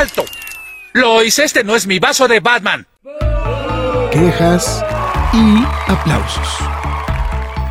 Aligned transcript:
¡Alto! 0.00 0.24
Lois, 0.94 1.38
este 1.38 1.62
no 1.62 1.76
es 1.76 1.86
mi 1.86 1.98
vaso 1.98 2.26
de 2.26 2.40
Batman. 2.40 2.86
Quejas 4.10 4.82
y 5.34 5.62
aplausos. 5.92 6.48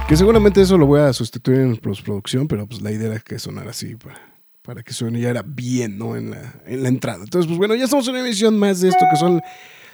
Que 0.08 0.16
seguramente 0.16 0.62
eso 0.62 0.78
lo 0.78 0.86
voy 0.86 1.00
a 1.00 1.12
sustituir 1.12 1.62
en 1.62 1.76
postproducción, 1.78 2.48
pero 2.48 2.68
pues 2.68 2.84
la 2.84 2.92
idea 2.92 3.08
era 3.08 3.20
que 3.20 3.40
sonara 3.40 3.72
así 3.72 3.96
para, 3.96 4.38
para 4.62 4.84
que 4.84 4.94
suene 4.94 5.20
ya 5.20 5.32
era 5.32 5.42
bien, 5.44 5.98
¿no? 5.98 6.16
En 6.16 6.30
la, 6.30 6.62
en 6.68 6.84
la 6.84 6.90
entrada. 6.90 7.24
Entonces, 7.24 7.48
pues 7.48 7.58
bueno, 7.58 7.74
ya 7.74 7.86
estamos 7.86 8.08
en 8.08 8.14
una 8.14 8.24
emisión 8.24 8.60
más 8.60 8.80
de 8.80 8.90
esto 8.90 9.08
que 9.10 9.18
son 9.18 9.42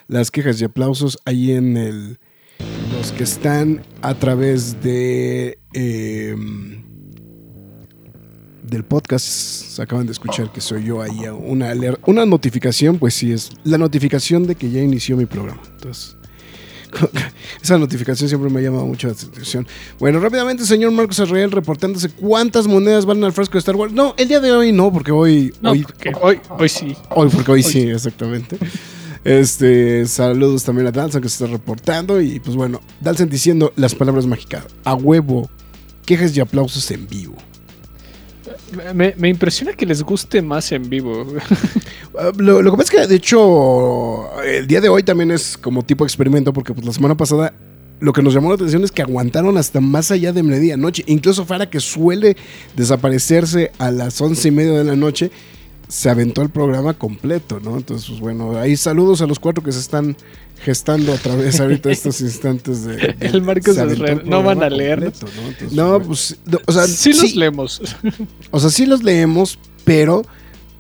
las 0.10 0.30
quejas 0.30 0.60
y 0.60 0.66
aplausos 0.66 1.18
ahí 1.24 1.54
en 1.54 1.78
el. 1.78 2.20
Los 2.92 3.14
que 3.14 3.24
están 3.24 3.82
a 4.02 4.14
través 4.14 4.84
de. 4.84 5.58
Em, 5.72 6.85
del 8.68 8.84
podcast 8.84 9.80
acaban 9.80 10.06
de 10.06 10.12
escuchar 10.12 10.52
que 10.52 10.62
soy 10.62 10.86
yo 10.86 11.02
ahí 11.02 11.28
una 11.28 11.74
una 12.06 12.26
notificación, 12.26 12.98
pues 13.00 13.14
sí 13.14 13.32
es 13.32 13.52
la 13.64 13.78
notificación 13.78 14.48
de 14.48 14.56
que 14.56 14.70
ya 14.70 14.82
inició 14.82 15.18
mi 15.18 15.26
programa. 15.26 15.62
Entonces, 15.76 16.16
esa 17.62 17.78
notificación 17.78 18.30
siempre 18.30 18.50
me 18.50 18.60
ha 18.60 18.64
llamado 18.64 18.86
mucho 18.86 19.08
la 19.08 19.14
atención. 19.14 19.68
Bueno, 20.00 20.20
rápidamente, 20.20 20.66
señor 20.66 20.92
Marcos 20.92 21.20
Arreal 21.20 21.52
reportándose 21.52 22.10
cuántas 22.10 22.68
monedas 22.68 23.06
van 23.06 23.24
al 23.24 23.34
frasco 23.34 23.54
de 23.54 23.60
Star 23.60 23.76
Wars. 23.76 23.94
No, 23.94 24.14
el 24.18 24.28
día 24.28 24.40
de 24.40 24.52
hoy 24.52 24.72
no, 24.72 24.92
porque 24.92 25.12
hoy. 25.12 25.54
hoy, 25.64 25.86
hoy, 26.22 26.40
hoy 26.50 26.70
sí. 26.70 26.96
Hoy, 27.10 27.30
porque 27.30 27.52
hoy, 27.52 27.64
sí, 27.64 27.82
exactamente. 27.90 28.58
Este, 29.24 30.06
saludos 30.06 30.64
también 30.64 30.88
a 30.88 30.92
Dalson 30.92 31.22
que 31.22 31.30
se 31.30 31.44
está 31.44 31.52
reportando. 31.52 32.22
Y 32.22 32.40
pues 32.40 32.56
bueno, 32.56 32.82
Dalson 33.02 33.30
diciendo 33.30 33.74
las 33.76 33.96
palabras 33.96 34.26
mágicas. 34.26 34.66
A 34.84 34.94
huevo, 34.94 35.50
quejas 36.06 36.36
y 36.38 36.42
aplausos 36.42 36.90
en 36.92 37.08
vivo. 37.08 37.36
Me, 38.94 39.30
impresiona 39.30 39.74
que 39.74 39.86
les 39.86 40.02
guste 40.02 40.42
más 40.42 40.72
en 40.72 40.90
vivo. 40.90 41.26
Ah, 42.18 42.32
lo, 42.38 42.64
que 42.64 42.78
pasa 42.78 42.84
es 42.84 42.90
que, 42.92 43.08
de 43.08 43.16
hecho, 43.16 44.42
el 44.42 44.66
día 44.68 44.80
de 44.80 44.88
hoy 44.88 45.04
también 45.04 45.32
es 45.32 45.58
como 45.58 45.84
tipo 45.84 46.06
experimento, 46.06 46.54
porque 46.54 46.74
pues, 46.74 46.86
la 46.86 46.94
semana 46.94 47.18
pasada 47.18 47.54
lo 48.00 48.14
que 48.14 48.22
nos 48.22 48.34
llamó 48.34 48.48
la 48.48 48.56
atención 48.56 48.86
es 48.86 48.92
que 48.94 49.02
aguantaron 49.02 49.58
hasta 49.58 49.82
más 49.82 50.12
allá 50.12 50.32
de 50.32 50.42
medianoche. 50.42 51.04
Incluso 51.08 51.46
Fara, 51.46 51.70
que 51.70 51.82
suele 51.82 52.38
desaparecerse 52.74 53.74
a 53.80 53.92
las 53.92 54.22
once 54.22 54.48
y 54.48 54.52
media 54.52 54.78
de 54.78 54.86
la 54.86 54.96
noche, 54.96 55.30
se 55.88 56.10
aventó 56.10 56.42
el 56.42 56.50
programa 56.50 56.94
completo, 56.94 57.60
¿no? 57.60 57.78
Entonces, 57.78 58.08
pues 58.08 58.22
bueno, 58.22 58.58
ahí 58.58 58.78
saludos 58.78 59.22
a 59.22 59.28
los 59.28 59.40
cuatro 59.40 59.64
que 59.64 59.72
se 59.72 59.80
están 59.80 60.16
gestando 60.64 61.14
a 61.14 61.18
través 61.18 61.60
ahorita 61.60 61.90
de 61.90 61.94
estos 61.94 62.22
instantes 62.22 62.86
de... 62.86 63.16
el 63.20 63.42
Marcos 63.42 63.78
no 64.26 64.44
van 64.44 64.64
a 64.64 64.70
leer. 64.70 65.12
¿no? 65.72 66.02
pues, 66.02 66.38
o 66.66 66.72
sea... 66.72 66.88
Sí, 66.88 67.14
los 67.14 67.36
leemos. 67.36 67.82
O 68.52 68.60
sea, 68.60 68.70
sí 68.70 68.86
los 68.86 69.04
leemos, 69.04 69.60
pero 69.84 70.24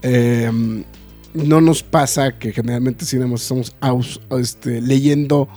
em, 0.01 0.83
no 1.33 1.61
nos 1.61 1.83
pasa 1.83 2.37
que 2.37 2.51
generalmente 2.51 3.05
sí 3.05 3.17
estamos 3.41 4.21
este, 4.39 4.81
leyendo 4.81 5.49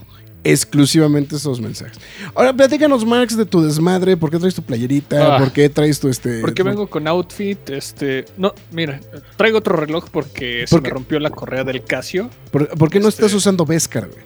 exclusivamente 0.52 1.36
esos 1.36 1.60
mensajes. 1.60 1.98
Ahora, 2.34 2.52
platícanos, 2.52 3.04
Max, 3.04 3.36
de 3.36 3.44
tu 3.44 3.60
desmadre. 3.60 4.16
¿Por 4.16 4.30
qué 4.30 4.38
traes 4.38 4.54
tu 4.54 4.62
playerita? 4.62 5.36
Ah. 5.36 5.38
¿Por 5.38 5.52
qué 5.52 5.68
traes 5.68 6.00
tu 6.00 6.08
este.? 6.08 6.40
Porque 6.40 6.62
vengo 6.62 6.88
con 6.88 7.06
outfit. 7.06 7.70
Este. 7.70 8.24
No, 8.36 8.54
mira, 8.72 9.00
traigo 9.36 9.58
otro 9.58 9.76
reloj 9.76 10.08
porque 10.10 10.66
se 10.66 10.80
me 10.80 10.88
rompió 10.88 11.20
la 11.20 11.30
correa 11.30 11.64
del 11.64 11.84
Casio. 11.84 12.30
¿Por, 12.50 12.90
qué 12.90 13.00
no 13.00 13.08
estás 13.08 13.26
este 13.26 13.36
usando 13.36 13.66
Beskar, 13.66 14.08
güey? 14.08 14.22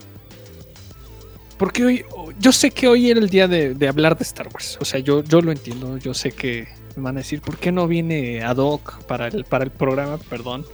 Porque 1.59 1.85
hoy. 1.85 2.05
Yo 2.39 2.51
sé 2.51 2.71
que 2.71 2.89
hoy 2.89 3.11
era 3.11 3.21
el 3.21 3.29
día 3.29 3.47
de, 3.47 3.77
hablar 3.89 4.17
de 4.17 4.23
Star 4.25 4.49
Wars. 4.53 4.79
O 4.81 4.85
sea, 4.85 5.01
yo, 5.01 5.23
yo 5.23 5.41
lo 5.41 5.53
entiendo. 5.53 5.99
Yo 5.99 6.15
sé 6.15 6.33
que 6.33 6.67
me 6.97 7.03
van 7.03 7.17
a 7.17 7.21
decir, 7.21 7.41
¿por 7.41 7.59
qué 7.59 7.71
no 7.71 7.87
viene 7.87 8.43
ad 8.43 8.57
hoc 8.57 9.05
para 9.05 9.29
el, 9.29 9.45
para 9.45 9.65
el 9.65 9.71
programa? 9.71 10.19
Perdón. 10.19 10.65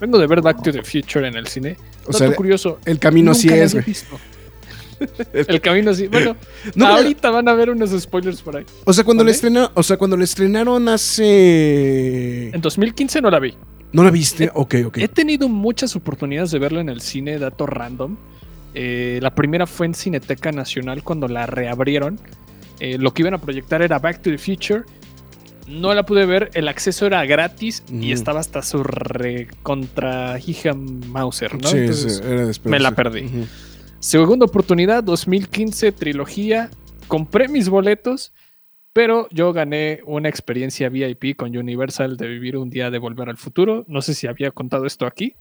Vengo 0.00 0.18
de 0.18 0.26
ver 0.26 0.40
Back 0.42 0.62
to 0.62 0.72
the 0.72 0.82
Future 0.82 1.26
en 1.28 1.36
el 1.36 1.46
cine. 1.46 1.76
O 2.06 2.12
sea, 2.12 2.34
curioso. 2.34 2.78
El 2.84 2.98
camino 2.98 3.34
sí 3.34 3.48
es, 3.48 3.74
güey. 3.74 3.84
El 5.32 5.60
camino 5.60 5.94
sí. 5.94 6.08
Bueno, 6.08 6.36
ahorita 6.80 7.30
van 7.30 7.48
a 7.48 7.54
ver 7.54 7.70
unos 7.70 7.90
spoilers 8.00 8.42
por 8.42 8.56
ahí. 8.56 8.64
O 8.84 8.92
sea, 8.92 9.04
cuando 9.04 9.24
le 9.24 9.30
estrenaron, 9.30 9.70
o 9.74 9.82
sea, 9.82 9.96
cuando 9.96 10.16
le 10.16 10.24
estrenaron 10.24 10.88
hace. 10.88 12.50
En 12.50 12.60
2015 12.60 13.20
no 13.20 13.30
la 13.30 13.38
vi. 13.38 13.54
¿No 13.92 14.02
la 14.02 14.10
viste? 14.10 14.50
ok, 14.52 14.74
ok. 14.86 14.98
He 14.98 15.08
tenido 15.08 15.48
muchas 15.48 15.94
oportunidades 15.94 16.50
de 16.50 16.58
verlo 16.58 16.80
en 16.80 16.88
el 16.88 17.00
cine, 17.00 17.38
dato 17.38 17.66
random. 17.66 18.16
Eh, 18.74 19.20
la 19.22 19.34
primera 19.34 19.68
fue 19.68 19.86
en 19.86 19.94
Cineteca 19.94 20.50
Nacional 20.50 21.04
cuando 21.04 21.28
la 21.28 21.46
reabrieron. 21.46 22.18
Eh, 22.80 22.98
lo 22.98 23.14
que 23.14 23.22
iban 23.22 23.34
a 23.34 23.38
proyectar 23.38 23.82
era 23.82 24.00
Back 24.00 24.20
to 24.22 24.30
the 24.30 24.38
Future. 24.38 24.82
No 25.68 25.94
la 25.94 26.04
pude 26.04 26.26
ver, 26.26 26.50
el 26.54 26.68
acceso 26.68 27.06
era 27.06 27.24
gratis 27.24 27.84
y 27.90 28.12
estaba 28.12 28.40
hasta 28.40 28.60
su 28.60 28.82
recontra 28.82 30.38
hija 30.44 30.74
Mauser, 30.74 31.54
¿no? 31.54 31.68
Sí, 31.68 31.90
sí 31.94 32.20
era 32.22 32.46
después, 32.46 32.70
me 32.70 32.80
la 32.80 32.90
perdí. 32.90 33.46
Segunda 34.04 34.44
oportunidad, 34.44 35.02
2015, 35.02 35.90
trilogía. 35.92 36.68
Compré 37.08 37.48
mis 37.48 37.70
boletos, 37.70 38.34
pero 38.92 39.28
yo 39.30 39.54
gané 39.54 40.02
una 40.04 40.28
experiencia 40.28 40.90
VIP 40.90 41.34
con 41.34 41.56
Universal 41.56 42.18
de 42.18 42.28
vivir 42.28 42.58
un 42.58 42.68
día 42.68 42.90
de 42.90 42.98
volver 42.98 43.30
al 43.30 43.38
futuro. 43.38 43.86
No 43.88 44.02
sé 44.02 44.12
si 44.12 44.26
había 44.26 44.50
contado 44.50 44.84
esto 44.84 45.06
aquí. 45.06 45.36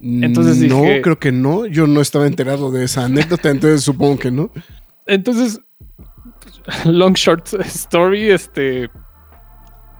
Entonces 0.00 0.68
no, 0.68 0.82
creo 1.00 1.20
que 1.20 1.30
no. 1.30 1.66
Yo 1.66 1.86
no 1.86 2.00
estaba 2.00 2.26
enterado 2.26 2.72
de 2.72 2.86
esa 2.86 3.04
anécdota, 3.04 3.50
entonces 3.50 3.84
supongo 3.84 4.18
que 4.18 4.32
no. 4.32 4.50
Entonces, 5.06 5.60
long 6.84 7.14
short 7.14 7.54
story, 7.54 8.30
este, 8.30 8.90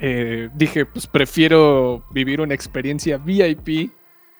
eh, 0.00 0.48
dije, 0.56 0.86
pues 0.86 1.06
prefiero 1.06 2.04
vivir 2.10 2.40
una 2.40 2.54
experiencia 2.54 3.16
VIP 3.16 3.92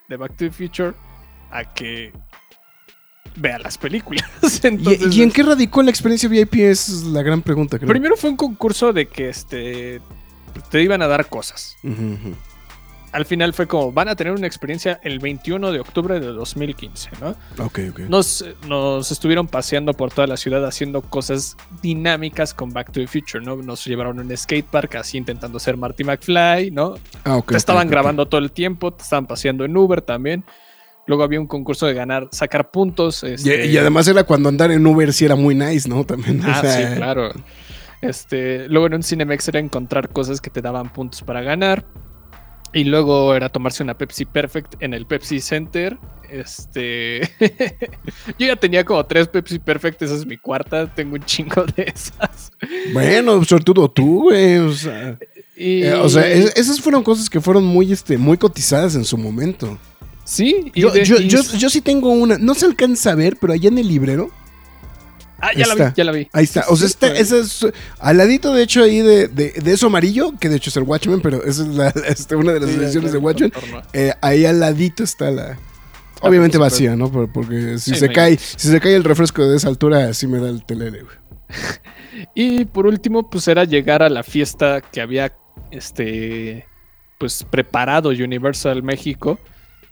de 0.09 0.17
Back 0.17 0.33
to 0.33 0.47
the 0.47 0.51
Future 0.51 0.95
a 1.53 1.63
que 1.73 2.13
vea 3.37 3.59
las 3.59 3.79
películas. 3.79 4.25
¿Y, 5.11 5.23
en 5.23 5.31
qué 5.31 5.43
radicó 5.43 5.83
la 5.83 5.91
experiencia 5.91 6.29
VIP? 6.29 6.55
Es 6.57 7.05
la 7.05 7.23
gran 7.23 7.43
pregunta. 7.43 7.79
Primero 7.79 8.17
fue 8.17 8.31
un 8.31 8.37
concurso 8.37 8.93
de 8.93 9.09
que 9.09 9.29
este, 9.29 10.01
te 10.71 10.83
iban 10.83 11.03
a 11.03 11.07
dar 11.07 11.27
cosas. 11.29 11.77
Al 13.13 13.27
final 13.27 13.53
fue 13.53 13.67
como, 13.67 13.93
van 13.93 14.09
a 14.09 14.17
tener 14.17 14.33
una 14.33 14.47
experiencia 14.47 14.99
el 15.03 15.19
21 15.19 15.71
de 15.71 15.81
octubre 15.81 16.19
de 16.19 16.29
2015, 16.29 17.11
¿no? 17.21 17.37
Ok, 17.63 17.81
ok. 17.91 18.01
Nos, 18.09 18.43
nos 18.67 19.13
estuvieron 19.13 19.49
paseando 19.49 19.93
por 19.93 20.11
toda 20.11 20.27
la 20.27 20.39
ciudad 20.39 20.65
haciendo 20.65 21.03
cosas 21.03 21.59
dinámicas 21.83 22.55
con 22.55 22.71
Back 22.71 22.91
to 22.91 23.01
the 23.01 23.07
Future, 23.07 23.45
¿no? 23.45 23.57
Nos 23.57 23.85
llevaron 23.85 24.19
a 24.19 24.23
un 24.23 24.35
skatepark 24.35 24.95
así 24.97 25.19
intentando 25.19 25.59
ser 25.59 25.77
Marty 25.77 26.05
McFly, 26.05 26.71
¿no? 26.71 26.95
Ah, 27.25 27.37
ok. 27.37 27.51
te 27.51 27.59
estaban 27.59 27.89
grabando 27.89 28.27
todo 28.27 28.41
el 28.41 28.51
tiempo, 28.51 28.95
te 28.95 29.03
estaban 29.03 29.27
paseando 29.27 29.67
en 29.67 29.77
Uber 29.77 30.01
también. 30.01 30.43
Luego 31.07 31.25
había 31.25 31.41
un 31.41 31.47
concurso 31.47 31.87
de 31.87 31.95
ganar, 31.95 32.29
sacar 32.31 32.71
puntos. 32.71 33.25
Este 33.25 33.67
y, 33.67 33.77
además 33.77 34.07
era 34.07 34.25
cuando 34.25 34.49
andar 34.49 34.71
en 34.71 34.87
Uber 34.87 35.13
sí 35.13 35.25
era 35.25 35.35
muy 35.35 35.55
nice, 35.55 35.89
¿no? 35.89 36.05
También. 36.05 36.41
Ah, 36.45 36.63
sí, 36.65 36.95
claro. 36.95 37.33
Este, 38.01 38.69
luego 38.69 38.87
en 38.87 38.95
un 38.95 39.03
Cinemex 39.03 39.49
era 39.49 39.61
encontrar 39.61 40.09
cosas 40.11 40.41
que 40.41 40.51
te 40.51 40.61
daban 40.61 40.93
puntos 40.93 41.23
para 41.23 41.41
ganar. 41.41 41.85
Y 42.75 42.85
luego 42.85 43.35
era 43.35 43.51
tomarse 43.51 43.83
una 43.83 43.99
Pepsi 43.99 44.25
Perfect 44.25 44.77
en 44.81 44.95
el 44.95 45.07
Pepsi 45.07 45.41
Center. 45.41 45.99
Este. 46.31 47.21
Yo 48.39 48.47
ya 48.47 48.57
tenía 48.57 48.85
como 48.85 49.05
tres 49.05 49.29
Pepsi 49.29 49.59
Perfect, 49.59 50.01
esa 50.03 50.15
es 50.15 50.25
mi 50.25 50.39
cuarta. 50.39 50.87
Tengo 50.87 51.15
un 51.15 51.25
chingo 51.25 51.65
de 51.77 51.93
esas. 51.95 52.51
Bueno, 52.93 53.45
sobre 53.45 53.65
todo 53.65 53.91
tú, 53.91 54.23
güey. 54.23 54.57
O 54.59 54.73
sea, 54.73 55.19
eh, 55.57 55.93
o 55.93 56.09
sea 56.09 56.27
esas 56.27 56.81
fueron 56.81 57.03
cosas 57.03 57.29
que 57.29 57.41
fueron 57.41 57.65
muy, 57.65 57.93
este, 57.93 58.17
muy 58.17 58.39
cotizadas 58.39 58.95
en 58.95 59.05
su 59.05 59.19
momento. 59.19 59.79
Sí, 60.33 60.73
yo, 60.75 60.91
sí 61.69 61.83
tengo 61.83 62.09
una. 62.09 62.39
No 62.39 62.55
se 62.55 62.65
alcanza 62.65 63.11
a 63.13 63.15
ver, 63.15 63.37
pero 63.39 63.53
allá 63.53 63.69
en 63.69 63.77
el 63.77 63.87
librero. 63.87 64.31
Ah, 65.39 65.51
ya 65.55 65.67
la 65.67 65.75
vi, 65.75 65.83
ya 65.95 66.05
la 66.05 66.13
vi. 66.13 66.27
Ahí 66.33 66.45
está. 66.45 66.65
O 66.71 66.77
sea, 66.77 66.87
esta, 66.87 67.09
esa 67.09 67.37
es 67.37 67.67
al 67.99 68.17
ladito, 68.17 68.55
de 68.55 68.63
hecho, 68.63 68.83
ahí 68.83 69.01
de, 69.01 69.29
de, 69.29 69.53
eso 69.71 69.89
amarillo, 69.89 70.33
que 70.41 70.49
de 70.49 70.57
hecho 70.57 70.71
es 70.71 70.77
el 70.79 70.85
Watchmen, 70.85 71.21
pero 71.21 71.45
esa 71.45 71.63
es 71.63 71.69
la, 71.69 71.89
este, 72.07 72.35
una 72.35 72.53
de 72.53 72.61
las 72.61 72.71
ediciones 72.71 73.13
de 73.13 73.19
Watchmen. 73.19 73.53
Eh, 73.93 74.15
ahí 74.23 74.47
al 74.47 74.59
ladito 74.59 75.05
está 75.05 75.31
la. 75.31 75.59
Ah, 76.23 76.29
obviamente 76.29 76.57
pues, 76.57 76.73
vacía, 76.73 76.97
¿no? 76.97 77.13
Porque 77.13 77.77
si 77.77 77.95
se 77.95 78.09
cae, 78.09 78.39
si 78.39 78.69
se 78.69 78.81
cae 78.81 78.95
el 78.95 79.05
refresco 79.05 79.47
de 79.47 79.59
esa 79.59 79.69
altura, 79.69 80.09
así 80.09 80.27
me 80.27 80.39
da 80.39 80.49
el 80.49 80.65
telele, 80.65 81.03
güey. 81.03 81.17
y 82.35 82.65
por 82.65 82.87
último, 82.87 83.29
pues 83.29 83.49
era 83.49 83.65
llegar 83.65 84.03
a 84.03 84.09
la 84.09 84.23
fiesta 84.23 84.81
que 84.81 85.03
había 85.03 85.35
este 85.71 86.67
pues 87.19 87.45
preparado 87.45 88.09
Universal 88.09 88.83
México 88.83 89.39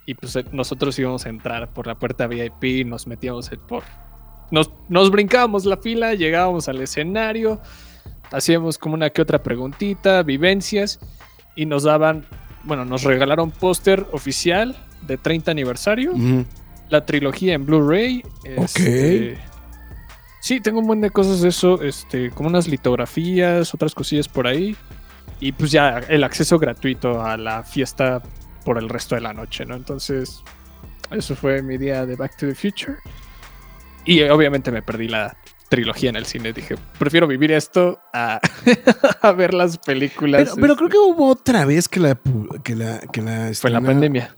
y 0.07 0.15
pues 0.15 0.35
eh, 0.37 0.45
nosotros 0.53 0.99
íbamos 0.99 1.27
a 1.27 1.29
entrar 1.29 1.73
por 1.73 1.87
la 1.87 1.95
puerta 1.99 2.27
VIP, 2.27 2.87
nos 2.87 3.07
metíamos 3.07 3.51
el 3.53 3.59
por... 3.59 3.85
Nos, 4.51 4.71
nos 4.89 5.11
brincábamos 5.11 5.65
la 5.65 5.77
fila, 5.77 6.15
llegábamos 6.15 6.69
al 6.69 6.81
escenario, 6.81 7.61
hacíamos 8.33 8.79
como 8.79 8.95
una 8.95 9.11
que 9.11 9.23
otra 9.23 9.43
preguntita, 9.43 10.23
vivencias 10.25 10.99
y 11.55 11.67
nos 11.67 11.85
daban, 11.85 12.27
bueno, 12.65 12.85
nos 12.85 13.05
regalaron 13.05 13.53
póster 13.53 14.07
oficial 14.13 14.77
de 15.07 15.17
30 15.19 15.51
aniversario, 15.53 16.13
Ujú. 16.13 16.45
la 16.89 17.07
trilogía 17.07 17.55
en 17.55 17.65
Blu-ray. 17.67 18.23
este, 18.45 19.39
Sí, 20.41 20.59
tengo 20.61 20.81
un 20.81 20.87
buen 20.87 21.01
de 21.03 21.11
cosas 21.11 21.43
de 21.43 21.51
eso, 21.51 21.83
este, 21.83 22.31
como 22.31 22.49
unas 22.49 22.67
litografías, 22.67 23.75
otras 23.75 23.95
cosillas 23.95 24.27
por 24.27 24.47
ahí. 24.47 24.75
Y 25.39 25.53
pues 25.53 25.71
ya 25.71 25.99
el 26.09 26.25
acceso 26.25 26.59
gratuito 26.59 27.23
a 27.23 27.37
la 27.37 27.63
fiesta 27.63 28.23
por 28.71 28.79
el 28.79 28.89
resto 28.89 29.17
de 29.17 29.21
la 29.21 29.33
noche, 29.33 29.67
¿no? 29.67 29.75
Entonces, 29.75 30.45
eso 31.11 31.35
fue 31.35 31.61
mi 31.61 31.77
día 31.77 32.07
de 32.07 32.15
Back 32.15 32.37
to 32.37 32.47
the 32.47 32.55
Future. 32.55 32.99
Y 34.05 34.21
eh, 34.21 34.31
obviamente 34.31 34.71
me 34.71 34.81
perdí 34.81 35.09
la 35.09 35.37
trilogía 35.69 36.11
en 36.11 36.15
el 36.15 36.25
cine. 36.25 36.53
Dije, 36.53 36.77
prefiero 36.97 37.27
vivir 37.27 37.51
esto 37.51 37.99
a, 38.15 38.39
a 39.23 39.33
ver 39.33 39.55
las 39.55 39.77
películas. 39.79 40.43
Pero, 40.43 40.55
pero 40.55 40.73
este, 40.75 40.77
creo 40.77 40.89
que 40.89 40.99
hubo 40.99 41.27
otra 41.31 41.65
vez 41.65 41.89
que 41.89 41.99
la. 41.99 42.17
Que 42.63 42.77
la, 42.77 43.01
que 43.13 43.23
la 43.23 43.51
fue 43.55 43.71
en 43.71 43.75
la 43.75 43.81
pandemia. 43.81 44.37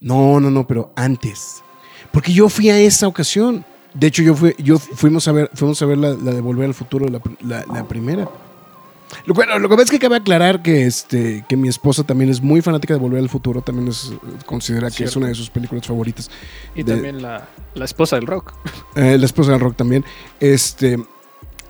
No, 0.00 0.38
no, 0.38 0.50
no, 0.50 0.66
pero 0.66 0.92
antes. 0.94 1.62
Porque 2.10 2.30
yo 2.30 2.50
fui 2.50 2.68
a 2.68 2.78
esa 2.78 3.08
ocasión. 3.08 3.64
De 3.94 4.08
hecho, 4.08 4.22
yo 4.22 4.34
fui, 4.34 4.54
yo 4.58 4.78
fuimos 4.78 5.26
a 5.28 5.32
ver, 5.32 5.50
fuimos 5.54 5.80
a 5.80 5.86
ver 5.86 5.96
la, 5.96 6.10
la 6.10 6.32
de 6.32 6.42
Volver 6.42 6.66
al 6.66 6.74
Futuro, 6.74 7.06
la, 7.08 7.22
la- 7.40 7.64
la 7.72 7.88
primera. 7.88 8.28
Lo, 9.26 9.34
bueno, 9.34 9.58
lo 9.58 9.68
que 9.68 9.74
pasa 9.74 9.84
es 9.84 9.90
que 9.90 9.98
cabe 9.98 10.16
aclarar 10.16 10.62
que, 10.62 10.86
este, 10.86 11.44
que 11.48 11.56
mi 11.56 11.68
esposa 11.68 12.02
también 12.04 12.30
es 12.30 12.40
muy 12.40 12.60
fanática 12.62 12.94
de 12.94 13.00
Volver 13.00 13.20
al 13.20 13.28
Futuro, 13.28 13.60
también 13.62 13.88
es, 13.88 14.12
considera 14.46 14.90
que 14.90 15.04
es 15.04 15.14
una 15.16 15.28
de 15.28 15.34
sus 15.34 15.50
películas 15.50 15.86
favoritas. 15.86 16.30
Y 16.74 16.82
de- 16.82 16.94
también 16.94 17.22
la, 17.22 17.48
la 17.74 17.84
esposa 17.84 18.16
del 18.16 18.26
rock. 18.26 18.52
Eh, 18.96 19.16
la 19.18 19.26
esposa 19.26 19.52
del 19.52 19.60
rock 19.60 19.76
también. 19.76 20.04
Este, 20.40 20.98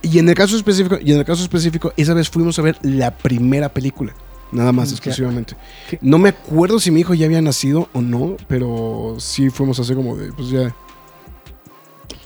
y 0.01 0.19
en 0.19 0.27
el 0.29 0.35
caso 0.35 0.55
específico, 0.57 0.97
y 1.01 1.11
en 1.13 1.19
el 1.19 1.25
caso 1.25 1.41
específico, 1.43 1.93
esa 1.97 2.13
vez 2.13 2.29
fuimos 2.29 2.57
a 2.59 2.61
ver 2.61 2.77
la 2.81 3.15
primera 3.17 3.69
película. 3.69 4.13
Nada 4.51 4.71
más, 4.71 4.91
exclusivamente. 4.91 5.55
¿Qué? 5.89 5.97
No 6.01 6.19
me 6.19 6.29
acuerdo 6.29 6.79
si 6.79 6.91
mi 6.91 6.99
hijo 6.99 7.13
ya 7.15 7.25
había 7.25 7.41
nacido 7.41 7.89
o 7.93 8.01
no, 8.01 8.37
pero 8.47 9.15
sí 9.17 9.49
fuimos 9.49 9.79
así 9.79 9.95
como 9.95 10.15
de, 10.15 10.31
pues 10.31 10.49
ya. 10.49 10.75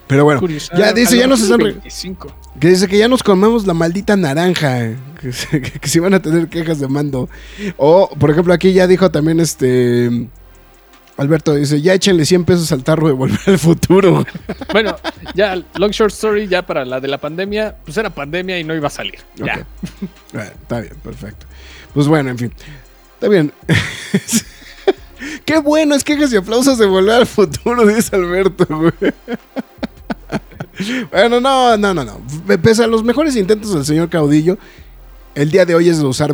Pero 0.07 0.23
bueno, 0.23 0.39
Curioso. 0.39 0.71
ya 0.77 0.93
dice, 0.93 1.15
A 1.17 1.19
ya 1.19 1.27
nos 1.27 1.41
están 1.41 1.59
re- 1.59 1.71
25. 1.73 2.27
que 2.59 2.69
dice 2.69 2.87
que 2.87 2.97
ya 2.97 3.07
nos 3.09 3.23
comemos 3.23 3.67
la 3.67 3.73
maldita 3.73 4.15
naranja, 4.15 4.85
eh, 4.85 4.97
que, 5.19 5.31
se- 5.33 5.61
que, 5.61 5.71
que 5.79 5.87
si 5.89 5.99
van 5.99 6.13
a 6.13 6.21
tener 6.21 6.47
quejas 6.47 6.79
de 6.79 6.87
mando. 6.87 7.29
O, 7.77 8.09
por 8.19 8.29
ejemplo, 8.31 8.53
aquí 8.53 8.73
ya 8.73 8.87
dijo 8.87 9.09
también 9.11 9.39
este... 9.39 10.27
Alberto 11.17 11.55
dice, 11.55 11.81
ya 11.81 11.95
échenle 11.95 12.25
100 12.27 12.45
pesos 12.45 12.71
al 12.71 12.83
tarro 12.83 13.07
de 13.07 13.13
volver 13.13 13.39
al 13.47 13.57
futuro. 13.57 14.23
Bueno, 14.71 14.95
ya, 15.33 15.55
long 15.75 15.89
short 15.91 16.13
story, 16.13 16.47
ya 16.47 16.63
para 16.63 16.85
la 16.85 16.99
de 16.99 17.07
la 17.07 17.17
pandemia, 17.17 17.75
pues 17.83 17.97
era 17.97 18.11
pandemia 18.11 18.59
y 18.59 18.63
no 18.63 18.75
iba 18.75 18.85
a 18.87 18.91
salir. 18.91 19.17
Ya. 19.35 19.65
Bueno, 20.31 20.51
está 20.61 20.81
bien, 20.81 20.93
perfecto. 21.03 21.47
Pues 21.95 22.07
bueno, 22.07 22.29
en 22.29 22.37
fin. 22.37 22.53
Está 23.15 23.27
bien. 23.29 23.51
Qué 25.45 25.57
bueno, 25.59 25.95
es 25.95 26.03
quejas 26.03 26.31
y 26.31 26.35
aplausos 26.37 26.77
de 26.77 26.85
volver 26.85 27.15
al 27.15 27.25
futuro, 27.25 27.83
dice 27.87 28.15
Alberto, 28.15 28.67
güey. 28.69 29.13
Bueno, 31.09 31.39
no, 31.41 31.75
no, 31.77 31.93
no, 31.95 32.05
no. 32.05 32.21
Pese 32.61 32.83
a 32.83 32.87
los 32.87 33.03
mejores 33.03 33.35
intentos 33.35 33.73
del 33.73 33.85
señor 33.85 34.09
Caudillo, 34.09 34.59
el 35.37 35.51
día 35.51 35.65
de 35.65 35.75
hoy 35.75 35.87
es 35.87 35.99
de 35.99 36.05
usar 36.05 36.33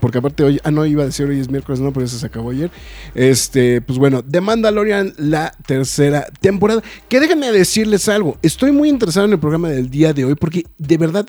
porque 0.00 0.18
aparte 0.18 0.42
hoy, 0.42 0.60
ah, 0.64 0.70
no 0.70 0.84
iba 0.84 1.02
a 1.04 1.06
decir 1.06 1.26
hoy 1.26 1.38
es 1.38 1.48
miércoles, 1.48 1.80
no, 1.80 1.92
pero 1.92 2.06
eso 2.06 2.18
se 2.18 2.26
acabó 2.26 2.50
ayer. 2.50 2.70
Este, 3.14 3.80
pues 3.80 3.98
bueno, 3.98 4.22
The 4.22 4.40
Mandalorian, 4.40 5.14
la 5.16 5.52
tercera 5.66 6.26
temporada. 6.40 6.82
Que 7.08 7.20
déjenme 7.20 7.52
decirles 7.52 8.08
algo. 8.08 8.36
Estoy 8.42 8.72
muy 8.72 8.88
interesado 8.88 9.26
en 9.26 9.32
el 9.32 9.38
programa 9.38 9.68
del 9.68 9.90
día 9.90 10.12
de 10.12 10.24
hoy 10.24 10.34
porque 10.34 10.64
de 10.76 10.96
verdad 10.96 11.26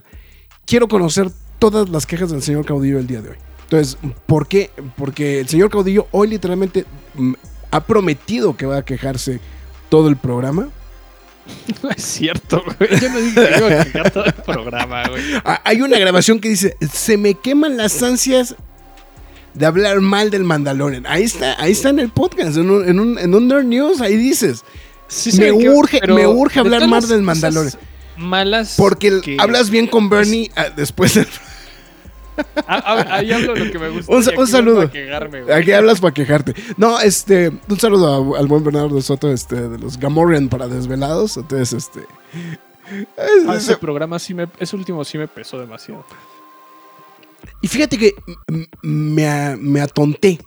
quiero 0.66 0.88
conocer 0.88 1.30
todas 1.60 1.90
las 1.90 2.06
quejas 2.06 2.31
del 2.31 2.42
señor 2.42 2.66
Caudillo 2.66 2.98
el 2.98 3.07
día 3.07 3.22
de 3.22 3.30
hoy. 3.30 3.38
Entonces, 3.63 3.98
¿por 4.25 4.48
qué? 4.48 4.72
Porque 4.98 5.40
el 5.40 5.48
señor 5.48 5.69
Caudillo 5.69 6.07
hoy 6.12 6.30
literalmente 6.30 6.86
mm, 7.16 7.34
ha 7.72 7.86
prometido 7.86 8.57
que 8.57 8.66
va 8.66 8.78
a 8.78 8.86
quejarse 8.86 9.40
todo 9.90 10.10
el 10.10 10.18
programa. 10.18 10.69
No 11.84 11.90
es 11.92 12.04
cierto, 12.04 12.63
güey. 12.66 13.00
Yo 13.00 13.10
no 13.10 13.19
dije 13.19 13.36
que 13.36 13.98
iba 13.98 14.07
a 14.07 14.10
todo 14.10 14.25
el 14.25 14.34
programa, 14.34 15.07
güey. 15.07 15.24
Ah, 15.46 15.62
Hay 15.63 15.81
una 15.81 15.98
grabación 16.00 16.40
que 16.40 16.50
dice, 16.50 16.75
se 16.92 17.18
me 17.18 17.36
queman 17.36 17.78
las 17.78 18.01
ansias 18.04 18.56
de 19.54 19.66
hablar 19.66 20.00
mal 20.01 20.30
del 20.30 20.44
Mandalorian. 20.44 21.06
Ahí 21.07 21.24
está, 21.24 21.62
ahí 21.62 21.72
está 21.72 21.90
en 21.90 22.00
el 22.00 22.10
podcast, 22.10 22.57
en 22.57 22.69
un, 22.69 22.88
en 22.88 23.00
un, 23.00 23.19
en 23.19 23.34
un 23.34 23.48
Nerd 23.48 23.66
News, 23.66 24.01
ahí 24.01 24.16
dices. 24.18 24.63
Sí 25.07 25.31
Me 25.40 25.51
urge- 25.51 26.06
me 26.13 26.28
urge 26.28 26.60
hablar 26.60 26.88
más 26.88 27.04
las 27.04 27.10
del 27.10 27.22
Mandalorian. 27.24 27.74
Malas. 28.18 28.75
Porque 28.78 29.22
que- 29.22 29.38
hablas 29.40 29.69
bien 29.69 29.88
con 29.88 30.10
Bernie 30.10 30.52
ah, 30.56 30.68
después 30.75 31.13
del... 31.16 31.28
Ah, 32.68 32.83
ah, 32.86 33.06
ahí 33.09 33.31
hablo 33.31 33.56
lo 33.56 33.71
que 33.71 33.80
me 33.80 33.89
gusta. 33.89 34.12
Un 34.38 34.47
saludo. 34.47 34.81
a 34.81 34.91
quejarme, 34.91 35.41
güey. 35.44 35.53
Aquí 35.56 35.71
hablas 35.71 36.00
para 36.00 36.13
quejarte. 36.13 36.53
No, 36.77 37.00
este, 37.00 37.51
un 37.68 37.80
saludo 37.80 38.36
a- 38.36 38.39
al 38.39 38.47
buen 38.47 38.63
Bernardo 38.63 39.01
Soto, 39.01 39.31
este, 39.31 39.69
de 39.69 39.77
los 39.80 39.97
Gamorrean 39.97 40.50
para 40.50 40.68
desvelados. 40.68 41.38
Entonces, 41.38 41.74
este. 41.74 42.00
es- 42.01 43.47
Ah, 43.47 43.56
es- 43.56 43.63
ese 43.63 43.77
programa 43.77 44.19
sí 44.19 44.33
me. 44.33 44.47
Ese 44.59 44.75
último 44.75 45.03
sí 45.03 45.18
me 45.18 45.27
pesó 45.27 45.59
demasiado. 45.59 46.06
y 47.62 47.68
fíjate 47.68 47.97
que 47.97 48.15
me, 48.81 49.56
me 49.57 49.81
atonté. 49.81 50.39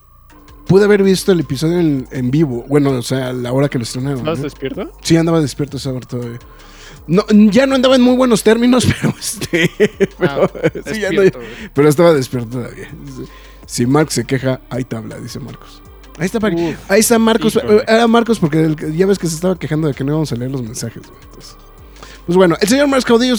Pude 0.67 0.85
haber 0.85 1.03
visto 1.03 1.33
el 1.33 1.41
episodio 1.41 1.81
en, 1.81 2.07
en 2.13 2.31
vivo. 2.31 2.65
Bueno, 2.69 2.91
o 2.93 3.03
sea, 3.03 3.29
a 3.31 3.33
la 3.33 3.53
hora 3.53 3.69
que 3.69 3.79
lo 3.79 3.85
estrenaron. 3.85 4.21
¿Estás 4.21 4.39
¿no? 4.39 4.45
despierto? 4.45 4.93
Sí, 5.03 5.17
andaba 5.17 5.41
despierto 5.41 5.77
esa 5.77 5.91
hora 5.93 6.07
todavía. 6.07 6.39
No, 7.07 7.25
ya 7.31 7.67
no 7.67 7.75
andaba 7.75 7.97
en 7.97 8.03
muy 8.03 8.17
buenos 8.17 8.43
términos, 8.43 8.87
pero 9.01 9.15
este. 9.19 9.71
Pero, 10.19 10.45
Ah, 10.45 10.71
sí, 10.93 11.01
ya 11.01 11.11
no- 11.11 11.23
pero 11.75 11.89
estaba 11.89 12.13
despierto 12.15 12.49
todavía. 12.51 12.89
Si 13.67 13.87
Mark 13.87 14.13
se 14.13 14.25
queja, 14.25 14.61
hay 14.71 14.85
tabla, 14.85 15.19
dice 15.19 15.41
Marcos. 15.41 15.83
Ahí 16.19 16.27
está. 16.27 16.39
Uf, 16.39 16.91
Ahí 16.91 17.01
está 17.01 17.19
Marcos. 17.19 17.57
Híjole. 17.57 17.83
Era 17.89 18.07
Marcos 18.07 18.39
porque 18.39 18.77
ya 18.95 19.07
ves 19.07 19.19
que 19.19 19.27
se 19.29 19.35
estaba 19.35 19.59
quejando 19.59 19.89
de 19.89 19.95
que 19.95 20.05
no 20.05 20.13
íbamos 20.13 20.31
a 20.33 20.37
leer 20.37 20.51
los 20.51 20.63
mensajes. 20.63 21.03
güey. 21.03 21.19
Entonces, 21.25 21.57
pues 22.27 22.37
bueno, 22.37 22.57
el 22.61 22.69
señor 22.69 22.87
Marcos 22.87 23.05
Caudillo 23.05 23.35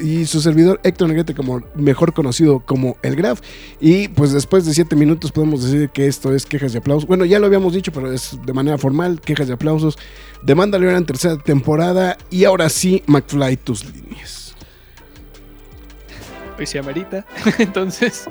y 0.00 0.26
su 0.26 0.40
servidor 0.40 0.80
Héctor 0.84 1.08
Negrete, 1.08 1.34
como 1.34 1.62
mejor 1.74 2.12
conocido 2.12 2.60
como 2.60 2.96
el 3.02 3.16
Graf. 3.16 3.40
Y 3.80 4.08
pues 4.08 4.32
después 4.32 4.64
de 4.64 4.74
siete 4.74 4.94
minutos 4.94 5.32
podemos 5.32 5.64
decir 5.64 5.90
que 5.90 6.06
esto 6.06 6.32
es 6.32 6.46
quejas 6.46 6.74
y 6.74 6.78
aplausos. 6.78 7.08
Bueno, 7.08 7.24
ya 7.24 7.40
lo 7.40 7.46
habíamos 7.46 7.72
dicho, 7.72 7.90
pero 7.92 8.12
es 8.12 8.38
de 8.44 8.52
manera 8.52 8.78
formal, 8.78 9.20
quejas 9.20 9.48
y 9.48 9.52
aplausos. 9.52 9.98
De 10.42 10.54
Mandalorian 10.54 11.04
tercera 11.04 11.36
temporada. 11.36 12.16
Y 12.30 12.44
ahora 12.44 12.68
sí, 12.68 13.02
McFly, 13.06 13.56
tus 13.56 13.84
líneas. 13.84 14.54
hoy 16.58 16.66
se 16.66 16.78
amerita. 16.78 17.24
Entonces, 17.58 18.28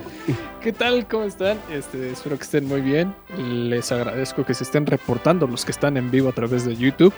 ¿qué 0.61 0.73
tal? 0.73 1.07
¿Cómo 1.07 1.23
están? 1.23 1.59
Este, 1.71 2.11
espero 2.11 2.37
que 2.37 2.43
estén 2.43 2.65
muy 2.65 2.81
bien. 2.81 3.13
Les 3.37 3.91
agradezco 3.91 4.45
que 4.45 4.53
se 4.53 4.63
estén 4.63 4.85
reportando 4.85 5.47
los 5.47 5.65
que 5.65 5.71
están 5.71 5.97
en 5.97 6.11
vivo 6.11 6.29
a 6.29 6.33
través 6.33 6.65
de 6.65 6.75
YouTube. 6.75 7.13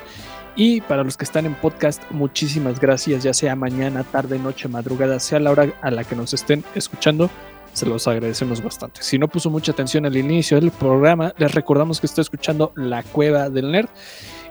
Y 0.56 0.80
para 0.80 1.04
los 1.04 1.16
que 1.16 1.24
están 1.24 1.46
en 1.46 1.54
podcast, 1.54 2.02
muchísimas 2.10 2.80
gracias, 2.80 3.22
ya 3.22 3.32
sea 3.32 3.56
mañana, 3.56 4.04
tarde, 4.04 4.38
noche, 4.38 4.68
madrugada, 4.68 5.18
sea 5.20 5.40
la 5.40 5.50
hora 5.50 5.72
a 5.80 5.90
la 5.90 6.04
que 6.04 6.16
nos 6.16 6.34
estén 6.34 6.64
escuchando. 6.74 7.30
Se 7.72 7.86
los 7.86 8.08
agradecemos 8.08 8.62
bastante. 8.62 9.02
Si 9.02 9.16
no 9.18 9.28
puso 9.28 9.48
mucha 9.48 9.72
atención 9.72 10.04
al 10.04 10.16
inicio 10.16 10.60
del 10.60 10.72
programa, 10.72 11.32
les 11.38 11.54
recordamos 11.54 12.00
que 12.00 12.06
está 12.06 12.20
escuchando 12.20 12.72
La 12.74 13.02
Cueva 13.04 13.48
del 13.48 13.70
Nerd. 13.70 13.88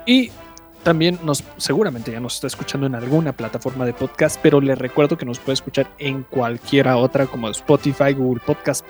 Y 0.06 0.32
también 0.84 1.20
nos, 1.24 1.44
seguramente 1.58 2.12
ya 2.12 2.20
nos 2.20 2.36
está 2.36 2.48
escuchando 2.48 2.88
en 2.88 2.96
alguna 2.96 3.34
plataforma 3.34 3.86
de 3.86 3.94
podcast, 3.94 4.40
pero 4.42 4.62
les 4.62 4.78
recuerdo 4.78 5.18
que 5.18 5.26
nos 5.26 5.40
puede 5.40 5.54
escuchar 5.54 5.88
en 5.98 6.24
cualquiera 6.24 6.98
otra 6.98 7.26
como 7.28 7.50
Spotify, 7.50 8.14
Google 8.14 8.42
Podcast, 8.46 8.86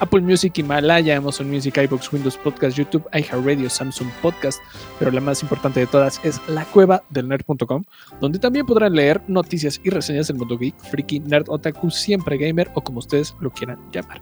Apple 0.00 0.20
Music, 0.20 0.58
Himalaya, 0.58 1.16
Amazon 1.16 1.50
Music, 1.50 1.76
iBox, 1.76 2.12
Windows 2.12 2.36
Podcast, 2.36 2.76
YouTube, 2.76 3.06
iHeartRadio, 3.12 3.70
Samsung 3.70 4.08
Podcast, 4.22 4.60
pero 4.98 5.10
la 5.10 5.20
más 5.20 5.42
importante 5.42 5.80
de 5.80 5.86
todas 5.86 6.20
es 6.24 6.40
la 6.48 6.64
cueva 6.64 7.02
del 7.10 7.28
nerd.com, 7.28 7.84
donde 8.20 8.38
también 8.38 8.66
podrán 8.66 8.94
leer 8.94 9.22
noticias 9.28 9.80
y 9.84 9.90
reseñas 9.90 10.28
del 10.28 10.36
mundo 10.36 10.58
geek, 10.58 10.78
freaky, 10.78 11.20
nerd, 11.20 11.48
otaku, 11.48 11.90
siempre 11.90 12.36
gamer 12.38 12.70
o 12.74 12.82
como 12.82 12.98
ustedes 12.98 13.34
lo 13.40 13.50
quieran 13.50 13.78
llamar. 13.92 14.20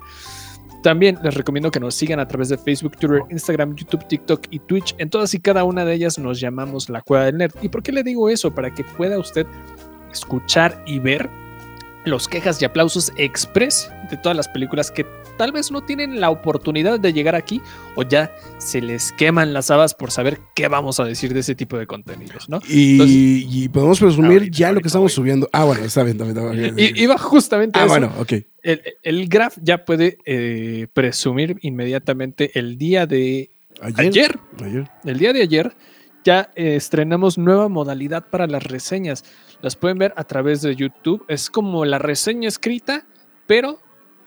También 0.83 1.19
les 1.23 1.35
recomiendo 1.35 1.71
que 1.71 1.79
nos 1.79 1.95
sigan 1.95 2.19
a 2.19 2.27
través 2.27 2.49
de 2.49 2.59
Facebook, 2.59 2.97
Twitter, 2.97 3.23
Instagram, 3.31 3.77
YouTube, 3.77 4.07
TikTok 4.09 4.47
y 4.51 4.59
Twitch. 4.59 4.95
En 4.99 5.11
todas 5.11 5.33
y 5.33 5.41
cada 5.41 5.63
una 5.63 5.85
de 5.85 5.95
ellas 5.95 6.19
nos 6.19 6.41
llamamos 6.41 6.89
la 6.89 7.03
Cueva 7.03 7.27
del 7.27 7.39
Nerd. 7.39 7.53
¿Y 7.63 7.69
por 7.69 7.83
qué 7.83 7.93
le 7.93 8.03
digo 8.03 8.29
eso? 8.29 8.53
Para 8.53 8.75
que 8.75 8.83
pueda 8.83 9.19
usted 9.19 9.47
escuchar 10.11 10.83
y 10.87 10.99
ver 10.99 11.31
los 12.05 12.27
quejas 12.27 12.61
y 12.61 12.65
aplausos 12.65 13.13
express 13.17 13.91
de 14.11 14.17
todas 14.17 14.37
las 14.37 14.49
películas 14.49 14.91
que 14.91 15.07
tal 15.43 15.51
vez 15.51 15.73
no 15.73 15.81
tienen 15.81 16.21
la 16.21 16.31
oportunidad 16.31 17.01
de 17.01 17.13
llegar 17.13 17.35
aquí 17.35 17.61
o 17.97 18.05
ya 18.05 18.33
se 18.59 18.81
les 18.81 19.11
queman 19.11 19.53
las 19.53 19.73
habas 19.73 19.93
por 19.93 20.13
saber 20.13 20.39
qué 20.55 20.69
vamos 20.69 21.01
a 21.01 21.05
decir 21.05 21.35
de 21.35 21.41
ese 21.41 21.57
tipo 21.57 21.77
de 21.77 21.89
contenidos, 21.89 22.49
¿no? 22.49 22.61
Y, 22.69 22.93
Entonces- 22.93 23.17
y 23.57 23.69
podemos 23.71 23.99
presumir 23.99 24.33
Ahorita, 24.39 24.57
ya 24.57 24.71
lo 24.71 24.81
que 24.81 24.87
estamos 24.87 25.13
subiendo. 25.13 25.49
Ah, 25.53 25.65
bueno, 25.65 25.83
está 25.85 26.05
bien, 26.05 26.17
está 26.21 26.25
bien. 26.33 26.39
está 26.39 26.53
bien. 26.77 26.79
I- 26.79 27.03
iba 27.03 27.19
justamente 27.19 27.77
a 27.77 27.83
Ah, 27.83 27.87
eso. 27.87 27.93
bueno, 27.93 28.13
ok. 28.21 28.33
El, 28.63 28.83
el 29.03 29.29
Graph 29.29 29.57
ya 29.61 29.85
puede 29.85 30.19
eh, 30.25 30.87
presumir 30.95 31.57
inmediatamente 31.63 32.57
el 32.57 32.79
día 32.79 33.05
de 33.07 33.51
Ayer. 33.81 33.99
ayer 34.07 34.39
Ayer. 34.63 34.91
el 35.05 35.19
día 35.19 35.33
de 35.33 35.43
ayer 35.43 35.73
ya 36.25 36.51
eh, 36.55 36.77
estrenamos 36.77 37.37
nueva 37.37 37.69
modalidad 37.69 38.29
para 38.31 38.47
las 38.47 38.63
reseñas. 38.63 39.25
Las 39.61 39.75
pueden 39.75 39.99
ver 39.99 40.15
a 40.17 40.23
través 40.23 40.63
de 40.63 40.77
YouTube. 40.77 41.25
Es 41.27 41.51
como 41.51 41.85
la 41.85 41.99
reseña 41.99 42.47
escrita, 42.47 43.05
pero 43.49 43.81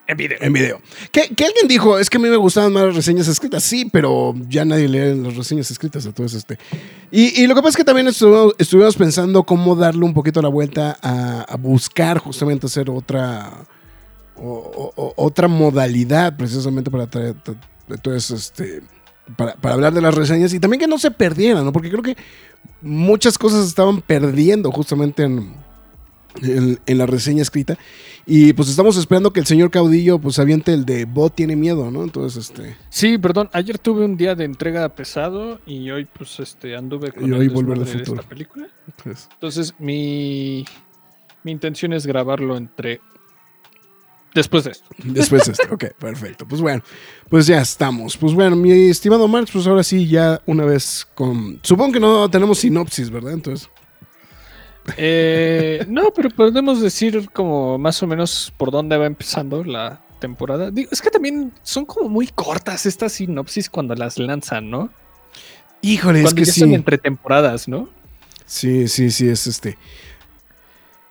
en 0.08 0.18
video. 0.18 0.38
En 0.40 0.54
video. 0.54 0.82
Que, 1.12 1.22
alguien 1.22 1.68
dijo, 1.68 1.98
es 1.98 2.10
que 2.10 2.18
a 2.18 2.20
mí 2.20 2.30
me 2.30 2.36
gustaban 2.36 2.72
más 2.72 2.84
las 2.86 2.96
reseñas 2.96 3.28
escritas. 3.28 3.64
Sí, 3.64 3.90
pero 3.92 4.36
ya 4.48 4.64
nadie 4.64 4.88
lee 4.88 5.16
las 5.16 5.36
reseñas 5.36 5.72
escritas. 5.72 6.06
Entonces, 6.06 6.40
este. 6.40 6.60
Y, 7.12 7.48
lo 7.48 7.56
que 7.56 7.62
pasa 7.62 7.70
es 7.70 7.78
que 7.78 7.84
también 7.84 8.08
estuvimos, 8.08 8.96
pensando 8.96 9.44
cómo 9.44 9.76
darle 9.76 10.06
un 10.06 10.14
poquito 10.14 10.42
la 10.42 10.50
vuelta 10.50 10.98
a, 11.02 11.56
buscar 11.58 12.20
justamente 12.20 12.68
hacer 12.68 12.90
otra. 12.90 13.52
otra 14.36 15.48
modalidad 15.48 16.38
precisamente 16.38 16.92
para 16.92 17.08
traer. 17.08 17.36
tra- 17.44 17.60
Entonces, 17.90 18.32
este. 18.32 18.82
Para, 19.36 19.56
para 19.56 19.74
hablar 19.74 19.92
de 19.92 20.02
las 20.02 20.14
reseñas 20.14 20.54
y 20.54 20.60
también 20.60 20.80
que 20.80 20.88
no 20.88 21.00
se 21.00 21.10
perdieran, 21.10 21.66
¿no? 21.66 21.74
Porque 21.74 21.90
creo 21.90 22.04
que 22.04 22.16
muchas 22.80 23.40
cosas 23.40 23.66
estaban 23.66 24.00
perdiendo 24.02 24.72
justamente 24.72 25.24
en, 25.24 25.65
en, 26.42 26.80
en 26.86 26.98
la 26.98 27.06
reseña 27.06 27.42
escrita. 27.42 27.78
Y 28.26 28.54
pues 28.54 28.70
estamos 28.70 28.98
esperando 28.98 29.32
que 29.32 29.40
el 29.40 29.46
señor 29.46 29.70
Caudillo 29.70 30.18
pues 30.20 30.40
aviente 30.40 30.74
el 30.74 30.84
de 30.86 31.06
Bot 31.06 31.36
tiene 31.36 31.56
miedo, 31.56 31.92
¿no? 31.92 32.04
Entonces, 32.04 32.50
este. 32.50 32.76
Sí, 32.90 33.18
perdón. 33.18 33.50
Ayer 33.54 33.78
tuve 33.78 34.04
un 34.04 34.18
día 34.18 34.34
de 34.36 34.46
entrega 34.46 34.90
pesado 34.90 35.60
y 35.68 35.92
hoy, 35.92 36.06
pues, 36.06 36.40
este, 36.40 36.76
anduve 36.76 37.12
con 37.12 37.24
Y 37.24 37.28
el 37.28 37.34
hoy 37.34 37.48
Volver 37.50 37.78
al 37.78 37.86
de 37.86 37.92
Futuro. 37.92 38.20
esta 38.22 38.30
película. 38.30 38.68
pues, 39.04 39.30
Entonces, 39.34 39.74
mi, 39.80 40.66
mi 41.44 41.52
intención 41.52 41.94
es 41.94 42.08
grabarlo 42.08 42.58
entre. 42.58 43.00
Después 44.34 44.64
de 44.66 44.72
esto. 44.72 44.88
después 45.04 45.46
de 45.46 45.52
esto. 45.54 45.68
Ok, 45.72 45.86
perfecto. 46.00 46.48
Pues 46.48 46.62
bueno, 46.62 46.82
pues 47.30 47.48
ya 47.48 47.62
estamos. 47.62 48.18
Pues 48.18 48.34
bueno, 48.34 48.56
mi 48.56 48.72
estimado 48.90 49.28
Marx, 49.28 49.52
pues 49.52 49.68
ahora 49.68 49.84
sí, 49.84 50.08
ya 50.08 50.42
una 50.46 50.66
vez 50.66 51.08
con. 51.16 51.60
Supongo 51.62 51.94
que 51.94 52.00
no 52.00 52.30
tenemos 52.30 52.58
sinopsis, 52.58 53.10
¿verdad? 53.12 53.34
Entonces. 53.34 53.70
Eh, 54.98 55.86
no, 55.88 56.12
pero 56.16 56.30
podemos 56.30 56.82
decir 56.82 57.30
como 57.32 57.78
más 57.78 58.02
o 58.04 58.08
menos 58.08 58.54
por 58.58 58.72
dónde 58.72 58.98
va 58.98 59.06
empezando 59.06 59.64
la 59.64 60.02
temporada. 60.20 60.72
Digo, 60.72 60.90
es 60.92 61.02
que 61.02 61.10
también 61.10 61.52
son 61.64 61.86
como 61.86 62.10
muy 62.10 62.28
cortas 62.28 62.86
estas 62.86 63.14
sinopsis 63.14 63.70
cuando 63.70 63.96
las 63.96 64.18
lanzan, 64.18 64.70
¿no? 64.70 64.90
Híjole, 65.82 66.20
es 66.20 66.26
cuando 66.26 66.40
que 66.40 66.46
ya 66.46 66.54
sí. 66.54 66.60
son 66.62 66.74
entre 66.74 66.98
temporadas, 66.98 67.68
¿no? 67.68 67.90
Sí, 68.46 68.88
sí, 68.88 69.12
sí, 69.12 69.28
es 69.28 69.48
este. 69.48 69.78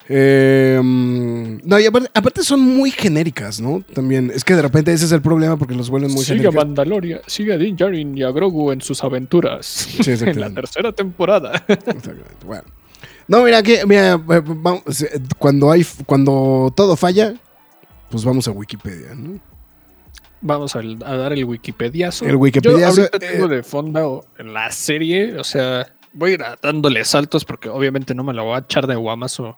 Eh, 0.09 0.78
mm, 0.83 1.61
no, 1.64 1.81
y 1.81 1.87
aparte, 1.87 2.11
aparte 2.12 2.43
son 2.43 2.61
muy 2.61 2.90
genéricas, 2.90 3.61
¿no? 3.61 3.83
También, 3.95 4.31
es 4.35 4.45
que 4.45 4.54
de 4.54 4.62
repente 4.62 4.93
ese 4.93 5.07
es 5.07 5.12
el 5.12 5.23
problema 5.23 5.57
porque 5.57 5.75
los 5.75 5.88
vuelven 5.88 6.12
muy 6.12 6.25
sigue 6.25 6.40
a 6.40 6.50
genéricas. 6.50 6.66
Mandalorian, 6.66 7.21
sigue 7.26 7.54
a 7.54 7.59
Din 7.59 7.76
Djarin 7.76 8.19
y 8.19 8.23
a 8.23 8.31
Grogu 8.31 8.71
en 8.73 8.83
sus 8.83 9.02
aventuras 9.02 9.66
Sí, 9.66 10.11
en 10.11 10.40
la 10.40 10.50
tercera 10.52 10.93
temporada. 10.93 11.64
Exactamente, 11.69 12.45
Bueno. 12.45 12.64
No, 13.26 13.43
mira 13.43 13.62
que 13.62 13.87
mira, 13.87 14.14
eh, 14.14 14.43
vamos, 14.45 15.02
eh, 15.02 15.21
cuando 15.38 15.71
hay 15.71 15.87
cuando 16.07 16.73
todo 16.76 16.97
falla, 16.97 17.35
pues 18.11 18.25
vamos 18.25 18.47
a 18.49 18.50
Wikipedia, 18.50 19.14
¿no? 19.14 19.40
Vamos 20.40 20.76
a, 20.76 20.81
a 20.81 21.16
dar 21.16 21.33
el 21.33 21.45
Wikipediazo. 21.47 22.26
El 22.26 22.37
Wikipediazo, 22.37 22.97
Yo 22.97 23.02
ahorita 23.04 23.16
eh, 23.16 23.31
tengo 23.33 23.49
de 23.49 23.62
fondo 23.62 24.26
la 24.38 24.71
serie, 24.71 25.38
o 25.38 25.45
sea, 25.45 25.87
voy 26.12 26.33
a 26.33 26.35
ir 26.35 26.45
dándole 26.62 27.02
saltos 27.04 27.47
porque 27.47 27.71
obviamente 27.71 28.14
no 28.14 28.25
me 28.25 28.35
la 28.35 28.43
voy 28.43 28.57
a 28.57 28.59
echar 28.59 28.87
de 28.87 28.95
guamazo 28.95 29.57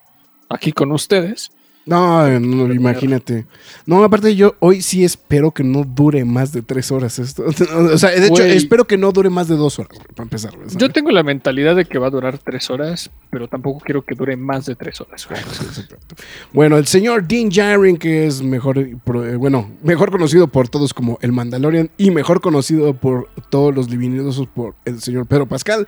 aquí 0.49 0.73
con 0.73 0.93
ustedes. 0.93 1.51
No, 1.87 2.29
no, 2.41 2.75
imagínate. 2.75 3.47
No, 3.87 4.03
aparte 4.03 4.35
yo 4.35 4.57
hoy 4.59 4.83
sí 4.83 5.05
espero 5.05 5.53
que 5.53 5.63
no 5.63 5.85
dure 5.85 6.25
más 6.25 6.53
de 6.53 6.61
tres 6.63 6.91
horas 6.91 7.19
esto. 7.21 7.45
O 7.77 7.99
sea, 7.99 8.11
de 8.11 8.27
hecho, 8.27 8.43
espero 8.43 8.87
que 8.87 8.99
no 8.99 9.13
dure 9.13 9.31
más 9.31 9.47
de 9.49 9.57
dos 9.57 9.79
horas, 9.79 9.99
para 10.15 10.25
empezar. 10.25 10.53
Yo 10.77 10.91
tengo 10.91 11.11
la 11.11 11.23
mentalidad 11.23 11.77
de 11.77 11.85
que 11.85 11.99
va 11.99 12.09
a 12.09 12.11
durar 12.11 12.39
tres 12.39 12.69
horas, 12.71 13.11
pero 13.31 13.47
tampoco 13.47 13.81
quiero 13.85 14.05
que 14.05 14.15
dure 14.15 14.37
más 14.37 14.67
de 14.67 14.75
tres 14.75 15.01
horas. 15.01 15.27
exacto. 15.31 16.17
Bueno, 16.53 16.77
el 16.77 16.87
señor 16.87 17.27
Dean 17.27 17.51
Jarin, 17.51 17.97
que 17.97 18.27
es 18.27 18.43
mejor, 18.43 18.79
eh, 18.79 18.97
bueno, 19.39 19.71
mejor 19.83 20.11
conocido 20.11 20.49
por 20.49 20.69
todos 20.69 20.93
como 20.93 21.19
el 21.23 21.33
Mandalorian 21.33 21.91
y 21.97 22.11
mejor 22.11 22.41
conocido 22.41 22.95
por 22.95 23.29
todos 23.49 23.75
los 23.75 23.89
divinosos 23.89 24.49
por 24.49 24.75
el 24.85 25.01
señor 25.01 25.27
Pedro 25.27 25.47
Pascal, 25.47 25.87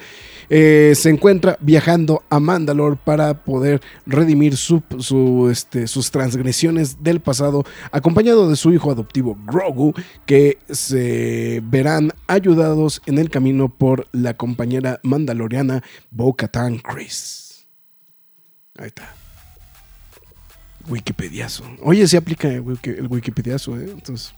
eh, 0.48 0.92
se 0.94 1.10
encuentra 1.10 1.58
viajando 1.60 2.22
a 2.30 2.38
Mandalore 2.38 2.98
para 3.02 3.34
poder 3.34 3.80
redimir 4.06 4.56
su, 4.56 4.82
su, 4.98 5.48
este, 5.50 5.88
sus 5.88 6.11
transgresiones 6.11 7.02
del 7.02 7.21
pasado, 7.21 7.64
acompañado 7.90 8.49
de 8.49 8.57
su 8.57 8.73
hijo 8.73 8.90
adoptivo 8.90 9.37
Grogu, 9.47 9.95
que 10.26 10.59
se 10.71 11.61
verán 11.64 12.12
ayudados 12.26 13.02
en 13.07 13.18
el 13.18 13.30
camino 13.30 13.68
por 13.68 14.07
la 14.12 14.35
compañera 14.37 15.00
mandaloriana 15.02 15.83
Bo-Katan 16.11 16.78
Chris. 16.78 17.66
Ahí 18.78 18.87
está. 18.88 19.14
Wikipediazo. 20.88 21.64
Oye, 21.83 22.07
se 22.07 22.16
aplica 22.16 22.49
el 22.49 22.62
wiki- 22.64 22.97
el 22.97 23.09
Wikipediazo, 23.09 23.76
¿eh? 23.78 23.90
Entonces. 23.90 24.33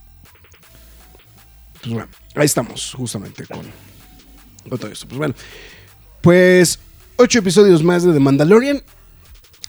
Pues 1.81 1.93
bueno, 1.93 2.09
ahí 2.35 2.45
estamos, 2.45 2.93
justamente 2.93 3.45
con, 3.45 3.61
con 4.69 4.77
todo 4.77 4.91
esto. 4.91 5.07
Pues 5.07 5.17
bueno, 5.17 5.33
pues 6.21 6.77
ocho 7.17 7.39
episodios 7.39 7.83
más 7.83 8.03
de 8.03 8.13
The 8.13 8.19
Mandalorian. 8.19 8.83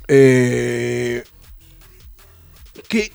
Eh, 0.09 1.23
que, 2.92 3.11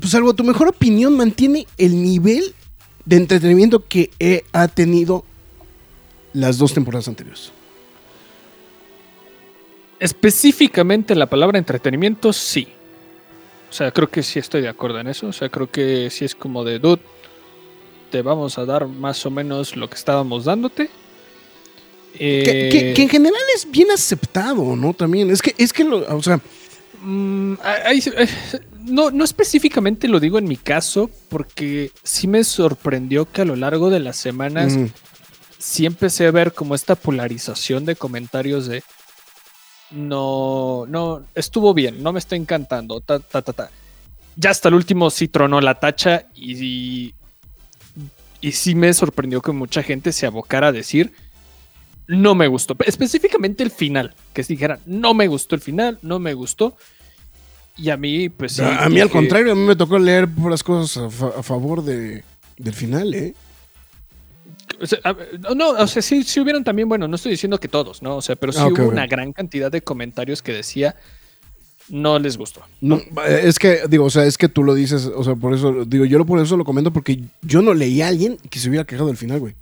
pues 0.00 0.12
salvo 0.12 0.32
tu 0.32 0.44
mejor 0.44 0.68
opinión, 0.68 1.14
mantiene 1.14 1.66
el 1.76 2.02
nivel 2.02 2.54
de 3.04 3.16
entretenimiento 3.16 3.84
que 3.86 4.10
he- 4.18 4.44
ha 4.52 4.66
tenido 4.66 5.24
las 6.32 6.56
dos 6.56 6.72
temporadas 6.72 7.06
anteriores. 7.06 7.52
Específicamente 10.00 11.14
la 11.14 11.26
palabra 11.26 11.58
entretenimiento, 11.58 12.32
sí. 12.32 12.66
O 13.70 13.72
sea, 13.72 13.90
creo 13.92 14.08
que 14.08 14.22
sí 14.22 14.38
estoy 14.38 14.62
de 14.62 14.68
acuerdo 14.68 15.00
en 15.00 15.08
eso. 15.08 15.26
O 15.26 15.32
sea, 15.32 15.48
creo 15.50 15.70
que 15.70 16.08
sí 16.10 16.24
es 16.24 16.34
como 16.34 16.64
de, 16.64 16.78
dude, 16.78 17.02
te 18.10 18.22
vamos 18.22 18.56
a 18.58 18.64
dar 18.64 18.86
más 18.86 19.24
o 19.26 19.30
menos 19.30 19.76
lo 19.76 19.88
que 19.88 19.96
estábamos 19.96 20.44
dándote. 20.46 20.88
Que, 22.16 22.40
Eh, 22.40 22.68
que- 22.70 22.94
que 22.94 23.02
en 23.02 23.08
general 23.08 23.40
es 23.54 23.70
bien 23.70 23.90
aceptado, 23.90 24.76
¿no? 24.76 24.94
También. 24.94 25.30
Es 25.30 25.42
que, 25.42 25.54
es 25.58 25.72
que 25.72 25.84
lo, 25.84 25.98
o 26.16 26.22
sea, 26.22 26.40
Mm, 27.06 27.54
eh, 27.62 28.00
no, 28.84 29.10
no 29.10 29.24
específicamente 29.24 30.08
lo 30.08 30.20
digo 30.20 30.38
en 30.38 30.44
mi 30.44 30.56
caso, 30.56 31.10
porque 31.28 31.90
sí 32.02 32.28
me 32.28 32.44
sorprendió 32.44 33.30
que 33.30 33.42
a 33.42 33.44
lo 33.44 33.56
largo 33.56 33.90
de 33.90 34.00
las 34.00 34.16
semanas 34.16 34.76
mm, 34.76 34.86
sí 35.58 35.86
empecé 35.86 36.26
a 36.26 36.30
ver 36.30 36.52
como 36.52 36.74
esta 36.74 36.94
polarización 36.94 37.84
de 37.84 37.96
comentarios 37.96 38.66
de 38.66 38.82
no, 39.90 40.86
no, 40.88 41.24
estuvo 41.34 41.72
bien, 41.72 42.02
no 42.02 42.12
me 42.12 42.18
está 42.18 42.36
encantando, 42.36 43.00
ta, 43.00 43.20
ta, 43.20 43.42
ta, 43.42 43.52
ta. 43.52 43.70
Ya 44.36 44.50
hasta 44.50 44.68
el 44.68 44.74
último 44.74 45.10
sí 45.10 45.28
tronó 45.28 45.60
la 45.60 45.78
tacha 45.78 46.26
y, 46.34 47.14
y 48.40 48.52
sí 48.52 48.74
me 48.74 48.92
sorprendió 48.92 49.40
que 49.40 49.52
mucha 49.52 49.82
gente 49.82 50.12
se 50.12 50.26
abocara 50.26 50.68
a 50.68 50.72
decir 50.72 51.12
no 52.06 52.34
me 52.34 52.48
gustó, 52.48 52.76
específicamente 52.84 53.62
el 53.62 53.70
final, 53.70 54.14
que 54.32 54.42
dijeran 54.42 54.80
no 54.86 55.14
me 55.14 55.26
gustó 55.26 55.54
el 55.54 55.60
final, 55.60 55.98
no 56.02 56.18
me 56.18 56.34
gustó. 56.34 56.76
Y 57.76 57.90
a 57.90 57.96
mí, 57.96 58.28
pues 58.28 58.52
sí. 58.52 58.62
a, 58.62 58.84
a 58.84 58.88
mí 58.88 59.00
al 59.00 59.10
contrario, 59.10 59.52
a 59.52 59.54
mí 59.54 59.62
me 59.62 59.74
tocó 59.76 59.98
leer 59.98 60.28
puras 60.28 60.62
cosas 60.62 60.96
a, 61.04 61.10
fa- 61.10 61.38
a 61.38 61.42
favor 61.42 61.82
de, 61.82 62.22
del 62.56 62.74
final, 62.74 63.12
¿eh? 63.14 63.34
O 64.80 64.86
sea, 64.86 64.98
no, 65.54 65.70
o 65.70 65.86
sea, 65.86 66.02
sí, 66.02 66.22
sí 66.24 66.40
hubieron 66.40 66.64
también, 66.64 66.88
bueno, 66.88 67.06
no 67.06 67.16
estoy 67.16 67.32
diciendo 67.32 67.58
que 67.60 67.68
todos, 67.68 68.02
¿no? 68.02 68.16
O 68.16 68.22
sea, 68.22 68.36
pero 68.36 68.52
sí 68.52 68.58
Ah, 68.60 68.66
hubo 68.68 68.88
una 68.88 69.06
gran 69.06 69.32
cantidad 69.32 69.70
de 69.70 69.82
comentarios 69.82 70.42
que 70.42 70.52
decía 70.52 70.94
no 71.90 72.18
les 72.18 72.38
gustó. 72.38 72.62
No, 72.80 72.98
es 73.28 73.58
que, 73.58 73.82
digo, 73.90 74.06
o 74.06 74.10
sea, 74.10 74.24
es 74.24 74.38
que 74.38 74.48
tú 74.48 74.62
lo 74.64 74.74
dices, 74.74 75.04
o 75.14 75.22
sea, 75.22 75.34
por 75.34 75.52
eso, 75.52 75.84
digo, 75.84 76.04
yo 76.06 76.16
lo- 76.18 76.24
por 76.26 76.40
eso 76.40 76.56
lo 76.56 76.64
comento 76.64 76.92
porque 76.92 77.20
yo 77.42 77.60
no 77.60 77.74
leí 77.74 78.00
a 78.02 78.08
alguien 78.08 78.38
que 78.50 78.58
se 78.58 78.68
hubiera 78.70 78.84
quejado 78.86 79.08
del 79.08 79.16
final, 79.18 79.38
güey. 79.40 79.54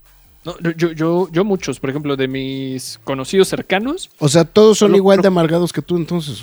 No, 0.45 0.57
yo, 0.77 0.91
yo, 0.93 1.29
yo 1.31 1.45
muchos, 1.45 1.79
por 1.79 1.91
ejemplo, 1.91 2.17
de 2.17 2.27
mis 2.27 2.99
conocidos 3.05 3.47
cercanos, 3.49 4.11
O 4.19 4.29
sea, 4.29 4.45
todos 4.45 4.79
son 4.79 4.89
Solo- 4.89 4.97
igual 4.97 5.21
de 5.21 5.29
amargados 5.29 5.73
que 5.73 5.83
tú, 5.83 5.97
entonces. 5.97 6.43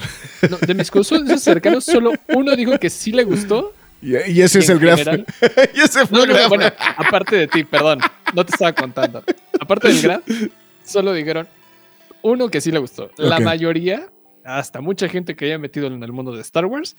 no, 0.50 0.58
de 0.58 0.74
mis 0.74 0.90
conocidos 0.90 1.42
cercanos, 1.42 1.84
solo 1.84 2.14
uno 2.34 2.56
dijo 2.56 2.78
que 2.80 2.90
sí 2.90 3.12
le 3.12 3.24
gustó. 3.26 3.74
Y, 4.02 4.16
y 4.32 4.42
ese 4.42 4.60
es 4.60 4.70
el 4.70 4.80
graf. 4.80 5.02
y 5.76 5.80
ese 5.82 6.08
fue 6.08 6.18
No, 6.18 6.24
el 6.24 6.30
graf. 6.30 6.48
bueno, 6.48 6.66
aparte 6.98 7.36
de 7.36 7.48
ti, 7.48 7.66
perdón, 7.66 8.00
no 8.34 8.46
te 8.46 8.54
estaba 8.54 8.72
contando. 8.72 9.22
Aparte 9.60 9.90
del 9.90 10.02
graf, 10.02 10.22
solo 10.86 11.14
dijeron 11.14 11.48
uno 12.22 12.48
que 12.50 12.62
sí 12.62 12.72
le 12.72 12.80
gustó. 12.80 13.12
La 13.18 13.40
mayoría, 13.42 14.10
hasta 14.46 14.80
mucha 14.80 15.10
gente 15.10 15.36
que 15.36 15.46
haya 15.46 15.58
metido 15.58 15.88
en 15.88 16.02
el 16.02 16.12
mundo 16.14 16.32
de 16.34 16.42
Star 16.42 16.66
Wars, 16.66 16.96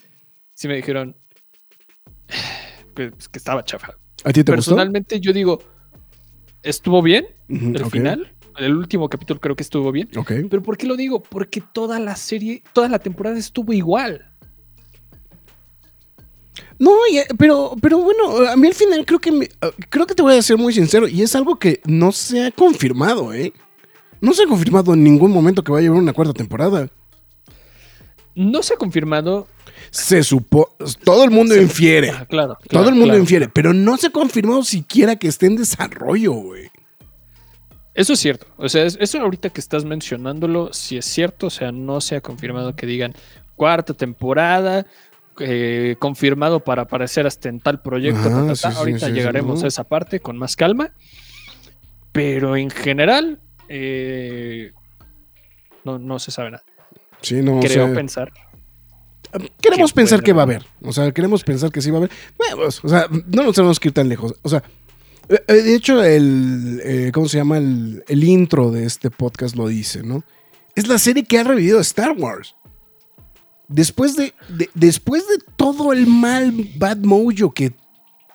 sí 0.52 0.68
me 0.68 0.76
dijeron, 0.76 1.16
que, 2.94 3.10
que 3.10 3.38
estaba 3.38 3.64
chafa. 3.64 3.94
¿A 4.24 4.32
ti 4.32 4.44
te 4.44 4.52
gustó? 4.52 4.72
Personalmente, 4.72 5.20
yo 5.20 5.32
digo, 5.32 5.62
estuvo 6.62 7.02
bien 7.02 7.26
el 7.48 7.86
final. 7.90 8.32
El 8.56 8.76
último 8.76 9.08
capítulo 9.08 9.40
creo 9.40 9.56
que 9.56 9.62
estuvo 9.62 9.90
bien. 9.92 10.08
Pero 10.50 10.62
¿por 10.62 10.76
qué 10.76 10.86
lo 10.86 10.96
digo? 10.96 11.22
Porque 11.22 11.62
toda 11.72 11.98
la 11.98 12.16
serie, 12.16 12.62
toda 12.72 12.88
la 12.88 12.98
temporada 12.98 13.38
estuvo 13.38 13.72
igual. 13.72 14.26
No, 16.78 16.92
y- 17.10 17.20
pero, 17.36 17.74
pero 17.80 17.98
bueno, 17.98 18.48
a 18.48 18.56
mí 18.56 18.66
al 18.66 18.74
final 18.74 19.04
creo 19.06 19.18
que 19.18 19.32
me- 19.32 19.48
ah, 19.60 19.70
creo 19.88 20.06
que 20.06 20.14
te 20.14 20.22
voy 20.22 20.34
a 20.34 20.42
ser 20.42 20.56
muy 20.58 20.72
sincero 20.72 21.06
y 21.08 21.22
es 21.22 21.34
algo 21.36 21.58
que 21.58 21.80
no 21.86 22.10
se 22.12 22.44
ha 22.46 22.50
confirmado, 22.50 23.32
¿eh? 23.32 23.52
No 24.20 24.32
se 24.34 24.42
ha 24.42 24.46
confirmado 24.46 24.94
en 24.94 25.04
ningún 25.04 25.30
momento 25.30 25.62
que 25.62 25.72
vaya 25.72 25.88
a 25.88 25.90
haber 25.90 26.02
una 26.02 26.12
cuarta 26.12 26.32
temporada. 26.34 26.88
No 28.40 28.62
se 28.62 28.74
ha 28.74 28.76
confirmado. 28.76 29.46
Se 29.90 30.22
supo, 30.22 30.74
todo 31.04 31.24
el 31.24 31.30
mundo 31.30 31.54
Se- 31.54 31.62
infiere, 31.62 32.10
Ah, 32.10 32.24
claro, 32.28 32.56
todo 32.68 32.84
el 32.88 32.94
mundo 32.94 33.06
claro. 33.08 33.20
infiere, 33.20 33.48
pero 33.48 33.72
no 33.72 33.96
se 33.96 34.06
ha 34.06 34.10
confirmado 34.10 34.62
siquiera 34.62 35.16
que 35.16 35.26
esté 35.28 35.46
en 35.46 35.56
desarrollo, 35.56 36.32
güey. 36.32 36.70
Eso 37.92 38.12
es 38.12 38.20
cierto. 38.20 38.46
O 38.56 38.68
sea, 38.68 38.84
es- 38.84 38.96
eso 39.00 39.20
ahorita 39.20 39.50
que 39.50 39.60
estás 39.60 39.84
mencionándolo, 39.84 40.72
si 40.72 40.96
es 40.96 41.04
cierto, 41.06 41.48
o 41.48 41.50
sea, 41.50 41.72
no 41.72 42.00
se 42.00 42.16
ha 42.16 42.20
confirmado 42.20 42.74
que 42.76 42.86
digan 42.86 43.14
cuarta 43.56 43.92
temporada, 43.94 44.86
eh, 45.40 45.96
confirmado 45.98 46.60
para 46.60 46.82
aparecer 46.82 47.26
hasta 47.26 47.48
en 47.48 47.58
tal 47.60 47.82
proyecto. 47.82 48.20
Ajá, 48.20 48.30
ta, 48.30 48.36
ta, 48.40 48.46
ta. 48.46 48.54
sí, 48.54 48.68
sí, 48.70 48.76
ahorita 48.78 48.98
sí, 49.00 49.06
sí, 49.06 49.12
llegaremos 49.12 49.58
no. 49.60 49.64
a 49.64 49.68
esa 49.68 49.84
parte 49.84 50.20
con 50.20 50.38
más 50.38 50.54
calma. 50.56 50.92
Pero 52.12 52.56
en 52.56 52.70
general, 52.70 53.40
eh, 53.68 54.72
no, 55.84 55.98
no 55.98 56.18
se 56.18 56.30
sabe 56.30 56.52
nada. 56.52 56.64
Sí, 57.22 57.36
no, 57.42 57.58
o 57.58 57.60
Creo 57.60 57.86
sea, 57.86 57.94
pensar. 57.94 58.32
queremos 59.60 59.92
que 59.92 59.96
pensar 59.96 60.22
que 60.22 60.32
va 60.32 60.42
a 60.42 60.44
haber. 60.44 60.64
O 60.82 60.92
sea, 60.92 61.12
queremos 61.12 61.44
pensar 61.44 61.70
que 61.70 61.80
sí 61.82 61.90
va 61.90 61.96
a 61.96 62.00
haber. 62.00 62.10
Bueno, 62.36 62.56
o 62.66 62.88
sea, 62.88 63.06
no 63.28 63.42
nos 63.44 63.54
tenemos 63.54 63.78
que 63.78 63.88
ir 63.88 63.94
tan 63.94 64.08
lejos. 64.08 64.34
O 64.42 64.48
sea, 64.48 64.62
eh, 65.28 65.42
eh, 65.46 65.52
de 65.54 65.74
hecho, 65.74 66.02
el. 66.02 66.80
eh, 66.84 67.10
¿Cómo 67.12 67.28
se 67.28 67.38
llama? 67.38 67.58
El, 67.58 68.02
el 68.08 68.24
intro 68.24 68.70
de 68.70 68.84
este 68.86 69.10
podcast 69.10 69.54
lo 69.56 69.68
dice, 69.68 70.02
¿no? 70.02 70.24
Es 70.74 70.88
la 70.88 70.98
serie 70.98 71.24
que 71.24 71.38
ha 71.38 71.44
revivido 71.44 71.78
Star 71.80 72.12
Wars. 72.16 72.56
Después 73.68 74.16
de, 74.16 74.34
de- 74.48 74.70
después 74.74 75.26
de 75.28 75.38
todo 75.56 75.92
el 75.92 76.06
mal 76.08 76.52
bad 76.76 76.96
mojo 76.98 77.52
que, 77.54 77.72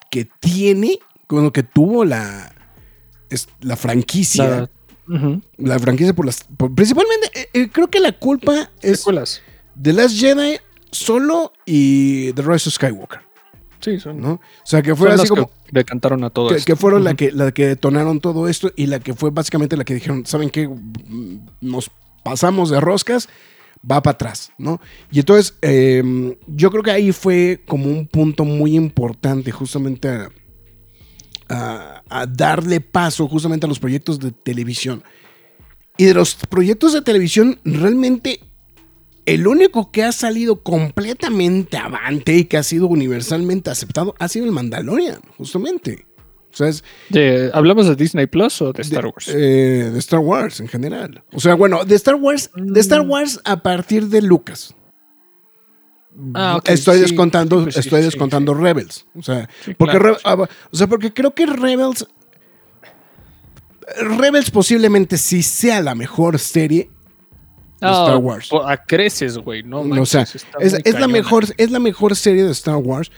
que 0.09 0.29
tiene, 0.39 0.99
con 1.27 1.43
lo 1.43 1.51
que 1.51 1.63
tuvo 1.63 2.05
la, 2.05 2.53
la 3.61 3.75
franquicia. 3.75 4.47
La- 4.47 4.69
La, 5.57 5.79
franquicia 5.79 6.13
por 6.13 6.25
las. 6.25 6.43
por- 6.57 6.73
principalmente, 6.73 7.29
eh, 7.35 7.49
eh, 7.53 7.69
creo 7.71 7.89
que 7.89 7.99
la 7.99 8.11
culpa 8.11 8.71
es 8.81 8.99
Secuelas. 8.99 9.41
The 9.81 9.93
Last 9.93 10.17
Jedi, 10.19 10.57
Solo 10.91 11.53
y 11.65 12.31
The 12.33 12.41
Rise 12.41 12.69
of 12.69 12.75
Skywalker, 12.75 13.19
Sí, 13.81 13.99
son, 13.99 14.19
¿no? 14.19 14.31
O 14.33 14.39
sea, 14.63 14.81
que 14.81 14.95
fue 14.95 15.11
así 15.11 15.27
como 15.27 15.47
que 15.47 15.53
decantaron 15.71 16.23
a 16.23 16.29
todo 16.29 16.49
que, 16.49 16.55
esto. 16.55 16.65
que 16.65 16.75
fueron 16.75 17.03
la 17.03 17.13
que 17.13 17.31
la 17.31 17.51
que 17.51 17.67
detonaron 17.67 18.19
todo 18.19 18.47
esto 18.47 18.71
y 18.75 18.87
la 18.87 18.99
que 18.99 19.13
fue 19.13 19.29
básicamente 19.29 19.77
la 19.77 19.83
que 19.83 19.93
dijeron, 19.93 20.25
¿saben 20.25 20.49
qué? 20.49 20.69
Nos 21.61 21.91
pasamos 22.23 22.71
de 22.71 22.79
roscas, 22.79 23.29
va 23.89 24.01
para 24.01 24.13
atrás, 24.15 24.51
¿no? 24.57 24.81
Y 25.11 25.19
entonces 25.19 25.55
eh, 25.61 26.35
yo 26.47 26.71
creo 26.71 26.81
que 26.81 26.91
ahí 26.91 27.11
fue 27.11 27.61
como 27.67 27.85
un 27.85 28.07
punto 28.07 28.43
muy 28.45 28.75
importante 28.75 29.51
justamente 29.51 30.07
a, 30.09 30.29
a- 31.49 32.01
a 32.09 32.25
darle 32.25 32.81
paso 32.81 33.27
justamente 33.27 33.65
a 33.65 33.69
los 33.69 33.79
proyectos 33.79 34.19
de 34.19 34.31
televisión. 34.31 35.03
Y 35.97 36.05
de 36.05 36.13
los 36.13 36.35
proyectos 36.35 36.93
de 36.93 37.01
televisión, 37.01 37.59
realmente 37.63 38.39
el 39.25 39.47
único 39.47 39.91
que 39.91 40.03
ha 40.03 40.11
salido 40.11 40.61
completamente 40.61 41.77
avante 41.77 42.35
y 42.35 42.45
que 42.45 42.57
ha 42.57 42.63
sido 42.63 42.87
universalmente 42.87 43.69
aceptado 43.69 44.13
ha 44.19 44.27
sido 44.27 44.45
el 44.45 44.51
Mandalorian, 44.51 45.19
justamente. 45.37 46.05
O 46.53 46.57
sea, 46.57 46.67
es 46.69 46.83
De- 47.09 47.49
¿Hablamos 47.53 47.87
de 47.87 47.95
Disney 47.95 48.27
Plus 48.27 48.61
o 48.61 48.71
de 48.71 48.81
Star 48.81 49.05
Wars? 49.07 49.27
eh, 49.29 49.89
de 49.91 49.99
Star 49.99 50.19
Wars 50.19 50.59
en 50.61 50.67
general. 50.67 51.23
O 51.33 51.39
sea, 51.39 51.53
bueno, 51.55 51.83
de 51.85 51.95
Star 51.95 52.15
Wars, 52.15 52.49
de 52.55 52.79
Star 52.79 53.03
Mm. 53.05 53.09
Wars 53.11 53.41
a 53.43 53.61
partir 53.61 54.07
de 54.07 54.21
Lucas. 54.21 54.73
Ah, 56.33 56.61
estoy 56.65 56.95
sí, 56.95 57.01
descontando, 57.01 57.63
pues 57.63 57.75
estoy 57.77 57.99
sí, 58.01 58.05
descontando 58.05 58.53
sí. 58.55 58.61
Rebels. 58.61 59.05
O 59.17 59.21
sea, 59.21 59.49
porque 59.77 59.97
claro, 59.97 60.13
Re- 60.13 60.19
ah, 60.23 60.47
o 60.71 60.75
sea, 60.75 60.87
porque 60.87 61.13
creo 61.13 61.33
que 61.33 61.45
Rebels 61.45 62.07
Rebels 64.19 64.49
posiblemente 64.51 65.17
sí 65.17 65.43
sea 65.43 65.81
la 65.81 65.93
mejor 65.95 66.39
serie 66.39 66.89
de 67.81 67.87
Ah, 67.87 68.05
Star 68.05 68.17
Wars. 68.17 68.49
A 68.65 68.77
creces, 68.77 69.37
güey, 69.37 69.61
¿no? 69.63 69.81
o 69.81 70.05
sea, 70.05 70.25
es, 70.59 70.99
la 70.99 71.07
mejor, 71.07 71.45
es 71.57 71.69
la 71.71 71.79
mejor 71.79 72.15
serie 72.15 72.43
de 72.43 72.51
Star 72.51 72.77
Wars. 72.77 73.11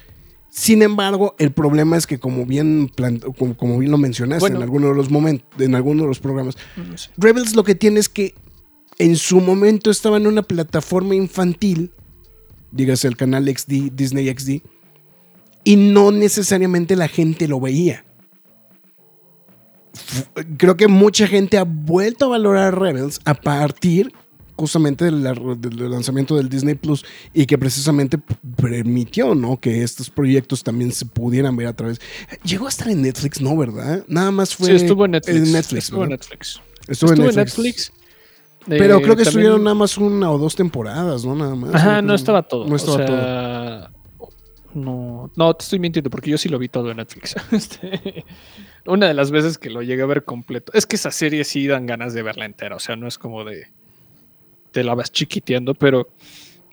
Sin 0.49 0.81
embargo, 0.81 1.36
el 1.38 1.51
problema 1.51 1.97
es 1.97 2.07
que 2.07 2.19
como 2.19 2.45
bien, 2.45 2.91
como, 3.38 3.55
como 3.55 3.77
bien 3.77 3.91
lo 3.91 3.97
mencionaste 3.97 4.41
Bueno. 4.41 4.57
en 4.57 4.63
alguno 4.63 4.88
de 4.89 4.95
los 4.95 5.10
momentos, 5.12 5.47
en 5.62 5.75
alguno 5.75 6.01
de 6.03 6.07
los 6.10 6.19
programas, 6.19 6.57
No 6.75 6.97
sé. 6.97 7.12
Rebels 7.17 7.55
lo 7.55 7.63
que 7.63 7.75
tiene 7.75 7.99
es 7.99 8.10
que 8.10 8.33
en 8.97 9.15
su 9.17 9.39
momento 9.39 9.91
estaba 9.91 10.17
en 10.17 10.25
una 10.25 10.41
plataforma 10.41 11.13
infantil, 11.15 11.93
dígase 12.71 13.08
el 13.08 13.17
canal 13.17 13.47
XD, 13.47 13.91
Disney 13.93 14.34
XD, 14.36 14.62
y 15.63 15.75
no 15.75 16.12
necesariamente 16.12 16.95
la 16.95 17.08
gente 17.08 17.47
lo 17.47 17.60
veía. 17.60 18.03
Creo 20.58 20.77
que 20.77 20.88
mucha 20.88 21.27
gente 21.27 21.58
ha 21.58 21.63
vuelto 21.63 22.25
a 22.25 22.30
valorar 22.30 22.80
Rebels 22.80 23.19
a 23.25 23.34
partir 23.34 24.13
justamente 24.56 25.06
del, 25.06 25.23
del 25.60 25.91
lanzamiento 25.91 26.36
del 26.36 26.49
Disney 26.49 26.75
Plus 26.75 27.06
y 27.34 27.45
que 27.45 27.58
precisamente 27.58 28.17
permitió 28.56 29.36
¿no? 29.36 29.60
que 29.60 29.84
estos 29.84 30.10
proyectos 30.10 30.63
también 30.63 30.91
se 30.91 31.06
pudieran 31.06 31.56
ver 31.56 31.67
a 31.67 31.73
través. 31.73 31.99
Llegó 32.43 32.65
a 32.65 32.69
estar 32.69 32.89
en 32.89 33.01
Netflix, 33.03 33.39
¿no? 33.41 33.56
¿Verdad? 33.56 34.03
Nada 34.08 34.32
más 34.32 34.56
fue 34.56 34.67
Sí, 34.67 34.75
estuvo 34.75 35.06
en 35.06 35.12
Netflix. 35.12 35.38
en 35.38 35.51
Netflix, 35.51 35.84
estuvo 35.86 36.03
en. 36.03 36.10
Netflix. 36.10 36.62
Estuvo, 36.88 37.12
Estuvo 37.12 37.25
en 37.25 37.30
en 37.30 37.36
Netflix. 37.36 37.58
Netflix. 37.58 37.91
Pero 38.67 38.97
Eh, 38.97 39.01
creo 39.01 39.15
que 39.15 39.23
también- 39.23 39.27
estuvieron 39.27 39.63
nada 39.63 39.75
más 39.75 39.97
una 39.97 40.30
o 40.32 40.38
dos 40.38 40.56
temporadas, 40.56 41.23
¿no? 41.25 41.36
Nada 41.36 41.56
más. 41.56 41.73
Ajá, 41.75 42.01
no 42.01 42.13
estaba 42.13 42.43
todo. 42.43 42.65
No 42.67 42.75
estaba 42.75 42.95
o 42.95 43.06
todo. 43.06 43.17
sea, 43.17 43.91
No, 44.73 45.32
no, 45.36 45.53
te 45.56 45.63
estoy 45.63 45.80
mintiendo 45.80 46.10
porque 46.10 46.30
yo 46.30 46.38
sí 46.38 46.49
lo 46.49 46.60
vi 46.60 46.67
todo 46.69 46.91
en 46.91 46.97
Netflix. 46.97 47.36
Este, 47.51 48.25
una 48.86 49.08
de 49.08 49.13
las 49.13 49.32
veces 49.32 49.58
que 49.58 49.69
lo 49.69 49.82
llegué 49.82 50.03
a 50.03 50.06
ver 50.06 50.23
completo. 50.23 50.71
Es 50.75 50.86
que 50.86 50.97
esa 50.97 51.10
serie 51.12 51.43
sí 51.45 51.65
dan 51.67 51.86
ganas 51.88 52.13
de 52.13 52.21
verla 52.21 52.45
entera. 52.45 52.75
O 52.75 52.80
sea, 52.80 52.95
no 52.95 53.08
es 53.08 53.17
como 53.17 53.43
de. 53.43 53.67
Te 54.71 54.84
la 54.84 54.93
vas 54.93 55.12
chiquiteando, 55.12 55.73
pero 55.73 56.10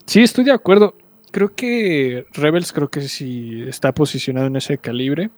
sí 0.07 0.20
estoy 0.22 0.44
de 0.44 0.52
acuerdo. 0.52 0.96
Creo 1.30 1.54
que 1.54 2.26
Rebels, 2.33 2.72
creo 2.72 2.90
que 2.90 3.02
sí 3.09 3.62
está 3.66 3.92
posicionado 3.94 4.46
en 4.48 4.57
ese 4.57 4.76
calibre. 4.78 5.30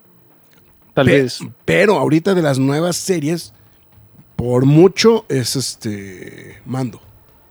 Tal 0.94 1.06
Pe- 1.06 1.22
vez. 1.22 1.40
Pero 1.64 1.96
ahorita 1.98 2.34
de 2.34 2.42
las 2.42 2.58
nuevas 2.58 2.96
series, 2.96 3.52
por 4.36 4.64
mucho 4.66 5.24
es 5.28 5.56
este 5.56 6.58
Mando. 6.64 7.00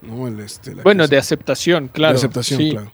¿no? 0.01 0.27
El, 0.27 0.39
este, 0.39 0.75
la 0.75 0.83
Bueno, 0.83 1.07
de 1.07 1.17
aceptación, 1.17 1.87
claro. 1.87 2.13
de 2.13 2.17
aceptación, 2.19 2.59
sí. 2.59 2.69
claro. 2.71 2.91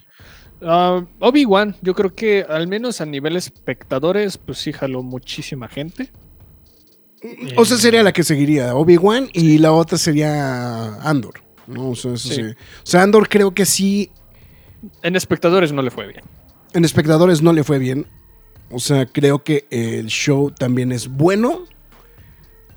Ah, 0.63 1.03
Obi-Wan, 1.19 1.75
yo 1.81 1.93
creo 1.95 2.13
que 2.15 2.45
al 2.47 2.67
menos 2.67 3.01
a 3.01 3.05
nivel 3.05 3.35
espectadores, 3.35 4.37
pues 4.37 4.59
sí 4.59 4.71
jaló 4.71 5.01
muchísima 5.03 5.67
gente. 5.67 6.11
O 7.57 7.65
sea, 7.65 7.77
sería 7.77 8.01
la 8.03 8.13
que 8.13 8.23
seguiría 8.23 8.73
Obi-Wan 8.75 9.29
y 9.33 9.57
la 9.59 9.71
otra 9.73 9.97
sería 9.97 10.95
Andor. 11.01 11.35
¿no? 11.67 11.89
O, 11.91 11.95
sea, 11.95 12.13
eso 12.13 12.29
Sí. 12.29 12.35
sí. 12.35 12.41
O 12.41 12.85
sea, 12.85 13.03
Andor 13.03 13.27
creo 13.29 13.53
que 13.53 13.65
sí, 13.65 14.11
En 15.03 15.15
espectadores 15.15 15.71
no 15.73 15.81
le 15.83 15.91
fue 15.91 16.07
bien. 16.07 16.23
en 16.73 16.85
espectadores 16.85 17.41
no 17.41 17.53
le 17.53 17.63
fue 17.63 17.77
bien. 17.77 18.07
O 18.71 18.79
sea, 18.79 19.05
creo 19.05 19.43
que 19.43 19.65
el 19.69 20.07
show 20.07 20.49
también 20.51 20.91
es 20.91 21.07
bueno. 21.09 21.65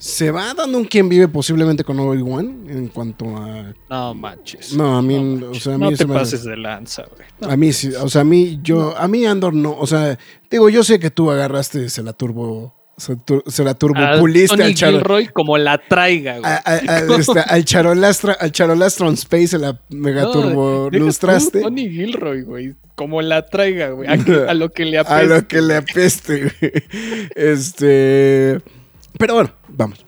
Se 0.06 0.30
va 0.30 0.52
dando 0.52 0.76
un 0.76 0.84
quien 0.84 1.08
vive 1.08 1.28
posiblemente 1.28 1.82
con 1.82 1.98
Obi-Wan 1.98 2.66
en 2.68 2.88
cuanto 2.88 3.24
a... 3.38 3.72
No 3.88 4.12
manches. 4.12 4.74
No, 4.74 4.98
a 4.98 5.00
mí, 5.02 5.18
No 5.18 5.50
o 5.52 5.54
sea, 5.54 5.76
a 5.76 5.78
mí 5.78 5.90
no 5.90 5.96
te 5.96 6.04
me- 6.06 6.12
pases 6.12 6.44
de 6.44 6.58
lanza, 6.58 7.04
güey. 7.16 7.26
No. 7.40 7.48
A 7.50 7.56
mí 7.56 7.72
sí, 7.72 7.88
o 7.98 8.08
sea, 8.10 8.20
a 8.20 8.24
mí, 8.24 8.60
yo, 8.62 8.94
a 8.98 9.08
mí 9.08 9.24
Andor 9.24 9.54
no, 9.54 9.74
o 9.74 9.86
sea, 9.86 10.18
digo, 10.50 10.68
yo 10.68 10.84
sé 10.84 10.98
que 10.98 11.10
tú 11.10 11.30
agarraste, 11.30 11.88
se 11.88 12.02
la 12.02 12.12
turbo, 12.12 12.74
se, 12.98 13.14
tur- 13.16 13.44
se 13.46 13.64
la 13.64 13.72
turbo 13.72 13.98
A 13.98 14.18
puliste 14.18 14.54
Tony 14.58 14.68
al 14.68 14.74
charo, 14.74 14.98
Gilroy 14.98 15.28
como 15.28 15.56
la 15.56 15.78
traiga, 15.78 16.38
güey. 16.38 16.52
a- 16.52 16.56
a- 16.62 16.74
a- 16.74 16.98
este, 17.18 17.40
al 17.40 17.64
charolastra, 17.64 18.34
al 18.34 18.52
charolastron 18.52 19.14
space 19.14 19.48
se 19.48 19.58
la 19.58 19.80
mega 19.88 20.24
No, 20.24 20.30
turbo 20.32 20.88
tú, 20.92 20.98
lustraste 20.98 21.62
Tony 21.62 21.88
Gilroy, 21.88 22.42
güey. 22.42 22.74
Como 22.94 23.22
la 23.22 23.46
traiga, 23.46 23.88
güey. 23.88 24.06
A, 24.10 24.18
que- 24.22 24.44
a 24.48 24.52
lo 24.52 24.70
que 24.70 24.84
le 24.84 24.98
a 24.98 25.00
apeste. 25.00 25.26
lo 25.34 25.48
que 25.48 25.62
le 25.62 25.76
apeste, 25.76 26.40
güey. 26.42 26.72
Este, 27.34 28.60
pero 29.18 29.34
bueno, 29.34 29.50
vamos. 29.76 30.04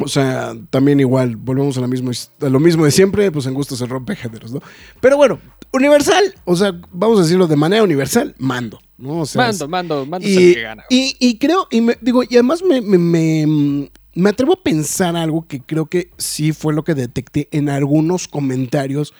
O 0.00 0.06
sea, 0.06 0.54
también 0.70 1.00
igual, 1.00 1.34
volvemos 1.36 1.76
a, 1.76 1.80
la 1.80 1.88
misma, 1.88 2.12
his- 2.12 2.30
a 2.40 2.48
lo 2.48 2.60
mismo 2.60 2.84
de 2.84 2.92
siempre, 2.92 3.32
pues 3.32 3.46
en 3.46 3.54
gusto 3.54 3.74
se 3.74 3.84
rompe 3.86 4.14
géneros, 4.14 4.52
¿no? 4.52 4.60
Pero 5.00 5.16
bueno, 5.16 5.40
universal, 5.72 6.22
o 6.44 6.54
sea, 6.54 6.72
vamos 6.92 7.18
a 7.18 7.22
decirlo 7.22 7.48
de 7.48 7.56
manera 7.56 7.82
universal, 7.82 8.34
mando, 8.38 8.78
¿no? 8.96 9.20
O 9.20 9.26
sea, 9.26 9.42
Mando, 9.42 9.66
mando, 9.68 10.06
mando 10.06 10.26
es 10.28 10.34
y, 10.34 10.48
el 10.50 10.54
que 10.54 10.62
gana. 10.62 10.84
y, 10.88 11.16
y 11.18 11.38
creo, 11.38 11.66
y 11.72 11.80
me, 11.80 11.98
digo, 12.00 12.22
y 12.22 12.28
además 12.34 12.62
me, 12.62 12.80
me, 12.80 12.96
me- 12.98 13.90
me 14.14 14.30
atrevo 14.30 14.52
a 14.52 14.62
pensar 14.62 15.16
algo 15.16 15.46
que 15.48 15.60
creo 15.62 15.86
que 15.86 16.10
sí 16.16 16.52
fue 16.52 16.74
lo 16.74 16.84
que 16.84 16.94
detecté 16.94 17.48
en 17.50 17.68
algunos 17.68 18.28
comentarios 18.28 19.14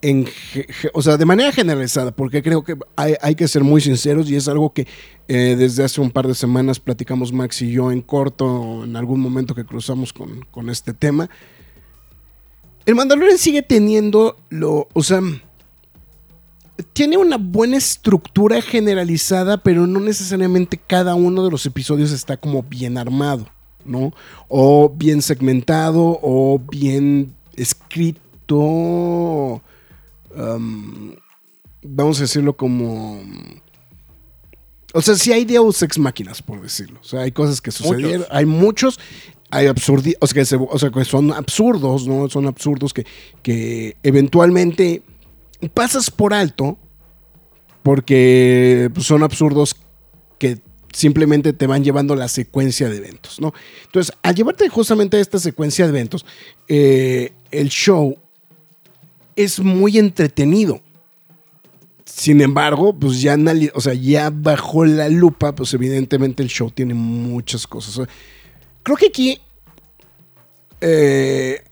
en, 0.00 0.26
o 0.92 1.02
sea, 1.02 1.16
de 1.16 1.24
manera 1.24 1.52
generalizada, 1.52 2.12
porque 2.12 2.42
creo 2.42 2.62
que 2.62 2.76
hay, 2.96 3.14
hay 3.20 3.34
que 3.34 3.48
ser 3.48 3.64
muy 3.64 3.80
sinceros 3.80 4.30
y 4.30 4.36
es 4.36 4.46
algo 4.48 4.72
que 4.72 4.86
eh, 5.26 5.56
desde 5.58 5.84
hace 5.84 6.00
un 6.00 6.10
par 6.10 6.26
de 6.28 6.34
semanas 6.34 6.78
platicamos 6.78 7.32
Max 7.32 7.62
y 7.62 7.72
yo 7.72 7.90
en 7.90 8.00
corto, 8.00 8.84
en 8.84 8.96
algún 8.96 9.20
momento 9.20 9.54
que 9.54 9.64
cruzamos 9.64 10.12
con, 10.12 10.44
con 10.50 10.70
este 10.70 10.94
tema. 10.94 11.28
El 12.86 12.94
Mandalorian 12.94 13.38
sigue 13.38 13.62
teniendo 13.62 14.36
lo, 14.48 14.88
o 14.92 15.02
sea, 15.02 15.20
tiene 16.92 17.16
una 17.18 17.36
buena 17.36 17.76
estructura 17.76 18.62
generalizada, 18.62 19.58
pero 19.58 19.86
no 19.86 20.00
necesariamente 20.00 20.78
cada 20.78 21.14
uno 21.14 21.44
de 21.44 21.50
los 21.50 21.66
episodios 21.66 22.12
está 22.12 22.36
como 22.36 22.62
bien 22.62 22.96
armado, 22.96 23.46
¿no? 23.84 24.12
O 24.48 24.88
bien 24.88 25.22
segmentado, 25.22 26.18
o 26.22 26.60
bien 26.70 27.34
escrito. 27.56 28.22
Um, 30.38 31.14
vamos 31.82 32.18
a 32.18 32.22
decirlo 32.22 32.56
como. 32.56 33.20
O 34.94 35.02
sea, 35.02 35.14
sí 35.16 35.32
hay 35.32 35.44
Deus 35.44 35.82
ex 35.82 35.98
máquinas, 35.98 36.40
por 36.40 36.62
decirlo. 36.62 36.98
O 37.00 37.04
sea, 37.04 37.20
hay 37.20 37.32
cosas 37.32 37.60
que 37.60 37.70
sucedieron. 37.70 38.26
Hay 38.30 38.46
muchos. 38.46 38.98
Hay 39.50 39.66
absurdi 39.66 40.14
o 40.20 40.26
sea, 40.26 40.34
que 40.34 40.44
se- 40.44 40.56
o 40.56 40.78
sea, 40.78 40.90
que 40.90 41.04
son 41.06 41.32
absurdos, 41.32 42.06
¿no? 42.06 42.28
Son 42.28 42.46
absurdos 42.46 42.92
que, 42.92 43.06
que 43.42 43.96
eventualmente 44.02 45.02
pasas 45.72 46.10
por 46.10 46.34
alto 46.34 46.78
porque 47.82 48.90
pues, 48.92 49.06
son 49.06 49.22
absurdos 49.22 49.76
que 50.38 50.58
simplemente 50.92 51.52
te 51.54 51.66
van 51.66 51.82
llevando 51.82 52.14
la 52.14 52.28
secuencia 52.28 52.88
de 52.90 52.98
eventos, 52.98 53.40
¿no? 53.40 53.54
Entonces, 53.86 54.14
al 54.22 54.34
llevarte 54.34 54.68
justamente 54.68 55.16
a 55.16 55.20
esta 55.20 55.38
secuencia 55.38 55.86
de 55.86 55.90
eventos, 55.90 56.26
eh, 56.68 57.32
el 57.50 57.68
show 57.70 58.18
es 59.38 59.60
muy 59.60 59.98
entretenido. 59.98 60.80
Sin 62.04 62.40
embargo, 62.40 62.92
pues 62.92 63.22
ya, 63.22 63.36
o 63.72 63.80
sea, 63.80 63.94
ya 63.94 64.30
bajo 64.30 64.84
la 64.84 65.08
lupa, 65.08 65.54
pues 65.54 65.72
evidentemente 65.74 66.42
el 66.42 66.48
show 66.48 66.72
tiene 66.72 66.94
muchas 66.94 67.64
cosas. 67.64 68.08
Creo 68.82 68.96
que 68.96 69.06
aquí 69.06 69.40
eh, 70.80 71.62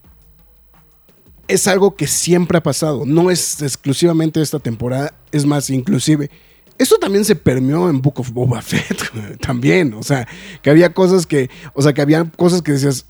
es 1.49 1.67
algo 1.67 1.97
que 1.97 2.07
siempre 2.07 2.59
ha 2.59 2.63
pasado. 2.63 3.05
No 3.05 3.33
es 3.33 3.61
exclusivamente 3.61 4.41
esta 4.41 4.61
temporada. 4.61 5.13
Es 5.33 5.45
más, 5.45 5.69
inclusive. 5.69 6.31
Esto 6.79 6.99
también 6.99 7.25
se 7.25 7.35
permeó 7.35 7.91
en 7.91 8.01
Book 8.01 8.21
of 8.21 8.31
Boba 8.31 8.63
Fett. 8.63 9.11
También. 9.41 9.95
O 9.95 10.05
sea, 10.05 10.29
que 10.63 10.71
había 10.71 10.95
cosas 10.95 11.27
que. 11.27 11.51
O 11.73 11.83
sea, 11.83 11.93
que 11.93 12.03
había 12.03 12.31
cosas 12.31 12.63
que 12.63 12.73
decías. 12.73 13.07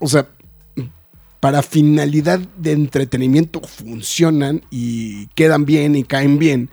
O 0.00 0.08
sea. 0.08 0.28
Para 1.40 1.62
finalidad 1.62 2.38
de 2.38 2.72
entretenimiento 2.72 3.60
funcionan 3.62 4.62
y 4.70 5.26
quedan 5.28 5.64
bien 5.64 5.96
y 5.96 6.04
caen 6.04 6.38
bien. 6.38 6.70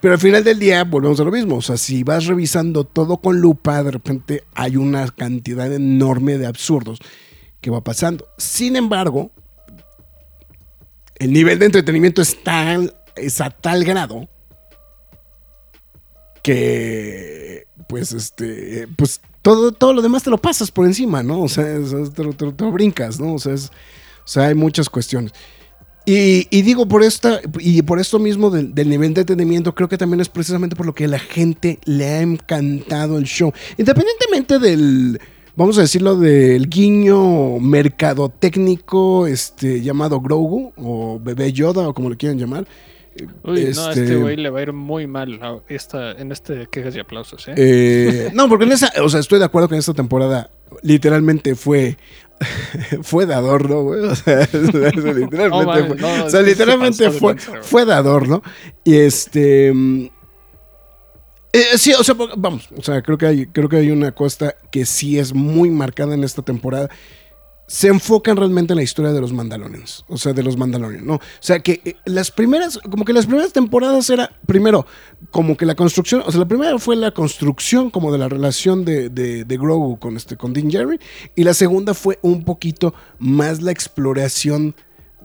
Pero 0.00 0.14
al 0.14 0.20
final 0.20 0.44
del 0.44 0.60
día 0.60 0.84
volvemos 0.84 1.18
a 1.18 1.24
lo 1.24 1.32
mismo. 1.32 1.56
O 1.56 1.62
sea, 1.62 1.76
si 1.76 2.04
vas 2.04 2.26
revisando 2.26 2.84
todo 2.84 3.16
con 3.16 3.40
lupa, 3.40 3.82
de 3.82 3.90
repente 3.90 4.44
hay 4.54 4.76
una 4.76 5.08
cantidad 5.08 5.72
enorme 5.72 6.38
de 6.38 6.46
absurdos 6.46 7.00
que 7.60 7.70
va 7.70 7.82
pasando. 7.82 8.28
Sin 8.38 8.76
embargo, 8.76 9.32
el 11.16 11.32
nivel 11.32 11.58
de 11.58 11.66
entretenimiento 11.66 12.22
es, 12.22 12.42
tal, 12.44 12.94
es 13.16 13.40
a 13.40 13.50
tal 13.50 13.84
grado 13.84 14.28
que 16.42 17.67
pues 17.88 18.12
este 18.12 18.86
pues 18.96 19.20
todo, 19.42 19.72
todo 19.72 19.92
lo 19.94 20.02
demás 20.02 20.22
te 20.22 20.30
lo 20.30 20.38
pasas 20.38 20.70
por 20.70 20.86
encima, 20.86 21.22
¿no? 21.22 21.42
O 21.42 21.48
sea, 21.48 21.64
te, 22.14 22.22
lo- 22.24 22.32
te 22.32 22.52
te 22.52 22.64
lo 22.64 22.72
brincas, 22.72 23.18
¿no? 23.18 23.34
O 23.34 23.38
sea, 23.38 23.54
es- 23.54 23.70
o 23.70 24.28
sea, 24.30 24.46
hay 24.48 24.54
muchas 24.54 24.88
cuestiones. 24.90 25.32
Y, 26.04 26.46
y 26.50 26.62
digo, 26.62 26.86
por 26.88 27.02
esta, 27.02 27.40
y 27.58 27.82
por 27.82 27.98
esto 28.00 28.18
mismo 28.18 28.50
del, 28.50 28.74
del 28.74 28.88
nivel 28.88 29.12
de 29.12 29.20
entretenimiento, 29.22 29.74
creo 29.74 29.88
que 29.90 29.98
también 29.98 30.20
es 30.20 30.28
precisamente 30.30 30.74
por 30.74 30.86
lo 30.86 30.94
que 30.94 31.04
a 31.04 31.08
la 31.08 31.18
gente 31.18 31.78
le 31.84 32.06
ha 32.06 32.20
encantado 32.22 33.18
el 33.18 33.24
show. 33.24 33.52
Independientemente 33.76 34.58
del, 34.58 35.20
vamos 35.54 35.76
a 35.76 35.82
decirlo, 35.82 36.16
del 36.16 36.66
guiño 36.70 37.58
mercadotécnico 37.58 39.26
este, 39.26 39.82
llamado 39.82 40.20
Grogu, 40.20 40.72
o 40.76 41.20
Bebé 41.22 41.52
Yoda, 41.52 41.88
o 41.88 41.94
como 41.94 42.08
le 42.10 42.16
quieran 42.16 42.38
llamar. 42.38 42.66
Uy, 43.44 43.72
no, 43.74 43.86
a 43.86 43.90
este 43.90 44.02
Este- 44.02 44.16
güey 44.16 44.36
le 44.36 44.50
va 44.50 44.60
a 44.60 44.62
ir 44.62 44.72
muy 44.72 45.06
mal 45.06 45.38
a 45.42 45.58
esta, 45.68 46.12
en 46.12 46.32
este 46.32 46.66
quejas 46.70 46.94
y 46.96 47.00
aplausos, 47.00 47.48
¿eh? 47.48 47.54
Eh, 47.56 48.30
no, 48.34 48.48
porque 48.48 48.64
en 48.64 48.72
esa, 48.72 48.92
o 49.02 49.08
sea, 49.08 49.20
estoy 49.20 49.38
de 49.38 49.44
acuerdo 49.46 49.68
que 49.68 49.74
en 49.74 49.80
esta 49.80 49.94
temporada 49.94 50.50
literalmente 50.82 51.54
fue 51.54 51.96
fue 53.02 53.26
de 53.26 53.34
adorno, 53.34 53.82
güey. 53.82 54.00
O 54.04 54.14
sea, 54.14 54.48
literalmente 54.52 55.48
No, 55.48 55.62
mames, 55.64 55.86
fue, 55.86 55.96
no, 55.96 56.12
o 56.24 56.30
sea, 56.30 56.40
se 56.40 56.42
literalmente 56.42 57.10
fue, 57.10 57.36
fue 57.36 57.84
de 57.84 57.92
adorno. 57.94 58.42
Y 58.84 58.96
este. 58.96 59.72
mm, 59.72 60.08
eh, 61.52 61.78
sí, 61.78 61.92
o 61.94 62.04
sea, 62.04 62.14
vamos, 62.36 62.68
o 62.76 62.82
sea, 62.82 63.02
creo 63.02 63.16
que 63.18 63.26
hay, 63.26 63.46
creo 63.46 63.68
que 63.68 63.76
hay 63.76 63.90
una 63.90 64.12
costa 64.12 64.54
que 64.70 64.84
sí 64.84 65.18
es 65.18 65.32
muy 65.34 65.70
marcada 65.70 66.14
en 66.14 66.22
esta 66.22 66.42
temporada. 66.42 66.88
Se 67.68 67.88
enfocan 67.88 68.36
realmente 68.36 68.72
en 68.72 68.78
la 68.78 68.82
historia 68.82 69.12
de 69.12 69.20
los 69.20 69.32
Mandalorians, 69.32 70.04
o 70.08 70.16
sea, 70.16 70.32
de 70.32 70.42
los 70.42 70.56
Mandalorians, 70.56 71.04
¿no? 71.04 71.16
O 71.16 71.20
sea, 71.38 71.60
que 71.60 71.82
eh, 71.84 71.96
las 72.06 72.30
primeras, 72.30 72.78
como 72.78 73.04
que 73.04 73.12
las 73.12 73.26
primeras 73.26 73.52
temporadas 73.52 74.08
era, 74.08 74.32
primero, 74.46 74.86
como 75.30 75.54
que 75.54 75.66
la 75.66 75.74
construcción, 75.74 76.22
o 76.24 76.30
sea, 76.30 76.40
la 76.40 76.48
primera 76.48 76.78
fue 76.78 76.96
la 76.96 77.12
construcción 77.12 77.90
como 77.90 78.10
de 78.10 78.18
la 78.18 78.28
relación 78.28 78.86
de, 78.86 79.10
de, 79.10 79.44
de 79.44 79.56
Grogu 79.58 79.98
con, 79.98 80.16
este, 80.16 80.36
con 80.36 80.54
Din 80.54 80.70
Djarin, 80.70 80.98
y 81.36 81.44
la 81.44 81.52
segunda 81.52 81.92
fue 81.92 82.18
un 82.22 82.42
poquito 82.42 82.94
más 83.18 83.60
la 83.60 83.70
exploración 83.70 84.74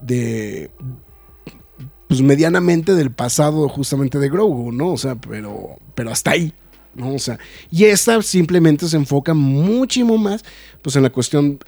de, 0.02 0.70
pues 2.08 2.20
medianamente 2.20 2.94
del 2.94 3.10
pasado 3.10 3.68
justamente 3.68 4.18
de 4.18 4.28
Grogu, 4.28 4.70
¿no? 4.70 4.92
O 4.92 4.98
sea, 4.98 5.14
pero, 5.14 5.78
pero 5.94 6.10
hasta 6.10 6.32
ahí, 6.32 6.52
¿no? 6.94 7.14
O 7.14 7.18
sea, 7.18 7.38
y 7.70 7.84
esta 7.84 8.20
simplemente 8.22 8.86
se 8.86 8.96
enfoca 8.96 9.34
muchísimo 9.34 10.18
más, 10.18 10.44
pues 10.82 10.94
en 10.96 11.02
la 11.02 11.10
cuestión 11.10 11.58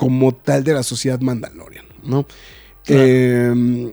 como 0.00 0.32
tal 0.32 0.64
de 0.64 0.72
la 0.72 0.82
sociedad 0.82 1.20
Mandalorian, 1.20 1.84
¿no? 2.02 2.26
Claro. 2.86 3.02
Eh, 3.04 3.92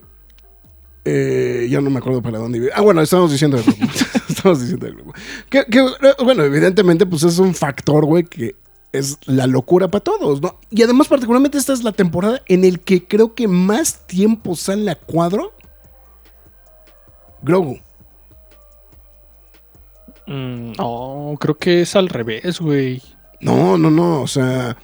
eh, 1.04 1.68
ya 1.68 1.82
no 1.82 1.90
me 1.90 1.98
acuerdo 1.98 2.22
para 2.22 2.38
dónde 2.38 2.56
iba. 2.56 2.68
Ah, 2.74 2.80
bueno, 2.80 3.02
estamos 3.02 3.30
diciendo 3.30 3.58
de 3.58 3.64
Grogu. 3.64 3.84
estamos 4.30 4.60
diciendo 4.62 4.86
de 4.86 4.92
Grogu. 4.92 5.12
Que, 5.50 5.66
que, 5.66 5.80
eh, 5.80 6.14
bueno, 6.24 6.44
evidentemente, 6.44 7.04
pues 7.04 7.24
es 7.24 7.38
un 7.38 7.54
factor, 7.54 8.06
güey, 8.06 8.24
que 8.24 8.56
es 8.90 9.18
la 9.26 9.46
locura 9.46 9.88
para 9.88 10.02
todos, 10.02 10.40
¿no? 10.40 10.58
Y 10.70 10.82
además, 10.82 11.08
particularmente, 11.08 11.58
esta 11.58 11.74
es 11.74 11.84
la 11.84 11.92
temporada 11.92 12.40
en 12.46 12.64
el 12.64 12.80
que 12.80 13.06
creo 13.06 13.34
que 13.34 13.46
más 13.46 14.06
tiempo 14.06 14.56
sale 14.56 14.90
a 14.90 14.94
cuadro 14.94 15.52
Grogu. 17.42 17.80
Mm, 20.26 20.72
no, 20.72 21.34
creo 21.38 21.58
que 21.58 21.82
es 21.82 21.94
al 21.96 22.08
revés, 22.08 22.60
güey. 22.60 23.02
No, 23.42 23.76
no, 23.76 23.90
no, 23.90 24.22
o 24.22 24.26
sea. 24.26 24.74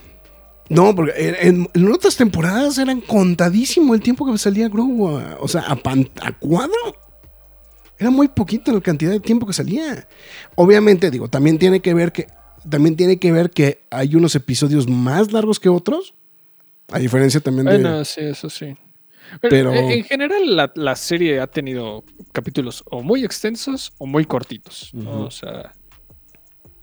No, 0.70 0.94
porque 0.94 1.12
en, 1.42 1.68
en 1.74 1.92
otras 1.92 2.16
temporadas 2.16 2.78
eran 2.78 3.00
contadísimo 3.00 3.94
el 3.94 4.00
tiempo 4.00 4.24
que 4.30 4.38
salía 4.38 4.68
Grogu, 4.68 5.08
a- 5.08 5.36
o 5.40 5.46
sea, 5.48 5.62
a, 5.62 5.76
pan- 5.76 6.08
a 6.22 6.32
cuadro. 6.32 6.96
Era 7.98 8.10
muy 8.10 8.28
poquita 8.28 8.72
la 8.72 8.80
cantidad 8.80 9.12
de 9.12 9.20
tiempo 9.20 9.46
que 9.46 9.52
salía. 9.52 10.08
Obviamente, 10.56 11.10
digo, 11.10 11.28
también 11.28 11.58
tiene 11.58 11.80
que 11.80 11.94
ver 11.94 12.12
que 12.12 12.26
también 12.68 12.96
tiene 12.96 13.18
que 13.18 13.30
ver 13.30 13.50
que 13.50 13.82
hay 13.90 14.14
unos 14.16 14.34
episodios 14.34 14.88
más 14.88 15.32
largos 15.32 15.60
que 15.60 15.68
otros. 15.68 16.14
A 16.90 16.98
diferencia 16.98 17.40
también 17.40 17.66
de. 17.66 17.72
Bueno, 17.78 18.04
sí, 18.04 18.20
eso 18.22 18.48
sí. 18.50 18.74
Pero- 19.40 19.50
Pero 19.50 19.72
eh, 19.74 19.94
en 19.98 20.04
general 20.04 20.56
la, 20.56 20.72
la 20.74 20.96
serie 20.96 21.40
ha 21.40 21.46
tenido 21.46 22.04
capítulos 22.32 22.82
o 22.90 23.02
muy 23.02 23.24
extensos 23.24 23.92
o 23.98 24.06
muy 24.06 24.24
cortitos. 24.24 24.92
O 25.06 25.30
sea, 25.30 25.72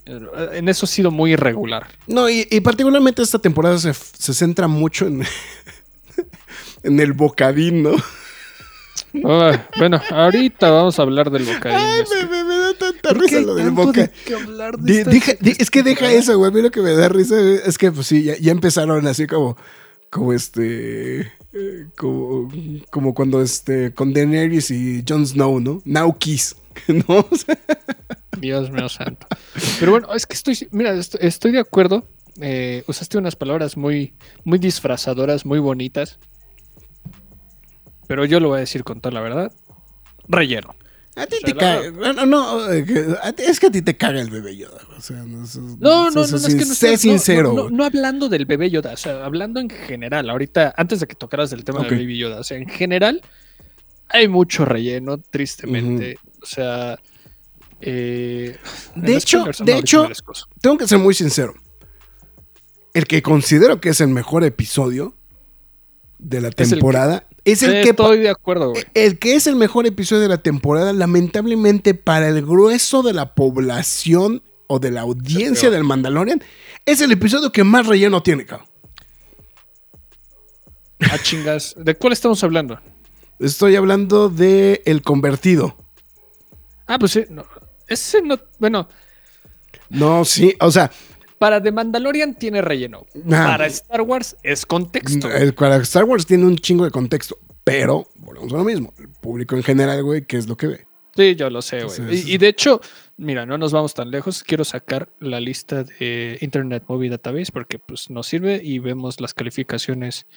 en 0.05 0.67
eso 0.69 0.85
ha 0.85 0.89
sido 0.89 1.11
muy 1.11 1.33
irregular. 1.33 1.87
No, 2.07 2.29
y, 2.29 2.47
y 2.49 2.59
particularmente 2.61 3.21
esta 3.21 3.39
temporada 3.39 3.77
se, 3.77 3.93
se 3.93 4.33
centra 4.33 4.67
mucho 4.67 5.07
en, 5.07 5.23
en 6.83 6.99
el 6.99 7.13
bocadín, 7.13 7.83
¿no? 7.83 7.91
Ah, 9.25 9.67
bueno, 9.77 10.01
ahorita 10.09 10.69
vamos 10.69 10.97
a 10.97 11.01
hablar 11.01 11.29
del 11.31 11.43
bocadillo. 11.43 11.79
Ay, 11.81 12.01
este. 12.01 12.25
me, 12.25 12.29
me- 12.29 12.43
me 12.45 12.57
da 12.57 12.73
tanta 12.73 13.09
¿Por 13.09 13.17
qué 13.19 13.23
risa 13.37 13.41
lo 13.41 13.55
del 13.55 13.65
tanto 13.67 13.85
boca. 13.85 14.01
de 14.01 14.11
qué 14.25 14.35
hablar 14.35 14.77
de 14.77 14.91
Di- 14.93 14.99
esta- 14.99 15.11
deja- 15.11 15.33
di- 15.39 15.49
esta 15.51 15.63
es 15.63 15.69
que 15.71 15.83
deja 15.83 16.11
eso, 16.11 16.37
güey. 16.37 16.49
A 16.49 16.53
mí 16.53 16.61
lo 16.61 16.71
que 16.71 16.81
me 16.81 16.91
da 16.93 17.09
risa 17.09 17.35
es 17.39 17.77
que, 17.77 17.91
pues 17.91 18.07
sí, 18.07 18.23
ya, 18.23 18.37
ya 18.37 18.51
empezaron 18.51 19.05
así 19.07 19.27
como, 19.27 19.57
como 20.09 20.31
este, 20.33 21.21
eh, 21.21 21.87
como, 21.97 22.49
como 22.89 23.13
cuando 23.13 23.41
este, 23.41 23.93
con 23.93 24.13
Daenerys 24.13 24.71
y 24.71 25.03
Jon 25.07 25.25
Snow, 25.27 25.59
¿no? 25.59 25.81
Now 25.83 26.17
Kiss, 26.17 26.55
¿no? 26.87 27.27
O 27.29 27.35
sea, 27.35 27.57
Dios 28.39 28.71
mío 28.71 28.87
santo. 28.89 29.27
Pero 29.79 29.91
bueno, 29.91 30.13
es 30.13 30.25
que 30.25 30.33
estoy, 30.35 30.67
mira, 30.71 30.93
est- 30.93 31.15
estoy 31.19 31.51
de 31.51 31.59
acuerdo. 31.59 32.07
Eh, 32.41 32.83
usaste 32.87 33.17
unas 33.17 33.35
palabras 33.35 33.75
muy, 33.77 34.13
muy 34.45 34.57
disfrazadoras, 34.57 35.45
muy 35.45 35.59
bonitas. 35.59 36.17
Pero 38.07 38.25
yo 38.25 38.39
lo 38.39 38.49
voy 38.49 38.57
a 38.57 38.59
decir 38.61 38.83
con 38.83 39.01
toda 39.01 39.13
la 39.13 39.21
verdad. 39.21 39.51
Relleno. 40.27 40.75
a 41.15 41.25
ti 41.27 41.35
O 41.35 41.39
sea, 41.39 41.45
te 41.53 41.55
caga. 41.55 41.91
Bueno, 41.91 42.25
no, 42.25 42.71
eh, 42.71 42.85
es 43.37 43.59
que 43.59 43.67
a 43.67 43.71
ti 43.71 43.81
te 43.81 43.97
caga 43.97 44.21
el 44.21 44.29
bebé 44.29 44.55
Yoda. 44.55 44.81
O 44.97 45.01
sea, 45.01 45.17
no, 45.23 45.43
es- 45.43 45.57
No, 45.57 46.09
no, 46.09 46.11
no, 46.11 46.21
es 46.23 46.45
que 46.55 46.65
no 46.65 46.73
sé 46.73 46.97
sincero. 46.97 47.49
No, 47.49 47.53
no, 47.55 47.61
güey. 47.63 47.75
no 47.75 47.83
hablando 47.85 48.29
del 48.29 48.45
bebé 48.45 48.69
Yoda, 48.69 48.93
o 48.93 48.97
sea, 48.97 49.25
hablando 49.25 49.59
en 49.59 49.69
general. 49.69 50.29
Ahorita, 50.29 50.73
antes 50.77 50.99
de 51.01 51.07
que 51.07 51.15
tocaras 51.15 51.49
del 51.49 51.63
tema 51.63 51.79
Ok. 51.81 51.89
del 51.89 51.99
Baby 51.99 52.17
Yoda, 52.17 52.39
o 52.39 52.43
sea, 52.43 52.57
en 52.57 52.67
general, 52.69 53.21
hay 54.09 54.27
mucho 54.27 54.65
relleno, 54.65 55.17
tristemente. 55.17 56.17
O 56.41 56.45
sea. 56.45 56.97
Eh, 57.81 58.57
De 58.95 59.15
hecho- 59.15 59.45
de 59.63 59.77
hecho-. 59.77 60.07
Tengo 60.61 60.77
que 60.77 60.87
ser 60.87 60.97
muy 60.99 61.13
sincero. 61.13 61.53
El 62.93 63.05
que 63.07 63.21
considero 63.21 63.79
que 63.79 63.89
es 63.89 64.01
el 64.01 64.09
mejor 64.09 64.43
episodio 64.43 65.15
de 66.19 66.41
la 66.41 66.49
que- 66.51 66.65
temporada 66.65 67.25
es 67.45 67.63
el, 67.63 67.83
que 67.83 67.93
pa- 67.93 68.03
Estoy 68.03 68.19
de 68.19 68.29
acuerdo, 68.29 68.69
güey. 68.71 68.83
el 68.93 69.17
que 69.17 69.33
es 69.35 69.47
el 69.47 69.55
mejor 69.55 69.87
episodio 69.87 70.21
de 70.21 70.27
la 70.27 70.37
temporada, 70.43 70.93
lamentablemente 70.93 71.93
para 71.95 72.27
el 72.27 72.45
grueso 72.45 73.01
de 73.01 73.13
la 73.13 73.33
población 73.33 74.43
o 74.67 74.79
de 74.79 74.91
la 74.91 75.01
audiencia 75.01 75.69
del 75.71 75.83
Mandalorian, 75.83 76.43
es 76.85 77.01
el 77.01 77.11
episodio 77.11 77.51
que 77.51 77.63
más 77.63 77.87
relleno 77.87 78.21
tiene, 78.21 78.45
cabrón. 78.45 78.67
Ah, 81.09 81.17
chingas. 81.21 81.73
¿De 81.77 81.95
cuál 81.95 82.13
estamos 82.13 82.43
hablando? 82.43 82.79
Estoy 83.39 83.75
hablando 83.75 84.29
de 84.29 84.81
El 84.85 85.01
Convertido. 85.01 85.75
Ah, 86.85 86.99
pues 86.99 87.13
sí. 87.13 87.23
no, 87.29 87.43
ese 87.87 88.21
no. 88.21 88.39
Bueno, 88.59 88.87
No, 89.89 90.23
sí, 90.25 90.55
o 90.59 90.71
sea, 90.71 90.91
para 91.41 91.61
The 91.61 91.71
Mandalorian 91.71 92.35
tiene 92.35 92.61
relleno. 92.61 93.05
Ah. 93.31 93.47
Para 93.47 93.65
Star 93.65 94.01
Wars 94.01 94.37
es 94.43 94.65
contexto. 94.65 95.27
el, 95.31 95.53
para 95.53 95.77
Star 95.77 96.03
Wars 96.03 96.25
tiene 96.25 96.45
un 96.45 96.55
chingo 96.55 96.85
de 96.85 96.91
contexto, 96.91 97.39
pero 97.63 98.07
volvemos 98.15 98.53
a 98.53 98.57
lo 98.57 98.63
mismo. 98.63 98.93
El 98.99 99.09
público 99.09 99.55
en 99.55 99.63
general, 99.63 100.03
güey, 100.03 100.25
¿qué 100.25 100.37
es 100.37 100.47
lo 100.47 100.55
que 100.55 100.67
ve? 100.67 100.87
Sí, 101.15 101.35
yo 101.35 101.49
lo 101.49 101.61
sé, 101.61 101.83
güey. 101.83 102.15
Y, 102.15 102.35
y 102.35 102.37
de 102.37 102.47
hecho, 102.47 102.79
mira, 103.17 103.45
no 103.45 103.57
nos 103.57 103.71
vamos 103.73 103.93
tan 103.93 104.11
lejos. 104.11 104.43
Quiero 104.43 104.63
sacar 104.63 105.09
la 105.19 105.39
lista 105.39 105.83
de 105.83 106.37
Internet 106.41 106.83
Movie 106.87 107.09
Database 107.09 107.51
porque 107.51 107.79
pues 107.79 108.09
nos 108.09 108.27
sirve 108.27 108.61
y 108.63 108.77
vemos 108.79 109.19
las 109.19 109.33
calificaciones. 109.33 110.27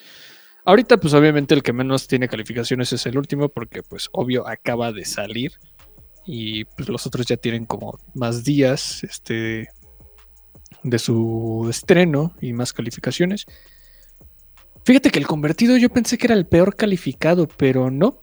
Ahorita, 0.65 0.97
pues 0.97 1.13
obviamente 1.13 1.53
el 1.53 1.61
que 1.61 1.71
menos 1.71 2.07
tiene 2.07 2.27
calificaciones 2.27 2.91
es 2.91 3.05
el 3.05 3.17
último 3.17 3.49
porque 3.49 3.83
pues 3.83 4.09
obvio 4.11 4.47
acaba 4.47 4.91
de 4.91 5.05
salir 5.05 5.53
y 6.25 6.65
pues 6.65 6.89
los 6.89 7.05
otros 7.05 7.25
ya 7.25 7.37
tienen 7.37 7.65
como 7.65 7.99
más 8.13 8.43
días 8.43 9.03
este 9.03 9.69
de 10.83 10.99
su 10.99 11.67
estreno 11.69 12.33
y 12.41 12.53
más 12.53 12.73
calificaciones. 12.73 13.45
Fíjate 14.83 15.09
que 15.09 15.19
el 15.19 15.27
convertido 15.27 15.77
yo 15.77 15.89
pensé 15.89 16.17
que 16.17 16.27
era 16.27 16.35
el 16.35 16.45
peor 16.45 16.75
calificado, 16.75 17.47
pero 17.47 17.89
no. 17.89 18.21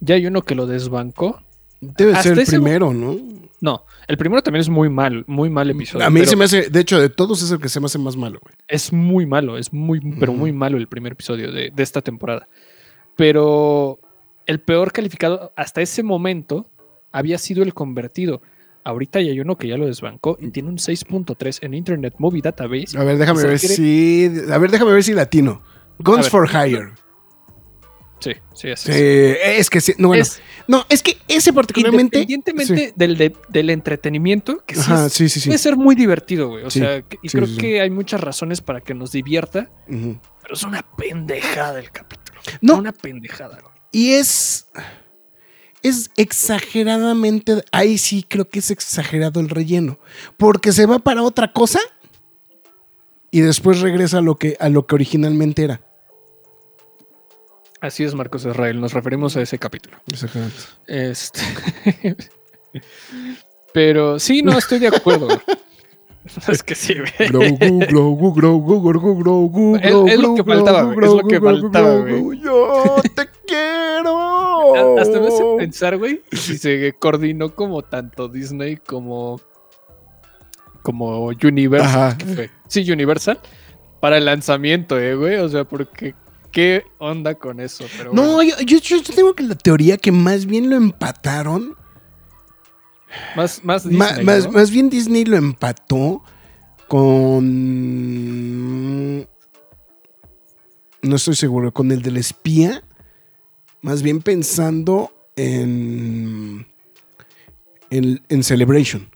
Ya 0.00 0.14
hay 0.14 0.26
uno 0.26 0.42
que 0.42 0.54
lo 0.54 0.66
desbancó. 0.66 1.42
Debe 1.80 2.12
Hasta 2.12 2.34
ser 2.34 2.38
el 2.38 2.46
primero, 2.46 2.92
¿no? 2.94 3.16
No, 3.60 3.84
el 4.06 4.16
primero 4.16 4.40
también 4.40 4.60
es 4.60 4.68
muy 4.68 4.88
mal, 4.88 5.24
muy 5.26 5.50
mal 5.50 5.68
episodio. 5.68 6.06
A 6.06 6.10
mí 6.10 6.24
se 6.26 6.36
me 6.36 6.44
hace, 6.44 6.70
de 6.70 6.80
hecho, 6.80 7.00
de 7.00 7.08
todos 7.08 7.42
es 7.42 7.50
el 7.50 7.58
que 7.58 7.68
se 7.68 7.80
me 7.80 7.86
hace 7.86 7.98
más 7.98 8.16
malo, 8.16 8.38
güey. 8.40 8.54
Es 8.68 8.92
muy 8.92 9.26
malo, 9.26 9.58
es 9.58 9.72
muy, 9.72 10.00
pero 10.00 10.32
muy 10.32 10.52
malo 10.52 10.78
el 10.78 10.86
primer 10.86 11.14
episodio 11.14 11.50
de, 11.50 11.72
de 11.74 11.82
esta 11.82 12.02
temporada. 12.02 12.46
Pero 13.16 13.98
el 14.46 14.60
peor 14.60 14.92
calificado 14.92 15.52
hasta 15.56 15.82
ese 15.82 16.04
momento 16.04 16.70
había 17.12 17.38
sido 17.38 17.62
el 17.62 17.74
convertido. 17.74 18.42
Ahorita 18.84 19.20
ya 19.20 19.32
hay 19.32 19.40
uno 19.40 19.56
que 19.58 19.68
ya 19.68 19.76
lo 19.76 19.86
desbancó 19.86 20.38
y 20.40 20.50
tiene 20.50 20.68
un 20.70 20.76
6.3 20.78 21.58
en 21.62 21.74
Internet 21.74 22.14
Movie 22.18 22.40
Database. 22.42 22.96
A 22.96 23.04
ver, 23.04 23.18
déjame 23.18 23.42
ver 23.42 23.58
quiere- 23.58 23.74
si. 23.74 24.30
A 24.50 24.58
ver, 24.58 24.70
déjame 24.70 24.92
ver 24.92 25.04
si 25.04 25.12
latino. 25.12 25.62
Guns 25.98 26.28
for 26.30 26.48
Hire. 26.48 26.92
Sí, 28.20 28.32
sí, 28.52 28.70
así 28.70 28.92
Sí, 28.92 28.98
es. 29.00 29.38
es 29.60 29.70
que 29.70 29.80
sí. 29.80 29.94
No, 29.96 30.08
bueno, 30.08 30.22
Es 30.22 30.40
no, 30.66 30.84
es 30.88 31.02
que 31.04 31.18
ese 31.28 31.52
particularmente. 31.52 32.18
independientemente 32.18 32.92
del, 32.96 33.16
de- 33.16 33.36
del 33.48 33.70
entretenimiento, 33.70 34.64
que 34.66 34.74
sí, 34.74 34.80
Ajá, 34.80 35.06
es- 35.06 35.12
sí, 35.12 35.28
sí, 35.28 35.38
sí. 35.40 35.48
puede 35.48 35.58
ser 35.58 35.76
muy 35.76 35.94
divertido, 35.94 36.48
güey. 36.48 36.64
O 36.64 36.70
sea, 36.70 36.98
y 37.22 37.28
creo 37.28 37.46
que 37.58 37.80
hay 37.80 37.90
muchas 37.90 38.20
razones 38.20 38.60
para 38.60 38.80
que 38.80 38.92
nos 38.94 39.12
divierta, 39.12 39.70
pero 39.86 40.54
es 40.54 40.62
una 40.64 40.82
pendejada 40.96 41.78
el 41.78 41.90
capítulo. 41.92 42.40
No. 42.60 42.78
Una 42.78 42.92
pendejada, 42.92 43.60
güey. 43.60 43.72
Y 43.92 44.12
es. 44.14 44.66
Es 45.82 46.10
exageradamente. 46.16 47.62
Ahí 47.72 47.98
sí 47.98 48.24
creo 48.26 48.48
que 48.48 48.58
es 48.58 48.70
exagerado 48.70 49.40
el 49.40 49.48
relleno. 49.48 49.98
Porque 50.36 50.72
se 50.72 50.86
va 50.86 50.98
para 50.98 51.22
otra 51.22 51.52
cosa. 51.52 51.78
Y 53.30 53.40
después 53.40 53.80
regresa 53.80 54.18
a 54.18 54.22
lo 54.22 54.36
que, 54.36 54.56
a 54.58 54.68
lo 54.68 54.86
que 54.86 54.94
originalmente 54.94 55.62
era. 55.64 55.80
Así 57.80 58.02
es, 58.02 58.14
Marcos 58.14 58.44
Israel. 58.44 58.80
Nos 58.80 58.92
referimos 58.92 59.36
a 59.36 59.42
ese 59.42 59.58
capítulo. 59.58 59.98
Exactamente. 60.10 60.56
Este. 60.86 61.40
Pero 63.72 64.18
sí, 64.18 64.42
no 64.42 64.56
estoy 64.58 64.78
de 64.80 64.88
acuerdo. 64.88 65.28
es 66.48 66.62
que 66.62 66.74
sí, 66.74 66.94
güey. 66.94 67.28
Grogu, 67.30 67.78
Grogu, 67.86 68.34
Grogu, 68.34 68.82
Grogu, 68.82 69.18
Grogu, 69.22 69.76
Es- 69.76 70.18
lo 70.18 70.34
que 70.34 70.42
faltaba, 70.44 70.82
güey, 70.82 71.06
es 71.06 71.12
lo 71.14 71.28
que 71.28 71.40
faltaba. 71.40 72.04
Yo 72.10 72.96
te 73.14 73.28
quiero. 73.46 74.27
Hasta 74.74 75.20
me 75.20 75.28
hace 75.28 75.44
pensar, 75.58 75.96
güey, 75.98 76.22
si 76.32 76.58
se 76.58 76.94
coordinó 76.98 77.54
como 77.54 77.82
tanto 77.82 78.28
Disney 78.28 78.76
como. 78.76 79.40
como 80.82 81.26
Universal. 81.26 82.16
Sí, 82.68 82.90
Universal. 82.90 83.38
Para 84.00 84.18
el 84.18 84.24
lanzamiento, 84.26 84.98
eh, 84.98 85.14
güey. 85.14 85.36
O 85.36 85.48
sea, 85.48 85.64
porque. 85.64 86.14
¿Qué 86.50 86.82
onda 86.98 87.34
con 87.34 87.60
eso? 87.60 87.84
Pero 87.96 88.12
No, 88.14 88.32
bueno, 88.34 88.54
yo, 88.60 88.78
yo, 88.78 88.96
yo 88.96 89.14
tengo 89.14 89.34
que 89.34 89.42
la 89.42 89.54
teoría 89.54 89.98
que 89.98 90.10
más 90.10 90.46
bien 90.46 90.70
lo 90.70 90.76
empataron. 90.76 91.76
más, 93.36 93.62
más 93.64 93.86
Disney, 93.86 94.24
más, 94.24 94.46
¿no? 94.46 94.52
más 94.52 94.70
bien 94.70 94.88
Disney 94.88 95.26
lo 95.26 95.36
empató 95.36 96.22
con. 96.88 97.98
No 101.02 101.16
estoy 101.16 101.36
seguro, 101.36 101.72
con 101.72 101.92
el 101.92 102.02
del 102.02 102.16
espía. 102.16 102.82
Más 103.88 104.02
bien 104.02 104.20
pensando 104.20 105.10
en. 105.34 106.66
En, 107.88 108.20
en 108.28 108.42
Celebration. 108.44 109.08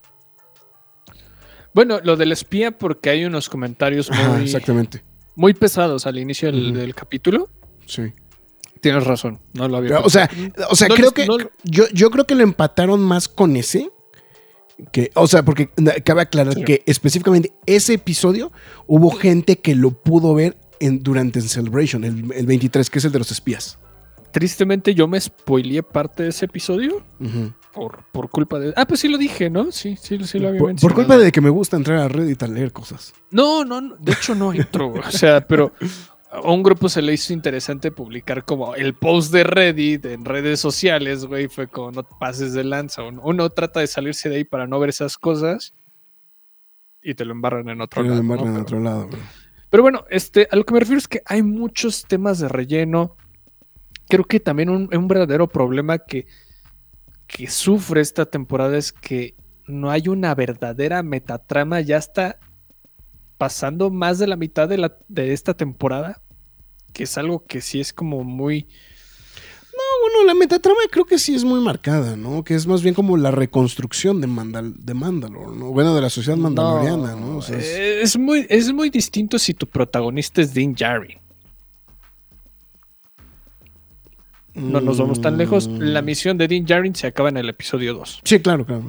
Bueno, 1.74 2.00
lo 2.02 2.16
del 2.16 2.32
espía, 2.32 2.70
porque 2.70 3.10
hay 3.10 3.26
unos 3.26 3.50
comentarios 3.50 4.10
Ajá, 4.10 4.30
muy, 4.30 4.44
exactamente. 4.44 5.02
muy 5.36 5.52
pesados 5.52 6.06
al 6.06 6.16
inicio 6.16 6.50
del, 6.50 6.94
capítulo. 6.94 7.50
Sí. 7.84 8.14
Tienes 8.80 9.04
razón, 9.04 9.40
no 9.52 9.68
lo 9.68 9.76
había 9.76 9.98
O 10.00 10.08
sea, 10.08 10.30
o 10.70 10.74
sea 10.74 10.88
No 10.88 10.94
creo 10.94 11.08
les- 11.08 11.12
que. 11.12 11.26
no- 11.26 11.36
yo, 11.64 11.84
yo 11.92 12.10
creo 12.10 12.26
que 12.26 12.34
lo 12.34 12.42
empataron 12.42 13.00
más 13.00 13.28
con 13.28 13.54
ese. 13.56 13.90
Que, 14.90 15.10
o 15.14 15.26
sea, 15.26 15.42
porque 15.44 15.68
cabe 16.02 16.22
aclarar 16.22 16.54
Sí. 16.54 16.64
que 16.64 16.82
específicamente 16.86 17.52
ese 17.66 17.92
episodio 17.92 18.50
hubo 18.86 19.10
gente 19.10 19.58
que 19.58 19.74
lo 19.74 19.90
pudo 19.90 20.32
ver 20.32 20.56
en, 20.80 21.02
durante 21.02 21.40
el 21.40 21.48
Celebration, 21.50 22.04
el, 22.04 22.32
el 22.32 22.46
23, 22.46 22.88
que 22.88 22.98
es 23.00 23.04
el 23.04 23.12
de 23.12 23.18
los 23.18 23.30
espías. 23.30 23.78
Tristemente 24.32 24.94
yo 24.94 25.06
me 25.06 25.20
spoileé 25.20 25.82
parte 25.82 26.22
de 26.24 26.30
ese 26.30 26.46
episodio 26.46 27.02
por, 27.72 28.04
por 28.12 28.30
culpa 28.30 28.58
de... 28.58 28.72
Ah, 28.76 28.86
pues 28.86 29.00
sí 29.00 29.08
lo 29.08 29.18
dije, 29.18 29.50
¿no? 29.50 29.70
Sí, 29.72 29.96
sí, 30.00 30.18
sí 30.24 30.38
lo 30.38 30.48
había 30.48 30.58
por, 30.60 30.74
por 30.76 30.94
culpa 30.94 31.16
de 31.18 31.30
que 31.30 31.40
me 31.40 31.50
gusta 31.50 31.76
entrar 31.76 31.98
a 31.98 32.08
Reddit 32.08 32.42
a 32.42 32.46
leer 32.48 32.72
cosas. 32.72 33.12
No, 33.30 33.64
no, 33.64 33.80
no, 33.80 33.96
de 33.96 34.12
hecho 34.12 34.34
no 34.34 34.52
entro, 34.52 34.88
o 34.94 35.10
sea, 35.10 35.46
pero 35.46 35.72
a 36.30 36.40
un 36.50 36.62
grupo 36.62 36.88
se 36.88 37.02
le 37.02 37.12
hizo 37.12 37.32
interesante 37.34 37.90
publicar 37.92 38.44
como 38.46 38.74
el 38.74 38.94
post 38.94 39.32
de 39.32 39.44
Reddit 39.44 40.06
en 40.06 40.24
redes 40.24 40.60
sociales, 40.60 41.26
güey, 41.26 41.48
fue 41.48 41.68
como 41.68 41.92
no 41.92 42.02
te 42.02 42.14
pases 42.18 42.54
de 42.54 42.64
lanza. 42.64 43.02
Uno, 43.02 43.50
trata 43.50 43.80
de 43.80 43.86
salirse 43.86 44.30
de 44.30 44.36
ahí 44.36 44.44
para 44.44 44.66
no 44.66 44.80
ver 44.80 44.88
esas 44.90 45.18
cosas 45.18 45.74
y 47.02 47.14
te 47.14 47.24
lo 47.26 47.32
embarran 47.32 47.68
en 47.68 47.80
otro 47.82 48.00
Pero 48.02 48.14
lado. 48.14 48.20
en 48.22 48.28
¿no? 48.28 48.34
en 48.34 48.40
Pero- 48.52 48.62
otro 48.62 48.80
lado. 48.80 49.08
güey. 49.08 49.20
Pero 49.68 49.82
bueno, 49.82 50.04
este, 50.10 50.48
a 50.50 50.56
lo 50.56 50.64
que 50.64 50.74
me 50.74 50.80
refiero 50.80 50.98
es 50.98 51.08
que 51.08 51.22
hay 51.24 51.42
muchos 51.42 52.04
temas 52.04 52.38
de 52.38 52.48
relleno. 52.48 53.16
Creo 54.08 54.24
que 54.24 54.40
también 54.40 54.68
un, 54.70 54.88
un 54.94 55.08
verdadero 55.08 55.48
problema 55.48 55.98
que, 55.98 56.26
que 57.26 57.48
sufre 57.48 58.00
esta 58.00 58.26
temporada 58.26 58.76
es 58.76 58.92
que 58.92 59.34
no 59.66 59.90
hay 59.90 60.08
una 60.08 60.34
verdadera 60.34 61.02
metatrama. 61.02 61.80
Ya 61.80 61.96
está 61.96 62.38
pasando 63.38 63.90
más 63.90 64.18
de 64.18 64.26
la 64.26 64.36
mitad 64.36 64.68
de, 64.68 64.78
la, 64.78 64.96
de 65.08 65.32
esta 65.32 65.54
temporada, 65.54 66.20
que 66.92 67.04
es 67.04 67.16
algo 67.18 67.44
que 67.44 67.60
sí 67.60 67.80
es 67.80 67.92
como 67.92 68.22
muy... 68.24 68.68
No, 69.74 69.80
bueno, 70.02 70.26
la 70.26 70.34
metatrama 70.34 70.80
creo 70.90 71.06
que 71.06 71.18
sí 71.18 71.34
es 71.34 71.42
muy 71.44 71.58
marcada, 71.60 72.14
¿no? 72.14 72.44
Que 72.44 72.54
es 72.54 72.66
más 72.66 72.82
bien 72.82 72.94
como 72.94 73.16
la 73.16 73.30
reconstrucción 73.30 74.20
de, 74.20 74.26
Mandal 74.26 74.74
de 74.76 74.92
Mandalore, 74.94 75.56
¿no? 75.56 75.70
Bueno, 75.72 75.94
de 75.94 76.02
la 76.02 76.10
sociedad 76.10 76.36
mandaloriana, 76.36 77.16
¿no? 77.16 77.38
O 77.38 77.42
sea, 77.42 77.56
es- 77.58 77.64
es, 78.02 78.18
muy, 78.18 78.46
es 78.50 78.70
muy 78.72 78.90
distinto 78.90 79.38
si 79.38 79.54
tu 79.54 79.66
protagonista 79.66 80.42
es 80.42 80.52
Dean 80.52 80.74
Djarin. 80.74 81.18
No 84.54 84.80
nos 84.80 84.98
vamos 84.98 85.20
tan 85.20 85.38
lejos. 85.38 85.66
La 85.68 86.02
Mm. 86.02 86.04
misión 86.04 86.38
de 86.38 86.48
Dean 86.48 86.64
Djarin 86.66 86.94
se 86.94 87.06
acaba 87.06 87.28
en 87.30 87.36
el 87.38 87.48
episodio 87.48 87.94
2. 87.94 88.20
Sí, 88.24 88.40
claro, 88.40 88.66
claro. 88.66 88.82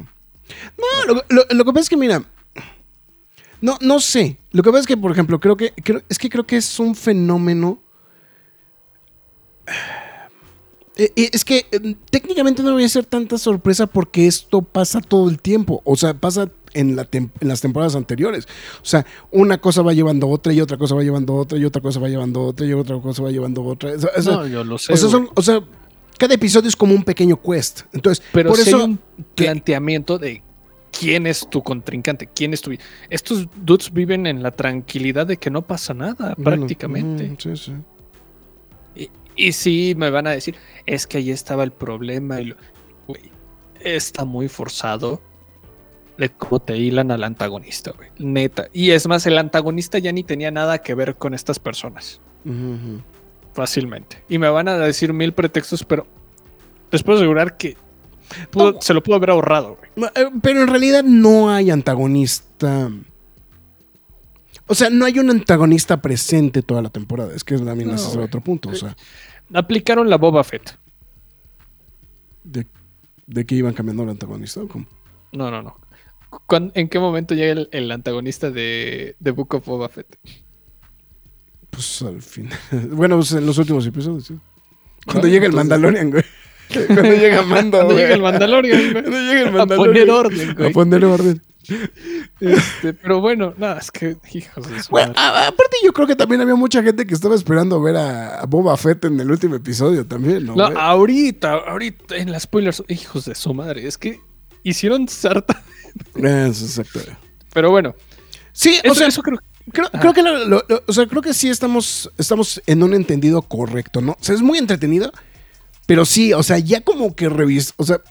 No, 0.77 1.13
lo, 1.13 1.23
lo- 1.29 1.45
lo 1.49 1.65
que 1.65 1.71
pasa 1.71 1.81
es 1.83 1.89
que, 1.89 1.97
mira, 1.97 2.21
no, 3.61 3.77
no 3.81 3.99
sé. 4.01 4.37
Lo 4.51 4.61
que 4.61 4.69
pasa 4.69 4.81
es 4.81 4.87
que, 4.87 4.97
por 4.97 5.11
ejemplo, 5.11 5.39
creo 5.39 5.55
que, 5.55 5.71
creo- 5.71 6.01
es 6.09 6.17
que 6.19 6.29
creo 6.29 6.45
que 6.45 6.57
es 6.57 6.79
un 6.79 6.95
fenómeno. 6.95 7.81
Eh, 10.95 11.11
eh, 11.15 11.29
Es 11.33 11.43
que 11.43 11.65
eh, 11.71 11.95
técnicamente 12.11 12.61
no 12.61 12.69
debería 12.69 12.89
ser 12.89 13.05
tanta 13.05 13.37
sorpresa 13.37 13.87
porque 13.87 14.27
esto 14.27 14.61
pasa 14.61 15.01
todo 15.01 15.29
el 15.29 15.39
tiempo. 15.41 15.81
O 15.85 15.95
sea, 15.95 16.13
pasa 16.13 16.51
en, 16.73 16.95
la 16.95 17.09
tem- 17.09 17.29
en 17.39 17.47
las 17.47 17.61
temporadas 17.61 17.95
anteriores. 17.95 18.47
O 18.81 18.85
sea, 18.85 19.05
una 19.31 19.57
cosa 19.59 19.81
va 19.81 19.93
llevando 19.93 20.27
otra 20.27 20.53
y 20.53 20.61
otra 20.61 20.77
cosa 20.77 20.95
va 20.95 21.03
llevando 21.03 21.33
otra 21.35 21.57
y 21.57 21.65
otra 21.65 21.81
cosa 21.81 21.99
va 21.99 22.09
llevando 22.09 22.41
otra 22.41 22.65
y 22.65 22.73
otra 22.73 22.99
cosa 22.99 23.23
va 23.23 23.31
llevando 23.31 23.63
otra. 23.63 23.91
O 23.93 24.21
sea, 24.21 24.33
No, 24.33 24.47
yo 24.47 24.63
lo 24.63 24.77
sé. 24.77 24.93
o 24.93 24.97
sea, 24.97 25.09
güey. 25.09 25.21
son, 25.25 25.29
o 25.35 25.41
sea, 25.41 25.61
cada 26.17 26.33
episodio 26.35 26.69
es 26.69 26.75
como 26.75 26.93
un 26.93 27.03
pequeño 27.03 27.41
quest. 27.41 27.81
Entonces, 27.93 28.23
Pero 28.31 28.49
por 28.51 28.59
eso 28.59 28.77
hay 28.77 28.83
un 28.83 28.99
planteamiento 29.35 30.17
de 30.17 30.41
quién 30.97 31.25
es 31.27 31.47
tu 31.49 31.63
contrincante, 31.63 32.29
quién 32.33 32.53
es 32.53 32.61
tu... 32.61 32.71
Estos 33.09 33.47
dudes 33.55 33.91
viven 33.91 34.27
en 34.27 34.43
la 34.43 34.51
tranquilidad 34.51 35.25
de 35.25 35.37
que 35.37 35.49
no 35.49 35.63
pasa 35.63 35.93
nada, 35.93 36.35
Bueno, 36.37 36.57
prácticamente. 36.59 37.23
mm, 37.29 37.37
sí, 37.39 37.57
sí. 37.57 37.73
Y, 38.95 39.09
y 39.35 39.51
sí, 39.53 39.95
me 39.97 40.11
van 40.11 40.27
a 40.27 40.31
decir, 40.31 40.55
es 40.85 41.07
que 41.07 41.17
ahí 41.17 41.31
estaba 41.31 41.63
el 41.63 41.71
problema. 41.71 42.39
Y 42.41 42.45
lo- 42.45 42.55
está 43.81 44.23
muy 44.23 44.47
forzado 44.47 45.19
de 46.17 46.29
cómo 46.29 46.59
te 46.59 46.77
hilan 46.77 47.11
al 47.11 47.23
antagonista, 47.23 47.91
güey. 47.91 48.09
Neta. 48.19 48.67
Y 48.73 48.91
es 48.91 49.07
más, 49.07 49.25
el 49.25 49.37
antagonista 49.37 49.97
ya 49.99 50.11
ni 50.11 50.23
tenía 50.23 50.51
nada 50.51 50.77
que 50.79 50.93
ver 50.93 51.15
con 51.15 51.33
estas 51.33 51.59
personas. 51.59 52.21
Fácilmente. 53.53 54.23
Y 54.29 54.37
me 54.37 54.49
van 54.49 54.67
a 54.67 54.77
decir 54.77 55.13
mil 55.13 55.33
pretextos, 55.33 55.83
pero 55.83 56.07
les 56.91 57.03
puedo 57.03 57.19
asegurar 57.19 57.57
que 57.57 57.77
pudo- 58.51 58.73
No. 58.73 58.81
se 58.81 58.93
lo 58.93 59.03
pudo 59.03 59.15
haber 59.15 59.29
ahorrado, 59.31 59.77
güey. 59.95 60.09
Eh, 60.15 60.29
Pero 60.41 60.61
en 60.61 60.67
realidad 60.67 61.03
no 61.03 61.51
hay 61.51 61.69
antagonista. 61.71 62.89
O 64.65 64.75
sea, 64.75 64.89
no 64.89 65.05
hay 65.05 65.19
un 65.19 65.29
antagonista 65.29 66.01
presente 66.01 66.61
toda 66.61 66.81
la 66.81 66.89
temporada. 66.89 67.33
Es 67.35 67.43
que 67.43 67.57
también 67.57 67.89
No, 67.89 67.95
ese 67.95 68.05
es 68.05 68.11
el 68.11 68.15
güey. 68.17 68.25
otro 68.27 68.41
punto. 68.41 68.69
O 68.69 68.75
sea, 68.75 68.95
Aplicaron 69.53 70.09
la 70.09 70.17
Boba 70.17 70.43
Fett. 70.43 70.77
de, 72.43 72.65
de 73.27 73.45
que 73.45 73.55
iban 73.55 73.73
cambiando 73.73 74.03
el 74.03 74.09
antagonista. 74.09 74.61
¿o 74.61 74.67
cómo? 74.67 74.85
No, 75.31 75.49
no, 75.51 75.61
no. 75.61 75.77
¿Cuán- 76.47 76.71
¿En 76.75 76.89
qué 76.89 76.99
momento 76.99 77.33
llega 77.35 77.51
el, 77.53 77.69
el 77.71 77.91
antagonista 77.91 78.49
de, 78.51 79.15
de 79.19 79.31
Book 79.31 79.53
of 79.55 79.65
Boba 79.65 79.89
Fett? 79.89 80.17
Pues 81.69 82.01
al 82.03 82.21
final. 82.21 82.57
Bueno, 82.91 83.15
pues 83.17 83.31
en 83.33 83.45
los 83.45 83.57
últimos 83.57 83.85
episodios, 83.85 84.25
sí. 84.25 84.35
Cuando 85.05 85.27
llega 85.27 85.45
el 85.45 85.53
Mandalorian, 85.53 86.11
güey. 86.11 86.23
Cuando 86.87 87.03
llega 87.03 87.41
Mando, 87.43 87.77
Cuando 87.77 87.93
güey. 87.93 88.03
llega 88.03 88.15
el 88.15 88.21
Mandalorian, 88.21 88.79
güey. 88.79 88.93
Cuando 89.03 89.19
llega 89.19 89.41
el 89.41 89.47
A 89.47 89.51
Mandalorian. 89.51 89.93
poner 90.07 90.09
orden, 90.11 90.55
güey. 90.55 90.69
A 90.69 90.73
poner 90.73 91.05
orden. 91.05 91.41
Este, 92.39 92.93
pero 92.93 93.21
bueno, 93.21 93.53
nada, 93.57 93.79
es 93.79 93.89
que, 93.91 94.17
hijos 94.33 94.69
de 94.69 94.83
su 94.83 94.91
madre. 94.91 95.13
a- 95.15 95.47
aparte, 95.47 95.77
yo 95.83 95.93
creo 95.93 96.05
que 96.07 96.15
también 96.15 96.41
había 96.41 96.55
mucha 96.55 96.83
gente 96.83 97.05
que 97.07 97.13
estaba 97.13 97.35
esperando 97.35 97.81
ver 97.81 97.95
a, 97.95 98.39
a 98.41 98.45
Boba 98.45 98.75
Fett 98.77 99.05
en 99.05 99.19
el 99.19 99.31
último 99.31 99.55
episodio 99.55 100.05
también, 100.05 100.45
¿no? 100.45 100.55
No, 100.55 100.65
ahorita, 100.65 101.53
ahorita, 101.53 102.17
en 102.17 102.31
las 102.31 102.43
spoilers, 102.43 102.83
hijos 102.89 103.25
de 103.25 103.35
su 103.35 103.53
madre, 103.53 103.87
es 103.87 103.97
que 103.97 104.19
hicieron 104.63 105.07
sarta. 105.07 105.61
Exacto. 106.15 106.99
Pero 107.53 107.71
bueno, 107.71 107.95
Sí, 108.51 108.77
o 108.83 108.87
eso, 108.87 108.95
sea, 108.95 109.07
eso 109.07 109.21
creo 109.23 109.39
creo, 109.71 109.89
creo 109.91 110.13
que 110.13 110.21
lo- 110.21 110.45
lo- 110.45 110.63
lo- 110.67 110.83
o 110.85 110.93
sea, 110.93 111.07
creo 111.07 111.21
que 111.21 111.33
sí 111.33 111.49
estamos, 111.49 112.11
estamos 112.17 112.61
en 112.67 112.83
un 112.83 112.93
entendido 112.93 113.41
correcto, 113.41 114.01
¿no? 114.01 114.11
O 114.11 114.17
sea, 114.23 114.35
es 114.35 114.41
muy 114.41 114.57
entretenido, 114.59 115.11
pero 115.87 116.05
sí, 116.05 116.33
o 116.33 116.43
sea, 116.43 116.59
ya 116.59 116.81
como 116.81 117.15
que 117.15 117.29
revis, 117.29 117.73
o 117.77 117.83
sea, 117.83 118.01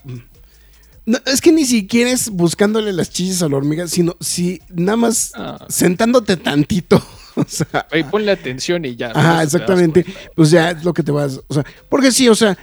no, 1.05 1.17
es 1.25 1.41
que 1.41 1.51
ni 1.51 1.65
siquiera 1.65 2.09
es 2.11 2.29
buscándole 2.29 2.91
las 2.93 3.09
chillas 3.11 3.41
a 3.41 3.49
la 3.49 3.57
hormiga, 3.57 3.87
sino 3.87 4.15
si 4.19 4.61
nada 4.69 4.95
más 4.97 5.31
Ah. 5.35 5.65
sentándote 5.69 6.37
tantito, 6.37 7.01
o 7.35 7.45
sea, 7.47 7.85
Güey, 7.89 8.03
ponle 8.09 8.31
atención 8.31 8.83
y 8.85 8.95
ya. 8.95 9.13
Das 9.13 9.43
exactamente. 9.45 10.05
Pues 10.35 10.49
ya 10.51 10.71
es 10.71 10.83
lo 10.83 10.93
que 10.93 11.03
te 11.03 11.11
vas. 11.11 11.39
O 11.47 11.53
sea, 11.53 11.63
porque 11.89 12.11
sí, 12.11 12.27
o 12.29 12.35
sea, 12.35 12.57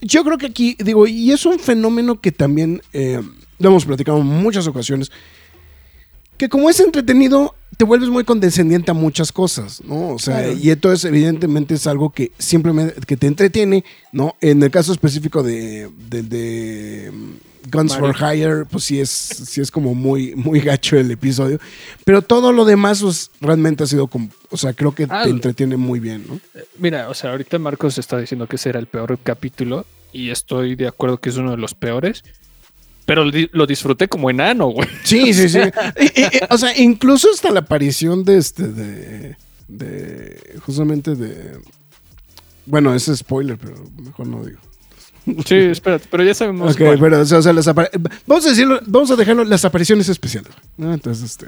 yo 0.00 0.24
creo 0.24 0.38
que 0.38 0.46
aquí, 0.46 0.76
digo, 0.78 1.06
y 1.06 1.32
es 1.32 1.44
un 1.46 1.58
fenómeno 1.58 2.20
que 2.20 2.32
también 2.32 2.82
eh, 2.92 3.20
lo 3.58 3.68
hemos 3.68 3.84
platicado 3.84 4.18
en 4.18 4.26
muchas 4.26 4.66
ocasiones, 4.66 5.10
que 6.36 6.48
como 6.48 6.68
es 6.68 6.80
entretenido, 6.80 7.54
te 7.76 7.84
vuelves 7.84 8.08
muy 8.08 8.24
condescendiente 8.24 8.90
a 8.90 8.94
muchas 8.94 9.30
cosas, 9.32 9.82
¿no? 9.84 10.10
O 10.10 10.18
sea, 10.18 10.38
Claro. 10.42 10.58
y 10.60 10.70
entonces 10.70 11.04
evidentemente 11.04 11.74
es 11.74 11.86
algo 11.86 12.10
que 12.10 12.32
simplemente 12.38 12.94
que 13.06 13.16
te 13.16 13.26
entretiene, 13.26 13.84
¿no? 14.12 14.34
En 14.40 14.62
el 14.62 14.70
caso 14.70 14.92
específico 14.92 15.42
de, 15.42 15.88
de 16.10 17.10
mm, 17.12 17.32
Guns 17.70 17.92
Mario. 17.98 18.12
for 18.14 18.34
Hire, 18.34 18.64
pues 18.66 18.84
sí 18.84 19.00
es, 19.00 19.08
sí 19.10 19.60
es 19.60 19.70
como 19.70 19.94
muy, 19.94 20.34
muy 20.34 20.60
gacho 20.60 20.96
el 20.96 21.10
episodio, 21.10 21.58
pero 22.04 22.20
todo 22.22 22.52
lo 22.52 22.64
demás, 22.64 23.00
pues 23.02 23.30
realmente 23.40 23.84
ha 23.84 23.86
sido 23.86 24.06
como, 24.06 24.28
o 24.50 24.56
sea, 24.56 24.72
creo 24.74 24.94
que 24.94 25.06
Ah, 25.08 25.22
te 25.24 25.30
entretiene 25.30 25.76
muy 25.76 25.98
bien, 26.00 26.24
¿no? 26.28 26.40
Mira, 26.78 27.08
o 27.08 27.14
sea, 27.14 27.30
ahorita 27.30 27.58
Marcos 27.58 27.96
está 27.98 28.18
diciendo 28.18 28.46
que 28.46 28.56
ese 28.56 28.68
era 28.68 28.78
el 28.80 28.86
peor 28.86 29.18
capítulo 29.22 29.86
y 30.12 30.30
estoy 30.30 30.76
de 30.76 30.86
acuerdo 30.88 31.18
que 31.18 31.30
es 31.30 31.36
uno 31.36 31.50
de 31.52 31.56
los 31.56 31.74
peores. 31.74 32.22
Pero 33.06 33.24
lo 33.24 33.30
di- 33.30 33.50
lo 33.52 33.66
disfruté 33.66 34.08
como 34.08 34.30
enano, 34.30 34.68
güey. 34.68 34.88
Sí, 35.02 35.34
sí, 35.34 35.48
sí. 35.50 35.58
O 36.50 36.56
sea, 36.56 36.74
incluso 36.78 37.28
hasta 37.30 37.50
la 37.50 37.60
aparición 37.60 38.24
de 38.24 38.38
este, 38.38 38.68
de, 38.68 39.36
de, 39.68 40.58
justamente 40.64 41.14
de, 41.14 41.58
bueno, 42.66 42.94
ese 42.94 43.12
es 43.12 43.18
spoiler, 43.18 43.58
pero 43.58 43.74
mejor 44.02 44.26
no 44.26 44.42
digo. 44.44 44.58
Sí, 45.46 45.54
espérate, 45.56 46.06
pero 46.10 46.22
ya 46.24 46.34
sabemos. 46.34 46.72
Ok, 46.72 46.78
cuál. 46.82 46.98
pero 46.98 47.20
o 47.20 47.24
sea, 47.24 47.52
las 47.52 47.66
vamos 48.26 48.46
a 48.46 48.48
decirlo, 48.50 48.78
vamos 48.86 49.10
a 49.10 49.16
dejarlo 49.16 49.44
las 49.44 49.64
apariciones 49.64 50.08
especiales. 50.08 50.52
¿no? 50.76 50.92
Entonces, 50.92 51.24
este, 51.24 51.46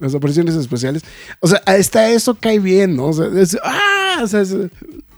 las 0.00 0.14
apariciones 0.14 0.54
especiales, 0.56 1.02
o 1.40 1.46
sea, 1.48 1.62
hasta 1.66 2.08
eso 2.10 2.34
cae 2.34 2.58
bien, 2.58 2.96
¿no? 2.96 3.06
O 3.06 3.12
sea, 3.12 3.26
es- 3.40 3.56
ah, 3.62 4.20
o 4.22 4.26
sea, 4.26 4.40
es- 4.40 4.56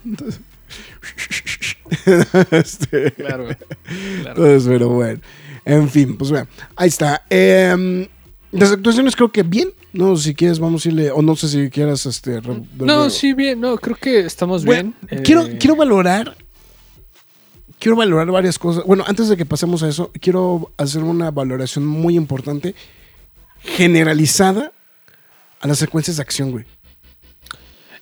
entonces- 0.04 0.40
este, 2.50 3.12
Claro, 3.12 3.44
güey. 3.44 3.56
Claro. 4.22 4.46
entonces, 4.46 4.64
pero 4.68 4.88
bueno. 4.90 5.20
En 5.64 5.88
fin, 5.88 6.16
pues 6.16 6.30
bueno, 6.30 6.46
ahí 6.76 6.88
está. 6.88 7.22
Em, 7.28 8.06
las 8.52 8.70
actuaciones 8.72 9.16
creo 9.16 9.32
que 9.32 9.42
bien. 9.42 9.70
No, 9.92 10.16
si 10.16 10.34
quieres, 10.34 10.58
vamos 10.58 10.84
a 10.84 10.88
irle. 10.88 11.10
O 11.10 11.22
no 11.22 11.34
sé 11.36 11.48
si 11.48 11.70
quieras 11.70 12.06
este. 12.06 12.40
No, 12.78 13.10
sí, 13.10 13.32
bien, 13.32 13.60
no, 13.60 13.76
creo 13.78 13.96
que 13.96 14.20
estamos 14.20 14.64
Bueno, 14.64 14.92
bien. 15.10 15.22
Quiero, 15.24 15.42
Eh, 15.46 15.56
quiero 15.58 15.74
valorar. 15.76 16.36
Quiero 17.78 17.96
valorar 17.96 18.30
varias 18.30 18.58
cosas. 18.58 18.84
Bueno, 18.84 19.04
antes 19.06 19.28
de 19.28 19.36
que 19.36 19.44
pasemos 19.44 19.82
a 19.82 19.88
eso, 19.88 20.10
quiero 20.20 20.72
hacer 20.78 21.02
una 21.02 21.30
valoración 21.30 21.86
muy 21.86 22.16
importante, 22.16 22.74
generalizada, 23.60 24.72
a 25.60 25.68
las 25.68 25.78
secuencias 25.78 26.16
de 26.16 26.22
acción, 26.22 26.50
güey. 26.52 26.64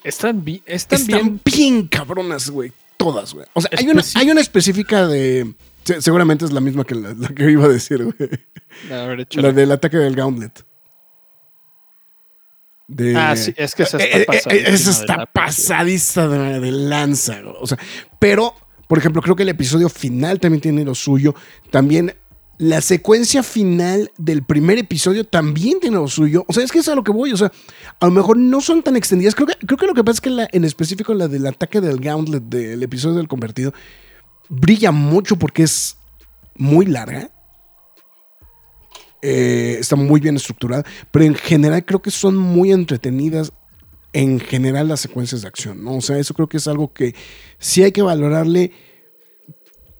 Están, 0.04 0.44
bi- 0.44 0.62
están, 0.66 1.00
Están 1.00 1.20
bien. 1.22 1.40
bien 1.44 1.88
cabronas, 1.88 2.50
güey. 2.50 2.72
Todas, 2.96 3.32
güey. 3.34 3.46
O 3.54 3.60
sea, 3.60 3.70
hay 3.76 3.88
una, 3.88 4.02
hay 4.14 4.30
una 4.30 4.40
específica 4.40 5.06
de. 5.06 5.54
se- 5.84 6.00
Seguramente 6.02 6.44
es 6.44 6.52
la 6.52 6.60
misma 6.60 6.84
que 6.84 6.94
la, 6.94 7.14
la 7.14 7.28
que 7.28 7.50
iba 7.50 7.64
a 7.64 7.68
decir, 7.68 8.04
güey. 8.04 8.30
A 8.92 9.06
ver. 9.06 9.26
La 9.32 9.50
del 9.52 9.72
ataque 9.72 9.96
del 9.96 10.14
Gauntlet. 10.14 10.64
De- 12.86 13.16
Ah, 13.16 13.34
sí, 13.34 13.54
es 13.56 13.74
que 13.74 13.84
esa 13.84 13.96
está 13.96 14.18
Eh, 14.18 14.20
eh, 14.20 14.22
eh, 14.22 14.26
pasadísima 14.26 14.68
esa 14.74 14.90
está 14.90 15.26
pasadista 15.26 16.28
de, 16.28 16.60
de 16.60 16.70
lanza. 16.70 17.40
güey. 17.40 17.56
O 17.60 17.66
sea, 17.66 17.78
pero, 18.18 18.54
por 18.86 18.98
ejemplo, 18.98 19.22
creo 19.22 19.36
que 19.36 19.42
el 19.42 19.48
episodio 19.48 19.88
final 19.88 20.40
también 20.40 20.60
tiene 20.60 20.84
lo 20.84 20.94
suyo. 20.94 21.34
También 21.70 22.14
la 22.58 22.80
secuencia 22.80 23.42
final 23.42 24.12
del 24.16 24.44
primer 24.44 24.78
episodio 24.78 25.24
también 25.24 25.80
tiene 25.80 25.96
lo 25.96 26.08
suyo. 26.08 26.44
O 26.48 26.52
sea, 26.52 26.62
es 26.62 26.70
que 26.70 26.78
es 26.78 26.88
a 26.88 26.94
lo 26.94 27.02
que 27.02 27.12
voy. 27.12 27.32
O 27.32 27.36
sea, 27.36 27.50
a 28.00 28.06
lo 28.06 28.12
mejor 28.12 28.36
no 28.36 28.60
son 28.60 28.82
tan 28.82 28.96
extendidas. 28.96 29.34
Creo 29.34 29.46
que, 29.46 29.54
creo 29.66 29.78
que 29.78 29.86
lo 29.86 29.94
que 29.94 30.04
pasa 30.04 30.16
es 30.16 30.20
que 30.20 30.46
en 30.52 30.64
específico 30.64 31.14
la 31.14 31.28
del 31.28 31.46
ataque 31.46 31.80
del 31.80 32.00
Gauntlet 32.00 32.44
del 32.44 32.82
episodio 32.82 33.16
del 33.16 33.28
convertido 33.28 33.72
brilla 34.48 34.92
mucho 34.92 35.36
porque 35.36 35.62
es 35.64 35.96
muy 36.56 36.86
larga. 36.86 37.30
Eh, 39.22 39.78
está 39.80 39.96
muy 39.96 40.20
bien 40.20 40.36
estructurada, 40.36 40.84
pero 41.10 41.24
en 41.24 41.34
general 41.34 41.82
creo 41.86 42.02
que 42.02 42.10
son 42.10 42.36
muy 42.36 42.72
entretenidas 42.72 43.54
en 44.14 44.40
general 44.40 44.88
las 44.88 45.00
secuencias 45.00 45.42
de 45.42 45.48
acción, 45.48 45.84
¿no? 45.84 45.96
O 45.96 46.00
sea, 46.00 46.18
eso 46.18 46.32
creo 46.32 46.48
que 46.48 46.56
es 46.56 46.66
algo 46.68 46.92
que 46.94 47.14
sí 47.58 47.82
hay 47.82 47.92
que 47.92 48.00
valorarle. 48.00 48.72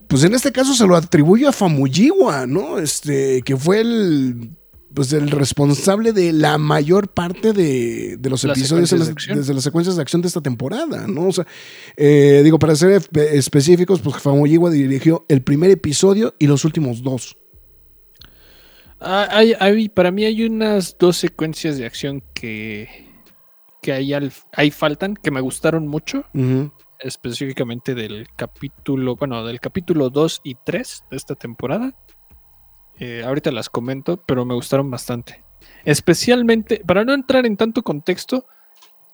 Pues 0.08 0.24
en 0.24 0.34
este 0.34 0.52
caso 0.52 0.72
se 0.74 0.86
lo 0.86 0.96
atribuyo 0.96 1.48
a 1.48 1.52
Famuyiwa, 1.52 2.46
¿no? 2.46 2.78
Este, 2.78 3.42
que 3.42 3.56
fue 3.56 3.80
el, 3.80 4.50
pues 4.94 5.12
el 5.12 5.30
responsable 5.30 6.12
de 6.12 6.32
la 6.32 6.56
mayor 6.58 7.08
parte 7.12 7.52
de, 7.52 8.16
de 8.18 8.30
los 8.30 8.44
Las 8.44 8.56
episodios 8.56 8.92
las- 8.92 9.08
de 9.14 9.34
desde 9.34 9.52
las 9.54 9.64
secuencias 9.64 9.96
de 9.96 10.02
acción 10.02 10.22
de 10.22 10.28
esta 10.28 10.40
temporada, 10.40 11.06
¿no? 11.08 11.26
O 11.28 11.32
sea, 11.32 11.46
eh, 11.96 12.42
digo, 12.44 12.58
para 12.60 12.76
ser 12.76 12.90
espe- 13.00 13.32
específicos, 13.32 14.00
pues 14.00 14.16
Famuyiwa 14.22 14.70
dirigió 14.70 15.24
el 15.28 15.42
primer 15.42 15.70
episodio 15.72 16.34
y 16.38 16.46
los 16.46 16.64
últimos 16.64 17.02
dos. 17.02 17.36
Ah, 19.00 19.26
hay- 19.30 19.54
hay- 19.58 19.88
para 19.88 20.10
mí 20.10 20.24
hay 20.24 20.44
unas 20.44 20.96
dos 20.98 21.16
secuencias 21.16 21.76
de 21.76 21.86
acción 21.86 22.22
que, 22.32 23.03
que 23.84 23.92
ahí, 23.92 24.14
al- 24.14 24.32
ahí 24.52 24.70
faltan, 24.70 25.14
que 25.14 25.30
me 25.30 25.42
gustaron 25.42 25.86
mucho, 25.86 26.24
específicamente 26.98 27.94
del 27.94 28.28
capítulo, 28.34 29.14
bueno, 29.16 29.44
del 29.44 29.60
capítulo 29.60 30.08
2 30.08 30.40
y 30.42 30.54
3 30.64 31.04
de 31.10 31.16
esta 31.18 31.34
temporada. 31.34 31.94
Eh, 32.98 33.22
ahorita 33.26 33.52
las 33.52 33.68
comento, 33.68 34.16
pero 34.16 34.46
me 34.46 34.54
gustaron 34.54 34.90
bastante. 34.90 35.44
Especialmente, 35.84 36.82
para 36.86 37.04
no 37.04 37.12
entrar 37.12 37.44
en 37.44 37.58
tanto 37.58 37.82
contexto, 37.82 38.46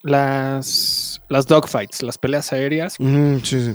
las, 0.02 1.20
las 1.28 1.46
dogfights, 1.46 2.02
las 2.02 2.16
peleas 2.18 2.52
aéreas. 2.52 2.94
Sí, 2.94 3.40
sí. 3.42 3.74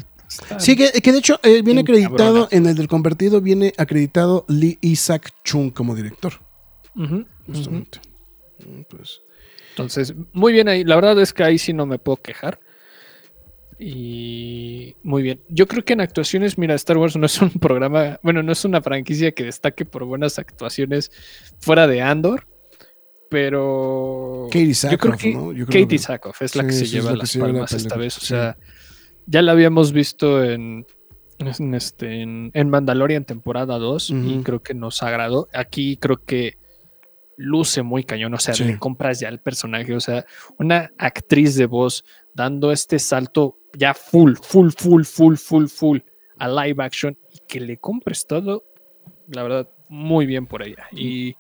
Sí, 0.60 0.76
que, 0.76 0.92
que 1.02 1.12
de 1.12 1.20
hecho 1.20 1.40
eh, 1.44 1.62
viene 1.62 1.82
acreditado, 1.82 2.18
cabronas. 2.18 2.54
en 2.54 2.66
el 2.68 2.76
del 2.76 2.88
convertido 2.88 3.42
viene 3.42 3.74
acreditado 3.78 4.46
Lee 4.48 4.78
Isaac 4.82 5.32
Chung 5.44 5.72
como 5.72 5.94
director. 5.94 6.34
Justamente. 7.46 8.00
Mm, 8.66 8.82
Pues, 8.90 9.20
Entonces, 9.76 10.14
muy 10.32 10.54
bien 10.54 10.70
ahí. 10.70 10.84
La 10.86 10.96
verdad 10.96 11.20
es 11.22 11.34
que 11.34 11.44
ahí 11.44 11.58
sí 11.58 11.74
no 11.74 11.86
me 11.86 12.00
puedo 12.00 12.18
quejar. 12.18 12.60
Y 13.78 14.96
muy 15.04 15.22
bien. 15.22 15.42
Yo 15.50 15.68
creo 15.68 15.84
que 15.84 15.94
en 15.94 16.02
actuaciones, 16.02 16.58
mira, 16.58 16.76
Star 16.76 16.98
Wars 16.98 17.16
no 17.18 17.26
es 17.26 17.42
un 17.42 17.50
programa, 17.60 18.20
bueno, 18.24 18.42
no 18.42 18.52
es 18.52 18.64
una 18.64 18.82
franquicia 18.82 19.32
que 19.34 19.44
destaque 19.44 19.84
por 19.86 20.06
buenas 20.06 20.40
actuaciones 20.40 21.12
fuera 21.60 21.86
de 21.88 22.02
Andor, 22.02 22.48
pero 23.30 24.48
Katie 24.50 24.74
yo 24.74 24.98
creo 24.98 25.12
Sackhoff, 25.14 25.22
que 25.22 25.34
¿no? 25.34 25.52
Yo 25.52 25.66
creo 25.66 25.84
Katie 25.84 25.98
que- 25.98 26.04
Sackhoff 26.04 26.42
es 26.42 26.56
la 26.56 26.64
Sí, 26.64 26.68
que 26.70 26.74
se 26.74 26.86
lleva 26.86 27.12
la 27.12 27.18
las 27.18 27.36
la 27.36 27.42
palmas 27.46 27.72
esta 27.74 27.98
vez. 27.98 28.16
O 28.18 28.22
sí. 28.22 28.28
sea, 28.28 28.58
ya 29.26 29.42
la 29.42 29.52
habíamos 29.52 29.92
visto 29.92 30.42
en, 30.44 30.86
en, 31.40 31.74
este, 31.74 32.22
en, 32.22 32.52
en 32.54 32.70
Mandalorian 32.70 33.26
temporada 33.26 33.78
2 33.78 34.10
y 34.12 34.42
creo 34.44 34.64
que 34.64 34.74
nos 34.74 35.04
agradó. 35.04 35.50
Aquí 35.54 35.98
creo 35.98 36.24
que 36.24 36.58
luce 37.38 37.82
muy 37.84 38.04
cañón, 38.04 38.34
o 38.34 38.40
sea, 38.40 38.54
Sí. 38.54 38.64
le 38.64 38.78
compras 38.80 39.20
ya 39.20 39.30
el 39.30 39.40
personaje, 39.40 39.94
o 39.96 40.00
sea, 40.00 40.26
una 40.58 40.92
actriz 40.98 41.56
de 41.56 41.66
voz 41.66 42.06
dando 42.34 42.72
este 42.72 43.00
salto 43.00 43.58
ya 43.78 43.94
full, 43.94 44.36
full, 44.42 44.70
full, 44.78 45.04
full, 45.04 45.36
full, 45.36 45.66
full 45.68 46.00
a 46.38 46.48
live 46.48 46.84
action 46.84 47.18
y 47.32 47.40
que 47.48 47.60
le 47.60 47.78
compres 47.78 48.26
todo, 48.28 48.64
la 49.28 49.44
verdad, 49.44 49.70
muy 49.90 50.26
bien 50.26 50.48
por 50.48 50.64
ella. 50.64 50.88
Y 50.92 51.36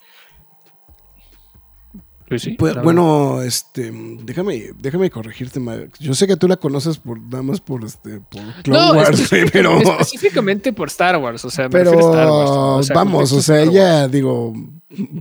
pues 2.27 2.41
sí, 2.41 2.55
Pues, 2.57 2.75
bueno, 2.81 3.41
este, 3.43 3.91
déjame, 4.23 4.71
déjame 4.79 5.09
corregirte, 5.09 5.59
ma- 5.59 5.77
yo 5.99 6.13
sé 6.15 6.25
que 6.27 6.35
tú 6.37 6.47
la 6.47 6.57
conoces 6.57 6.97
por 6.97 7.19
nada 7.19 7.43
más 7.43 7.61
por 7.61 7.83
este, 7.83 8.19
por 8.19 8.41
Clone 8.63 8.79
No, 8.79 8.93
Wars, 8.93 9.27
pero, 9.53 9.77
específicamente 9.81 10.73
por 10.73 10.87
Star 10.87 11.17
Wars, 11.17 11.45
o 11.45 11.49
sea, 11.49 11.69
pero 11.69 11.91
Star 11.91 12.27
Wars, 12.29 12.49
o 12.51 12.83
sea, 12.83 12.95
vamos, 12.95 13.31
o 13.31 13.41
sea, 13.41 13.61
ella, 13.61 14.07
digo, 14.07 14.53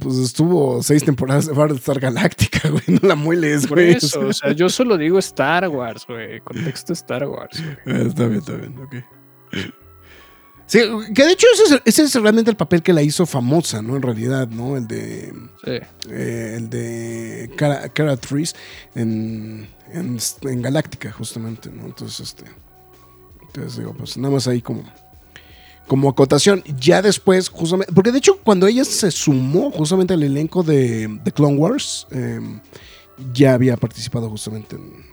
pues 0.01 0.17
estuvo 0.19 0.83
seis 0.83 1.05
temporadas 1.05 1.47
de 1.47 1.53
Battlestar 1.53 2.01
Galáctica, 2.01 2.69
güey, 2.71 2.83
no 3.01 3.07
la 3.09 3.15
mueles, 3.17 3.67
Por 3.67 3.79
güey. 3.79 3.91
eso, 3.93 4.21
o 4.21 4.33
sea, 4.33 4.53
yo 4.53 4.69
solo 4.69 4.97
digo 4.97 5.19
Star 5.19 5.69
Wars, 5.69 6.07
güey, 6.09 6.41
contexto 6.41 6.93
Star 6.95 7.27
Wars. 7.29 7.63
güey. 7.85 7.99
Eh, 7.99 8.07
Está 8.09 8.27
bien, 8.27 8.39
está 8.39 8.53
bien, 8.55 8.79
ok. 8.79 8.95
Sí, 10.67 10.81
que 11.15 11.25
de 11.25 11.33
hecho 11.33 11.47
ese 11.55 11.75
es, 11.75 11.83
ese 11.85 12.03
es 12.05 12.15
realmente 12.15 12.51
el 12.51 12.57
papel 12.57 12.83
que 12.83 12.93
la 12.95 13.03
hizo 13.03 13.27
famosa, 13.27 13.83
¿no? 13.83 13.97
En 13.97 14.03
realidad, 14.03 14.49
¿no? 14.49 14.77
El 14.77 14.87
de. 14.87 15.33
Sí. 15.65 15.73
eh, 16.11 16.55
el 16.57 16.71
de 16.71 17.51
Cara, 17.57 17.89
Cara 17.91 18.17
Trees 18.17 18.55
en, 18.95 19.69
en, 19.93 20.19
en 20.43 20.63
Galáctica, 20.63 21.13
justamente, 21.13 21.71
¿no? 21.71 21.85
Entonces, 21.85 22.21
este. 22.29 22.45
Entonces 23.43 23.79
digo, 23.79 23.95
pues 23.95 24.17
nada 24.17 24.33
más 24.35 24.49
ahí 24.49 24.63
como. 24.63 24.85
Como 25.87 26.09
acotación. 26.09 26.65
Ya 26.81 27.03
después, 27.03 27.51
justamente. 27.51 27.93
Porque 27.93 28.11
de 28.11 28.17
hecho, 28.19 28.39
cuando 28.43 28.67
ella 28.67 28.87
se 28.87 29.11
sumó 29.11 29.71
justamente 29.71 30.15
al 30.15 30.23
elenco 30.23 30.63
de, 30.63 31.09
de 31.23 31.31
Clone 31.33 31.57
Wars, 31.59 32.07
eh, 32.11 32.41
ya 33.35 33.53
había 33.53 33.77
participado 33.77 34.31
justamente 34.31 34.77
en, 34.77 35.05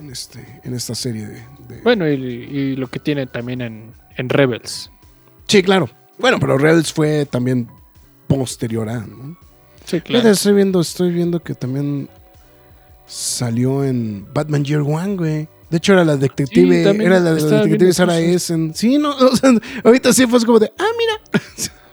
en, 0.00 0.10
este, 0.12 0.60
en 0.64 0.74
esta 0.74 0.94
serie 0.94 1.26
de. 1.26 1.42
de- 1.68 1.80
Bueno, 1.82 2.06
y, 2.06 2.12
y 2.12 2.76
lo 2.76 2.88
que 2.88 2.98
tiene 2.98 3.26
también 3.26 3.62
en, 3.62 3.92
en 4.16 4.28
Rebels. 4.28 4.90
Sí, 5.46 5.62
claro. 5.62 5.88
Bueno, 6.18 6.38
pero 6.40 6.58
Rebels 6.58 6.92
fue 6.92 7.26
también 7.26 7.68
posterior 8.26 8.88
a, 8.88 9.00
¿no? 9.00 9.36
Sí, 9.84 10.00
claro. 10.00 10.28
Estoy 10.28 10.54
viendo, 10.54 10.80
estoy 10.80 11.12
viendo 11.12 11.42
que 11.42 11.54
también 11.54 12.08
salió 13.06 13.84
en 13.84 14.26
Batman 14.32 14.64
Year 14.64 14.80
One, 14.80 15.16
güey. 15.16 15.48
De 15.70 15.78
hecho, 15.78 15.92
era 15.92 16.04
la 16.04 16.16
detective, 16.16 16.84
Sí, 16.84 17.02
era 17.02 17.20
la, 17.20 17.32
la 17.32 17.62
detective 17.62 17.92
Sarah. 17.92 18.20
Essen. 18.20 18.74
Sí, 18.74 18.98
no, 18.98 19.10
o 19.16 19.36
sea, 19.36 19.50
ahorita 19.82 20.12
sí 20.12 20.26
fue 20.26 20.38
así 20.38 20.46
como 20.46 20.58
de, 20.58 20.72
ah, 20.78 20.86
mira. 20.98 21.42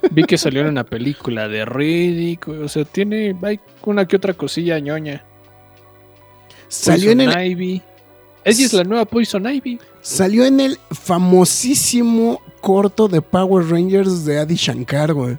Vi 0.12 0.24
que 0.24 0.38
salió 0.38 0.62
en 0.62 0.68
una 0.68 0.84
película 0.84 1.48
de 1.48 1.64
Riddick, 1.64 2.48
güey, 2.48 2.64
o 2.64 2.68
sea, 2.68 2.86
tiene 2.86 3.36
hay 3.44 3.60
una 3.84 4.08
que 4.08 4.16
otra 4.16 4.34
cosilla 4.34 4.80
ñoña. 4.80 5.24
Salió 6.68 7.12
en, 7.12 7.22
el, 7.22 7.52
Ivy. 7.52 7.84
Ella 8.44 8.66
es 8.66 8.74
la 8.74 8.84
nueva 8.84 9.06
Poison 9.06 9.46
Ivy. 9.48 9.80
salió 10.02 10.46
en 10.46 10.60
el 10.60 10.80
famosísimo 10.90 12.42
corto 12.60 13.08
de 13.08 13.22
Power 13.22 13.70
Rangers 13.70 14.26
de 14.26 14.40
Adi 14.40 14.56
Shankar, 14.56 15.14
güey. 15.14 15.38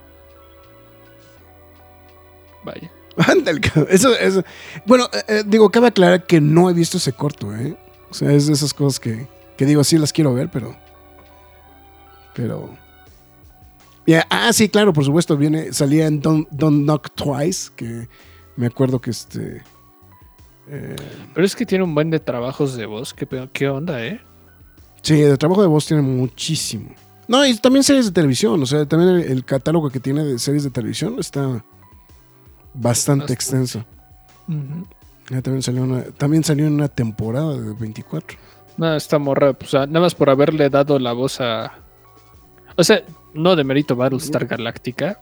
Vaya. 2.64 2.90
Ándale. 3.16 3.60
Eso, 3.88 4.16
eso. 4.16 4.42
Bueno, 4.86 5.08
eh, 5.12 5.22
eh, 5.28 5.42
digo, 5.46 5.70
cabe 5.70 5.88
aclarar 5.88 6.26
que 6.26 6.40
no 6.40 6.70
he 6.70 6.72
visto 6.72 6.96
ese 6.96 7.12
corto, 7.12 7.54
¿eh? 7.54 7.76
O 8.10 8.14
sea, 8.14 8.32
es 8.32 8.46
de 8.46 8.52
esas 8.52 8.72
cosas 8.72 9.00
que, 9.00 9.26
que 9.56 9.66
digo, 9.66 9.84
sí 9.84 9.98
las 9.98 10.12
quiero 10.12 10.34
ver, 10.34 10.48
pero. 10.50 10.76
Pero. 12.34 12.76
Ya, 14.06 14.26
ah, 14.30 14.52
sí, 14.52 14.68
claro, 14.68 14.92
por 14.92 15.04
supuesto, 15.04 15.36
viene, 15.36 15.72
salía 15.72 16.06
en 16.06 16.20
Don't, 16.20 16.48
Don't 16.50 16.84
Knock 16.84 17.10
Twice, 17.14 17.70
que 17.74 18.08
me 18.56 18.66
acuerdo 18.66 19.00
que 19.00 19.10
este. 19.10 19.62
Eh, 20.72 20.96
Pero 21.34 21.46
es 21.46 21.54
que 21.54 21.66
tiene 21.66 21.84
un 21.84 21.94
buen 21.94 22.10
de 22.10 22.18
trabajos 22.18 22.74
de 22.76 22.86
voz. 22.86 23.12
¿Qué, 23.14 23.26
qué 23.52 23.68
onda, 23.68 24.04
eh? 24.04 24.20
sí, 25.02 25.20
de 25.20 25.36
trabajo 25.36 25.62
de 25.62 25.68
voz 25.68 25.86
tiene 25.86 26.02
muchísimo. 26.02 26.90
No, 27.28 27.46
y 27.46 27.56
también 27.56 27.82
series 27.84 28.06
de 28.06 28.12
televisión, 28.12 28.60
o 28.62 28.66
sea, 28.66 28.84
también 28.86 29.10
el, 29.16 29.22
el 29.30 29.44
catálogo 29.44 29.90
que 29.90 30.00
tiene 30.00 30.24
de 30.24 30.38
series 30.38 30.64
de 30.64 30.70
televisión 30.70 31.16
está 31.18 31.40
bastante 31.42 31.64
Bastante. 32.74 33.32
extenso. 33.32 33.84
Ya 35.30 35.40
también 35.40 35.62
salió 35.62 35.82
una, 35.82 36.02
también 36.04 36.42
salió 36.44 36.66
en 36.66 36.74
una 36.74 36.88
temporada 36.88 37.56
de 37.56 37.72
24. 37.74 38.36
No, 38.76 38.94
esta 38.96 39.18
morra, 39.18 39.52
pues, 39.52 39.72
nada 39.74 40.00
más 40.00 40.14
por 40.14 40.30
haberle 40.30 40.68
dado 40.68 40.98
la 40.98 41.12
voz 41.12 41.40
a. 41.40 41.72
O 42.76 42.84
sea, 42.84 43.02
no 43.34 43.54
de 43.56 43.64
mérito 43.64 43.94
Battlestar 43.96 44.46
Galactica. 44.46 45.20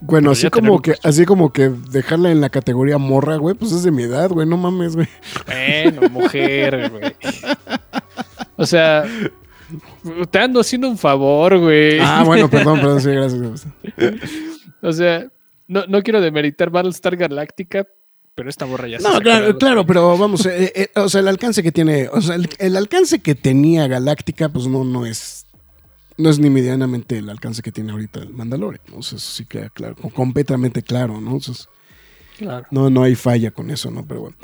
Bueno, 0.00 0.30
así 0.32 0.50
como 0.50 0.80
que, 0.82 0.94
así 1.02 1.24
como 1.24 1.52
que 1.52 1.68
dejarla 1.68 2.30
en 2.30 2.40
la 2.40 2.50
categoría 2.50 2.98
morra, 2.98 3.36
güey, 3.36 3.54
pues 3.54 3.72
es 3.72 3.82
de 3.82 3.90
mi 3.90 4.02
edad, 4.04 4.30
güey, 4.30 4.46
no 4.46 4.56
mames, 4.56 4.96
güey. 4.96 5.08
Bueno, 5.46 6.08
mujer, 6.10 6.90
güey. 6.90 7.14
O 8.56 8.66
sea, 8.66 9.04
te 10.30 10.38
ando 10.38 10.60
haciendo 10.60 10.88
un 10.88 10.98
favor, 10.98 11.58
güey. 11.58 11.98
Ah, 12.00 12.22
bueno, 12.26 12.48
perdón, 12.50 12.80
perdón, 12.80 13.00
sí, 13.00 13.10
gracias. 13.10 13.66
O 14.82 14.92
sea, 14.92 15.26
no, 15.68 15.86
no 15.86 16.02
quiero 16.02 16.20
demeritar 16.20 16.70
Battlestar 16.70 17.16
Galactica, 17.16 17.86
pero 18.34 18.48
esta 18.48 18.66
morra 18.66 18.88
ya 18.88 18.98
No, 18.98 19.20
claro, 19.20 19.48
la- 19.48 19.58
claro, 19.58 19.86
pero 19.86 20.16
vamos, 20.18 20.44
eh, 20.46 20.72
eh, 20.74 20.88
o 20.96 21.08
sea, 21.08 21.20
el 21.20 21.28
alcance 21.28 21.62
que 21.62 21.72
tiene, 21.72 22.08
o 22.12 22.20
sea, 22.20 22.34
el, 22.36 22.48
el 22.58 22.76
alcance 22.76 23.20
que 23.20 23.34
tenía 23.34 23.86
Galáctica, 23.86 24.48
pues 24.48 24.66
no, 24.66 24.84
no 24.84 25.04
es, 25.06 25.39
no 26.20 26.30
es 26.30 26.38
ni 26.38 26.50
medianamente 26.50 27.18
el 27.18 27.28
alcance 27.30 27.62
que 27.62 27.72
tiene 27.72 27.92
ahorita 27.92 28.20
el 28.20 28.30
Mandalorian, 28.30 28.82
¿no? 28.90 28.98
O 28.98 29.02
sea, 29.02 29.16
eso 29.16 29.30
sí 29.30 29.46
queda 29.46 29.70
claro, 29.70 29.96
completamente 30.14 30.82
claro, 30.82 31.20
¿no? 31.20 31.36
O 31.36 31.40
sea, 31.40 31.54
Claro. 32.40 32.66
No, 32.70 32.88
no 32.88 33.02
hay 33.02 33.14
falla 33.16 33.50
con 33.50 33.70
eso, 33.70 33.90
¿no? 33.90 34.06
Pero 34.06 34.22
bueno. 34.22 34.36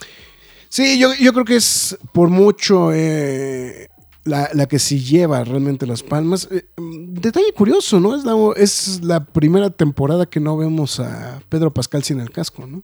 Sí, 0.69 0.99
yo, 0.99 1.15
yo 1.15 1.33
creo 1.33 1.47
que 1.47 1.57
es 1.57 1.97
por 2.13 2.29
mucho 2.29 2.93
eh, 2.93 3.89
la, 4.25 4.51
la 4.53 4.67
que 4.67 4.79
sí 4.79 5.01
lleva 5.03 5.43
realmente 5.45 5.87
las 5.87 6.03
palmas. 6.03 6.47
Eh, 6.51 6.67
mm, 6.77 7.15
detalle 7.15 7.53
curioso, 7.55 7.99
¿no? 7.99 8.15
Es 8.15 8.25
la, 8.25 8.35
es 8.57 9.03
la 9.03 9.25
primera 9.25 9.71
temporada 9.71 10.27
que 10.27 10.41
no 10.41 10.59
vemos 10.59 11.01
a 11.01 11.41
Pedro 11.49 11.73
Pascal 11.73 12.05
sin 12.05 12.21
el 12.21 12.31
casco, 12.31 12.67
¿no? 12.67 12.83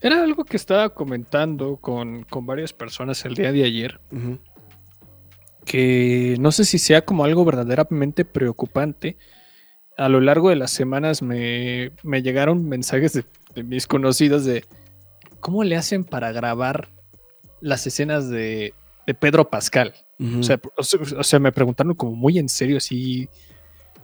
Era 0.00 0.22
algo 0.22 0.46
que 0.46 0.56
estaba 0.56 0.88
comentando 0.94 1.76
con, 1.76 2.22
con 2.22 2.46
varias 2.46 2.72
personas 2.72 3.22
el 3.26 3.34
día 3.34 3.52
de 3.52 3.64
ayer, 3.64 4.00
Ujú. 4.10 4.38
Que 5.70 6.34
no 6.40 6.50
sé 6.50 6.64
si 6.64 6.80
sea 6.80 7.04
como 7.04 7.22
algo 7.24 7.44
verdaderamente 7.44 8.24
preocupante. 8.24 9.16
A 9.96 10.08
lo 10.08 10.20
largo 10.20 10.48
de 10.48 10.56
las 10.56 10.72
semanas 10.72 11.22
me, 11.22 11.92
me 12.02 12.22
llegaron 12.22 12.68
mensajes 12.68 13.12
de, 13.12 13.24
de 13.54 13.62
mis 13.62 13.86
conocidos 13.86 14.44
de 14.44 14.64
cómo 15.38 15.62
le 15.62 15.76
hacen 15.76 16.02
para 16.02 16.32
grabar 16.32 16.88
las 17.60 17.86
escenas 17.86 18.28
de, 18.28 18.74
de 19.06 19.14
Pedro 19.14 19.48
Pascal. 19.48 19.94
Ujú. 20.18 20.40
O 20.40 20.42
sea, 20.42 20.60
o 20.76 20.82
sea- 20.82 21.00
o 21.18 21.22
sea, 21.22 21.38
me 21.38 21.52
preguntaron 21.52 21.94
como 21.94 22.16
muy 22.16 22.40
en 22.40 22.48
serio, 22.48 22.78
así 22.78 23.28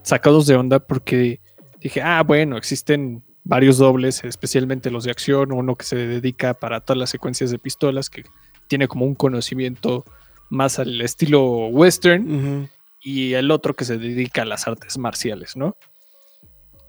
sacados 0.02 0.46
de 0.46 0.54
onda, 0.54 0.78
porque 0.78 1.40
dije, 1.80 2.00
ah, 2.00 2.22
bueno, 2.22 2.56
existen 2.56 3.24
varios 3.42 3.78
dobles, 3.78 4.22
especialmente 4.22 4.92
los 4.92 5.02
de 5.02 5.10
acción, 5.10 5.50
uno 5.50 5.74
que 5.74 5.84
se 5.84 5.96
dedica 5.96 6.54
para 6.54 6.78
todas 6.80 6.98
las 6.98 7.10
secuencias 7.10 7.50
de 7.50 7.58
pistolas, 7.58 8.08
que 8.08 8.22
tiene 8.68 8.86
como 8.86 9.04
un 9.04 9.16
conocimiento 9.16 10.04
más 10.50 10.78
al 10.78 11.00
estilo 11.00 11.66
western, 11.68 12.68
y 13.00 13.34
el 13.34 13.50
otro 13.50 13.74
que 13.74 13.84
se 13.84 13.98
dedica 13.98 14.42
a 14.42 14.44
las 14.46 14.66
artes 14.66 14.98
marciales, 14.98 15.56
¿no? 15.56 15.76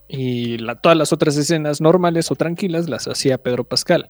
Y 0.07 0.57
la- 0.59 0.75
todas 0.75 0.97
las 0.97 1.11
otras 1.11 1.35
escenas 1.37 1.81
normales 1.81 2.31
o 2.31 2.35
tranquilas 2.35 2.87
las 2.89 3.07
hacía 3.07 3.37
Pedro 3.37 3.63
Pascal. 3.65 4.09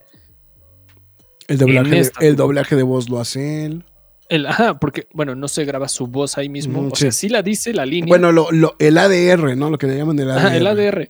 el, 1.47 1.57
doblaje, 1.57 1.99
esta- 1.99 2.25
el 2.25 2.35
doblaje 2.35 2.75
de 2.75 2.83
voz 2.83 3.09
lo 3.09 3.19
hace 3.19 3.65
él. 3.65 3.85
El, 4.29 4.45
ajá, 4.45 4.77
porque, 4.79 5.07
bueno, 5.13 5.33
no 5.35 5.47
se 5.47 5.63
graba 5.63 5.87
su 5.87 6.05
voz 6.07 6.37
ahí 6.37 6.49
mismo. 6.49 6.81
Mm, 6.81 6.91
o 6.91 6.95
sea, 6.97 7.11
sí. 7.13 7.27
sí 7.27 7.29
la 7.29 7.41
dice 7.41 7.73
la 7.73 7.85
línea. 7.85 8.09
Bueno, 8.09 8.33
lo, 8.33 8.51
lo- 8.51 8.75
el 8.79 8.97
ADR, 8.97 9.55
¿no? 9.55 9.69
Lo 9.69 9.77
que 9.77 9.87
le 9.87 9.95
llaman 9.97 10.19
el 10.19 10.29
ADR. 10.29 10.37
Ajá, 10.45 10.57
el 10.57 10.67
ADR. 10.67 11.09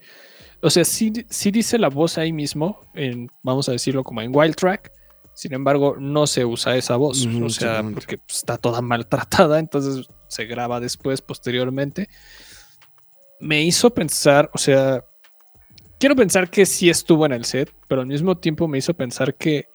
O 0.62 0.70
sea, 0.70 0.86
sí, 0.86 1.12
sí 1.30 1.50
dice 1.50 1.80
la 1.80 1.90
voz 1.90 2.18
ahí 2.20 2.32
mismo, 2.32 2.82
en, 2.94 3.30
vamos 3.42 3.68
a 3.68 3.72
decirlo 3.72 4.04
como 4.04 4.22
en 4.22 4.30
Wild 4.36 4.56
Track. 4.56 4.92
Sin 5.38 5.54
embargo, 5.54 5.98
no 6.00 6.26
se 6.26 6.46
usa 6.46 6.78
esa 6.78 6.96
voz. 6.96 7.28
O 7.28 7.50
sea, 7.50 7.84
porque 7.84 8.18
pues, 8.18 8.38
está 8.38 8.58
toda 8.58 8.82
maltratada, 8.82 9.60
entonces 9.60 10.08
se 10.28 10.46
graba 10.46 10.80
después, 10.80 11.22
posteriormente. 11.22 12.10
Me 13.40 13.62
hizo 13.62 13.92
pensar, 13.92 14.50
o 14.56 14.58
sea, 14.58 15.06
quiero 16.00 16.16
pensar 16.16 16.50
que 16.50 16.66
sí 16.66 16.90
estuvo 16.90 17.24
en 17.28 17.34
el 17.34 17.46
set, 17.46 17.72
pero 17.88 18.02
al 18.02 18.08
mismo 18.08 18.36
tiempo 18.40 18.68
me 18.68 18.80
hizo 18.80 18.96
pensar 18.96 19.36
que 19.36 19.68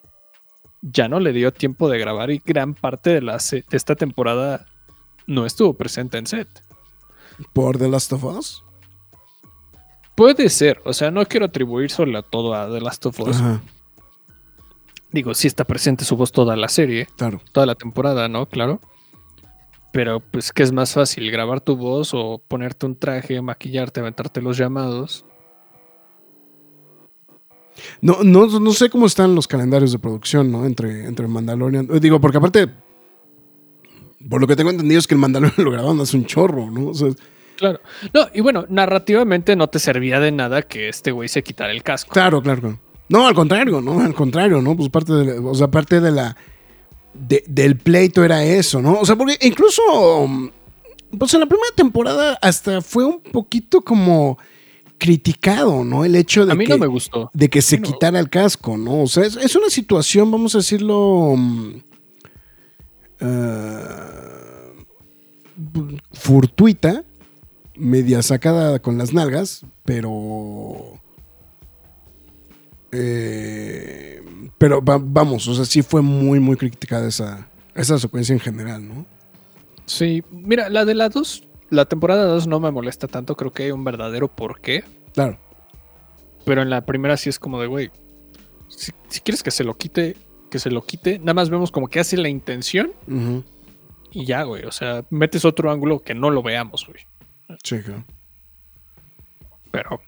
ya 0.80 1.06
no 1.06 1.20
le 1.20 1.32
dio 1.32 1.52
tiempo 1.52 1.88
de 1.88 1.96
grabar 1.96 2.32
y 2.32 2.42
gran 2.44 2.74
parte 2.74 3.10
de, 3.10 3.22
la 3.22 3.36
de 3.36 3.64
esta 3.70 3.94
temporada 3.94 4.66
no 5.28 5.46
estuvo 5.46 5.74
presente 5.74 6.18
en 6.18 6.26
set. 6.26 6.48
¿Por 7.52 7.78
The 7.78 7.88
Last 7.88 8.12
of 8.12 8.24
Us? 8.24 8.64
Puede 10.16 10.48
ser, 10.48 10.82
o 10.84 10.92
sea, 10.92 11.12
no 11.12 11.24
quiero 11.26 11.46
atribuir 11.46 11.92
solo 11.92 12.18
a 12.18 12.22
todo 12.22 12.52
a 12.52 12.68
The 12.68 12.80
Last 12.80 13.06
of 13.06 13.20
Us. 13.20 13.36
Ajá, 13.36 13.62
Digo, 15.12 15.34
sí 15.34 15.46
está 15.46 15.64
presente 15.64 16.04
su 16.04 16.16
voz 16.16 16.32
toda 16.32 16.56
la 16.56 16.68
serie, 16.68 17.06
claro. 17.16 17.40
toda 17.52 17.66
la 17.66 17.74
temporada, 17.74 18.28
¿no? 18.28 18.46
Claro. 18.46 18.80
Pero 19.92 20.20
pues 20.20 20.52
que 20.52 20.62
es 20.62 20.72
más 20.72 20.94
fácil 20.94 21.30
grabar 21.30 21.60
tu 21.60 21.76
voz 21.76 22.12
o 22.14 22.42
ponerte 22.48 22.86
un 22.86 22.96
traje, 22.98 23.42
maquillarte, 23.42 24.00
aventarte 24.00 24.40
los 24.40 24.56
llamados. 24.56 25.26
No, 28.00 28.22
no, 28.22 28.46
no 28.46 28.72
sé 28.72 28.88
cómo 28.90 29.06
están 29.06 29.34
los 29.34 29.46
calendarios 29.46 29.92
de 29.92 29.98
producción, 29.98 30.50
¿no? 30.50 30.64
Entre, 30.64 31.06
entre 31.06 31.26
Mandalorian. 31.28 31.88
eh, 31.92 32.00
Digo, 32.00 32.20
porque 32.20 32.38
aparte, 32.38 32.68
por 34.28 34.40
lo 34.40 34.46
que 34.46 34.56
tengo 34.56 34.70
entendido 34.70 34.98
es 34.98 35.06
que 35.06 35.14
el 35.14 35.20
Mandalorian 35.20 35.54
lo 35.64 35.70
grabaron 35.70 36.00
hace 36.00 36.16
un 36.16 36.24
chorro, 36.26 36.70
¿no? 36.70 36.88
O 36.88 36.94
sea, 36.94 37.08
Claro. 37.56 37.80
No, 38.14 38.26
y 38.34 38.40
bueno, 38.40 38.64
narrativamente 38.70 39.54
no 39.56 39.68
te 39.68 39.78
servía 39.78 40.18
de 40.20 40.32
nada 40.32 40.62
que 40.62 40.88
este 40.88 41.12
güey 41.12 41.28
se 41.28 41.42
quitara 41.42 41.70
el 41.70 41.82
casco. 41.82 42.12
claro, 42.12 42.40
claro, 42.42 42.60
claro. 42.60 42.78
No, 43.12 43.26
al 43.26 43.34
contrario, 43.34 43.80
¿no? 43.80 44.00
Al 44.00 44.14
contrario, 44.14 44.62
¿no? 44.62 44.74
Pues 44.76 44.88
parte 44.88 45.12
de, 45.12 45.24
la- 45.34 45.40
o 45.48 45.54
sea, 45.54 45.70
parte 45.70 46.00
de 46.00 46.10
la, 46.10 46.34
de- 47.12 47.44
del 47.46 47.76
pleito 47.76 48.24
era 48.24 48.42
eso, 48.42 48.80
¿no? 48.80 48.94
O 49.00 49.04
sea, 49.04 49.16
porque 49.16 49.36
incluso, 49.42 49.82
mm, 50.26 50.48
pues 51.18 51.34
en 51.34 51.40
la 51.40 51.46
primera 51.46 51.68
temporada 51.76 52.38
hasta 52.40 52.80
fue 52.80 53.04
un 53.04 53.20
poquito 53.20 53.82
como 53.82 54.38
criticado, 54.96 55.84
¿no? 55.84 56.04
El 56.04 56.14
hecho 56.14 56.46
de 56.46 56.52
A 56.52 56.54
mí 56.54 56.64
que, 56.64 56.72
no 56.72 56.78
me 56.78 56.86
gustó. 56.86 57.30
de 57.34 57.50
que 57.50 57.60
se 57.60 57.76
No. 57.78 57.82
quitara 57.82 58.18
el 58.18 58.30
casco, 58.30 58.78
¿no? 58.78 59.02
O 59.02 59.06
sea, 59.08 59.24
es, 59.26 59.36
es 59.36 59.54
una 59.56 59.68
situación, 59.68 60.30
vamos 60.30 60.54
a 60.54 60.58
decirlo, 60.58 61.34
ah, 63.20 64.70
fortuita, 66.12 67.04
media 67.76 68.22
sacada 68.22 68.78
con 68.80 68.96
las 68.98 69.12
nalgas, 69.12 69.66
pero... 69.84 70.98
eh, 72.92 74.22
pero 74.58 74.82
va- 74.82 75.00
vamos, 75.02 75.48
o 75.48 75.54
sea, 75.54 75.64
sí 75.64 75.82
fue 75.82 76.02
muy, 76.02 76.38
muy 76.40 76.56
criticada 76.56 77.08
esa, 77.08 77.48
esa 77.74 77.98
secuencia 77.98 78.32
en 78.32 78.40
general, 78.40 78.86
¿no? 78.86 79.06
Sí, 79.86 80.22
mira, 80.30 80.68
la 80.68 80.84
de 80.84 80.94
la 80.94 81.08
2, 81.08 81.44
la 81.70 81.86
temporada 81.86 82.24
2 82.24 82.46
no 82.46 82.60
me 82.60 82.70
molesta 82.70 83.08
tanto, 83.08 83.34
creo 83.36 83.52
que 83.52 83.64
hay 83.64 83.70
un 83.72 83.82
verdadero 83.84 84.28
porqué. 84.28 84.84
Claro. 85.14 85.38
Pero 86.44 86.62
en 86.62 86.70
la 86.70 86.84
primera 86.86 87.16
sí 87.16 87.28
es 87.28 87.38
como 87.38 87.60
de, 87.60 87.66
güey, 87.66 87.90
si, 88.68 88.92
si 89.08 89.20
quieres 89.20 89.42
que 89.42 89.50
se 89.50 89.64
lo 89.64 89.74
quite, 89.76 90.16
que 90.50 90.58
se 90.58 90.70
lo 90.70 90.84
quite, 90.84 91.18
nada 91.18 91.34
más 91.34 91.50
vemos 91.50 91.70
como 91.72 91.88
que 91.88 92.00
hace 92.00 92.16
la 92.16 92.28
intención 92.28 92.92
y 94.10 94.24
ya, 94.26 94.42
güey. 94.42 94.64
O 94.64 94.72
sea, 94.72 95.04
metes 95.10 95.44
otro 95.44 95.70
ángulo 95.70 96.00
que 96.02 96.14
no 96.14 96.30
lo 96.30 96.42
veamos, 96.42 96.86
güey. 96.86 97.04
Sí, 97.64 97.80
claro. 97.80 98.04
Pero, 99.70 100.00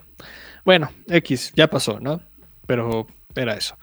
bueno, 0.65 0.91
X, 1.09 1.53
ya 1.57 1.69
pasó, 1.69 1.99
¿no? 2.01 2.21
Pero 2.67 3.07
era 3.35 3.55
eso. 3.57 3.77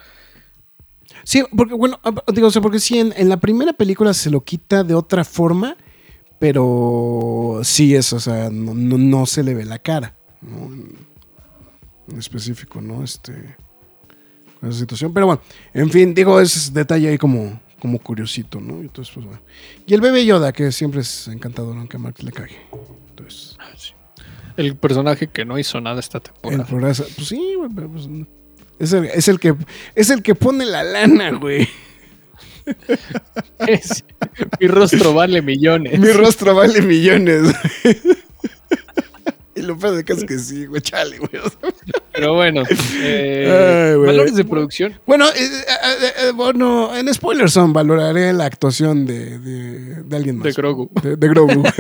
Sí, 1.24 1.44
porque 1.56 1.74
bueno, 1.74 2.00
ah, 2.04 2.14
digo, 2.34 2.48
o 2.48 2.52
sea, 2.52 2.62
porque 2.62 2.80
sí, 2.80 2.98
en, 3.00 3.14
en 3.16 3.30
la 3.30 3.38
primera 3.38 3.74
película 3.74 4.14
se 4.14 4.30
lo 4.32 4.42
quita 4.44 4.84
de 4.84 4.94
otra 4.96 5.24
forma, 5.24 5.76
pero 6.40 7.60
sí 7.64 7.96
es, 7.96 8.12
o 8.14 8.20
sea, 8.20 8.50
no, 8.50 8.74
no- 8.74 8.98
no 8.98 9.26
se 9.26 9.44
le 9.44 9.54
ve 9.54 9.66
la 9.66 9.78
cara, 9.80 10.16
¿no? 10.42 10.66
En, 10.66 10.96
en 12.12 12.18
específico, 12.20 12.82
¿no? 12.82 13.04
Este, 13.04 13.34
con 14.60 14.70
esa 14.70 14.80
situación. 14.80 15.14
Pero 15.14 15.28
bueno, 15.28 15.42
en 15.74 15.90
fin, 15.92 16.14
digo, 16.14 16.40
ese 16.40 16.72
detalle 16.72 17.10
ahí 17.10 17.18
como, 17.18 17.60
como 17.80 18.00
curiosito, 18.00 18.60
¿no? 18.60 18.80
Entonces, 18.80 19.14
pues 19.14 19.26
bueno. 19.26 19.42
Y 19.86 19.94
el 19.94 20.02
bebé 20.02 20.26
Yoda, 20.26 20.52
que 20.54 20.72
siempre 20.72 21.02
es 21.02 21.28
encantador, 21.28 21.78
aunque 21.78 21.98
a 21.98 22.00
Mark 22.00 22.16
le 22.24 22.32
cague. 22.32 22.58
Entonces, 23.10 23.58
El 24.58 24.76
personaje 24.78 25.28
que 25.28 25.46
no 25.46 25.60
hizo 25.60 25.80
nada 25.82 26.00
esta 26.00 26.18
el 26.18 26.24
temporada. 26.24 26.66
progreso, 26.66 27.06
pues 27.16 27.28
sí, 27.28 27.56
pues, 27.76 28.08
no. 28.08 28.26
Es, 28.82 28.94
el, 28.94 29.06
es 29.06 29.28
el 29.28 29.40
que 29.40 29.54
es 29.96 30.10
el 30.10 30.22
que 30.24 30.36
pone 30.36 30.66
la 30.66 30.84
lana, 30.84 31.32
güey. 31.32 31.68
Es- 33.68 34.04
mi 34.60 34.68
rostro 34.68 35.14
vale 35.14 35.42
millones. 35.42 36.00
Mi 36.00 36.10
rostro 36.12 36.54
vale 36.56 36.82
millones. 36.82 37.54
y 39.56 39.62
lo 39.62 39.78
peor 39.78 39.96
de 39.96 40.04
que 40.04 40.14
es 40.14 40.24
que 40.24 40.38
sí, 40.38 40.66
güey, 40.68 40.82
chale, 40.82 41.18
güey. 41.18 41.32
Pero 42.14 42.36
bueno, 42.36 42.64
eh, 43.02 43.90
Ay, 43.92 43.96
güey. 43.96 44.08
valores 44.08 44.36
de 44.36 44.46
producción. 44.46 44.94
Bueno, 45.08 45.28
eh, 45.30 45.50
eh, 46.20 46.32
bueno, 46.36 46.96
en 46.96 47.12
spoilers 47.14 47.52
son, 47.54 47.74
valoraré 47.74 48.32
la 48.34 48.46
actuación 48.46 49.06
de, 49.06 49.40
de, 49.40 50.04
de 50.04 50.16
alguien 50.16 50.38
más. 50.38 50.46
De 50.46 50.52
Grogu. 50.54 50.90
De, 51.02 51.16
de 51.16 51.28
Grogu. 51.28 51.64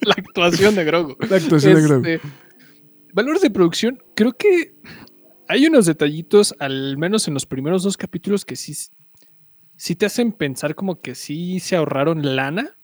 La 0.00 0.14
actuación 0.16 0.74
de 0.74 0.84
Grogu. 0.84 1.16
la 1.28 1.36
actuación 1.36 1.74
de 1.74 1.82
Grogu. 1.82 2.04
Valores 3.18 3.42
de 3.42 3.50
producción, 3.50 4.00
creo 4.14 4.32
que 4.34 4.76
hay 5.48 5.66
unos 5.66 5.86
detallitos, 5.86 6.54
al 6.60 6.96
menos 6.98 7.26
en 7.26 7.34
los 7.34 7.46
primeros 7.46 7.82
dos 7.82 7.96
capítulos, 7.96 8.44
que 8.44 8.54
sí, 8.54 8.76
sí 9.74 9.96
te 9.96 10.06
hacen 10.06 10.30
pensar 10.30 10.76
como 10.76 11.00
que 11.00 11.16
sí 11.16 11.58
se 11.58 11.74
ahorraron 11.74 12.36
lana 12.36 12.76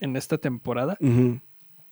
en 0.00 0.16
esta 0.16 0.38
temporada. 0.38 0.98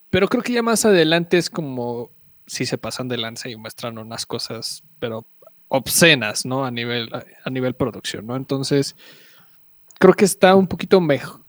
Pero 0.09 0.27
creo 0.27 0.43
que 0.43 0.51
ya 0.51 0.61
más 0.61 0.83
adelante 0.83 1.37
es 1.37 1.49
como 1.49 2.11
si 2.47 2.65
se 2.65 2.77
pasan 2.77 3.07
de 3.07 3.15
lanza 3.15 3.47
y 3.47 3.55
muestran 3.55 3.97
unas 3.97 4.25
cosas, 4.25 4.83
pero 4.99 5.25
obscenas, 5.69 6.45
¿no? 6.45 6.65
A 6.65 6.71
nivel, 6.71 7.09
a 7.13 7.49
nivel 7.49 7.75
producción, 7.75 8.27
¿no? 8.27 8.35
Entonces, 8.35 8.97
creo 9.99 10.15
que 10.15 10.25
está 10.25 10.53
un 10.53 10.67
poquito 10.67 10.99
mejor. 10.99 11.45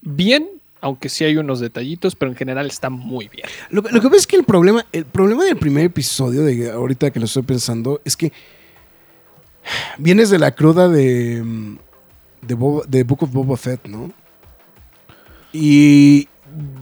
Bien, 0.00 0.53
aunque 0.84 1.08
sí 1.08 1.24
hay 1.24 1.38
unos 1.38 1.60
detallitos, 1.60 2.14
pero 2.14 2.30
en 2.30 2.36
general 2.36 2.66
está 2.66 2.90
muy 2.90 3.28
bien. 3.28 3.46
Lo, 3.70 3.82
que- 3.82 3.90
lo 3.90 4.02
que 4.02 4.08
pasa 4.08 4.18
es 4.18 4.26
que 4.26 4.36
el 4.36 4.44
problema, 4.44 4.84
el 4.92 5.06
problema 5.06 5.42
del 5.44 5.56
primer 5.56 5.84
episodio, 5.86 6.44
de 6.44 6.70
ahorita 6.70 7.10
que 7.10 7.18
lo 7.18 7.24
estoy 7.24 7.42
pensando, 7.42 8.02
es 8.04 8.16
que 8.18 8.30
vienes 9.96 10.28
de 10.28 10.38
la 10.38 10.54
cruda 10.54 10.88
de, 10.88 11.42
mm, 11.42 11.78
de, 12.42 12.56
de 12.86 13.02
Book 13.04 13.22
of 13.22 13.32
Boba 13.32 13.56
Fett, 13.56 13.86
¿no? 13.88 14.12
Y 15.52 16.28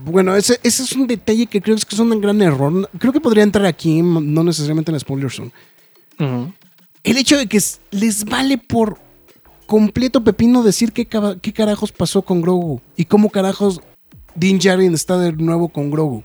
bueno, 0.05 0.35
ese, 0.35 0.59
ese 0.63 0.83
es 0.83 0.91
un 0.93 1.07
detalle 1.07 1.45
que 1.47 1.61
creo 1.61 1.75
que 1.77 1.83
es 1.95 1.99
un 1.99 2.19
gran 2.19 2.41
error. 2.41 2.89
Creo 2.99 3.13
que 3.13 3.21
podría 3.21 3.43
entrar 3.43 3.65
aquí, 3.65 4.01
no 4.01 4.43
necesariamente 4.43 4.91
en 4.91 4.99
Spoiler 4.99 5.31
Zone. 5.31 5.51
El 7.03 7.17
hecho 7.17 7.37
de 7.37 7.47
que 7.47 7.59
les 7.91 8.25
vale 8.25 8.57
por 8.57 8.99
completo 9.65 10.23
pepino 10.23 10.61
decir 10.61 10.91
qué, 10.91 11.07
qué 11.41 11.53
carajos 11.53 11.91
pasó 11.93 12.21
con 12.21 12.41
Grogu 12.41 12.81
y 12.97 13.05
cómo 13.05 13.29
carajos 13.29 13.81
Din 14.35 14.59
Djarin 14.59 14.93
está 14.93 15.17
de 15.17 15.31
nuevo 15.33 15.69
con 15.69 15.91
Grogu. 15.91 16.23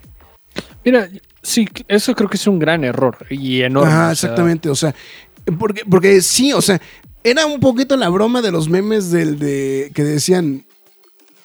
Mira, 0.84 1.08
sí, 1.42 1.66
eso 1.88 2.14
creo 2.14 2.28
que 2.28 2.36
es 2.36 2.46
un 2.46 2.58
gran 2.58 2.84
error 2.84 3.16
y 3.30 3.62
enorme. 3.62 3.90
Sea, 3.90 4.12
exactamente. 4.12 4.68
O 4.70 4.74
sea, 4.74 4.94
porque, 5.58 5.82
porque 5.88 6.20
sí, 6.20 6.52
o 6.52 6.62
sea, 6.62 6.80
era 7.24 7.46
un 7.46 7.60
poquito 7.60 7.96
la 7.96 8.08
broma 8.08 8.40
de 8.42 8.50
los 8.52 8.68
memes 8.68 9.10
del 9.10 9.38
de 9.38 9.90
que 9.94 10.04
decían. 10.04 10.64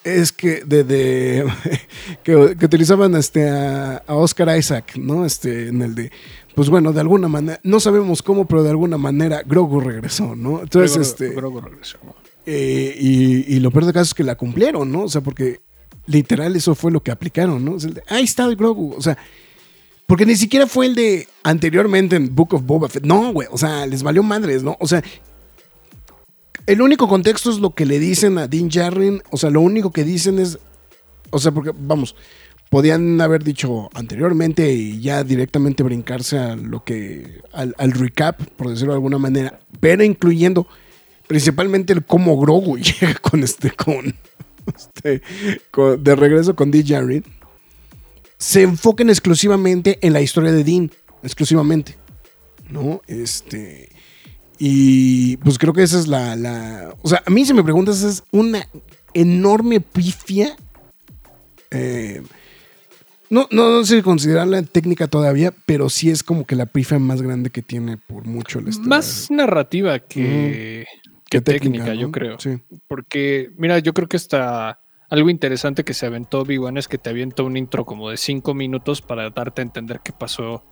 Es 0.03 0.34
que 0.34 0.66
de, 0.66 0.84
de- 0.84 1.45
que, 2.24 2.57
que 2.59 2.66
utilizaban 2.66 3.16
este 3.16 3.49
a, 3.49 4.03
a 4.05 4.16
Oscar 4.16 4.57
Isaac, 4.57 4.97
¿no? 4.97 5.26
Este, 5.26 5.68
en 5.70 5.82
el 5.82 5.95
de. 5.95 6.11
Pues 6.55 6.70
bueno, 6.70 6.91
de 6.91 6.99
alguna 6.99 7.30
manera, 7.30 7.59
no 7.64 7.80
sabemos 7.80 8.22
cómo, 8.22 8.45
pero 8.45 8.64
de 8.64 8.70
alguna 8.70 8.97
manera 8.97 9.41
Grogu 9.45 9.80
regresó, 9.80 10.36
¿no? 10.36 10.61
Entonces, 10.61 10.97
Grogu- 10.97 11.01
este. 11.01 11.30
Grogu 11.30 11.61
regresó. 11.61 11.97
Eh, 12.45 12.95
y, 12.99 13.55
y 13.55 13.59
lo 13.61 13.72
peor 13.72 13.86
de 13.86 13.93
caso 13.93 14.09
es 14.09 14.14
que 14.14 14.24
la 14.26 14.36
cumplieron, 14.36 14.91
¿no? 14.91 15.03
O 15.03 15.09
sea, 15.09 15.22
porque 15.22 15.61
literal 16.06 16.56
eso 16.56 16.76
fue 16.76 16.91
lo 16.91 17.01
que 17.01 17.12
aplicaron, 17.12 17.64
¿no? 17.64 17.78
Ahí 18.08 18.24
está 18.24 18.45
el 18.45 18.56
Grogu. 18.56 18.93
O 18.97 19.01
sea, 19.01 19.18
porque 20.06 20.26
ni 20.26 20.36
siquiera 20.36 20.68
fue 20.68 20.88
el 20.88 20.95
de 20.95 21.28
anteriormente 21.43 22.16
en 22.16 22.36
Book 22.36 22.54
of 22.54 22.64
Boba 22.66 22.89
Fett. 22.89 23.06
No, 23.06 23.32
güey. 23.32 23.47
O 23.51 23.58
sea, 23.58 23.86
les 23.86 24.04
valió 24.04 24.22
madres, 24.24 24.64
¿no? 24.64 24.78
O 24.80 24.88
sea, 24.88 25.04
el 26.66 26.82
único 26.82 27.08
contexto 27.08 27.49
es 27.49 27.60
lo 27.60 27.72
que 27.72 27.86
le 27.86 27.99
dicen 27.99 28.38
a 28.38 28.47
Dean 28.47 28.70
Jarrin. 28.70 29.22
O 29.32 29.38
sea, 29.38 29.49
lo 29.49 29.62
único 29.62 29.91
que 29.91 30.04
dicen 30.04 30.39
es. 30.39 30.60
O 31.30 31.39
sea, 31.39 31.51
porque, 31.51 31.72
vamos, 31.76 32.16
podían 32.70 33.20
haber 33.22 33.43
dicho 33.43 33.89
anteriormente 33.93 34.72
y 34.74 35.01
ya 35.01 35.24
directamente 35.24 35.84
brincarse 35.84 36.38
a 36.38 36.56
lo 36.56 36.84
que. 36.84 37.41
al, 37.54 37.74
al 37.78 37.91
recap, 37.91 38.41
por 38.58 38.70
decirlo 38.70 38.93
de 38.93 38.97
alguna 38.97 39.18
manera. 39.18 39.60
Pero 39.80 40.04
incluyendo 40.04 40.68
principalmente 41.28 41.93
el 41.93 42.06
cómo 42.06 42.38
Grogu 42.38 42.78
llega 42.99 43.16
con 43.16 43.41
este. 43.41 43.72
con. 43.72 44.16
este, 44.76 45.22
con- 45.72 46.03
de 46.03 46.16
regreso 46.16 46.55
con 46.55 46.72
Dean 46.72 46.86
Jarrin. 46.86 47.24
Se 48.38 48.61
enfoquen 48.61 49.09
exclusivamente 49.09 49.99
en 50.01 50.14
la 50.14 50.22
historia 50.22 50.51
de 50.51 50.64
Dean. 50.64 50.91
Exclusivamente. 51.24 51.97
¿No? 52.70 53.01
Este. 53.07 53.89
Y 54.59 55.38
pues 55.38 55.57
creo 55.57 55.74
que 55.74 55.84
esa 55.84 55.99
es 55.99 56.07
la, 56.07 56.36
la- 56.36 56.93
O 57.01 57.07
sea, 57.09 57.24
a 57.26 57.30
mí 57.30 57.45
si 57.45 57.53
me 57.53 57.64
preguntas, 57.64 58.01
es 58.03 58.24
una 58.32 58.68
enorme 59.14 59.80
pifia. 59.80 60.55
eh, 61.72 62.22
No, 63.30 63.47
no, 63.51 63.70
no 63.72 63.84
sé 63.86 63.97
si 63.97 64.01
considerarla 64.03 64.61
técnica 64.64 65.07
todavía, 65.07 65.53
pero 65.66 65.89
sí 65.89 66.09
es 66.09 66.22
como 66.24 66.45
que 66.45 66.55
la 66.55 66.66
pifa 66.68 66.99
más 66.99 67.22
grande 67.22 67.49
que 67.49 67.61
tiene 67.61 67.97
por 67.97 68.26
mucho 68.26 68.59
el 68.59 68.68
este- 68.68 68.88
Más 68.88 69.32
narrativa 69.32 69.99
que, 69.99 70.86
que 71.30 71.41
técnica, 71.41 71.88
¿no? 71.88 71.93
yo 71.93 72.11
creo. 72.11 72.39
Sí. 72.39 72.61
Porque, 72.88 73.51
mira, 73.57 73.80
yo 73.80 73.93
creo 73.93 74.07
que 74.07 74.17
está 74.17 74.82
algo 75.09 75.30
interesante 75.30 75.84
que 75.84 75.93
se 75.93 76.05
aventó 76.05 76.41
Obi-Wan 76.41 76.78
es 76.78 76.88
que 76.88 76.97
te 76.97 77.09
avienta 77.09 77.43
un 77.43 77.57
intro 77.57 77.86
como 77.86 78.09
de 78.09 78.17
cinco 78.17 78.53
minutos 78.53 79.01
para 79.01 79.30
darte 79.30 79.61
a 79.61 79.63
entender 79.63 80.01
qué 80.03 80.11
pasó 80.11 80.63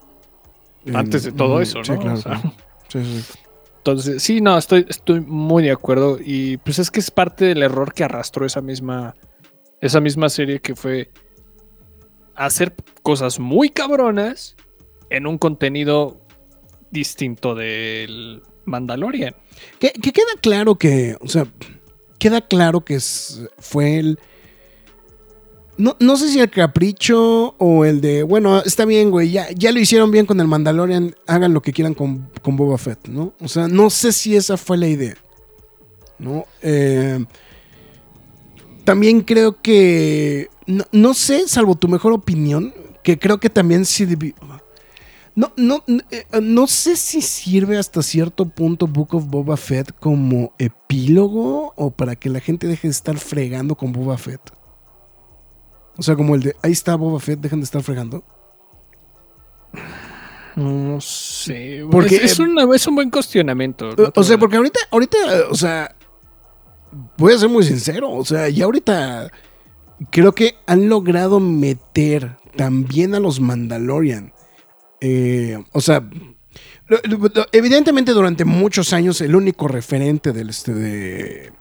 antes 0.94 1.24
de 1.24 1.32
todo 1.32 1.62
eso, 1.62 1.80
¿no? 1.80 1.84
Sí, 1.86 1.94
claro. 1.98 2.14
O 2.14 2.18
sea, 2.18 2.40
claro. 2.40 2.56
Sí, 2.88 3.04
sí, 3.04 3.22
sí. 3.22 3.40
Entonces, 3.78 4.22
sí, 4.22 4.42
no, 4.42 4.58
estoy, 4.60 4.86
estoy 4.88 5.22
muy 5.22 5.64
de 5.64 5.72
acuerdo. 5.72 6.20
Y 6.24 6.58
pues 6.58 6.78
es 6.78 6.92
que 6.92 7.00
es 7.00 7.10
parte 7.10 7.46
del 7.46 7.64
error 7.64 7.94
que 7.94 8.04
arrastró 8.04 8.46
esa 8.46 8.62
misma, 8.62 9.16
esa 9.80 10.00
misma 10.00 10.30
serie 10.30 10.60
que 10.60 10.76
fue 10.76 11.12
hacer 12.36 12.76
cosas 13.02 13.40
muy 13.40 13.70
cabronas 13.70 14.56
en 15.10 15.26
un 15.26 15.40
contenido 15.40 16.22
distinto 16.92 17.56
del 17.56 18.44
Mandalorian. 18.66 19.36
Que, 19.80 19.92
que 19.92 20.12
queda 20.12 20.32
claro 20.42 20.76
que, 20.76 21.16
o 21.22 21.28
sea, 21.28 21.46
queda 22.20 22.42
claro 22.42 22.82
que 22.82 22.96
es- 22.96 23.42
fue 23.60 23.98
el... 24.00 24.20
No, 25.78 25.96
no 26.00 26.16
sé 26.18 26.30
si 26.30 26.40
el 26.40 26.50
capricho 26.50 27.56
o 27.58 27.86
el 27.86 28.02
de, 28.02 28.22
bueno, 28.24 28.62
está 28.62 28.86
bien, 28.86 29.10
güey, 29.10 29.32
ya, 29.32 29.50
ya 29.52 29.72
lo 29.72 29.80
hicieron 29.80 30.12
bien 30.12 30.26
con 30.28 30.40
el 30.40 30.48
Mandalorian, 30.48 31.16
hagan 31.26 31.54
lo 31.54 31.62
que 31.62 31.72
quieran 31.74 31.96
con, 31.96 32.30
con 32.44 32.56
Boba 32.56 32.78
Fett, 32.78 33.08
¿no? 33.08 33.34
O 33.40 33.48
sea, 33.48 33.68
no 33.68 33.90
sé 33.90 34.12
si 34.12 34.36
esa 34.36 34.58
fue 34.58 34.78
la 34.78 34.88
idea, 34.88 35.16
¿no? 36.20 36.46
Eh, 36.62 37.26
también 38.84 39.22
creo 39.22 39.60
que, 39.62 40.50
no, 40.68 40.84
no 40.92 41.14
sé, 41.16 41.48
salvo 41.48 41.74
tu 41.76 41.88
mejor 41.88 42.14
opinión, 42.14 42.74
que 43.04 43.18
creo 43.18 43.40
que 43.40 43.50
también 43.50 43.86
sí 43.86 44.06
no, 45.36 45.52
no, 45.56 45.84
eh, 46.12 46.26
no 46.42 46.68
sé 46.68 46.96
si 46.98 47.22
sirve 47.22 47.78
hasta 47.78 48.02
cierto 48.04 48.46
punto 48.50 48.88
Book 48.88 49.16
of 49.16 49.28
Boba 49.28 49.56
Fett 49.58 49.92
como 50.00 50.54
epílogo 50.60 51.74
o 51.78 51.92
para 51.92 52.16
que 52.16 52.30
la 52.30 52.40
gente 52.40 52.68
deje 52.68 52.88
de 52.88 52.92
estar 52.92 53.18
fregando 53.18 53.76
con 53.76 53.92
Boba 53.94 54.18
Fett. 54.18 54.42
O 55.98 56.04
sea, 56.04 56.16
como 56.16 56.36
el 56.36 56.42
de 56.44 56.56
ahí 56.62 56.72
está 56.72 56.96
Boba 56.96 57.20
Fett, 57.20 57.40
dejen 57.40 57.60
de 57.60 57.66
estar 57.66 57.82
fregando. 57.84 58.24
No 60.56 61.00
sé. 61.00 61.86
Porque, 61.90 62.16
es, 62.18 62.24
es 62.34 62.40
eh, 62.40 62.44
una- 62.44 62.76
es 62.76 62.86
un 62.88 62.96
buen 62.96 63.10
cuestionamiento. 63.10 63.90
no 63.98 64.12
te 64.12 64.20
o 64.20 64.24
sea, 64.24 64.38
porque 64.38 64.58
ahorita, 64.58 64.80
ahorita, 64.92 65.18
eh, 65.18 65.44
o 65.50 65.56
sea, 65.56 65.96
voy 67.18 67.34
a 67.34 67.38
ser 67.38 67.48
muy 67.50 67.64
sincero, 67.64 68.12
o 68.12 68.26
sea, 68.26 68.50
ya 68.50 68.66
ahorita 68.66 69.32
creo 70.10 70.34
que 70.34 70.56
han 70.68 70.90
logrado 70.90 71.40
meter 71.40 72.36
también 72.58 73.16
a 73.16 73.20
los 73.22 73.40
Mandalorian. 73.40 74.34
Eh, 75.02 75.58
o 75.72 75.82
sea, 75.82 76.00
lo- 76.88 77.00
lo- 77.04 77.18
lo- 77.34 77.46
evidentemente 77.52 78.12
durante 78.12 78.46
muchos 78.46 78.94
años 78.94 79.20
el 79.22 79.36
único 79.36 79.68
referente 79.68 80.32
del 80.32 80.50
este 80.50 80.74
de, 80.74 81.52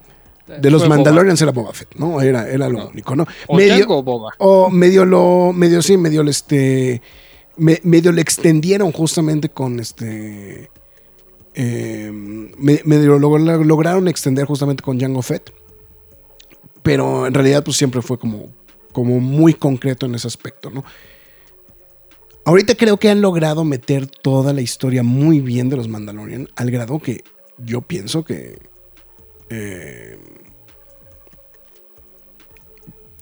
de 0.47 0.71
los 0.71 0.83
Boba. 0.83 0.97
Mandalorians 0.97 1.41
era 1.41 1.51
Boba 1.53 1.73
Fett, 1.73 1.95
¿no? 1.97 2.21
Era, 2.21 2.49
era 2.51 2.69
lo 2.69 2.89
único, 2.91 3.17
¿no? 3.17 3.27
O 3.49 3.59
Jango 3.59 4.03
Boba. 4.03 4.31
o 4.39 4.69
medio 4.71 5.05
lo, 5.05 5.53
medio 5.55 5.81
sí, 5.81 5.97
medio 5.97 6.23
le, 6.23 6.33
este, 6.33 7.01
me- 7.57 7.81
medio 7.83 8.13
le 8.13 8.21
extendieron 8.21 8.93
justamente 8.93 9.49
con 9.49 9.81
este, 9.81 10.71
eh, 11.55 12.11
me- 12.13 12.81
medio 12.85 13.19
lo, 13.19 13.39
lo- 13.39 13.65
lograron 13.65 14.07
extender 14.09 14.45
justamente 14.45 14.83
con 14.83 15.01
Jango 15.01 15.23
Fett, 15.23 15.51
pero 16.83 17.27
en 17.27 17.35
realidad 17.35 17.63
pues 17.65 17.77
siempre 17.77 18.03
fue 18.03 18.19
como, 18.19 18.49
como 18.93 19.21
muy 19.21 19.55
concreto 19.55 20.07
en 20.07 20.15
ese 20.15 20.27
aspecto, 20.29 20.71
¿no? 20.71 20.85
Ahorita 22.45 22.75
creo 22.75 22.97
que 22.97 23.11
han 23.11 23.21
logrado 23.21 23.65
meter 23.65 24.07
toda 24.07 24.53
la 24.53 24.61
historia 24.61 25.03
muy 25.03 25.41
bien 25.41 25.69
de 25.69 25.77
los 25.77 25.89
Mandalorian, 25.89 26.49
al 26.57 26.71
grado 26.71 26.99
que 26.99 27.23
yo 27.59 27.83
pienso 27.83 28.25
que 28.25 28.59
eh, 29.51 30.19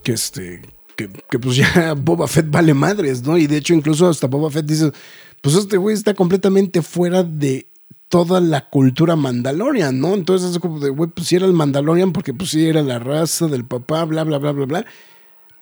que 0.03 0.13
este 0.13 0.63
que, 0.97 1.39
pues 1.39 1.57
ya 1.57 1.95
Boba 1.97 2.27
Fett 2.27 2.51
vale 2.51 2.75
madres, 2.75 3.23
¿no? 3.23 3.39
Y 3.39 3.47
de 3.47 3.59
hecho 3.59 3.75
incluso 3.75 4.09
hasta 4.09 4.27
Boba 4.27 4.51
Fett 4.51 4.67
dice, 4.67 4.91
pues 5.41 5.55
este 5.55 5.77
güey 5.77 5.95
está 5.95 6.15
completamente 6.15 6.83
fuera 6.83 7.23
de 7.23 7.69
toda 8.09 8.41
la 8.41 8.69
cultura 8.69 9.15
Mandalorian, 9.15 10.01
¿no? 10.01 10.15
Entonces 10.15 10.53
es 10.53 10.59
como 10.59 10.81
de, 10.81 10.91
güey, 10.91 11.11
pues 11.11 11.29
sí 11.29 11.37
era 11.37 11.47
el 11.47 11.53
Mandalorian 11.53 12.13
porque 12.13 12.35
pues 12.35 12.51
sí 12.51 12.67
era 12.67 12.83
la 12.83 12.99
raza 12.99 13.47
del 13.47 13.65
papá, 13.65 14.05
bla, 14.05 14.25
bla, 14.25 14.39
bla, 14.39 14.53
bla, 14.53 14.67
bla. 14.67 14.87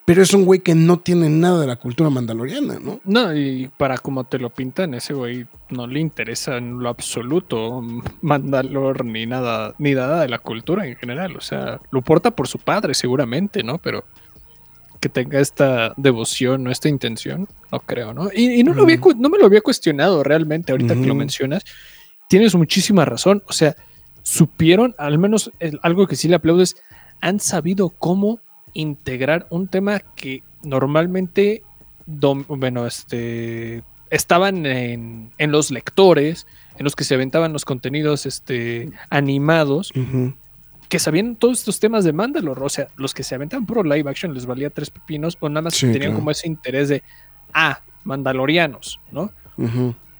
Pero 0.07 0.22
es 0.22 0.32
un 0.32 0.44
güey 0.44 0.61
que 0.61 0.74
no 0.76 1.00
tiene 1.00 1.28
nada 1.28 1.61
de 1.61 1.66
la 1.66 1.74
cultura 1.76 2.09
mandaloriana, 2.11 2.78
¿no? 2.78 3.00
No, 3.04 3.36
y 3.36 3.68
para 3.76 3.98
como 3.98 4.22
te 4.22 4.38
lo 4.38 4.50
pintan, 4.50 4.94
ese 4.94 5.12
güey 5.14 5.46
no 5.68 5.88
le 5.88 5.98
interesa 5.98 6.57
en 6.59 6.78
lo 6.78 6.88
absoluto 6.88 7.82
Mandalor 8.22 9.04
ni 9.04 9.26
nada, 9.26 9.74
ni 9.78 9.94
nada 9.94 10.20
de 10.22 10.28
la 10.28 10.38
cultura 10.38 10.86
en 10.86 10.94
general. 10.96 11.36
O 11.36 11.40
sea, 11.40 11.80
lo 11.90 12.02
porta 12.02 12.30
por 12.30 12.46
su 12.46 12.59
padre, 12.61 12.94
seguramente, 12.94 13.64
¿no? 13.64 13.78
Pero 13.78 14.04
que 15.00 15.09
tenga 15.09 15.40
esta 15.40 15.92
devoción 15.96 16.66
o 16.66 16.70
esta 16.70 16.88
intención, 16.88 17.48
no 17.72 17.80
creo, 17.80 18.14
¿no? 18.14 18.28
Y, 18.32 18.61
y 18.61 18.62
no, 18.62 18.74
lo 18.74 18.84
había, 18.84 19.00
cu- 19.00 19.14
no 19.18 19.28
me 19.28 19.38
lo 19.38 19.46
había 19.46 19.61
cuestionado 19.61 20.22
realmente, 20.22 20.70
ahorita 20.72 20.94
que 20.94 21.07
lo 21.07 21.14
mencionas. 21.16 21.64
Tienes 22.28 22.54
muchísima 22.54 23.04
razón. 23.04 23.42
O 23.46 23.52
sea, 23.52 23.74
supieron, 24.22 24.94
al 24.98 25.18
menos 25.18 25.50
el- 25.59 25.80
algo 25.82 26.07
que 26.07 26.14
sí 26.16 26.28
le 26.28 26.36
aplaudo 26.36 26.62
es, 26.62 26.76
han 27.20 27.40
sabido 27.40 27.90
cómo 27.90 28.38
integrar 28.81 29.47
un 29.51 29.68
tema 29.68 30.01
que 30.01 30.43
normalmente, 30.62 31.62
bueno, 32.07 32.87
este, 32.87 33.83
estaban 34.11 34.66
en, 34.66 35.31
en 35.39 35.53
los 35.53 35.70
lectores, 35.70 36.47
en 36.79 36.85
los 36.85 36.95
que 36.95 37.05
se 37.05 37.14
aventaban 37.14 37.53
los 37.53 37.64
contenidos 37.64 38.27
este, 38.27 38.91
animados, 39.11 39.93
que 40.89 40.99
sabían 40.99 41.37
todos 41.37 41.61
estos 41.61 41.81
temas 41.81 42.05
de 42.05 42.12
Mandalore. 42.12 42.61
O 42.62 42.68
sea, 42.68 42.89
los 42.97 43.12
que 43.14 43.22
se 43.22 43.35
aventaban 43.35 43.66
puro 43.66 43.83
live 43.83 44.09
action 44.09 44.35
les 44.35 44.47
valía 44.47 44.70
tres 44.70 44.91
pepinos 44.91 45.37
o 45.41 45.49
nada 45.49 45.62
más 45.62 45.74
Sí, 45.74 45.87
tenían 45.87 46.11
claro. 46.11 46.16
como 46.16 46.31
ese 46.31 46.47
interés 46.47 46.89
de, 46.89 47.03
ah, 47.53 47.81
mandalorianos, 48.05 49.01
¿no? 49.11 49.33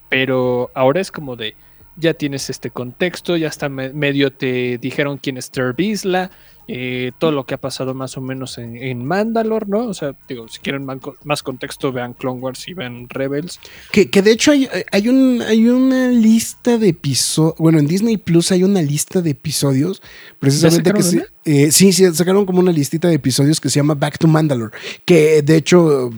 Pero 0.09 0.71
ahora 0.75 1.01
es 1.01 1.11
como 1.13 1.37
de 1.37 1.55
ya 1.97 2.15
tienes 2.15 2.51
este 2.51 2.71
contexto, 2.71 3.37
ya 3.37 3.49
está 3.49 3.69
me- 3.69 3.93
medio 3.93 4.33
te 4.33 4.79
dijeron 4.79 5.19
quién 5.19 5.37
es 5.37 5.51
Ter 5.51 5.75
Vizsla, 5.75 6.31
eh, 6.69 7.13
todo 7.21 7.31
lo 7.31 7.47
que 7.47 7.55
ha 7.55 7.61
pasado 7.61 7.95
más 7.95 8.17
o 8.17 8.21
menos 8.21 8.59
en, 8.59 8.77
en 8.77 9.05
Mandalore, 9.05 9.67
¿no? 9.69 9.85
O 9.87 9.95
sea, 9.95 10.17
digo, 10.29 10.49
si 10.49 10.59
quieren 10.59 10.85
más 11.23 11.43
contexto, 11.45 11.93
vean 11.93 12.13
Clone 12.13 12.41
Wars 12.41 12.67
y 12.67 12.75
vean 12.75 13.09
Rebels. 13.09 13.61
Que, 13.93 14.11
que 14.11 14.21
de 14.21 14.33
hecho 14.33 14.51
hay, 14.51 14.69
hay, 14.91 15.09
un, 15.09 15.43
hay 15.43 15.69
una 15.69 16.09
lista 16.09 16.77
de 16.77 16.89
episodios. 16.89 17.55
Bueno, 17.59 17.79
en 17.79 17.87
Disney 17.87 18.17
Plus 18.17 18.51
hay 18.51 18.65
una 18.65 18.83
lista 18.83 19.23
de 19.23 19.31
episodios. 19.31 20.03
Precisamente 20.41 20.93
que 20.93 21.03
se, 21.05 21.27
eh, 21.45 21.71
sí, 21.71 21.93
sí, 21.93 22.05
sacaron 22.13 22.45
como 22.45 22.59
una 22.59 22.73
listita 22.73 23.07
de 23.07 23.15
episodios 23.15 23.61
que 23.61 23.71
se 23.71 23.79
llama 23.79 23.95
Back 23.95 24.19
to 24.19 24.27
Mandalore. 24.27 24.77
Que 25.05 25.43
de 25.43 25.57
hecho, 25.57 26.11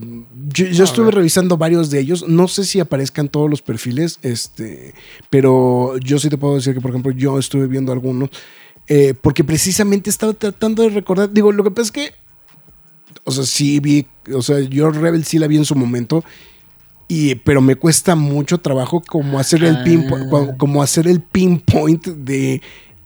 yo, 0.53 0.85
estuve 0.85 1.11
revisando 1.11 1.57
varios 1.57 1.91
de 1.91 2.01
ellos. 2.01 2.27
No 2.29 2.49
sé 2.49 2.65
si 2.65 2.81
aparezcan 2.81 3.29
todos 3.29 3.49
los 3.51 3.63
perfiles, 3.63 4.19
este, 4.23 4.95
pero 5.31 5.97
yo 5.99 6.19
sí 6.19 6.29
te 6.29 6.39
puedo 6.39 6.57
decir 6.57 6.75
que, 6.75 6.81
por 6.81 6.91
ejemplo, 6.91 7.13
yo 7.13 7.39
estuve 7.39 7.67
viendo 7.67 7.93
algunos. 7.93 8.31
eh, 8.89 9.15
porque 9.21 9.45
precisamente 9.45 10.09
estaba 10.11 10.33
tratando 10.33 10.83
de 10.83 10.89
recordar. 10.91 11.31
Digo, 11.33 11.53
lo 11.53 11.63
que 11.65 11.71
pasa 11.71 11.83
es 11.83 11.93
que. 11.93 12.11
O 13.25 13.31
sea, 13.33 13.45
sí 13.45 13.81
vi. 13.81 14.07
O 14.35 14.43
sea, 14.43 14.61
yo 14.61 14.91
Rebel 14.91 15.25
sí 15.25 15.39
la 15.39 15.47
vi 15.47 15.57
en 15.57 15.65
su 15.65 15.75
momento. 15.75 16.25
Y, 17.11 17.37
pero 17.37 17.61
me 17.63 17.75
cuesta 17.77 18.15
mucho 18.17 18.59
trabajo 18.59 19.03
como 19.07 19.39
hacer 19.39 19.65
el 19.65 19.83
pinpoint, 19.83 20.27
Ah. 20.33 20.55
como 20.59 20.83
hacer 20.83 21.09
el 21.09 21.23
pinpoint 21.23 22.07
de 22.07 22.61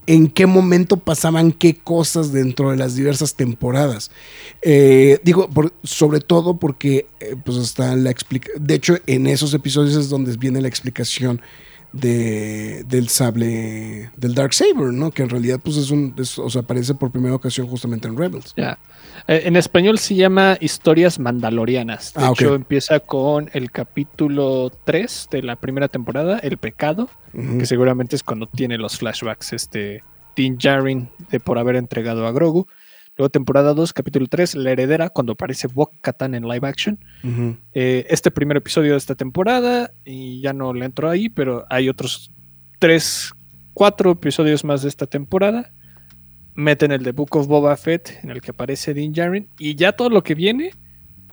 en 0.07 0.27
qué 0.27 0.45
momento 0.47 0.97
pasaban 0.97 1.51
qué 1.51 1.75
cosas 1.77 2.31
dentro 2.31 2.71
de 2.71 2.77
las 2.77 2.95
diversas 2.95 3.35
temporadas. 3.35 4.11
Eh, 4.61 5.19
digo, 5.23 5.49
por- 5.49 5.73
sobre 5.83 6.19
todo 6.19 6.57
porque 6.57 7.07
eh, 7.19 7.35
pues 7.43 7.57
está 7.57 7.95
la 7.95 8.11
explicación. 8.11 8.65
De 8.65 8.73
hecho, 8.75 8.97
en 9.07 9.27
esos 9.27 9.53
episodios 9.53 9.95
es 9.95 10.09
donde 10.09 10.35
viene 10.37 10.61
la 10.61 10.67
explicación 10.67 11.41
de, 11.93 12.83
del 12.87 13.07
sable 13.09 14.09
del 14.17 14.33
Dark 14.33 14.53
Saber, 14.53 14.91
¿no? 14.93 15.11
Que 15.11 15.23
en 15.23 15.29
realidad, 15.29 15.59
pues 15.63 15.77
es 15.77 15.91
un. 15.91 16.15
o 16.37 16.49
sea, 16.49 16.61
aparece 16.61 16.95
por 16.95 17.11
primera 17.11 17.35
ocasión 17.35 17.67
justamente 17.67 18.07
en 18.07 18.17
Rebels. 18.17 18.53
Ya. 18.57 18.77
En 19.27 19.55
español 19.55 19.97
se 19.99 20.15
llama 20.15 20.57
Historias 20.59 21.19
Mandalorianas. 21.19 22.13
De 22.13 22.23
Ah, 22.23 22.31
hecho, 22.31 22.55
empieza 22.55 22.99
con 22.99 23.49
el 23.53 23.71
capítulo 23.71 24.71
3 24.85 25.29
de 25.31 25.43
la 25.43 25.55
primera 25.55 25.87
temporada, 25.87 26.39
El 26.39 26.57
Pecado, 26.57 27.09
que 27.59 27.65
seguramente 27.65 28.15
es 28.15 28.23
cuando 28.23 28.47
tiene 28.47 28.77
los 28.77 28.97
flashbacks 28.97 29.53
este 29.53 30.03
Din 30.35 30.57
Djarin 30.57 31.09
de 31.29 31.39
por 31.39 31.57
haber 31.57 31.75
entregado 31.75 32.25
a 32.27 32.31
Grogu. 32.31 32.67
Luego 33.15 33.29
temporada 33.29 33.73
2, 33.75 33.93
capítulo 33.93 34.25
3, 34.27 34.55
La 34.55 34.71
Heredera, 34.71 35.09
cuando 35.09 35.33
aparece 35.33 35.67
Bo-Katan 35.67 36.33
en 36.33 36.47
live 36.47 36.67
action. 36.67 36.97
Eh, 37.73 38.07
este 38.09 38.31
primer 38.31 38.57
episodio 38.57 38.93
de 38.93 38.97
esta 38.97 39.13
temporada, 39.13 39.91
y 40.03 40.41
ya 40.41 40.51
no 40.53 40.73
le 40.73 40.85
entro 40.85 41.09
ahí, 41.11 41.29
pero 41.29 41.65
hay 41.69 41.89
otros 41.89 42.31
3, 42.79 43.33
4 43.75 44.11
episodios 44.11 44.63
más 44.63 44.81
de 44.81 44.89
esta 44.89 45.05
temporada. 45.05 45.71
Meten 46.55 46.91
el 46.91 47.03
de 47.03 47.11
Book 47.13 47.35
of 47.35 47.47
Boba 47.47 47.75
Fett, 47.77 48.19
en 48.23 48.29
el 48.29 48.41
que 48.41 48.51
aparece 48.51 48.93
Din 48.93 49.11
Djarin, 49.13 49.47
y 49.57 49.75
ya 49.75 49.91
todo 49.93 50.09
lo 50.09 50.23
que 50.23 50.35
viene 50.35 50.71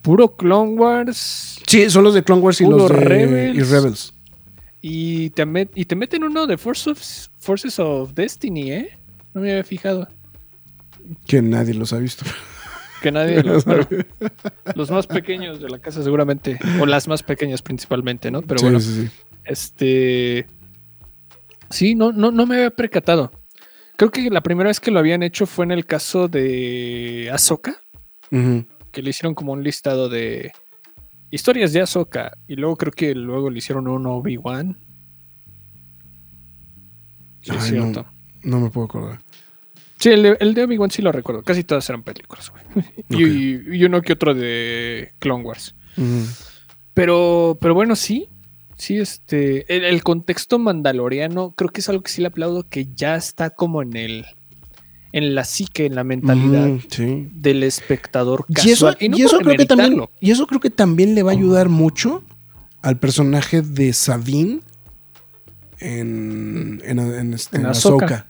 puro 0.02 0.34
Clone 0.36 0.72
Wars. 0.74 1.60
Sí, 1.66 1.90
son 1.90 2.04
los 2.04 2.14
de 2.14 2.22
Clone 2.24 2.40
Wars 2.40 2.60
y 2.60 2.64
los 2.66 2.88
de 2.88 2.96
Rebels. 2.96 3.56
y 3.58 3.62
Rebels. 3.62 4.14
Y 4.80 5.30
te, 5.30 5.44
met- 5.46 5.72
y 5.74 5.84
te 5.84 5.94
meten 5.94 6.24
uno 6.24 6.46
de 6.46 6.56
Force 6.56 6.88
of- 6.90 7.28
Forces 7.38 7.78
of 7.78 8.14
Destiny, 8.14 8.72
¿eh? 8.72 8.98
No 9.34 9.42
me 9.42 9.50
había 9.50 9.64
fijado. 9.64 10.08
Que 11.26 11.42
nadie 11.42 11.74
los 11.74 11.92
ha 11.92 11.98
visto. 11.98 12.24
Que 13.02 13.12
nadie 13.12 13.42
los, 13.44 13.66
bueno, 13.66 13.86
los 14.74 14.90
más 14.90 15.06
pequeños 15.06 15.60
de 15.60 15.68
la 15.68 15.78
casa 15.80 16.02
seguramente, 16.02 16.58
o 16.80 16.86
las 16.86 17.08
más 17.08 17.22
pequeñas 17.22 17.60
principalmente, 17.60 18.30
¿no? 18.30 18.40
Pero 18.40 18.58
Sí, 18.60 18.64
bueno, 18.64 18.80
sí, 18.80 19.02
sí. 19.02 19.10
este... 19.44 20.46
Sí, 21.68 21.94
no, 21.94 22.10
no, 22.12 22.30
no 22.32 22.46
me 22.46 22.56
había 22.56 22.70
percatado. 22.70 23.30
Creo 24.00 24.10
que 24.10 24.30
la 24.30 24.40
primera 24.40 24.68
vez 24.70 24.80
que 24.80 24.90
lo 24.90 24.98
habían 24.98 25.22
hecho 25.22 25.44
fue 25.44 25.66
en 25.66 25.72
el 25.72 25.84
caso 25.84 26.26
de 26.26 27.28
Ahsoka, 27.30 27.82
que 28.30 29.02
le 29.02 29.10
hicieron 29.10 29.34
como 29.34 29.52
un 29.52 29.62
listado 29.62 30.08
de 30.08 30.52
historias 31.30 31.74
de 31.74 31.82
Ahsoka, 31.82 32.32
y 32.48 32.56
luego 32.56 32.76
creo 32.76 32.92
que 32.92 33.14
luego 33.14 33.50
le 33.50 33.58
hicieron 33.58 33.86
un 33.88 34.06
Obi-Wan. 34.06 34.78
Sí, 37.42 37.54
es 37.54 37.72
Ay, 37.72 37.92
no. 38.42 38.58
me 38.60 38.70
puedo 38.70 38.86
acordar. 38.86 39.20
Sí, 39.98 40.08
el 40.08 40.22
de, 40.22 40.36
el 40.40 40.54
de 40.54 40.64
Obi-Wan 40.64 40.90
sí 40.90 41.02
lo 41.02 41.12
recuerdo. 41.12 41.42
Casi 41.42 41.62
todas 41.62 41.86
eran 41.90 42.02
películas, 42.02 42.50
güey. 42.50 42.64
Y- 43.10 43.76
y, 43.76 43.84
uno 43.84 44.00
que 44.00 44.14
otro 44.14 44.32
de 44.32 45.12
Clone 45.18 45.44
Wars. 45.44 45.74
Pero, 46.94 47.58
pero 47.60 47.74
bueno, 47.74 47.94
sí. 47.96 48.30
Sí, 48.80 48.96
este. 48.96 49.76
El, 49.76 49.84
el 49.84 50.02
contexto 50.02 50.58
mandaloriano, 50.58 51.52
creo 51.54 51.68
que 51.68 51.82
es 51.82 51.88
algo 51.90 52.02
que 52.02 52.10
sí 52.10 52.22
le 52.22 52.28
aplaudo, 52.28 52.66
que 52.66 52.88
ya 52.94 53.14
está 53.14 53.50
como 53.50 53.82
en 53.82 53.94
el. 53.94 54.24
En 55.12 55.34
la 55.34 55.44
psique, 55.44 55.84
en 55.86 55.96
la 55.96 56.04
mentalidad 56.04 56.70
sí. 56.88 57.28
del 57.34 57.64
espectador 57.64 58.46
Y 58.48 58.70
eso, 58.70 58.86
casual. 58.86 59.10
no 59.10 59.18
y 59.18 59.22
eso 59.22 59.38
creo 59.40 59.56
que 59.56 59.66
también, 59.66 60.04
y 60.20 60.30
eso 60.30 60.46
creo 60.46 60.60
que 60.60 60.70
también 60.70 61.16
le 61.16 61.24
va 61.24 61.32
a 61.32 61.34
ayudar 61.34 61.68
mucho 61.68 62.22
al 62.80 62.96
personaje 62.96 63.60
de 63.60 63.92
Sabine 63.92 64.60
en, 65.80 66.80
en, 66.84 66.98
en, 67.00 67.36
En 67.52 67.66
Ahsoka. 67.66 68.28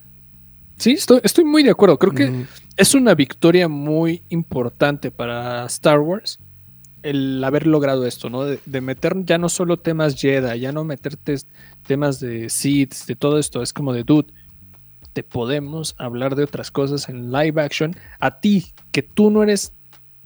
Sí, 0.78 0.92
estoy, 0.92 1.20
estoy 1.22 1.44
muy 1.44 1.62
de 1.62 1.70
acuerdo. 1.70 1.98
Creo 1.98 2.14
que 2.14 2.46
es 2.78 2.94
una 2.94 3.14
victoria 3.14 3.68
muy 3.68 4.22
importante 4.30 5.11
para 5.11 5.66
Star 5.66 6.01
Wars 6.01 6.40
el 7.03 7.42
haber 7.44 7.66
logrado 7.66 8.07
esto, 8.07 8.30
¿no? 8.30 8.44
De, 8.44 8.59
de 8.66 8.80
meter 8.80 9.14
ya 9.24 9.38
no 9.38 9.48
solo 9.48 9.78
temas 9.78 10.20
Jedi, 10.20 10.61
ya 10.61 10.72
no 10.72 10.84
meter 10.84 11.16
tes- 11.16 11.46
temas 11.86 12.20
de 12.20 12.48
Sith, 12.51 12.94
de 13.07 13.16
todo 13.16 13.38
esto. 13.38 13.62
Es 13.62 13.72
como 13.72 13.92
de, 13.92 14.05
dude, 14.05 14.32
te 15.12 15.22
podemos 15.22 15.94
hablar 15.98 16.36
de 16.36 16.44
otras 16.44 16.70
cosas 16.70 17.09
en 17.09 17.32
live 17.32 17.61
action. 17.61 17.96
A 18.18 18.40
ti, 18.40 18.72
que 18.92 19.03
tú 19.03 19.30
no 19.30 19.42
eres 19.42 19.72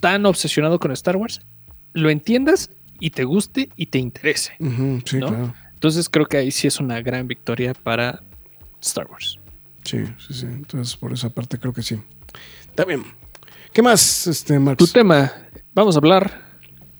tan 0.00 0.26
obsesionado 0.26 0.78
con 0.78 0.92
Star 0.92 1.16
Wars, 1.16 1.40
lo 1.92 2.10
entiendas 2.10 2.70
y 3.00 3.10
te 3.10 3.24
guste 3.24 3.70
y 3.76 3.86
te 3.86 3.98
interese. 3.98 4.52
Sí, 4.58 5.18
¿no? 5.18 5.28
claro. 5.28 5.54
Entonces 5.74 6.08
creo 6.08 6.26
que 6.26 6.38
ahí 6.38 6.50
sí 6.50 6.66
es 6.66 6.80
una 6.80 7.00
gran 7.02 7.28
victoria 7.28 7.74
para 7.74 8.22
Star 8.80 9.06
Wars. 9.10 9.38
Sí, 9.84 9.98
sí, 10.26 10.32
sí. 10.34 10.46
Entonces, 10.46 10.96
por 10.96 11.12
esa 11.12 11.28
parte 11.30 11.58
creo 11.58 11.72
que 11.72 11.82
sí. 11.82 12.00
Está 12.70 12.84
bien. 12.84 13.04
¿Qué 13.72 13.82
más, 13.82 14.26
este, 14.26 14.58
Max? 14.58 14.78
Tu 14.78 14.86
tema, 14.86 15.30
vamos 15.74 15.94
a 15.96 15.98
hablar 15.98 16.43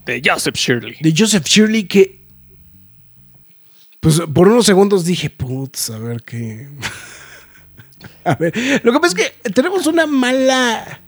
de 0.07 0.23
Joseph 0.25 0.55
Shirley. 0.57 0.97
de 1.01 1.15
Joseph 1.17 1.45
Shirley 1.47 1.85
que 1.85 2.25
pues 4.01 4.21
por 4.35 4.49
unos 4.49 4.67
segundos 4.67 5.05
dije, 5.07 5.31
putz, 5.31 5.89
a 5.89 5.99
ver 5.99 6.23
qué. 6.23 6.69
a 8.25 8.35
ver, 8.35 8.53
lo 8.85 8.93
que 8.93 9.01
pasa 9.01 9.17
es 9.19 9.33
que 9.43 9.51
tenemos 9.51 9.87
una 9.87 10.07
mala. 10.07 11.01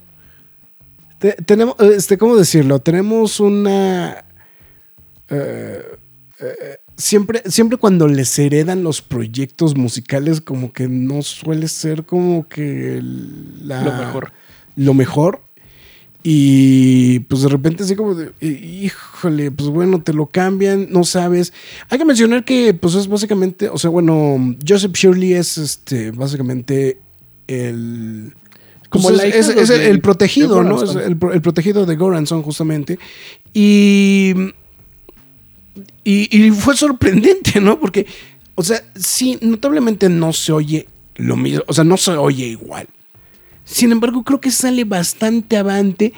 te- 1.18 1.34
tenemos, 1.44 1.76
este, 1.80 2.16
¿cómo 2.16 2.36
decirlo? 2.36 2.78
Tenemos 2.78 3.38
una. 3.38 4.24
eh, 5.28 5.82
eh, 6.40 6.76
siempre, 6.96 7.42
siempre 7.44 7.76
cuando 7.76 8.08
les 8.08 8.38
heredan 8.38 8.82
los 8.82 9.02
proyectos 9.02 9.76
musicales, 9.76 10.40
como 10.40 10.72
que 10.72 10.88
no 10.88 11.20
suele 11.20 11.68
ser 11.68 12.04
como 12.06 12.48
que 12.48 12.98
la- 13.02 13.82
Lo 13.82 13.92
mejor. 13.92 14.32
Lo 14.74 14.94
mejor. 14.94 15.42
Y 16.28 17.20
pues 17.20 17.42
de 17.42 17.48
repente 17.48 17.84
así 17.84 17.94
como 17.94 18.16
de, 18.16 18.32
"Hí- 18.40 18.86
híjole, 18.86 19.52
pues 19.52 19.68
bueno, 19.68 20.02
te 20.02 20.12
lo 20.12 20.26
cambian, 20.26 20.88
no 20.90 21.04
sabes. 21.04 21.52
Hay 21.88 21.98
que 21.98 22.04
mencionar 22.04 22.44
que 22.44 22.74
pues 22.74 22.96
es 22.96 23.06
básicamente, 23.06 23.68
o 23.68 23.78
sea, 23.78 23.90
bueno, 23.90 24.56
Joseph 24.66 24.90
Shirley 24.92 25.34
es 25.34 25.56
este, 25.56 26.10
básicamente 26.10 26.98
el... 27.46 28.34
Como 28.88 29.10
pues, 29.10 29.22
es, 29.22 29.70
el, 29.70 30.00
protegido, 30.00 30.64
¿no? 30.64 30.82
Es 30.82 30.96
el 30.96 31.16
protegido 31.16 31.86
de 31.86 31.94
Goranson, 31.94 32.42
justamente. 32.42 32.98
Y, 33.54 34.32
y, 36.02 36.36
y 36.46 36.50
fue 36.50 36.76
sorprendente, 36.76 37.60
¿no? 37.60 37.78
Porque, 37.78 38.04
o 38.56 38.64
sea, 38.64 38.82
sí, 38.96 39.38
notablemente 39.42 40.08
no 40.08 40.32
se 40.32 40.50
oye 40.50 40.88
lo 41.14 41.36
mismo, 41.36 41.62
o 41.68 41.72
sea, 41.72 41.84
no 41.84 41.96
se 41.96 42.12
oye 42.12 42.46
igual. 42.46 42.88
Sin 43.66 43.90
embargo, 43.92 44.22
creo 44.22 44.40
que 44.40 44.50
sale 44.50 44.84
bastante 44.84 45.56
avante 45.58 46.12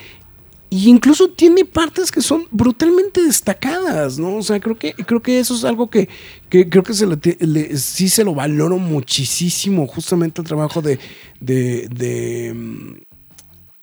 e 0.71 0.77
incluso 0.77 1.31
tiene 1.31 1.65
partes 1.65 2.13
que 2.13 2.21
son 2.21 2.45
brutalmente 2.51 3.23
destacadas, 3.23 4.19
¿no? 4.19 4.37
O 4.37 4.43
sea, 4.43 4.61
creo 4.61 4.79
que, 4.79 4.93
creo 4.93 5.23
que 5.23 5.41
eso 5.41 5.55
es 5.57 5.65
algo 5.65 5.89
que, 5.89 6.11
que 6.51 6.69
creo 6.69 6.83
que 6.83 6.93
se 6.93 7.07
le- 7.07 7.77
sí 7.79 8.11
se 8.11 8.23
lo 8.23 8.35
valoro 8.35 8.77
muchísimo, 8.79 9.87
justamente 9.87 10.43
el 10.43 10.47
trabajo 10.47 10.83
de, 10.83 10.99
de, 11.41 11.89
de, 11.89 12.53
mm, 12.55 12.93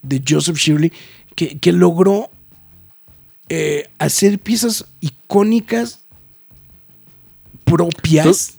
de 0.04 0.24
Joseph 0.30 0.58
Shirley, 0.58 0.94
que, 1.36 1.58
que 1.58 1.72
logró 1.72 2.30
eh, 3.50 3.90
hacer 3.98 4.38
piezas 4.38 4.86
icónicas 5.02 6.02
propias. 7.64 8.55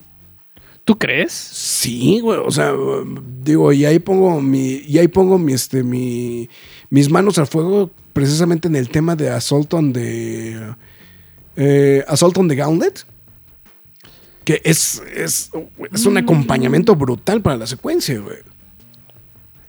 ¿Tú 0.87 0.97
crees? 0.97 1.33
Sí, 1.33 2.21
güey, 2.21 2.39
o 2.39 2.51
sea, 2.53 2.73
digo, 3.43 3.73
y 3.73 3.85
ahí 3.85 3.99
pongo 3.99 4.41
mi, 4.41 4.85
y 4.87 4.99
ahí 4.99 5.09
pongo 5.09 5.37
mi, 5.37 5.53
este, 5.53 5.83
mi, 5.83 6.49
mis 6.91 7.11
manos 7.11 7.39
al 7.39 7.49
fuego 7.49 7.91
precisamente 8.13 8.69
en 8.69 8.77
el 8.77 8.89
tema 8.89 9.17
de 9.17 9.29
Assault 9.29 9.75
on 9.75 9.93
the, 9.93 10.57
eh, 11.57 12.05
Assault 12.07 12.39
on 12.39 12.47
the 12.47 12.55
Gauntlet, 12.55 13.05
que 14.45 14.63
es, 14.63 15.03
es, 15.13 15.51
es 15.93 16.07
un 16.07 16.19
acompañamiento 16.19 16.95
brutal 16.95 17.43
para 17.43 17.57
la 17.57 17.67
secuencia, 17.67 18.21
güey. 18.21 18.39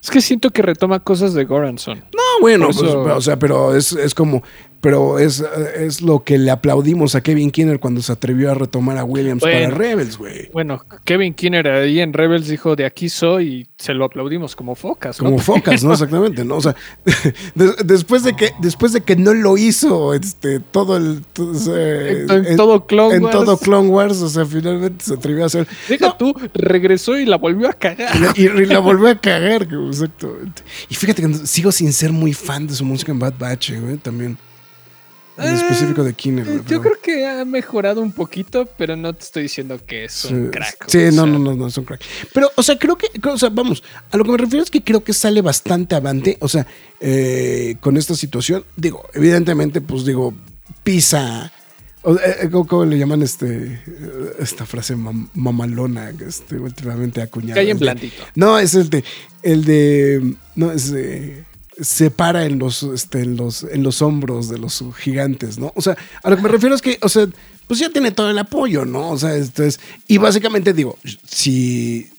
Es 0.04 0.12
que 0.12 0.22
siento 0.22 0.52
que 0.52 0.62
retoma 0.62 1.00
cosas 1.00 1.34
de 1.34 1.46
Goranson. 1.46 1.98
No, 1.98 2.42
bueno, 2.42 2.68
pues, 2.68 2.80
o 2.80 3.22
sea, 3.22 3.40
pero 3.40 3.76
es, 3.76 3.92
es 3.92 4.14
como, 4.14 4.44
pero 4.82 5.20
es, 5.20 5.44
es 5.76 6.02
lo 6.02 6.24
que 6.24 6.38
le 6.38 6.52
aplaudimos 6.52 7.16
a 7.16 7.22
Kevin 7.22 7.52
Kinner 7.52 7.80
cuando 7.80 8.02
se 8.02 8.12
atrevió 8.12 8.52
a 8.52 8.54
retomar 8.54 8.98
a 8.98 9.04
Williams 9.04 9.42
Bueno. 9.42 9.66
para 9.70 9.76
Rebels, 9.78 10.18
güey. 10.18 10.50
Bueno, 10.54 10.80
Kevin 11.04 11.34
Kinner 11.34 11.68
ahí 11.68 12.00
en 12.00 12.14
Rebels 12.14 12.48
dijo 12.48 12.76
de 12.76 12.86
aquí 12.86 13.10
soy 13.10 13.48
y 13.48 13.68
se 13.78 13.94
lo 13.94 14.06
aplaudimos 14.06 14.56
como 14.56 14.76
focas. 14.76 15.20
¿no? 15.22 15.26
Como 15.26 15.40
focas, 15.40 15.84
¿no? 15.84 15.94
Exactamente, 15.94 16.44
¿no? 16.46 16.58
O 16.58 16.62
sea, 16.62 16.76
de- 17.56 17.74
después 17.86 18.24
de 18.24 18.36
que, 18.36 18.52
después 18.60 18.94
de 18.94 19.02
que 19.02 19.16
no 19.16 19.34
lo 19.34 19.58
hizo, 19.58 20.14
este, 20.14 20.60
todo 20.60 20.98
el, 20.98 21.24
En- 21.38 22.46
en 22.46 22.58
todo 22.58 22.86
Clone 22.86 23.16
en 23.16 23.24
Wars. 23.24 23.36
todo 23.36 23.58
Clone 23.58 23.90
Wars, 23.90 24.22
o 24.22 24.30
sea, 24.30 24.46
finalmente 24.46 25.04
se 25.06 25.14
atrevió 25.16 25.44
a 25.44 25.48
hacer. 25.48 25.68
Deja 25.90 26.08
No, 26.08 26.16
tú, 26.18 26.34
regresó 26.54 27.18
y 27.18 27.26
la 27.26 27.38
volvió 27.38 27.70
a 27.70 27.74
cagar. 27.74 28.16
y, 28.36 28.44
y 28.46 28.66
la 28.66 28.80
volvió 28.80 29.10
a 29.10 29.16
cagar, 29.20 29.68
exactamente. 29.90 30.62
Y 30.90 30.96
fíjate 30.96 31.22
que 31.24 31.34
sigo 31.46 31.72
sin 31.72 31.92
ser 31.94 32.12
muy 32.12 32.34
fan 32.34 32.68
de 32.68 32.74
su 32.74 32.86
música 32.86 33.12
en 33.12 33.20
Bad 33.20 33.34
Batch, 33.40 33.72
eh, 33.72 33.80
güey, 33.80 33.98
también. 33.98 34.38
En 35.38 35.54
Eh, 35.54 35.56
específico 35.56 36.04
de 36.04 36.14
Kinner, 36.14 36.46
güey. 36.46 36.58
Yo 36.58 36.64
pero- 36.66 36.82
creo 36.82 36.94
que 37.02 37.28
ha 37.28 37.46
mejorado 37.46 38.02
un 38.02 38.12
poquito, 38.12 38.68
pero 38.78 38.96
no 38.96 39.14
te 39.14 39.24
estoy 39.24 39.44
diciendo 39.44 39.80
que 39.86 40.06
es 40.06 40.26
un 40.26 40.46
Sí, 40.46 40.52
crack. 40.52 40.86
Sí, 40.88 40.98
no, 40.98 41.12
sea, 41.12 41.26
no, 41.28 41.38
no, 41.40 41.56
no, 41.56 41.68
es 41.68 41.78
un 41.78 41.84
crack. 41.86 42.02
Pero, 42.34 42.50
o 42.56 42.64
sea, 42.64 42.78
creo 42.80 42.98
que, 42.98 43.08
o 43.30 43.38
sea, 43.38 43.50
vamos, 43.50 43.84
a 44.12 44.18
lo 44.18 44.24
que 44.24 44.32
me 44.32 44.38
refiero 44.38 44.64
es 44.64 44.72
que 44.72 44.84
creo 44.84 45.04
que 45.04 45.14
sale 45.14 45.42
bastante 45.42 45.94
avante, 45.96 46.38
o 46.42 46.48
sea, 46.48 46.66
eh, 47.00 47.76
con 47.82 47.98
esta 47.98 48.16
situación. 48.16 48.64
Digo, 48.76 49.06
evidentemente, 49.14 49.80
pues 49.82 50.06
digo, 50.06 50.34
pisa. 50.84 51.52
o- 52.04 52.16
eh, 52.16 52.50
¿Cómo, 52.50 52.86
le 52.86 52.98
llaman 52.98 53.22
este 53.22 53.66
eh, 53.86 54.34
esta 54.40 54.66
frase 54.66 54.96
mam- 54.96 55.28
mamalona 55.34 56.14
que 56.14 56.26
este, 56.26 56.56
últimamente 56.58 57.22
acuñada? 57.22 57.56
Cae 57.56 57.70
en 57.72 57.78
blandito. 57.80 58.24
No, 58.36 58.58
es 58.58 58.74
el 58.76 58.90
de, 58.90 59.04
el 59.44 59.66
de, 59.66 60.36
no, 60.56 60.72
es 60.72 60.92
de, 60.92 61.44
se 61.80 62.10
para 62.12 62.46
en 62.46 62.60
los, 62.60 62.84
este, 62.84 63.22
en 63.22 63.38
los, 63.38 63.64
en 63.64 63.84
los 63.84 64.02
hombros 64.02 64.50
de 64.50 64.58
los 64.58 64.84
gigantes, 64.98 65.58
¿no? 65.60 65.72
O 65.76 65.82
sea, 65.82 65.98
a 66.24 66.30
lo 66.30 66.36
que 66.36 66.42
me 66.42 66.50
refiero 66.50 66.74
es 66.76 66.82
que, 66.82 66.98
o 67.02 67.10
sea, 67.10 67.28
pues 67.68 67.80
ya 67.80 67.90
tiene 67.90 68.12
todo 68.12 68.30
el 68.30 68.38
apoyo, 68.40 68.86
¿no? 68.86 69.10
O 69.12 69.18
sea, 69.18 69.36
entonces, 69.36 69.80
y 70.08 70.18
básicamente 70.18 70.74
digo, 70.74 70.98
si, 71.26 72.10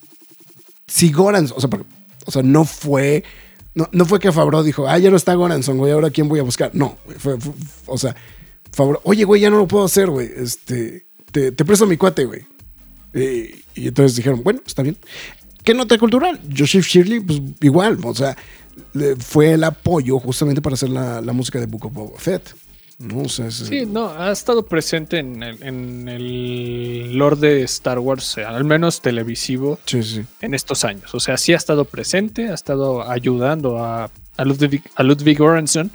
si 0.86 1.10
Goran, 1.12 1.48
o 1.54 1.60
sea, 1.60 1.68
porque- 1.70 1.86
o 2.26 2.30
sea, 2.30 2.42
no 2.42 2.64
fue, 2.64 3.24
no, 3.74 3.88
no 3.92 4.04
fue 4.04 4.20
que 4.20 4.30
Fabro 4.32 4.62
dijo, 4.62 4.86
ah, 4.86 4.98
ya 4.98 5.10
no 5.10 5.16
está 5.16 5.34
Goranson, 5.34 5.78
güey, 5.78 5.92
ahora 5.92 6.10
quién 6.10 6.28
voy 6.28 6.40
a 6.40 6.42
buscar. 6.44 6.70
No, 6.74 6.98
güey, 7.06 7.18
fue, 7.18 7.36
o 7.86 7.98
sea, 7.98 8.14
Fabro, 8.72 9.00
oye, 9.04 9.24
güey, 9.24 9.40
ya 9.40 9.50
no 9.50 9.56
lo 9.58 9.66
puedo 9.66 9.84
hacer, 9.84 10.10
güey, 10.10 10.28
este, 10.36 11.06
te, 11.32 11.52
te 11.52 11.64
presto 11.64 11.86
mi 11.86 11.96
cuate, 11.96 12.26
güey. 12.26 12.42
Eh, 13.14 13.62
y 13.74 13.88
entonces 13.88 14.16
dijeron, 14.16 14.42
bueno, 14.44 14.60
está 14.66 14.82
bien. 14.82 14.98
¿Qué 15.64 15.72
nota 15.74 15.98
cultural? 15.98 16.40
Joseph 16.56 16.86
Shirley, 16.86 17.20
pues 17.20 17.40
igual, 17.62 17.98
o 18.04 18.14
sea, 18.14 18.36
fue 19.18 19.52
el 19.52 19.64
apoyo 19.64 20.18
justamente 20.18 20.60
para 20.62 20.74
hacer 20.74 20.88
la, 20.90 21.20
la 21.20 21.32
música 21.32 21.58
de 21.60 21.66
Book 21.66 21.86
of 21.86 21.92
Boba 21.92 22.18
Fett. 22.18 22.54
¿no? 22.98 23.20
O 23.22 23.28
sea, 23.28 23.46
es- 23.46 23.54
Sí, 23.54 23.86
no, 23.86 24.08
ha 24.10 24.32
estado 24.32 24.64
presente 24.66 25.18
en 25.18 25.40
el, 25.42 25.62
en 25.62 26.08
el 26.08 27.16
lore 27.16 27.36
de 27.36 27.62
Star 27.62 27.98
Wars, 28.00 28.38
eh, 28.38 28.44
al 28.44 28.64
menos 28.64 29.00
televisivo, 29.00 29.78
sí, 29.86 30.02
sí. 30.02 30.24
en 30.40 30.52
estos 30.54 30.84
años. 30.84 31.14
O 31.14 31.20
sea, 31.20 31.36
sí 31.36 31.52
ha 31.52 31.56
estado 31.56 31.84
presente, 31.84 32.48
ha 32.48 32.54
estado 32.54 33.08
ayudando 33.08 33.78
a, 33.84 34.10
a 34.36 34.44
Ludwig, 34.44 34.82
a 34.96 35.02
Ludwig 35.04 35.38
Göransson. 35.38 35.92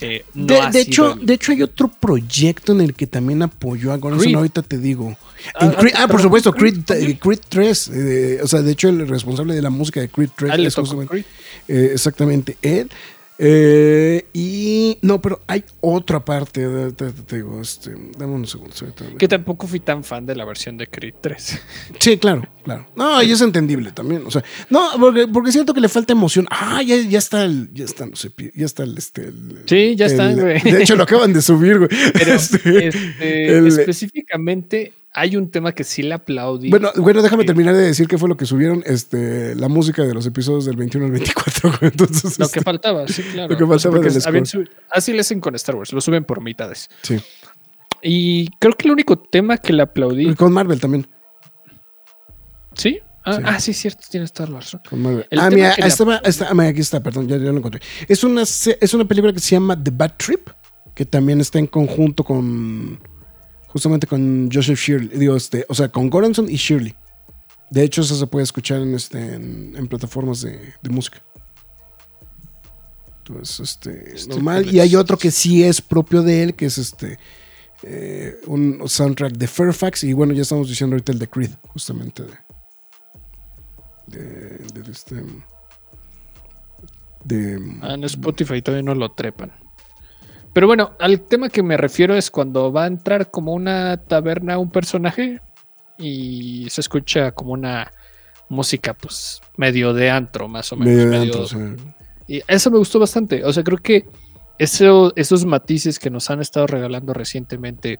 Eh, 0.00 0.24
no 0.34 0.46
De, 0.46 0.70
de 0.72 0.80
hecho, 0.80 1.12
el- 1.14 1.24
de 1.26 1.34
hecho, 1.34 1.52
hay 1.52 1.62
otro 1.62 1.88
proyecto 1.88 2.72
en 2.72 2.80
el 2.80 2.94
que 2.94 3.06
también 3.06 3.42
apoyó 3.42 3.92
a. 3.92 4.00
Creed. 4.00 4.34
Ahorita 4.34 4.62
te 4.62 4.78
digo. 4.78 5.16
Ah, 5.54 5.72
ah, 5.76 5.76
Creed- 5.78 5.94
ah, 5.96 6.08
por 6.08 6.20
supuesto, 6.22 6.52
Creed 6.52 6.84
Creed, 6.86 7.10
eh, 7.10 7.18
Creed 7.18 7.40
3. 7.48 7.88
eh, 7.94 8.38
o 8.42 8.46
sea, 8.48 8.62
de 8.62 8.72
hecho, 8.72 8.88
el 8.88 9.06
responsable 9.06 9.54
de 9.54 9.62
la 9.62 9.70
música 9.70 10.00
de 10.00 10.08
Creed 10.08 10.30
3 10.36 10.52
Ah, 10.52 10.56
es 10.56 10.74
justamente- 10.74 11.24
eh, 11.68 11.90
exactamente 11.92 12.56
él. 12.62 12.90
Eh, 13.36 14.26
y 14.32 14.96
no, 15.02 15.20
pero 15.20 15.42
hay 15.48 15.64
otra 15.80 16.24
parte. 16.24 16.66
de- 16.68 16.92
Te, 16.92 17.36
digo, 17.36 17.60
este, 17.60 17.90
dame 18.16 18.32
unos 18.34 18.50
segundos. 18.50 18.80
ahorita. 18.80 19.04
Que 19.18 19.26
tampoco 19.26 19.66
fui 19.66 19.80
tan 19.80 20.04
fan 20.04 20.24
de 20.24 20.36
la 20.36 20.44
versión 20.44 20.76
de 20.76 20.86
Creed 20.86 21.14
3. 21.20 21.60
Sí, 21.98 22.16
claro, 22.18 22.42
claro. 22.62 22.86
No, 22.94 23.22
y 23.22 23.32
es 23.32 23.40
entendible 23.40 23.90
también. 23.92 24.22
O 24.26 24.30
sea, 24.30 24.44
no, 24.70 24.90
porque, 25.00 25.26
porque 25.26 25.50
siento 25.52 25.74
que 25.74 25.80
le 25.80 25.88
falta 25.88 26.12
emoción. 26.12 26.46
Ah, 26.50 26.80
ya, 26.82 26.96
ya 26.96 27.18
está 27.18 27.44
el, 27.44 27.70
ya 27.74 27.84
está, 27.84 28.06
no 28.06 28.14
sé, 28.16 28.30
ya 28.54 28.66
está 28.66 28.84
el, 28.84 28.96
este, 28.96 29.22
el- 29.28 29.62
Sí, 29.66 29.96
ya 29.96 30.06
el- 30.06 30.12
está, 30.12 30.32
güey. 30.32 30.60
De 30.60 30.82
hecho, 30.82 30.94
lo 30.96 31.02
acaban 31.02 31.32
de 31.32 31.42
subir, 31.42 31.78
güey. 31.78 31.90
Pero 32.12 32.32
Este, 32.34 32.88
este, 32.88 33.58
el- 33.58 33.66
específicamente 33.66 34.92
hay 35.14 35.36
un 35.36 35.50
tema 35.50 35.72
que 35.72 35.84
sí 35.84 36.02
le 36.02 36.14
aplaudí. 36.14 36.70
Bueno, 36.70 36.90
bueno, 36.96 37.22
déjame 37.22 37.44
terminar 37.44 37.74
de 37.74 37.82
decir 37.82 38.08
qué 38.08 38.18
fue 38.18 38.28
lo 38.28 38.36
que 38.36 38.46
subieron, 38.46 38.82
este, 38.84 39.54
la 39.54 39.68
música 39.68 40.02
de 40.02 40.12
los 40.12 40.26
episodios 40.26 40.64
del 40.64 40.76
21 40.76 41.06
al 41.06 41.12
24. 41.12 41.70
güey. 41.80 41.90
Entonces, 41.92 42.38
lo 42.38 42.44
este, 42.46 42.58
que 42.58 42.64
faltaba, 42.64 43.06
sí, 43.08 43.22
claro. 43.22 43.48
Lo 43.52 43.56
que 43.56 43.66
faltaba 43.66 43.98
del 44.00 44.22
habían 44.26 44.44
score. 44.46 44.64
subi- 44.66 44.70
así 44.90 45.12
le 45.12 45.20
hacen 45.20 45.40
con 45.40 45.54
Star 45.54 45.76
Wars, 45.76 45.92
lo 45.92 46.00
suben 46.00 46.24
por 46.24 46.40
mitades. 46.42 46.90
sí. 47.02 47.16
Y 48.06 48.50
creo 48.58 48.74
que 48.74 48.86
el 48.86 48.92
único 48.92 49.18
tema 49.18 49.56
que 49.56 49.72
le 49.72 49.82
aplaudí. 49.82 50.28
Y 50.28 50.34
con 50.34 50.52
Marvel 50.52 50.78
también. 50.78 51.06
¿Sí? 52.74 52.98
Ah, 53.24 53.36
Sí. 53.36 53.42
ah, 53.46 53.60
sí, 53.60 53.72
cierto, 53.72 54.02
la 54.40 54.46
razón. 54.58 54.80
Con 54.90 55.00
Marvel. 55.00 55.26
El 55.30 55.38
Ah, 55.38 55.48
mira, 55.48 55.74
la- 55.78 55.86
estaba, 55.86 56.16
está- 56.18 56.52
mira, 56.52 56.68
aquí 56.68 56.80
está, 56.80 57.02
perdón, 57.02 57.26
ya, 57.28 57.36
ya 57.38 57.44
lo 57.50 57.56
encontré. 57.56 57.80
Es 58.06 58.22
una, 58.24 58.42
es 58.42 58.92
una 58.94 59.06
película 59.06 59.32
que 59.32 59.38
se 59.40 59.52
llama 59.52 59.82
The 59.82 59.90
Bad 59.90 60.12
Trip, 60.18 60.48
que 60.94 61.06
también 61.06 61.40
está 61.40 61.58
en 61.58 61.66
conjunto 61.66 62.24
con, 62.24 63.00
justamente 63.74 64.06
con 64.06 64.48
Joseph 64.52 64.78
Shirley, 64.78 65.18
digo, 65.18 65.34
este, 65.34 65.66
o 65.68 65.74
sea, 65.74 65.88
con 65.88 66.08
Goranson 66.08 66.48
y 66.48 66.54
Shirley. 66.54 66.94
De 67.70 67.82
hecho, 67.82 68.02
eso 68.02 68.14
se 68.14 68.26
puede 68.28 68.44
escuchar 68.44 68.80
en, 68.80 68.94
este, 68.94 69.34
en, 69.34 69.74
en 69.76 69.88
plataformas 69.88 70.42
de, 70.42 70.74
de 70.80 70.90
música. 70.90 71.20
Entonces, 73.18 73.58
este, 73.58 74.14
Estoy 74.14 74.36
normal. 74.36 74.72
Y 74.72 74.78
hay 74.78 74.94
otro 74.94 75.18
que 75.18 75.32
sí 75.32 75.64
es 75.64 75.80
propio 75.80 76.22
de 76.22 76.44
él, 76.44 76.54
que 76.54 76.66
es 76.66 76.78
este, 76.78 77.18
eh, 77.82 78.36
un 78.46 78.80
soundtrack 78.86 79.32
de 79.32 79.48
Fairfax. 79.48 80.04
Y 80.04 80.12
bueno, 80.12 80.34
ya 80.34 80.42
estamos 80.42 80.68
diciendo 80.68 80.94
ahorita 80.94 81.10
el 81.10 81.18
de 81.18 81.28
Creed, 81.28 81.50
justamente 81.66 82.22
de, 82.22 82.30
de, 84.06 84.82
de 84.82 84.92
este, 84.92 85.16
de, 87.24 87.78
Ah, 87.82 87.94
en 87.94 88.04
Spotify 88.04 88.62
todavía 88.62 88.84
no 88.84 88.94
lo 88.94 89.10
trepan. 89.10 89.50
Pero 90.54 90.66
bueno, 90.66 90.92
al 90.98 91.20
tema 91.20 91.50
que 91.50 91.62
me 91.62 91.76
refiero 91.76 92.16
es 92.16 92.30
cuando 92.30 92.72
va 92.72 92.84
a 92.84 92.86
entrar 92.86 93.30
como 93.30 93.52
una 93.52 93.98
taberna 93.98 94.56
un 94.56 94.70
personaje 94.70 95.40
y 95.98 96.66
se 96.70 96.80
escucha 96.80 97.32
como 97.32 97.52
una 97.52 97.90
música 98.48 98.94
pues 98.94 99.40
medio 99.56 99.92
de 99.92 100.10
antro 100.10 100.48
más 100.48 100.72
o 100.72 100.76
menos. 100.76 100.94
medio 100.94 101.10
de 101.10 101.18
medio- 101.18 101.42
antro, 101.42 101.84
Y 102.28 102.40
eso 102.48 102.70
me 102.70 102.78
gustó 102.78 102.98
bastante. 103.00 103.44
O 103.44 103.52
sea, 103.52 103.62
creo 103.64 103.78
que 103.78 104.06
eso, 104.58 105.12
esos 105.16 105.44
matices 105.44 105.98
que 105.98 106.08
nos 106.10 106.30
han 106.30 106.40
estado 106.40 106.66
regalando 106.68 107.12
recientemente 107.12 107.98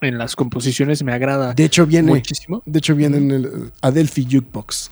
en 0.00 0.18
las 0.18 0.36
composiciones 0.36 1.02
me 1.02 1.12
agrada 1.12 1.52
de 1.54 1.64
hecho 1.64 1.84
viene, 1.86 2.08
muchísimo. 2.12 2.62
de 2.66 2.78
hecho 2.78 2.94
viene 2.94 3.16
en 3.16 3.30
el 3.32 3.72
Adelphi 3.80 4.24
Jukebox. 4.30 4.90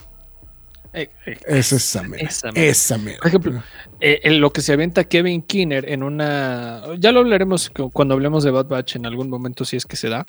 Eh, 0.95 1.09
eh, 1.25 1.37
Es 1.45 1.71
esa 1.73 2.03
mera. 2.03 2.27
esa 2.27 2.51
mera. 2.51 2.65
Esa 2.67 2.97
mera. 2.97 3.17
Por 3.19 3.27
ejemplo, 3.27 3.63
eh, 3.99 4.19
en 4.23 4.39
lo 4.41 4.51
que 4.53 4.61
se 4.61 4.73
aventa 4.73 5.03
Kevin 5.03 5.41
Kinner 5.41 5.89
en 5.89 6.03
una. 6.03 6.81
Ya 6.99 7.11
lo 7.11 7.19
hablaremos 7.19 7.69
cu- 7.69 7.91
cuando 7.91 8.13
hablemos 8.13 8.43
de 8.43 8.51
Bad 8.51 8.67
Batch 8.67 8.95
en 8.95 9.05
algún 9.05 9.29
momento, 9.29 9.65
si 9.65 9.75
es 9.77 9.85
que 9.85 9.95
se 9.95 10.09
da. 10.09 10.25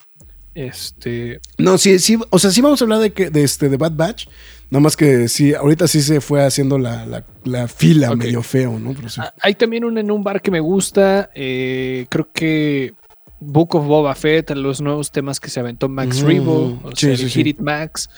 Este. 0.54 1.38
No, 1.58 1.76
sí, 1.76 1.98
sí, 1.98 2.16
o 2.30 2.38
sea, 2.38 2.50
sí 2.50 2.60
vamos 2.62 2.80
a 2.80 2.84
hablar 2.86 3.00
de 3.00 3.12
que 3.12 3.28
de 3.28 3.44
este 3.44 3.68
de 3.68 3.76
Bad 3.76 3.92
Batch, 3.92 4.26
nada 4.70 4.80
más 4.82 4.96
que 4.96 5.28
sí, 5.28 5.52
ahorita 5.54 5.86
sí 5.86 6.00
se 6.00 6.22
fue 6.22 6.42
haciendo 6.44 6.78
la, 6.78 7.04
la- 7.04 7.24
la 7.44 7.68
fila 7.68 8.16
medio 8.16 8.42
feo, 8.42 8.78
¿no? 8.78 8.94
Pero 8.94 9.08
sí. 9.10 9.20
ah, 9.22 9.34
Hay 9.42 9.54
también 9.54 9.84
un 9.84 9.98
en 9.98 10.10
un 10.10 10.24
bar 10.24 10.40
que 10.40 10.50
me 10.50 10.60
gusta. 10.60 11.28
eh, 11.34 12.06
creo 12.08 12.30
que 12.32 12.94
Book 13.38 13.74
of 13.74 13.86
Boba 13.86 14.14
Fett, 14.14 14.50
los 14.52 14.80
nuevos 14.80 15.12
temas 15.12 15.40
que 15.40 15.50
se 15.50 15.60
aventó 15.60 15.90
Max 15.90 16.18
Ujú, 16.20 16.26
Rebo, 16.26 16.80
o 16.84 16.90
sí, 16.96 17.04
sea, 17.06 17.12
el 17.12 17.30
Hit. 17.30 17.46
It 17.48 17.58
Max. 17.58 18.08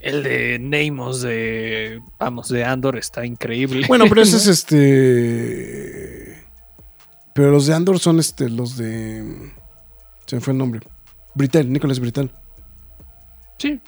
El 0.00 0.22
de 0.22 0.58
Neymos 0.58 1.22
de. 1.22 2.00
Vamos, 2.18 2.48
de 2.48 2.64
Andor 2.64 2.96
está 2.96 3.24
increíble. 3.24 3.86
Bueno, 3.88 4.04
pero 4.08 4.22
ese 4.22 4.32
¿no? 4.36 4.38
es 4.38 4.46
este. 4.46 6.44
Pero 7.32 7.50
los 7.50 7.66
de 7.66 7.74
Andor 7.74 7.98
son 7.98 8.20
este, 8.20 8.48
los 8.48 8.76
de. 8.76 9.52
Se 10.26 10.36
me 10.36 10.40
fue 10.40 10.52
el 10.52 10.58
nombre. 10.58 10.80
Brital, 11.34 11.70
Nicolás 11.72 12.00
Brital. 12.00 12.30
Sí. 13.58 13.80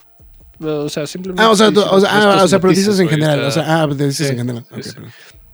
O 0.60 0.88
sea, 0.88 1.06
simplemente. 1.06 1.42
Ah, 1.42 1.50
o 1.50 1.56
sea, 1.56 1.68
o 1.68 2.00
sea, 2.00 2.10
ah, 2.12 2.30
estos 2.30 2.42
o 2.42 2.48
sea, 2.48 2.60
pero 2.60 2.72
dices 2.72 2.98
en 2.98 3.08
general. 3.08 3.44
O 3.44 3.50
sea, 3.50 3.82
ah, 3.82 3.86
dices 3.86 4.16
Sí, 4.16 4.24
en 4.26 4.38
general. 4.38 4.64
sí. 4.80 4.90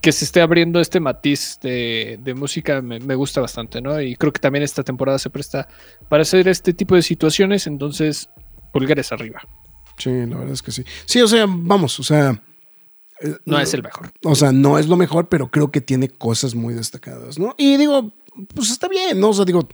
que 0.00 0.12
se 0.12 0.24
esté 0.24 0.40
abriendo 0.40 0.80
este 0.80 1.00
matiz 1.00 1.58
de, 1.62 2.18
de 2.22 2.34
música 2.34 2.82
me, 2.82 3.00
me 3.00 3.14
gusta 3.14 3.40
bastante, 3.40 3.80
¿no? 3.80 4.00
Y 4.00 4.16
creo 4.16 4.32
que 4.32 4.40
también 4.40 4.62
esta 4.62 4.82
temporada 4.82 5.18
se 5.18 5.30
presta 5.30 5.66
para 6.08 6.22
hacer 6.22 6.46
este 6.48 6.74
tipo 6.74 6.94
de 6.94 7.02
situaciones, 7.02 7.66
entonces 7.66 8.28
pulgares 8.72 9.12
arriba. 9.12 9.40
Sí, 9.98 10.10
la 10.10 10.36
verdad 10.36 10.52
es 10.52 10.62
que 10.62 10.72
sí. 10.72 10.84
Sí, 11.06 11.20
o 11.20 11.28
sea, 11.28 11.46
vamos, 11.48 11.98
o 12.00 12.02
sea. 12.02 12.42
eh, 13.22 13.36
No 13.46 13.58
es 13.60 13.72
el 13.74 13.82
mejor. 13.82 14.12
O 14.24 14.34
sea, 14.34 14.52
no 14.52 14.78
es 14.78 14.86
lo 14.88 14.96
mejor, 14.96 15.28
pero 15.28 15.50
creo 15.50 15.70
que 15.70 15.80
tiene 15.80 16.08
cosas 16.08 16.54
muy 16.54 16.74
destacadas, 16.74 17.38
¿no? 17.38 17.54
Y 17.58 17.76
digo, 17.76 18.12
pues 18.54 18.70
está 18.70 18.88
bien, 18.88 19.20
¿no? 19.20 19.30
O 19.30 19.34
sea, 19.34 19.44
digo, 19.44 19.68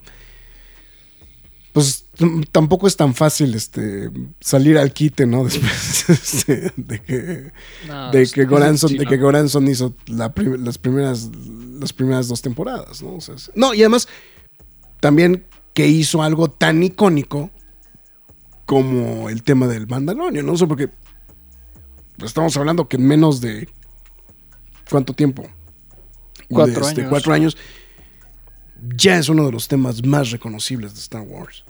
pues 1.73 2.05
tampoco 2.51 2.85
es 2.85 2.97
tan 2.97 3.15
fácil 3.15 3.55
este 3.55 4.09
salir 4.41 4.77
al 4.77 4.91
quite, 4.91 5.25
¿no? 5.25 5.43
Después 5.45 6.09
este, 6.09 6.71
de 6.75 7.01
que 7.01 7.51
No, 7.87 8.11
de 8.11 8.27
que 8.27 8.45
Goranson, 8.45 8.97
de 8.97 9.05
que 9.05 9.17
Goranson 9.17 9.67
hizo 9.69 9.95
la 10.07 10.33
prim- 10.33 10.63
las 10.65 10.77
primeras 10.77 11.29
las 11.79 11.93
primeras 11.93 12.27
dos 12.27 12.41
temporadas, 12.41 13.01
¿no? 13.01 13.15
O 13.15 13.21
sea, 13.21 13.35
no, 13.55 13.73
y 13.73 13.79
además 13.81 14.07
también 14.99 15.45
que 15.73 15.87
hizo 15.87 16.21
algo 16.21 16.49
tan 16.51 16.83
icónico 16.83 17.49
como 18.71 19.29
el 19.29 19.43
tema 19.43 19.67
del 19.67 19.85
Mandalorian, 19.85 20.45
¿no? 20.45 20.53
O 20.53 20.57
sea, 20.57 20.65
porque 20.65 20.89
estamos 22.23 22.55
hablando 22.55 22.87
que 22.87 22.95
en 22.95 23.05
menos 23.05 23.41
de 23.41 23.67
¿cuánto 24.89 25.11
tiempo? 25.13 25.43
Cuatro 26.49 26.81
De, 26.81 26.87
este, 26.87 27.01
años. 27.01 27.09
Cuatro 27.09 27.33
años. 27.33 27.57
Ya 28.95 29.17
es 29.17 29.27
uno 29.27 29.45
de 29.45 29.51
los 29.51 29.67
temas 29.67 30.05
más 30.05 30.31
reconocibles 30.31 30.93
de 30.93 31.01
Star 31.01 31.23
Wars. 31.23 31.65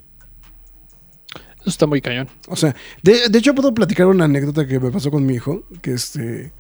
Eso 1.61 1.69
está 1.71 1.87
muy 1.87 2.01
cañón. 2.01 2.27
O 2.47 2.55
sea, 2.55 2.75
de, 3.01 3.29
de 3.29 3.39
hecho 3.39 3.55
puedo 3.55 3.73
platicar 3.73 4.05
una 4.05 4.25
anécdota 4.25 4.67
que 4.67 4.79
me 4.79 4.91
pasó 4.91 5.09
con 5.09 5.25
mi 5.25 5.33
hijo, 5.33 5.63
que 5.81 5.93
este 5.93 6.53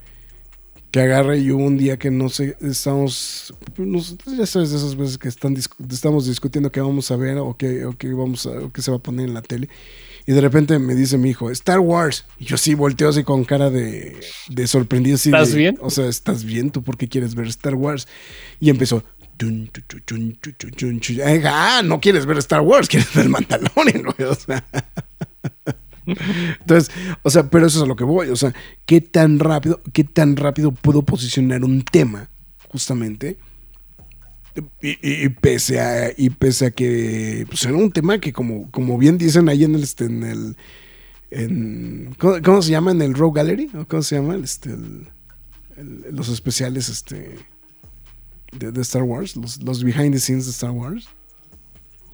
que 0.89 1.01
agarra 1.01 1.37
y 1.37 1.51
hubo 1.51 1.63
un 1.63 1.77
día 1.77 1.97
que 1.97 2.09
no 2.09 2.29
sé, 2.29 2.57
estamos, 2.61 3.53
nos- 3.77 4.17
ya 4.25 4.45
sabes 4.47 4.71
de 4.71 4.77
esas 4.77 4.95
veces 4.97 5.17
que 5.19 5.29
están 5.29 5.55
estamos 5.55 6.25
discutiendo 6.25 6.71
qué 6.71 6.81
vamos 6.81 7.11
a 7.11 7.15
ver 7.15 7.37
o 7.37 7.55
qué, 7.55 7.85
o 7.85 7.95
qué 7.95 8.11
vamos 8.11 8.45
a, 8.47 8.49
o 8.49 8.73
qué 8.73 8.81
se 8.81 8.89
va 8.89 8.97
a 8.97 8.99
poner 8.99 9.27
en 9.27 9.35
la 9.35 9.41
tele. 9.43 9.69
Y 10.31 10.33
de 10.33 10.39
repente 10.39 10.79
me 10.79 10.95
dice 10.95 11.17
mi 11.17 11.31
hijo, 11.31 11.51
Star 11.51 11.81
Wars. 11.81 12.23
Y 12.39 12.45
yo 12.45 12.55
sí 12.55 12.73
volteo 12.73 13.09
así 13.09 13.21
con 13.25 13.43
cara 13.43 13.69
de, 13.69 14.17
de 14.47 14.65
sorprendido. 14.65 15.15
así 15.15 15.27
¿Estás 15.27 15.51
de- 15.51 15.57
bien? 15.57 15.77
O 15.81 15.89
sea, 15.89 16.07
¿estás 16.07 16.45
bien? 16.45 16.71
¿Tú 16.71 16.83
por 16.83 16.95
qué 16.95 17.09
quieres 17.09 17.35
ver 17.35 17.47
Star 17.47 17.75
Wars? 17.75 18.07
Y 18.61 18.69
empezó. 18.69 19.03
Ah, 21.45 21.81
no 21.83 21.99
quieres 21.99 22.25
ver 22.25 22.37
Star 22.37 22.61
Wars, 22.61 22.87
quieres 22.87 23.13
ver 23.13 23.27
Mandalorian, 23.27 24.03
güey. 24.03 24.29
O 24.29 24.35
sea. 24.35 24.63
Entonces, 26.05 26.91
o 27.23 27.29
sea, 27.29 27.49
pero 27.49 27.67
eso 27.67 27.79
es 27.79 27.83
a 27.83 27.87
lo 27.87 27.97
que 27.97 28.05
voy. 28.05 28.29
O 28.29 28.37
sea, 28.37 28.53
¿qué 28.85 29.01
tan 29.01 29.37
rápido, 29.37 29.81
qué 29.91 30.05
tan 30.05 30.37
rápido 30.37 30.71
puedo 30.71 31.01
posicionar 31.01 31.65
un 31.65 31.83
tema, 31.83 32.29
justamente? 32.69 33.35
Y, 34.81 35.29
pese 35.29 35.79
a, 35.79 36.11
y 36.15 36.29
pese 36.29 36.65
a 36.67 36.71
que 36.71 37.45
pues 37.47 37.63
era 37.63 37.75
un 37.75 37.91
tema 37.91 38.19
que 38.19 38.33
como, 38.33 38.69
como 38.71 38.97
bien 38.97 39.17
dicen 39.17 39.47
ahí 39.47 39.63
en 39.63 39.75
el, 39.75 39.83
este, 39.83 40.05
en 40.05 40.23
el 40.23 40.57
en, 41.29 42.15
¿cómo, 42.17 42.35
cómo 42.43 42.61
se 42.61 42.71
llama? 42.71 42.91
En 42.91 43.01
el 43.01 43.13
Row 43.13 43.31
Gallery, 43.31 43.69
¿o 43.77 43.87
cómo 43.87 44.01
se 44.03 44.15
llama? 44.17 44.35
Este, 44.35 44.71
el- 44.71 45.07
el- 45.77 46.05
los 46.15 46.27
especiales 46.29 46.89
este, 46.89 47.37
de, 48.57 48.71
de 48.73 48.81
Star 48.81 49.03
Wars, 49.03 49.37
los, 49.37 49.61
los 49.63 49.83
behind 49.83 50.11
the 50.13 50.19
scenes 50.19 50.45
de 50.45 50.51
Star 50.51 50.71
Wars. 50.71 51.07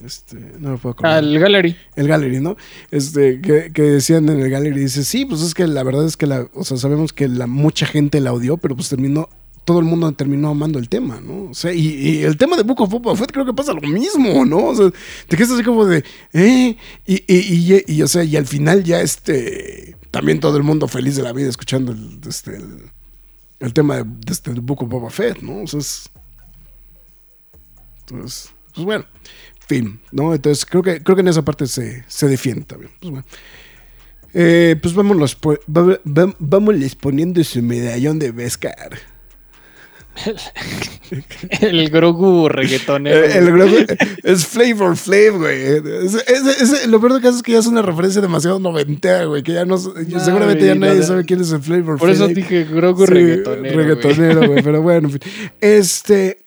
Este, 0.05 0.35
no 0.59 0.73
me 0.73 0.77
puedo 0.77 0.91
acordar. 0.93 1.17
Al 1.17 1.39
Gallery. 1.39 1.75
El 1.95 2.07
gallery, 2.07 2.39
¿no? 2.39 2.55
Este, 2.91 3.41
que, 3.41 3.71
que 3.73 3.81
decían 3.81 4.29
en 4.29 4.39
el 4.39 4.49
gallery, 4.51 4.79
dice, 4.79 5.03
sí, 5.03 5.25
pues 5.25 5.41
es 5.41 5.55
que 5.55 5.65
la 5.65 5.81
verdad 5.81 6.05
es 6.05 6.15
que 6.17 6.27
la, 6.27 6.47
o 6.53 6.63
sea, 6.63 6.77
sabemos 6.77 7.13
que 7.13 7.27
la 7.27 7.47
mucha 7.47 7.87
gente 7.87 8.21
la 8.21 8.31
odió, 8.31 8.57
pero 8.57 8.75
pues 8.75 8.89
terminó 8.89 9.27
todo 9.67 9.79
el 9.79 9.85
mundo 9.85 10.09
terminó 10.13 10.47
amando 10.47 10.79
el 10.79 10.87
tema, 10.87 11.19
¿no? 11.19 11.49
O 11.49 11.53
sea, 11.53 11.73
y, 11.73 12.23
el 12.23 12.37
tema 12.37 12.55
de 12.55 12.63
Book 12.63 12.79
of 12.79 12.89
Boba 12.89 13.17
Fett 13.17 13.33
creo 13.33 13.45
que 13.45 13.53
pasa 13.53 13.73
lo 13.73 13.81
mismo, 13.81 14.45
¿no? 14.45 14.67
O 14.67 14.73
sea, 14.75 14.89
te 15.27 15.35
quedas 15.35 15.51
así 15.51 15.61
como 15.61 15.83
de, 15.85 16.05
¿eh? 16.31 16.77
Y, 17.05 17.15
y, 17.27 17.83
y, 17.85 18.01
o 18.01 18.07
sea, 18.07 18.23
y 18.23 18.37
al 18.37 18.45
final 18.47 18.85
ya 18.85 19.01
este, 19.01 19.97
también 20.09 20.39
todo 20.39 20.55
el 20.55 20.63
mundo 20.63 20.87
feliz 20.87 21.17
de 21.17 21.23
la 21.23 21.33
vida 21.33 21.49
escuchando 21.49 21.91
el, 21.91 22.17
este, 22.25 22.55
el, 22.55 22.77
el 23.59 23.73
tema 23.73 23.97
de, 23.97 24.03
de 24.05 24.31
este, 24.31 24.51
del 24.51 24.61
Book 24.61 24.83
of 24.83 24.89
Boba 24.89 25.09
Fett, 25.09 25.41
¿no? 25.41 25.63
O 25.63 25.67
sea, 25.67 25.81
es, 25.81 26.09
entonces, 27.99 28.51
pues 28.73 28.85
bueno, 28.85 29.05
fin, 29.67 29.99
¿no? 30.13 30.33
Entonces 30.33 30.65
creo 30.65 30.81
que, 30.81 31.03
creo 31.03 31.17
que 31.17 31.23
en 31.23 31.27
esa 31.27 31.41
parte 31.43 31.67
se, 31.67 32.05
se 32.07 32.27
defiende 32.29 32.63
también. 32.63 32.91
Pues 33.01 33.11
bueno. 33.11 33.25
Eh, 34.33 34.77
pues 34.81 34.93
vámonos, 34.93 35.37
va- 35.43 35.99
vámonos 36.39 36.95
poniendo 36.95 37.43
su 37.43 37.61
medallón 37.61 38.17
de 38.17 38.31
Beskar. 38.31 39.16
El 41.61 41.89
Grogu 41.89 42.49
reggaetonero. 42.49 43.23
Eh, 43.23 43.37
el 43.37 43.51
grupo 43.51 43.75
es 44.23 44.45
Flavor 44.45 44.95
Flav, 44.97 45.37
güey. 45.37 45.61
Es- 45.61 46.15
es- 46.27 46.61
es- 46.73 46.87
lo 46.87 46.99
peor 46.99 47.13
de 47.13 47.21
caso 47.21 47.37
es 47.37 47.43
que 47.43 47.53
ya 47.53 47.59
es 47.59 47.67
una 47.67 47.81
referencia 47.81 48.21
demasiado 48.21 48.59
noventera, 48.59 49.25
güey. 49.25 49.43
Que 49.43 49.53
ya 49.53 49.65
no. 49.65 49.77
seguramente 49.77 50.65
ya 50.65 50.75
nadie 50.75 51.03
sabe 51.03 51.23
quién 51.25 51.41
es 51.41 51.51
el 51.51 51.61
Flavor 51.61 51.97
Por 51.97 52.09
eso 52.09 52.25
Flav. 52.25 52.35
dije 52.35 52.63
Grogu 52.65 53.05
Sí, 53.05 53.13
reggaetonero. 53.13 53.61
güey. 53.61 53.75
reggaetonero, 53.75 54.47
güey. 54.47 54.61
Pero 54.63 54.81
bueno, 54.81 55.07
en 55.09 55.19
fin. 55.19 55.31
Este. 55.61 56.39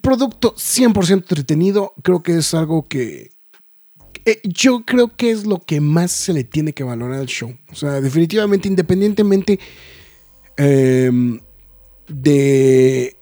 Producto 0.00 0.54
100% 0.56 1.12
entretenido. 1.12 1.92
Creo 2.02 2.22
que 2.22 2.38
es 2.38 2.54
algo 2.54 2.88
que. 2.88 3.30
eh, 4.24 4.40
yo 4.44 4.84
creo 4.86 5.14
que 5.16 5.30
es 5.30 5.44
lo 5.46 5.58
que 5.64 5.80
más 5.80 6.12
se 6.12 6.32
le 6.32 6.44
tiene 6.44 6.72
que 6.72 6.82
valorar 6.84 7.18
al 7.20 7.26
show. 7.26 7.54
O 7.70 7.74
sea, 7.74 8.00
definitivamente, 8.00 8.68
independientemente 8.68 9.58
em, 10.56 11.40
de 12.12 13.16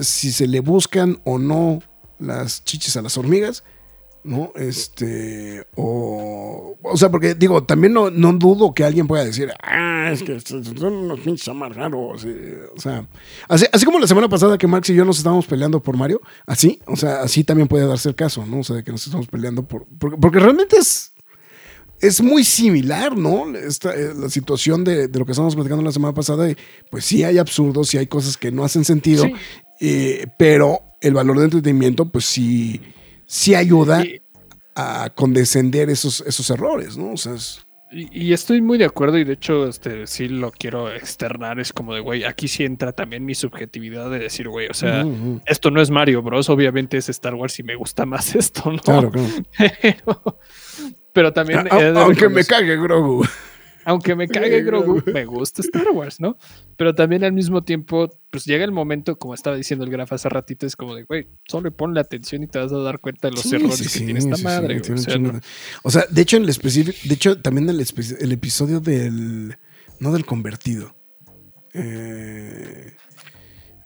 si 0.00 0.32
se 0.32 0.46
le 0.46 0.60
buscan 0.60 1.20
o 1.24 1.38
no 1.38 1.80
las 2.18 2.64
chichis 2.64 2.96
a 2.96 3.02
las 3.02 3.16
hormigas, 3.16 3.62
¿no? 4.24 4.52
Este, 4.56 5.66
o, 5.76 6.76
o 6.82 6.96
sea, 6.96 7.10
porque 7.10 7.34
digo, 7.34 7.62
también 7.62 7.92
no, 7.92 8.10
no 8.10 8.32
dudo 8.32 8.74
que 8.74 8.84
alguien 8.84 9.06
pueda 9.06 9.24
decir, 9.24 9.52
ah, 9.62 10.10
es 10.12 10.22
que 10.22 10.40
son 10.40 10.92
unos 10.92 11.20
pinches 11.20 11.48
amargados, 11.48 12.24
eh", 12.24 12.62
o 12.76 12.80
sea, 12.80 13.06
así, 13.48 13.66
así 13.72 13.84
como 13.84 13.98
la 13.98 14.06
semana 14.06 14.28
pasada 14.28 14.58
que 14.58 14.66
Max 14.66 14.90
y 14.90 14.94
yo 14.94 15.04
nos 15.04 15.18
estábamos 15.18 15.46
peleando 15.46 15.80
por 15.80 15.96
Mario, 15.96 16.20
así, 16.46 16.80
o 16.86 16.96
sea, 16.96 17.20
así 17.22 17.44
también 17.44 17.68
puede 17.68 17.86
darse 17.86 18.08
el 18.08 18.14
caso, 18.14 18.44
¿no? 18.44 18.60
O 18.60 18.64
sea, 18.64 18.76
de 18.76 18.84
que 18.84 18.92
nos 18.92 19.06
estamos 19.06 19.28
peleando 19.28 19.62
por, 19.62 19.86
porque, 19.98 20.16
porque 20.16 20.40
realmente 20.40 20.76
es, 20.76 21.12
es 22.00 22.20
muy 22.22 22.44
similar, 22.44 23.16
¿no? 23.16 23.54
Esta, 23.56 23.94
eh, 23.94 24.12
la 24.16 24.28
situación 24.28 24.84
de, 24.84 25.08
de 25.08 25.18
lo 25.18 25.24
que 25.24 25.32
estábamos 25.32 25.54
platicando 25.54 25.82
la 25.84 25.92
semana 25.92 26.14
pasada, 26.14 26.50
y, 26.50 26.56
pues 26.90 27.04
sí 27.04 27.24
hay 27.24 27.38
absurdos, 27.38 27.88
sí 27.88 27.98
hay 27.98 28.06
cosas 28.06 28.36
que 28.36 28.50
no 28.52 28.64
hacen 28.64 28.84
sentido, 28.84 29.24
Sí. 29.24 29.32
eh, 29.80 30.26
pero 30.38 30.80
el 31.00 31.14
valor 31.14 31.38
de 31.38 31.44
entretenimiento, 31.44 32.06
pues 32.08 32.24
sí, 32.24 32.80
sí 33.26 33.54
ayuda 33.54 34.04
Y- 34.04 34.20
a 34.74 35.10
condescender 35.14 35.88
esos, 35.90 36.22
esos 36.26 36.50
errores, 36.50 36.96
¿no? 36.96 37.12
O 37.12 37.16
sea, 37.16 37.34
es- 37.34 37.62
Y, 37.92 38.08
y 38.30 38.32
estoy 38.32 38.60
muy 38.60 38.78
de 38.78 38.84
acuerdo 38.84 39.16
y 39.16 39.22
de 39.24 39.34
hecho 39.34 39.68
este 39.68 40.08
sí 40.08 40.26
lo 40.28 40.50
quiero 40.50 40.92
externar, 40.92 41.60
es 41.60 41.72
como 41.72 41.94
de, 41.94 42.00
güey, 42.00 42.24
aquí 42.24 42.48
sí 42.48 42.64
entra 42.64 42.90
también 42.92 43.24
mi 43.24 43.34
subjetividad 43.36 44.10
de 44.10 44.18
decir, 44.18 44.48
güey, 44.48 44.66
o 44.68 44.74
sea, 44.74 45.06
esto 45.46 45.70
no 45.70 45.80
es 45.80 45.88
Mario 45.90 46.20
Bros, 46.20 46.48
obviamente 46.50 46.96
es 46.96 47.08
Star 47.08 47.34
Wars 47.34 47.58
y 47.60 47.62
me 47.62 47.76
gusta 47.76 48.04
más 48.04 48.34
esto, 48.34 48.70
¿no? 48.72 48.78
Claro, 48.80 49.10
claro. 49.12 49.28
Pero, 49.80 50.38
pero 51.16 51.32
también... 51.32 51.66
A- 51.72 51.80
he 51.80 51.92
de 51.92 51.98
aunque 51.98 52.28
me 52.28 52.44
cague 52.44 52.76
Grogu. 52.76 53.24
aunque 53.86 54.14
me 54.14 54.28
cague 54.28 54.62
Grogu, 54.62 55.02
me 55.06 55.24
gusta 55.24 55.62
Star 55.62 55.88
Wars, 55.92 56.20
¿no? 56.20 56.36
Pero 56.76 56.94
también 56.94 57.24
al 57.24 57.32
mismo 57.32 57.64
tiempo, 57.64 58.10
pues 58.30 58.44
llega 58.44 58.64
el 58.66 58.72
momento, 58.72 59.16
como 59.18 59.32
estaba 59.32 59.56
diciendo 59.56 59.84
el 59.86 59.90
graf 59.90 60.12
hace 60.12 60.28
ratito, 60.28 60.66
es 60.66 60.76
como 60.76 60.94
de, 60.94 61.04
güey, 61.04 61.28
solo 61.48 61.70
ponle 61.70 62.00
atención 62.00 62.42
y 62.42 62.48
te 62.48 62.58
vas 62.58 62.70
a 62.70 62.76
dar 62.78 62.98
cuenta 63.00 63.28
de 63.28 63.32
los 63.32 63.40
Sí, 63.42 63.56
errores 63.56 63.76
sí, 63.78 63.82
que 63.84 63.88
sí, 63.88 64.04
tiene 64.04 64.18
esta 64.18 64.36
madre, 64.42 64.78
tiene 64.80 65.00
O 65.00 65.02
sea, 65.02 65.16
no- 65.18 65.32
de- 65.32 65.40
O 65.82 65.90
sea, 65.90 66.04
de 66.10 66.20
hecho, 66.20 66.36
en 66.36 66.42
el 66.42 66.50
específico, 66.50 66.98
de 67.04 67.14
hecho, 67.14 67.40
también 67.40 67.68
el, 67.70 67.80
el 68.20 68.32
episodio 68.32 68.80
del. 68.80 69.56
No 70.00 70.12
del 70.12 70.26
convertido. 70.26 70.94
Eh, 71.72 72.92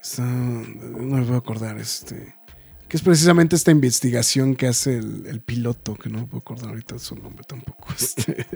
está- 0.02 0.22
no 0.24 1.16
me 1.16 1.20
voy 1.22 1.34
a 1.34 1.38
acordar, 1.38 1.78
este. 1.78 2.34
Que 2.90 2.96
es 2.96 3.02
precisamente 3.04 3.54
esta 3.54 3.70
investigación 3.70 4.56
que 4.56 4.66
hace 4.66 4.98
el, 4.98 5.24
el 5.26 5.40
piloto, 5.40 5.94
que 5.94 6.08
no 6.10 6.18
me 6.18 6.24
puedo 6.26 6.40
acordar 6.40 6.70
ahorita 6.70 6.98
su 6.98 7.14
nombre 7.14 7.44
tampoco. 7.46 7.86
Este. 7.96 8.46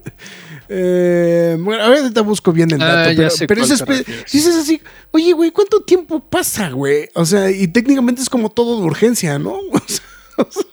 Eh, 0.69 1.57
bueno, 1.61 1.85
ahorita 1.85 2.21
busco 2.23 2.53
bien 2.53 2.73
el 2.73 2.83
Ah, 2.83 3.13
dato, 3.13 3.17
pero, 3.17 3.31
pero 3.47 3.63
es 3.63 3.85
dices 4.33 4.57
así, 4.57 4.83
oye, 5.13 5.33
güey, 5.35 5.53
¿cuánto 5.53 5.83
tiempo 5.85 6.19
pasa, 6.19 6.71
güey? 6.71 7.09
O 7.15 7.25
sea, 7.25 7.49
y 7.49 7.69
técnicamente 7.69 8.23
es 8.23 8.29
como 8.29 8.51
todo 8.51 8.81
de 8.81 8.87
urgencia, 8.87 9.39
¿no? 9.39 9.57
O 10.37 10.51
sea, 10.51 10.65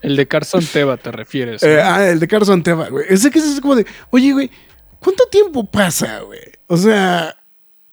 El 0.00 0.16
de 0.16 0.26
Carson 0.26 0.64
Teva 0.64 0.96
te 0.96 1.12
refieres. 1.12 1.62
eh, 1.62 1.82
ah, 1.82 2.08
el 2.08 2.18
de 2.18 2.26
Carson 2.26 2.62
Teva, 2.62 2.88
güey. 2.88 3.04
Ese 3.10 3.30
que 3.30 3.40
es 3.40 3.44
así 3.44 3.60
como 3.60 3.76
de, 3.76 3.84
oye, 4.08 4.32
güey, 4.32 4.50
¿cuánto 5.00 5.24
tiempo 5.30 5.70
pasa, 5.70 6.20
güey? 6.20 6.40
O 6.66 6.78
sea, 6.78 7.36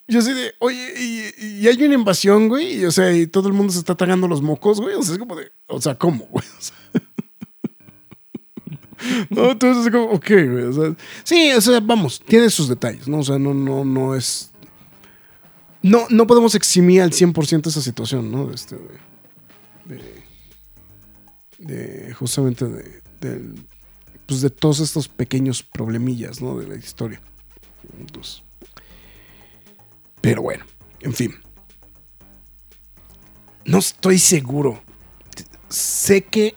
yo 0.07 0.21
sé 0.21 0.33
de, 0.33 0.51
oye, 0.59 1.33
y, 1.39 1.67
hay 1.67 1.81
una 1.83 1.95
invasión, 1.95 2.49
güey, 2.49 2.81
y, 2.81 2.85
o 2.85 2.91
sea, 2.91 3.15
y 3.15 3.27
todo 3.27 3.47
el 3.47 3.53
mundo 3.53 3.71
se 3.73 3.79
está 3.79 3.95
tragando 3.95 4.27
los 4.27 4.41
mocos, 4.41 4.79
güey. 4.81 4.95
O 4.95 5.01
sea, 5.03 5.13
es 5.13 5.19
como 5.19 5.35
de, 5.35 5.51
o 5.67 5.81
sea, 5.81 5.95
¿cómo, 5.95 6.25
güey? 6.25 6.45
No, 9.29 9.51
entonces 9.51 9.85
es 9.85 9.91
como, 9.91 10.05
ok, 10.11 10.27
güey. 10.29 10.63
O 10.63 10.73
sea, 10.73 10.95
sí, 11.23 11.51
o 11.51 11.59
sea, 11.59 11.79
vamos, 11.81 12.21
tiene 12.25 12.49
sus 12.49 12.69
detalles, 12.69 13.07
¿no? 13.07 13.19
O 13.19 13.23
sea, 13.23 13.37
no, 13.37 13.53
no, 13.53 13.83
no 13.83 14.15
es. 14.15 14.51
No, 15.81 16.05
no 16.09 16.25
podemos 16.25 16.55
eximir 16.55 17.01
al 17.01 17.11
100% 17.11 17.67
esa 17.67 17.81
situación, 17.81 18.31
¿no? 18.31 18.47
De 18.47 18.55
este, 18.55 18.77
de, 18.77 19.95
de- 19.97 20.23
de 21.59 22.13
justamente 22.13 22.65
de, 22.65 23.01
del- 23.19 23.55
pues 24.25 24.39
de 24.39 24.49
todos 24.49 24.79
estos 24.79 25.09
pequeños 25.09 25.63
problemillas, 25.63 26.41
¿no? 26.41 26.57
De 26.57 26.65
la 26.67 26.75
historia. 26.77 27.19
Entonces, 27.99 28.42
pero 30.23 30.41
bueno, 30.41 30.63
en 31.01 31.11
fin. 31.13 31.35
No 33.65 33.79
estoy 33.79 34.17
seguro. 34.19 34.81
Sé 35.67 36.23
que 36.23 36.55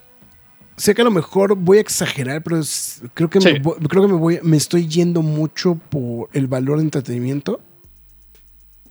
sé 0.76 0.94
que 0.94 1.00
a 1.02 1.04
lo 1.04 1.10
mejor 1.10 1.56
voy 1.56 1.78
a 1.78 1.80
exagerar, 1.80 2.42
pero 2.42 2.58
es- 2.60 3.02
creo 3.14 3.28
que 3.30 3.40
Sí. 3.40 3.54
me, 3.54 3.58
voy- 3.60 3.78
creo 3.88 4.02
que 4.02 4.08
me 4.08 4.18
voy 4.18 4.38
me 4.42 4.56
estoy 4.56 4.86
yendo 4.86 5.22
mucho 5.22 5.74
por 5.74 6.28
el 6.32 6.46
valor 6.46 6.78
de 6.78 6.84
entretenimiento. 6.84 7.60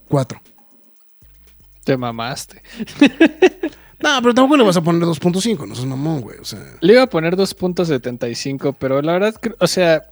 Cuatro. 0.09 0.41
Te 1.85 1.95
mamaste. 1.97 2.61
No, 3.97 4.21
pero 4.21 4.35
tampoco 4.35 4.57
le 4.57 4.63
vas 4.63 4.77
a 4.77 4.81
poner 4.83 5.01
2.5, 5.01 5.65
no 5.65 5.73
seas 5.73 5.87
mamón, 5.87 6.21
güey. 6.21 6.37
O 6.37 6.43
sea, 6.45 6.59
Le 6.81 6.93
iba 6.93 7.01
a 7.03 7.07
poner 7.09 7.35
2.75, 7.35 8.75
pero 8.77 9.01
la 9.01 9.13
verdad, 9.13 9.33
o 9.59 9.65
sea, 9.67 10.03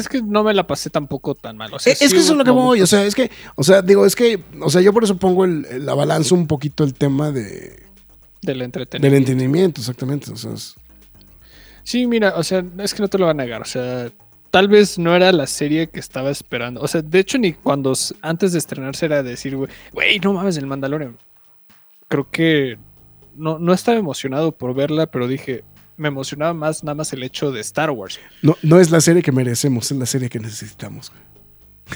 es 0.00 0.08
que 0.08 0.22
no 0.22 0.42
me 0.44 0.52
la 0.54 0.66
pasé 0.66 0.90
tampoco 0.90 1.34
tan 1.34 1.56
mal. 1.56 1.72
O 1.74 1.78
sea, 1.78 1.92
es 1.92 1.98
sí 1.98 2.08
que 2.08 2.16
eso 2.18 2.32
es 2.32 2.38
lo 2.38 2.44
que 2.44 2.50
voy, 2.50 2.80
o 2.82 2.86
sea, 2.86 3.04
es 3.04 3.14
que, 3.14 3.30
o 3.54 3.62
sea, 3.64 3.82
digo, 3.82 4.04
es 4.06 4.14
que, 4.16 4.42
o 4.60 4.70
sea, 4.70 4.80
yo 4.80 4.92
por 4.92 5.04
eso 5.04 5.16
pongo 5.16 5.44
el, 5.44 5.84
la 5.84 5.94
balanza 5.94 6.34
un 6.34 6.46
poquito 6.46 6.84
el 6.84 6.94
tema 6.94 7.30
de, 7.30 7.40
del 7.40 7.82
del 8.42 8.62
entretenimiento. 8.62 9.16
entendimiento, 9.16 9.80
exactamente. 9.80 10.32
O 10.32 10.36
sea, 10.36 10.52
es- 10.52 10.74
Sí, 11.82 12.06
mira, 12.06 12.34
o 12.36 12.42
sea, 12.42 12.64
es 12.78 12.94
que 12.94 13.02
no 13.02 13.08
te 13.08 13.16
lo 13.18 13.26
voy 13.26 13.30
a 13.30 13.34
negar, 13.34 13.62
o 13.62 13.64
sea, 13.64 14.10
tal 14.50 14.66
vez 14.68 14.98
no 14.98 15.14
era 15.14 15.30
la 15.32 15.46
serie 15.46 15.88
que 15.88 16.00
estaba 16.00 16.30
esperando. 16.30 16.80
O 16.80 16.88
sea, 16.88 17.00
de 17.02 17.18
hecho, 17.20 17.38
ni 17.38 17.52
cuando 17.52 17.92
antes 18.22 18.52
de 18.52 18.58
estrenarse 18.58 19.06
era 19.06 19.22
decir, 19.22 19.54
güey, 19.56 19.70
güey, 19.92 20.18
no 20.18 20.32
mames, 20.32 20.56
el 20.56 20.66
Mandalorian. 20.66 21.16
Creo 22.08 22.28
que 22.30 22.76
no, 23.36 23.58
no 23.58 23.72
estaba 23.72 23.98
emocionado 23.98 24.50
por 24.52 24.74
verla, 24.74 25.06
pero 25.06 25.28
dije, 25.28 25.62
me 25.96 26.08
emocionaba 26.08 26.52
más 26.54 26.82
nada 26.84 26.94
más 26.94 27.12
el 27.12 27.22
hecho 27.22 27.50
de 27.52 27.60
Star 27.60 27.90
Wars. 27.90 28.18
no, 28.42 28.56
no 28.62 28.78
es 28.80 28.90
la 28.90 29.00
serie 29.00 29.22
que 29.22 29.32
merecemos, 29.32 29.90
es 29.90 29.96
la 29.98 30.06
serie 30.06 30.28
que 30.28 30.38
necesitamos. 30.38 31.12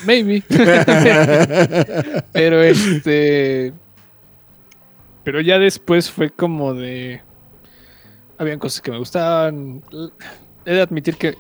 Maybe. 0.07 0.43
pero 2.33 2.63
este. 2.63 3.73
Pero 5.25 5.41
ya 5.41 5.59
después 5.59 6.11
fue 6.11 6.31
como 6.31 6.75
de. 6.75 7.21
Habían 8.39 8.59
cosas 8.59 8.81
que 8.81 8.91
me 8.91 8.99
gustaban. 8.99 9.83
He 10.65 10.75
de 10.75 10.81
admitir 10.81 11.17
que 11.17 11.35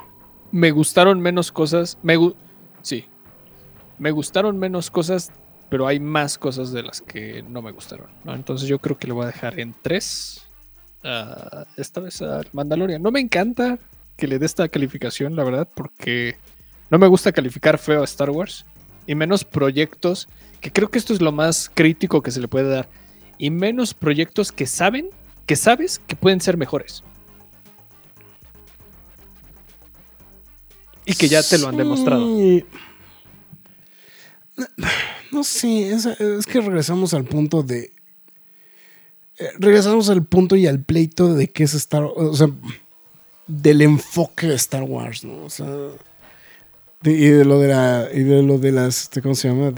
me 0.52 0.70
gustaron 0.70 1.20
menos 1.20 1.50
cosas. 1.52 1.96
Me 2.02 2.18
gu- 2.18 2.34
sí. 2.82 3.06
Me 3.98 4.10
gustaron 4.10 4.58
menos 4.58 4.90
cosas, 4.90 5.30
pero 5.68 5.86
hay 5.86 6.00
más 6.00 6.36
cosas 6.38 6.72
de 6.72 6.82
las 6.82 7.00
que 7.00 7.42
no 7.42 7.62
me 7.62 7.70
gustaron. 7.70 8.08
¿no? 8.24 8.34
Entonces 8.34 8.68
yo 8.68 8.78
creo 8.80 8.98
que 8.98 9.06
le 9.06 9.12
voy 9.12 9.24
a 9.24 9.28
dejar 9.28 9.60
en 9.60 9.72
3. 11.02 11.66
esta 11.76 12.00
vez 12.00 12.22
al 12.22 12.48
Mandalorian. 12.52 13.02
No 13.02 13.10
me 13.10 13.20
encanta 13.20 13.78
que 14.16 14.26
le 14.26 14.38
dé 14.38 14.46
esta 14.46 14.68
calificación, 14.68 15.34
la 15.34 15.44
verdad, 15.44 15.68
porque 15.74 16.36
no 16.90 16.98
me 16.98 17.06
gusta 17.06 17.32
calificar 17.32 17.78
feo 17.78 18.02
a 18.02 18.04
Star 18.04 18.30
Wars. 18.30 18.66
Y 19.06 19.14
menos 19.14 19.44
proyectos, 19.44 20.28
que 20.60 20.70
creo 20.70 20.90
que 20.90 20.98
esto 20.98 21.12
es 21.12 21.20
lo 21.20 21.32
más 21.32 21.70
crítico 21.72 22.22
que 22.22 22.30
se 22.30 22.40
le 22.40 22.48
puede 22.48 22.68
dar. 22.68 22.88
Y 23.38 23.50
menos 23.50 23.94
proyectos 23.94 24.52
que 24.52 24.66
saben, 24.66 25.08
que 25.46 25.56
sabes 25.56 25.98
que 25.98 26.16
pueden 26.16 26.40
ser 26.40 26.56
mejores. 26.56 27.02
Y 31.06 31.14
que 31.14 31.28
ya 31.28 31.42
te 31.42 31.58
lo 31.58 31.68
han 31.68 31.76
demostrado. 31.76 32.26
No, 34.56 34.66
no 35.32 35.44
sé, 35.44 35.90
es, 35.90 36.06
es 36.06 36.46
que 36.46 36.60
regresamos 36.60 37.14
al 37.14 37.24
punto 37.24 37.62
de... 37.62 37.92
eh, 39.40 39.48
regresamos 39.58 40.08
al 40.10 40.24
punto 40.24 40.54
y 40.56 40.66
al 40.66 40.80
pleito 40.82 41.34
de 41.34 41.48
qué 41.48 41.64
es 41.64 41.74
Star 41.74 42.04
o 42.04 42.34
sea, 42.36 42.48
del 43.46 43.82
enfoque 43.82 44.46
de 44.46 44.54
Star 44.54 44.84
Wars, 44.84 45.24
¿no? 45.24 45.44
O 45.44 45.50
sea, 45.50 45.66
de- 47.02 47.10
y 47.12 47.28
de 47.28 47.44
lo 47.44 47.58
de 47.58 47.68
la, 47.68 48.08
y 48.12 48.22
de 48.22 48.42
lo 48.42 48.58
de 48.58 48.70
las, 48.72 49.02
este, 49.02 49.22
¿cómo 49.22 49.34
se 49.34 49.48
llama? 49.48 49.72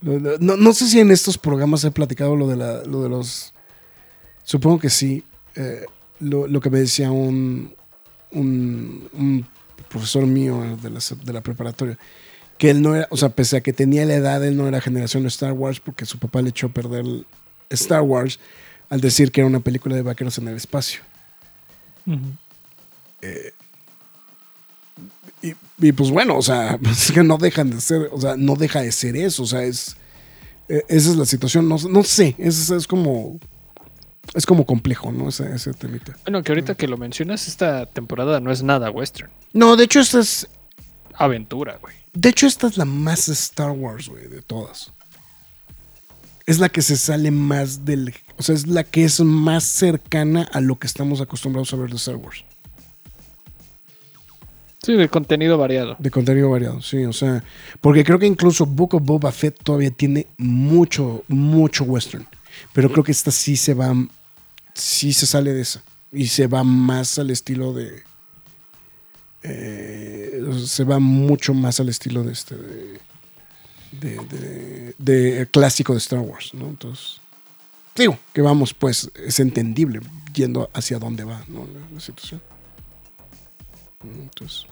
No, 0.00 0.56
no 0.56 0.72
sé 0.72 0.88
si 0.88 0.98
en 0.98 1.10
estos 1.12 1.38
programas 1.38 1.84
he 1.84 1.90
platicado 1.92 2.34
lo 2.34 2.48
de, 2.48 2.56
la, 2.56 2.82
lo 2.82 3.02
de 3.02 3.08
los, 3.08 3.54
supongo 4.42 4.80
que 4.80 4.90
sí, 4.90 5.22
eh, 5.54 5.84
lo, 6.18 6.48
lo 6.48 6.60
que 6.60 6.70
me 6.70 6.80
decía 6.80 7.12
un, 7.12 7.72
un, 8.32 9.08
un 9.12 9.46
profesor 9.88 10.26
mío 10.26 10.60
de 10.82 10.90
la, 10.90 10.98
de 11.24 11.32
la 11.32 11.40
preparatoria, 11.42 11.98
que 12.58 12.70
él 12.70 12.82
no 12.82 12.96
era, 12.96 13.06
o 13.10 13.16
sea, 13.16 13.28
pese 13.28 13.58
a 13.58 13.60
que 13.60 13.72
tenía 13.72 14.04
la 14.06 14.14
edad, 14.14 14.44
él 14.44 14.56
no 14.56 14.66
era 14.66 14.80
generación 14.80 15.22
de 15.22 15.28
Star 15.28 15.52
Wars 15.52 15.78
porque 15.78 16.04
su 16.06 16.18
papá 16.18 16.42
le 16.42 16.48
echó 16.50 16.68
a 16.68 16.70
perder 16.70 17.04
Star 17.74 18.02
Wars 18.02 18.38
al 18.88 19.00
decir 19.00 19.32
que 19.32 19.40
era 19.40 19.48
una 19.48 19.60
película 19.60 19.96
de 19.96 20.02
vaqueros 20.02 20.38
en 20.38 20.48
el 20.48 20.56
espacio. 20.56 21.00
Y, 25.42 25.54
y, 25.78 25.92
pues 25.92 26.10
bueno, 26.10 26.36
o 26.36 26.42
sea, 26.42 26.78
pues 26.82 27.06
es 27.06 27.12
que 27.12 27.22
no 27.22 27.36
dejan 27.36 27.70
de 27.70 27.80
ser, 27.80 28.08
o 28.12 28.20
sea, 28.20 28.36
no 28.36 28.54
deja 28.54 28.80
de 28.80 28.92
ser 28.92 29.16
eso, 29.16 29.42
o 29.42 29.46
sea, 29.46 29.64
es, 29.64 29.96
eh, 30.68 30.84
esa 30.88 31.10
es 31.10 31.16
la 31.16 31.24
situación, 31.24 31.68
no, 31.68 31.76
no 31.76 32.04
sé, 32.04 32.36
es, 32.38 32.70
es 32.70 32.86
como, 32.86 33.40
es 34.34 34.46
como 34.46 34.64
complejo, 34.64 35.10
¿no? 35.10 35.28
Ese, 35.28 35.52
ese 35.52 35.72
temita. 35.72 36.16
Bueno, 36.24 36.42
que 36.42 36.52
ahorita 36.52 36.76
que 36.76 36.86
lo 36.86 36.96
mencionas, 36.96 37.48
esta 37.48 37.86
temporada 37.86 38.40
no 38.40 38.52
es 38.52 38.62
nada 38.62 38.90
western. 38.90 39.30
No, 39.52 39.76
de 39.76 39.84
hecho 39.84 40.00
esta 40.00 40.20
es, 40.20 40.48
Aventura, 41.14 41.78
güey. 41.80 41.94
de 42.12 42.28
hecho 42.28 42.46
esta 42.46 42.68
es 42.68 42.76
la 42.76 42.84
más 42.84 43.28
Star 43.28 43.70
Wars, 43.70 44.08
güey, 44.08 44.28
de 44.28 44.42
todas. 44.42 44.92
Es 46.46 46.58
la 46.58 46.68
que 46.68 46.82
se 46.82 46.96
sale 46.96 47.30
más 47.30 47.84
del, 47.84 48.14
o 48.36 48.42
sea, 48.42 48.54
es 48.54 48.66
la 48.66 48.84
que 48.84 49.04
es 49.04 49.20
más 49.20 49.64
cercana 49.64 50.48
a 50.52 50.60
lo 50.60 50.78
que 50.78 50.86
estamos 50.86 51.20
acostumbrados 51.20 51.72
a 51.72 51.76
ver 51.76 51.90
de 51.90 51.96
Star 51.96 52.16
Wars. 52.16 52.44
Sí, 54.82 54.94
de 54.94 55.08
contenido 55.08 55.56
variado. 55.56 55.94
De 56.00 56.10
contenido 56.10 56.50
variado, 56.50 56.82
sí, 56.82 57.04
o 57.04 57.12
sea, 57.12 57.44
porque 57.80 58.02
creo 58.02 58.18
que 58.18 58.26
incluso 58.26 58.66
Book 58.66 58.94
of 58.94 59.04
Boba 59.04 59.30
Fett 59.30 59.62
todavía 59.62 59.92
tiene 59.92 60.26
mucho, 60.38 61.22
mucho 61.28 61.84
western, 61.84 62.26
pero 62.72 62.90
creo 62.90 63.04
que 63.04 63.12
esta 63.12 63.30
sí 63.30 63.56
se 63.56 63.74
va, 63.74 63.94
sí 64.74 65.12
se 65.12 65.26
sale 65.26 65.52
de 65.52 65.60
esa 65.60 65.82
y 66.10 66.26
se 66.26 66.48
va 66.48 66.64
más 66.64 67.16
al 67.20 67.30
estilo 67.30 67.72
de, 67.72 68.02
eh, 69.44 70.40
se 70.64 70.82
va 70.82 70.98
mucho 70.98 71.54
más 71.54 71.78
al 71.78 71.88
estilo 71.88 72.24
de 72.24 72.32
este, 72.32 72.56
de, 72.56 73.00
de, 74.02 75.48
clásico 75.50 75.92
de 75.92 75.98
Star 75.98 76.20
Wars, 76.20 76.52
¿no? 76.54 76.66
Entonces, 76.66 77.20
digo, 77.96 78.18
que 78.32 78.42
vamos, 78.42 78.74
pues, 78.74 79.10
es 79.14 79.40
entendible 79.40 80.00
yendo 80.34 80.70
hacia 80.72 80.98
dónde 80.98 81.24
va, 81.24 81.44
¿no? 81.48 81.66
La, 81.92 82.00
situación. 82.00 82.40
Entonces, 84.02 84.66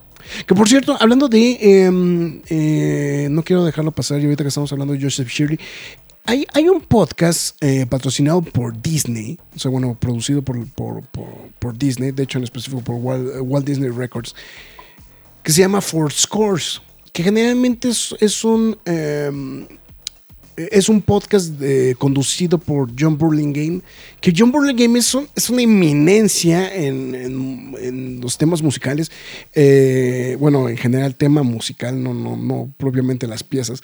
que 0.45 0.53
por 0.53 0.67
cierto, 0.67 0.97
hablando 0.99 1.27
de. 1.27 1.51
eh, 1.51 2.41
eh, 2.49 3.27
no 3.31 3.43
quiero 3.43 3.63
dejarlo 3.63 3.91
pasar, 3.91 4.19
y 4.19 4.25
ahorita 4.25 4.43
que 4.43 4.49
estamos 4.49 4.71
hablando 4.71 4.93
de 4.93 5.01
Joseph 5.01 5.29
Shirley. 5.29 5.59
Hay, 6.23 6.45
hay 6.53 6.69
un 6.69 6.81
podcast 6.81 7.57
eh, 7.63 7.87
patrocinado 7.87 8.43
por 8.43 8.79
Disney, 8.79 9.39
o 9.55 9.59
sea, 9.59 9.71
bueno, 9.71 9.97
producido 9.99 10.43
por, 10.43 10.67
por, 10.67 11.77
Disney, 11.77 12.11
de 12.11 12.23
hecho 12.23 12.37
en 12.37 12.43
específico 12.43 12.83
por 12.83 12.95
Walt, 12.97 13.37
Walt 13.41 13.65
Disney 13.65 13.89
Records, 13.89 14.35
que 15.41 15.51
se 15.51 15.61
llama 15.61 15.81
Four 15.81 16.11
Scores, 16.13 16.79
que 17.11 17.23
generalmente 17.23 17.89
es, 17.89 18.15
es 18.19 18.43
un... 18.43 18.77
eh, 18.85 19.31
es 20.57 20.89
un 20.89 21.01
podcast 21.01 21.47
de- 21.59 21.95
conducido 21.97 22.57
por 22.59 22.89
John 22.99 23.17
Burlingame, 23.17 23.81
que 24.19 24.31
John 24.35 24.51
Burlingame 24.51 24.99
es, 24.99 25.15
un- 25.15 25.27
es 25.35 25.49
una 25.49 25.61
eminencia 25.63 26.75
en, 26.75 27.15
en- 27.15 28.19
los 28.21 28.37
temas 28.37 28.61
musicales, 28.61 29.09
eh, 29.55 30.35
bueno, 30.39 30.69
en 30.69 30.77
general 30.77 31.15
tema 31.15 31.41
musical, 31.41 32.03
no, 32.03 32.13
no, 32.13 32.35
no 32.37 32.71
propiamente 32.77 33.27
las 33.27 33.43
piezas. 33.43 33.81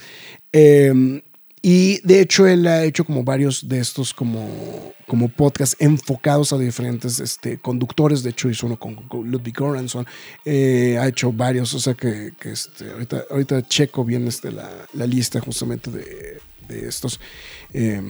Eh, 0.51 1.21
y 1.61 1.99
de 2.01 2.21
hecho 2.21 2.47
él 2.47 2.67
ha 2.67 2.83
hecho 2.83 3.03
como 3.03 3.23
varios 3.23 3.67
de 3.67 3.79
estos 3.79 4.13
como, 4.13 4.93
como 5.07 5.27
podcasts 5.29 5.75
enfocados 5.79 6.53
a 6.53 6.57
diferentes 6.57 7.19
este, 7.19 7.57
conductores. 7.57 8.23
De 8.23 8.29
hecho 8.29 8.49
hizo 8.49 8.67
uno 8.67 8.77
con, 8.77 8.95
Ludwig 9.11 9.55
Göransson. 9.57 10.05
Eh, 10.45 10.97
ha 10.99 11.07
hecho 11.07 11.31
varios. 11.31 11.73
O 11.73 11.79
sea 11.79 11.95
que, 11.95 12.33
que, 12.39 12.51
este, 12.51 12.91
ahorita, 12.91 13.23
ahorita 13.31 13.67
checo 13.67 14.05
bien 14.05 14.27
este, 14.27 14.51
la, 14.51 14.69
la 14.93 15.07
lista 15.07 15.39
justamente 15.39 15.89
de, 15.89 16.39
de 16.67 16.87
estos 16.87 17.19
eh, 17.73 18.01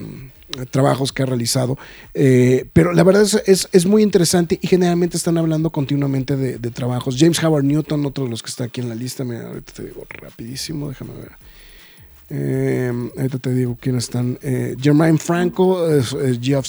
trabajos 0.69 1.13
que 1.13 1.23
ha 1.23 1.25
realizado. 1.25 1.77
Eh, 2.13 2.65
pero 2.73 2.91
la 2.91 3.03
verdad 3.03 3.23
es, 3.23 3.41
es, 3.45 3.69
es 3.71 3.85
muy 3.85 4.03
interesante 4.03 4.59
y 4.61 4.67
generalmente 4.67 5.15
están 5.15 5.37
hablando 5.37 5.69
continuamente 5.69 6.35
de, 6.35 6.57
de 6.57 6.71
trabajos. 6.71 7.15
James 7.17 7.41
Howard 7.41 7.63
Newton, 7.63 8.05
otro 8.05 8.25
de 8.25 8.29
los 8.29 8.43
que 8.43 8.49
está 8.49 8.65
aquí 8.65 8.81
en 8.81 8.89
la 8.89 8.95
lista. 8.95 9.23
Mira, 9.23 9.47
ahorita 9.47 9.71
te 9.71 9.83
digo 9.85 10.05
rapidísimo, 10.09 10.89
déjame 10.89 11.13
ver. 11.13 11.31
Eh, 12.29 12.91
ahorita 13.15 13.39
te 13.39 13.53
digo 13.53 13.77
quiénes 13.79 14.05
están. 14.05 14.37
Eh, 14.41 14.75
Jermaine 14.79 15.17
Franco, 15.17 15.87
eh, 15.89 16.03
Geoff 16.41 16.67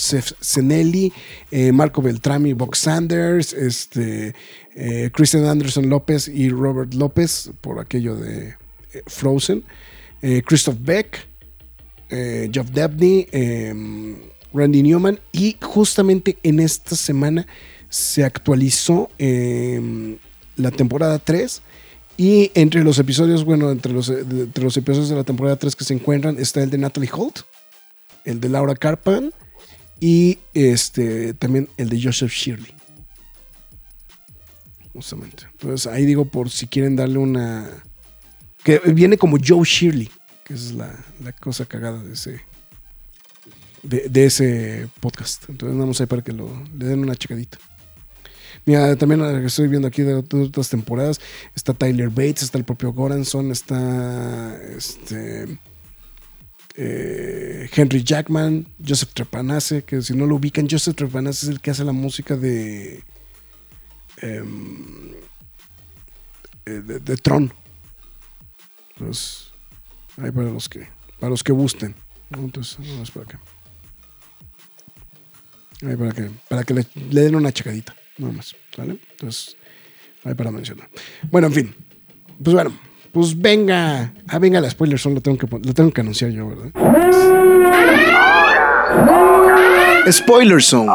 Marco 1.72 2.00
Beltrami, 2.00 2.52
Box 2.52 2.78
Sanders, 2.78 3.52
este, 3.52 4.34
eh, 4.74 5.11
Christian 5.12 5.44
Anderson 5.44 5.88
López 5.88 6.28
y 6.28 6.50
Robert 6.50 6.94
López, 6.94 7.50
por 7.61 7.80
aquello 7.80 8.14
de 8.16 8.54
eh, 8.92 9.02
Frozen, 9.06 9.64
Christoph 10.46 10.78
Beck, 10.80 11.28
Geoff 12.09 12.70
Dabney, 12.72 13.28
eh, 13.30 13.74
Randy 14.52 14.82
Newman, 14.82 15.20
y 15.32 15.56
justamente 15.61 16.38
en 16.42 16.61
esta 16.61 16.96
semana 16.96 17.46
se 17.88 18.24
actualizó 18.24 19.11
eh, 19.18 20.16
la 20.56 20.70
temporada 20.70 21.18
3. 21.18 21.62
Y 22.18 22.50
entre 22.54 22.82
los 22.82 22.98
episodios, 22.98 23.44
bueno, 23.44 23.70
entre 23.70 23.92
los, 23.92 24.08
eh, 24.08 24.24
entre 24.28 24.64
los 24.64 24.76
episodios 24.76 25.08
de 25.08 25.14
la 25.14 25.22
temporada 25.22 25.54
3 25.54 25.76
que 25.76 25.84
se 25.84 25.94
encuentran 25.94 26.36
está 26.36 26.60
el 26.64 26.68
de 26.68 26.76
Natalie 26.76 27.08
Holt, 27.12 27.42
el 28.24 28.40
de 28.40 28.48
Laura 28.48 28.74
Carpan 28.74 29.32
y 30.00 30.40
este 30.52 31.32
también 31.34 31.68
el 31.76 31.88
de 31.88 32.02
Joseph 32.02 32.32
Shirley. 32.32 32.74
Justamente. 34.92 35.44
Entonces 35.52 35.86
ahí 35.86 36.04
digo 36.04 36.24
por 36.24 36.50
si 36.50 36.66
quieren 36.66 36.96
darle 36.96 37.18
una... 37.18 37.70
Que 38.64 38.80
viene 38.80 39.16
como 39.16 39.36
Joe 39.42 39.64
Shirley, 39.64 40.10
que 40.44 40.54
es 40.54 40.72
la, 40.72 40.92
la 41.22 41.30
cosa 41.32 41.66
cagada 41.66 42.02
de 42.02 42.14
ese, 42.14 42.40
de, 43.84 44.08
de 44.08 44.26
ese 44.26 44.88
podcast. 44.98 45.48
Entonces 45.48 45.78
vamos 45.78 46.00
ahí 46.00 46.08
para 46.08 46.22
que 46.22 46.32
lo, 46.32 46.64
le 46.76 46.86
den 46.86 46.98
una 46.98 47.14
checadita. 47.14 47.58
Mira, 48.68 48.94
también 48.96 49.22
estoy 49.46 49.66
viendo 49.66 49.88
aquí 49.88 50.02
de 50.02 50.16
otras 50.16 50.68
temporadas. 50.68 51.18
Está 51.54 51.72
Tyler 51.72 52.10
Bates, 52.10 52.42
está 52.42 52.58
el 52.58 52.64
propio 52.64 52.92
Goranson, 52.92 53.50
está 53.50 54.60
este 54.76 55.58
eh, 56.76 57.70
Henry 57.74 58.04
Jackman, 58.04 58.66
Joseph 58.86 59.14
Trepanace, 59.14 59.84
que 59.84 60.02
si 60.02 60.14
no 60.14 60.26
lo 60.26 60.36
ubican, 60.36 60.68
Joseph 60.70 60.96
Trepanace 60.96 61.46
es 61.46 61.50
el 61.50 61.62
que 61.62 61.70
hace 61.70 61.82
la 61.82 61.92
música 61.92 62.36
de 62.36 63.03
em, 64.18 65.14
eh, 66.66 66.82
de, 66.82 67.16
Tron. 67.16 67.50
Entonces, 68.90 69.50
ahí 70.18 70.30
para 70.30 70.50
los 70.50 70.68
que 70.68 70.86
para 71.18 71.30
los 71.30 71.42
que 71.42 71.53
gusten. 71.53 71.95
¿no? 72.28 72.40
Entonces, 72.40 72.76
vamos 72.86 73.11
para 73.12 73.24
acá. 73.24 73.40
Ahí 75.86 75.96
para 75.96 76.12
que, 76.12 76.30
para 76.50 76.64
que 76.64 76.74
le, 76.74 76.86
le 77.08 77.22
den 77.22 77.34
una 77.34 77.50
checadita, 77.50 77.96
nada 78.18 78.32
más. 78.32 78.54
¿Sale? 78.74 78.99
Entonces, 79.12 79.57
ahí 80.24 80.34
para 80.34 80.50
mencionar. 80.50 80.88
Bueno, 81.30 81.49
en 81.49 81.53
fin. 81.53 81.74
Pues 82.42 82.54
bueno, 82.54 82.72
pues 83.12 83.40
venga. 83.40 84.12
Ah, 84.28 84.38
venga 84.38 84.61
la 84.61 84.70
spoiler 84.70 84.99
solo 84.99 85.16
lo 85.16 85.20
tengo 85.20 85.38
que, 85.38 85.46
lo 85.46 85.74
tengo 85.74 85.90
que 85.90 86.00
anunciar 86.00 86.30
yo, 86.30 86.49
¿verdad? 86.49 86.72
Spoiler 90.11 90.62
Zone. 90.62 90.90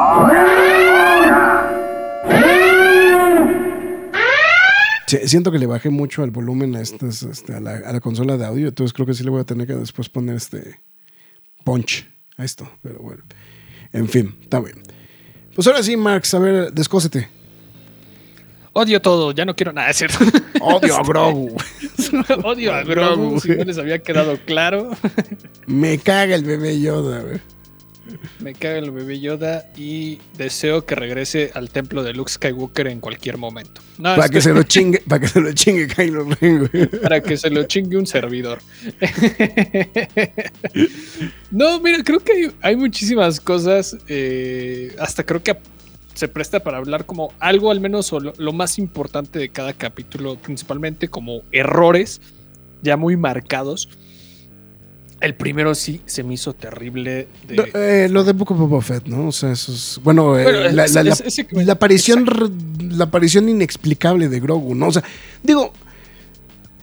Siento 5.26 5.52
que 5.52 5.60
le 5.60 5.68
bajé 5.68 5.92
mucho 5.92 6.24
al 6.24 6.32
volumen 6.32 6.76
a, 6.76 6.82
estas, 6.82 7.22
este, 7.22 7.54
a, 7.54 7.60
la, 7.60 7.76
a 7.76 7.94
la 7.94 8.00
consola 8.00 8.36
de 8.38 8.46
audio, 8.46 8.70
entonces 8.70 8.94
creo 8.94 9.06
que 9.06 9.14
sí 9.14 9.24
le 9.24 9.30
voy 9.30 9.42
a 9.42 9.44
tener 9.44 9.68
que 9.68 9.76
después 9.76 10.10
poner 10.10 10.38
este 10.38 10.80
punch 11.64 12.08
a 12.38 12.44
esto, 12.44 12.68
pero 12.82 13.00
bueno. 13.00 13.24
En 13.92 14.08
fin, 14.10 14.36
está 14.42 14.60
bien. 14.60 14.82
Pues 15.56 15.68
ahora 15.68 15.84
sí, 15.84 15.96
Marx, 15.96 16.34
a 16.34 16.40
ver, 16.40 16.74
descósete. 16.74 17.30
Odio 18.76 19.00
todo, 19.02 19.32
ya 19.34 19.46
no 19.46 19.56
quiero 19.56 19.72
nada, 19.72 19.92
es 19.92 19.98
cierto. 19.98 20.18
Odio 20.60 20.96
a 20.98 21.04
Grogu. 21.08 21.56
Odio 22.44 22.74
a 22.74 22.84
Grogu, 22.84 23.40
si 23.40 23.50
no 23.50 23.64
les 23.64 23.78
había 23.78 24.00
quedado 24.00 24.38
claro. 24.46 24.90
Me 25.68 26.00
caga 26.00 26.34
el 26.36 26.44
bebé 26.44 26.80
Yoda, 26.82 27.20
güey. 27.22 27.40
Me 28.40 28.54
caga 28.54 28.80
el 28.80 28.92
bebé 28.92 29.20
Yoda 29.20 29.66
y 29.78 30.20
deseo 30.38 30.86
que 30.86 30.96
regrese 30.96 31.52
al 31.54 31.70
templo 31.70 32.04
de 32.04 32.14
Luke 32.14 32.32
Skywalker 32.32 32.88
en 32.88 33.00
cualquier 33.00 33.38
momento. 33.38 33.82
No, 33.98 34.16
Para 34.16 34.26
es 34.26 34.32
que 34.32 34.42
se 34.42 34.54
lo 34.54 34.64
chingue, 34.64 35.02
para 35.08 35.22
que 35.22 35.28
se 35.28 35.40
lo 35.40 35.54
chingue 35.54 35.88
Kylo 35.88 36.26
Ren, 36.26 36.68
güey. 36.68 36.88
para 36.88 37.22
que 37.22 37.38
se 37.38 37.50
lo 37.50 37.64
chingue 37.64 37.98
un 37.98 38.08
servidor. 38.08 38.60
no, 41.52 41.80
mira, 41.80 42.04
creo 42.04 42.20
que 42.20 42.32
hay, 42.34 42.52
hay 42.62 42.76
muchísimas 42.76 43.40
cosas. 43.40 43.96
eh, 44.08 44.96
hasta 45.00 45.26
creo 45.26 45.42
que 45.42 45.56
se 46.14 46.28
presta 46.28 46.62
para 46.62 46.78
hablar 46.78 47.06
como 47.06 47.34
algo, 47.40 47.72
al 47.72 47.80
menos 47.80 48.12
o 48.14 48.20
lo, 48.20 48.34
lo 48.38 48.54
más 48.54 48.78
importante 48.78 49.40
de 49.40 49.50
cada 49.50 49.74
capítulo, 49.74 50.36
principalmente 50.38 51.08
como 51.08 51.42
errores 51.52 52.22
ya 52.82 52.98
muy 52.98 53.18
marcados. 53.18 53.90
El 55.24 55.36
primero 55.36 55.74
sí 55.74 56.02
se 56.06 56.22
me 56.22 56.34
hizo 56.34 56.54
terrible. 56.54 57.28
de- 57.48 57.56
No, 57.56 57.64
eh, 57.74 58.10
lo 58.10 58.24
de 58.26 58.34
Book 58.34 58.52
of 58.52 58.60
Boba 58.60 58.82
Fett, 58.82 59.06
¿no? 59.08 59.30
O 59.30 59.32
sea, 59.32 59.54
eso 59.54 59.72
es. 59.72 60.00
Bueno, 60.04 60.38
eh, 60.38 60.44
Bueno, 60.44 60.60
la, 60.72 60.84
es- 60.86 60.94
la- 60.94 61.04
la- 61.04 61.14
es- 61.14 61.22
ese 61.22 61.46
que- 61.48 61.64
la 61.64 61.74
aparición, 61.74 62.26
la 62.90 63.06
aparición 63.06 63.48
inexplicable 63.48 64.28
de 64.28 64.40
Grogu, 64.42 64.76
¿no? 64.76 64.88
O 64.88 64.92
sea, 64.92 65.04
digo, 65.42 65.72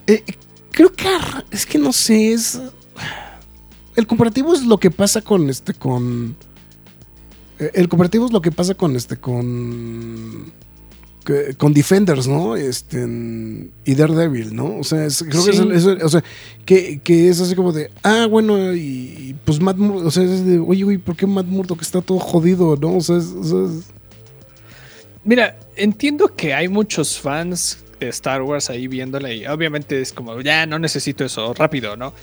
eh, 0.07 0.25
creo 0.73 0.91
que 0.93 1.07
es 1.51 1.67
que 1.67 1.79
no 1.79 1.93
sé, 1.93 2.33
es. 2.33 2.59
El 3.95 4.07
comparativo 4.07 4.55
es 4.55 4.63
lo 4.63 4.79
que 4.79 4.91
pasa 4.91 5.21
con 5.21 5.51
este, 5.51 5.75
con. 5.75 6.35
El 7.59 7.89
comparativo 7.91 8.25
es 8.25 8.33
lo 8.33 8.41
que 8.41 8.51
pasa 8.53 8.75
con 8.75 8.97
este, 8.97 9.19
con. 9.19 10.51
Que- 11.25 11.55
Con 11.57 11.73
Defenders, 11.75 12.27
¿no? 12.29 12.57
Este. 12.57 12.99
Y 13.85 13.95
Daredevil, 13.95 14.55
¿no? 14.55 14.79
O 14.79 14.85
sea, 14.85 15.05
es- 15.07 15.23
creo 15.29 15.45
que 15.45 15.51
es, 15.51 15.57
Sí. 15.57 15.63
el- 15.63 15.73
es 15.73 15.85
el- 15.85 16.03
o 16.03 16.09
sea, 16.09 16.23
que, 16.65 17.01
que 17.03 17.29
es 17.29 17.41
así 17.41 17.55
como 17.55 17.73
de, 17.73 17.91
ah, 18.03 18.27
bueno, 18.31 18.75
y, 18.75 18.79
y 18.81 19.37
pues 19.45 19.61
Matt 19.61 19.77
Murdock, 19.77 20.07
o 20.07 20.11
sea, 20.11 20.23
es 20.25 20.45
de, 20.45 20.59
oye, 20.59 20.85
güey, 20.85 20.99
¿por 20.99 21.17
qué 21.17 21.27
Matt 21.27 21.47
Murdock 21.47 21.83
está 21.83 22.01
todo 22.03 22.19
jodido, 22.19 22.77
no? 22.77 22.97
O 22.97 23.01
sea, 23.01 23.17
es- 23.17 23.27
o 23.37 23.45
sea, 23.45 23.65
es- 23.79 23.87
Mira, 25.25 25.59
entiendo 25.77 26.35
que 26.35 26.55
hay 26.55 26.69
muchos 26.69 27.19
fans 27.19 27.79
de 28.01 28.09
Star 28.09 28.41
Wars 28.43 28.71
ahí 28.71 28.89
viéndola 28.89 29.31
y 29.33 29.47
obviamente 29.47 30.01
es 30.01 30.13
como, 30.15 30.41
ya 30.41 30.65
no 30.65 30.79
necesito 30.79 31.25
eso, 31.25 31.53
rápido, 31.53 31.97
¿no? 31.97 32.15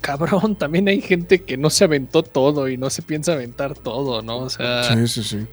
Cabrón, 0.00 0.56
también 0.58 0.88
hay 0.88 1.00
gente 1.00 1.42
que 1.42 1.56
no 1.56 1.70
se 1.70 1.84
aventó 1.84 2.22
todo 2.24 2.68
y 2.68 2.76
no 2.76 2.90
se 2.90 3.02
piensa 3.02 3.32
aventar 3.34 3.74
todo, 3.74 4.22
¿no? 4.22 4.38
O 4.38 4.50
sea, 4.50 4.92
sí, 4.94 5.06
sí, 5.08 5.22
sí. 5.22 5.46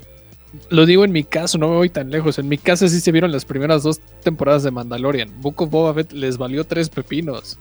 Lo 0.70 0.86
digo 0.86 1.06
en 1.06 1.12
mi 1.12 1.24
caso, 1.24 1.58
no 1.58 1.70
me 1.70 1.76
voy 1.76 1.90
tan 1.90 2.10
lejos. 2.10 2.38
En 2.40 2.48
mi 2.50 2.58
caso 2.58 2.88
sí 2.88 3.00
se 3.00 3.12
vieron 3.12 3.32
las 3.32 3.46
primeras 3.46 3.84
dos 3.84 4.00
temporadas 4.24 4.64
de 4.64 4.72
Mandalorian. 4.72 5.30
Book 5.42 5.62
of 5.62 5.70
Boba 5.70 5.94
Fett 5.94 6.12
les 6.14 6.38
valió 6.38 6.64
tres 6.66 6.90
pepinos. 6.90 7.58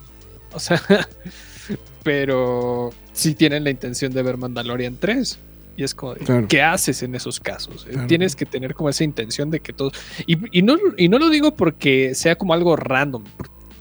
O 0.52 0.58
sea, 0.58 0.80
pero 2.02 2.90
sí 3.12 3.34
tienen 3.34 3.64
la 3.64 3.70
intención 3.70 4.12
de 4.12 4.22
ver 4.22 4.36
Mandalorian 4.36 4.96
3. 4.98 5.38
Y 5.76 5.84
es 5.84 5.94
como, 5.94 6.14
Claro. 6.14 6.46
¿qué 6.48 6.62
haces 6.62 7.02
en 7.02 7.14
esos 7.14 7.40
casos? 7.40 7.86
Eh, 7.86 7.92
Claro. 7.92 8.06
Tienes 8.08 8.36
que 8.36 8.44
tener 8.46 8.74
como 8.74 8.88
esa 8.90 9.04
intención 9.04 9.50
de 9.50 9.60
que 9.60 9.72
todo... 9.72 9.92
Y, 10.26 10.58
y 10.58 10.62
no, 10.62 10.76
y 10.96 11.08
no 11.08 11.18
lo 11.18 11.30
digo 11.30 11.54
porque 11.54 12.14
sea 12.14 12.36
como 12.36 12.52
algo 12.54 12.76
random. 12.76 13.24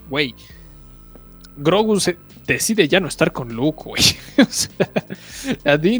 Güey, 0.09 0.33
Grogu 1.57 1.99
se 1.99 2.17
decide 2.53 2.87
ya 2.87 2.99
no 2.99 3.07
estar 3.07 3.31
con 3.31 3.53
Luke, 3.53 3.83
güey. 3.85 4.01
O 4.37 4.45
sea, 4.49 4.87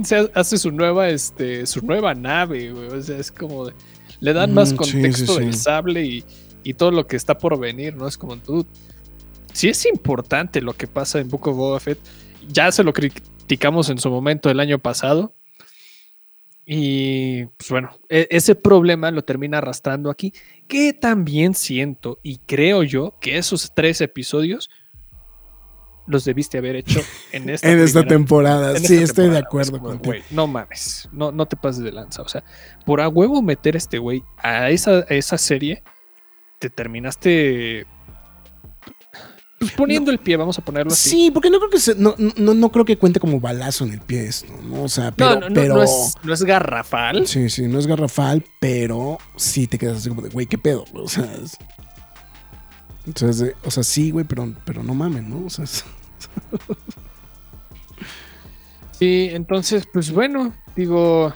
se 0.06 0.16
ha- 0.16 0.30
hace 0.34 0.58
su 0.58 0.72
nueva, 0.72 1.10
este, 1.10 1.66
su 1.66 1.86
nueva 1.86 2.14
nave, 2.16 2.72
güey. 2.72 2.88
O 2.88 3.02
sea, 3.02 3.18
es 3.18 3.32
como 3.32 3.68
de- 3.68 3.74
le 4.20 4.34
dan 4.34 4.54
más 4.54 4.70
Mm, 4.70 4.72
sí, 4.72 4.78
contexto 4.78 5.34
sí, 5.36 5.40
del 5.40 5.54
sable 5.54 6.06
y, 6.06 6.24
y 6.64 6.74
todo 6.74 6.92
lo 6.92 7.08
que 7.08 7.16
está 7.16 7.38
por 7.38 7.58
venir, 7.60 7.96
¿no? 7.96 8.08
Es 8.08 8.18
como 8.18 8.38
tú. 8.38 8.66
Sí 9.54 9.70
es 9.70 9.86
importante 9.86 10.62
lo 10.62 10.74
que 10.74 10.88
pasa 10.88 11.20
en 11.20 11.30
Book 11.30 11.48
of 11.48 11.58
Boba 11.58 11.80
Fett. 11.80 12.00
Ya 12.48 12.72
se 12.72 12.84
lo 12.84 12.94
criticamos 12.94 13.90
en 13.90 13.98
su 13.98 14.10
momento 14.10 14.50
el 14.50 14.60
año 14.60 14.80
pasado. 14.80 15.34
Y 16.66 17.46
pues 17.58 17.70
bueno, 17.72 17.90
e- 18.10 18.28
ese 18.30 18.54
problema 18.56 19.10
lo 19.12 19.24
termina 19.24 19.58
arrastrando 19.58 20.10
aquí, 20.12 20.34
que 20.68 20.94
también 20.94 21.56
siento 21.56 22.20
y 22.22 22.38
creo 22.46 22.84
yo 22.84 23.18
que 23.20 23.38
esos 23.38 23.74
tres 23.74 24.02
episodios 24.02 24.70
los 26.10 26.26
debiste 26.26 26.58
haber 26.58 26.76
hecho 26.76 27.00
en 27.32 27.50
esta, 27.52 27.70
en 27.72 27.80
esta 27.80 28.04
temporada, 28.06 28.76
en 28.76 28.84
sí, 28.86 28.98
estoy 28.98 29.30
de 29.30 29.38
acuerdo 29.38 29.76
Es 29.78 29.80
como, 29.82 29.92
contigo. 29.94 30.16
no 30.32 30.48
mames, 30.48 31.08
no, 31.12 31.32
no 31.32 31.46
te 31.46 31.56
pases 31.56 31.84
de 31.84 31.92
lanza. 31.92 32.22
O 32.24 32.28
sea, 32.28 32.44
por 32.86 33.00
a 33.00 33.08
huevo 33.08 33.42
meter 33.42 33.76
este 33.76 33.98
güey 34.00 34.24
a 34.40 34.70
esa, 34.72 35.06
a 35.10 35.14
esa 35.14 35.38
serie, 35.38 35.84
te 36.58 36.70
terminaste 36.70 37.86
pues, 39.60 39.72
poniendo 39.74 40.10
el 40.10 40.20
pie, 40.20 40.38
vamos 40.38 40.58
a 40.58 40.64
ponerlo 40.64 40.92
así. 40.94 41.10
Sí, 41.10 41.32
porque 41.32 41.50
no 41.50 41.60
creo 41.60 41.70
que 41.70 41.80
se- 41.80 41.96
no, 41.96 42.16
no, 42.38 42.54
no 42.54 42.72
creo 42.72 42.86
que 42.86 42.98
cuente 42.98 43.20
como 43.20 43.40
balazo 43.42 43.84
en 43.86 43.92
el 43.94 44.00
pie 44.00 44.26
esto, 44.28 44.54
¿no? 44.64 44.84
O 44.84 44.90
sea, 44.90 45.12
pero, 45.12 45.40
no, 45.42 45.48
pero 45.54 45.76
no 45.76 45.84
es, 45.84 46.16
no 46.24 46.34
es 46.34 46.44
garrafal. 46.44 47.28
sí, 47.28 47.50
sí, 47.50 47.68
no 47.68 47.78
es 47.78 47.86
garrafal, 47.86 48.44
pero 48.62 49.18
sí 49.36 49.68
te 49.68 49.78
quedas 49.78 49.98
así 49.98 50.10
como 50.10 50.22
de, 50.22 50.30
güey, 50.30 50.48
qué 50.48 50.58
pedo, 50.58 50.86
o 50.94 51.08
sea, 51.10 51.26
es- 51.44 51.58
entonces, 53.06 53.54
o 53.66 53.72
sea, 53.72 53.84
sí, 53.84 54.12
güey, 54.12 54.24
pero, 54.26 54.54
pero 54.66 54.84
no 54.84 54.94
mamen, 54.94 55.30
¿no? 55.30 55.46
O 55.46 55.50
sea, 55.50 55.66
es- 55.66 55.84
Sí, 58.92 59.30
entonces, 59.32 59.88
pues 59.94 60.12
bueno, 60.12 60.54
digo, 60.76 61.34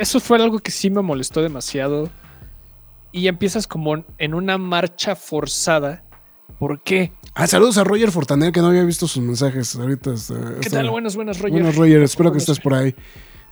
eso 0.00 0.18
fue 0.18 0.36
algo 0.42 0.58
que 0.58 0.72
sí 0.72 0.90
me 0.90 1.00
molestó 1.00 1.40
demasiado. 1.40 2.10
Y 3.12 3.28
empiezas 3.28 3.68
como 3.68 4.04
en 4.18 4.34
una 4.34 4.58
marcha 4.58 5.14
forzada. 5.14 6.02
¿Por 6.58 6.82
qué? 6.82 7.12
Ah, 7.34 7.46
saludos 7.46 7.78
a 7.78 7.84
Roger 7.84 8.10
Fortaner, 8.10 8.50
que 8.52 8.60
no 8.60 8.66
había 8.66 8.82
visto 8.82 9.06
sus 9.06 9.22
mensajes 9.22 9.76
ahorita. 9.76 10.12
este, 10.14 10.34
¿Qué 10.34 10.60
está- 10.66 10.78
tal? 10.78 10.90
Buenas, 10.90 11.14
buenas, 11.14 11.38
Roger. 11.38 11.52
Bueno, 11.52 11.70
Roger, 11.70 12.02
espero 12.02 12.30
que 12.30 12.38
Buenas. 12.38 12.48
estés 12.48 12.60
por 12.60 12.74
ahí. 12.74 12.94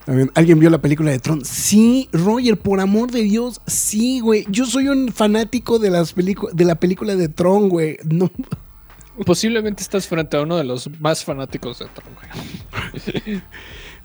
También, 0.04 0.30
¿Alguien 0.34 0.58
vio 0.58 0.68
la 0.68 0.82
película 0.82 1.10
de 1.12 1.18
Tron? 1.20 1.44
Sí, 1.44 2.08
Roger, 2.12 2.58
por 2.58 2.80
amor 2.80 3.10
de 3.12 3.22
Dios, 3.22 3.60
sí, 3.66 4.18
güey. 4.20 4.44
Yo 4.50 4.66
soy 4.66 4.88
un 4.88 5.12
fanático 5.12 5.78
de, 5.78 5.90
las 5.90 6.14
de 6.16 6.64
la 6.64 6.74
película 6.74 7.14
de 7.16 7.28
Tron, 7.28 7.68
güey. 7.68 7.96
No, 8.04 8.30
Posiblemente 9.26 9.82
estás 9.82 10.06
frente 10.08 10.36
a 10.36 10.42
uno 10.42 10.56
de 10.56 10.64
los 10.64 10.88
más 11.00 11.24
fanáticos 11.24 11.78
de 11.78 11.86
Tron, 11.86 12.14
güey. 12.14 13.42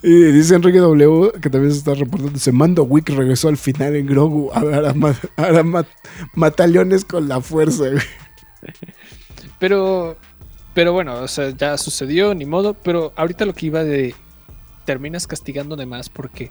Y 0.02 0.08
dice 0.32 0.54
Enrique 0.54 0.78
W, 0.78 1.32
que 1.42 1.50
también 1.50 1.72
se 1.72 1.78
está 1.80 1.92
reportando, 1.92 2.38
se 2.38 2.52
Mando 2.52 2.84
Wick 2.84 3.10
regresó 3.10 3.48
al 3.48 3.58
final 3.58 3.94
en 3.96 4.06
Grogu. 4.06 4.50
Ahora, 4.54 4.94
ma- 4.94 5.14
ahora 5.36 5.62
ma- 5.62 5.86
mata 6.32 6.66
leones 6.66 7.04
con 7.04 7.28
la 7.28 7.42
fuerza. 7.42 7.84
Pero, 9.58 10.16
pero 10.72 10.94
bueno, 10.94 11.16
o 11.16 11.28
sea, 11.28 11.50
ya 11.50 11.76
sucedió, 11.76 12.34
ni 12.34 12.46
modo. 12.46 12.72
Pero 12.74 13.12
ahorita 13.16 13.44
lo 13.44 13.52
que 13.52 13.66
iba 13.66 13.84
de. 13.84 14.14
Terminas 14.86 15.26
castigando 15.26 15.76
de 15.76 15.84
más 15.84 16.08
porque. 16.08 16.50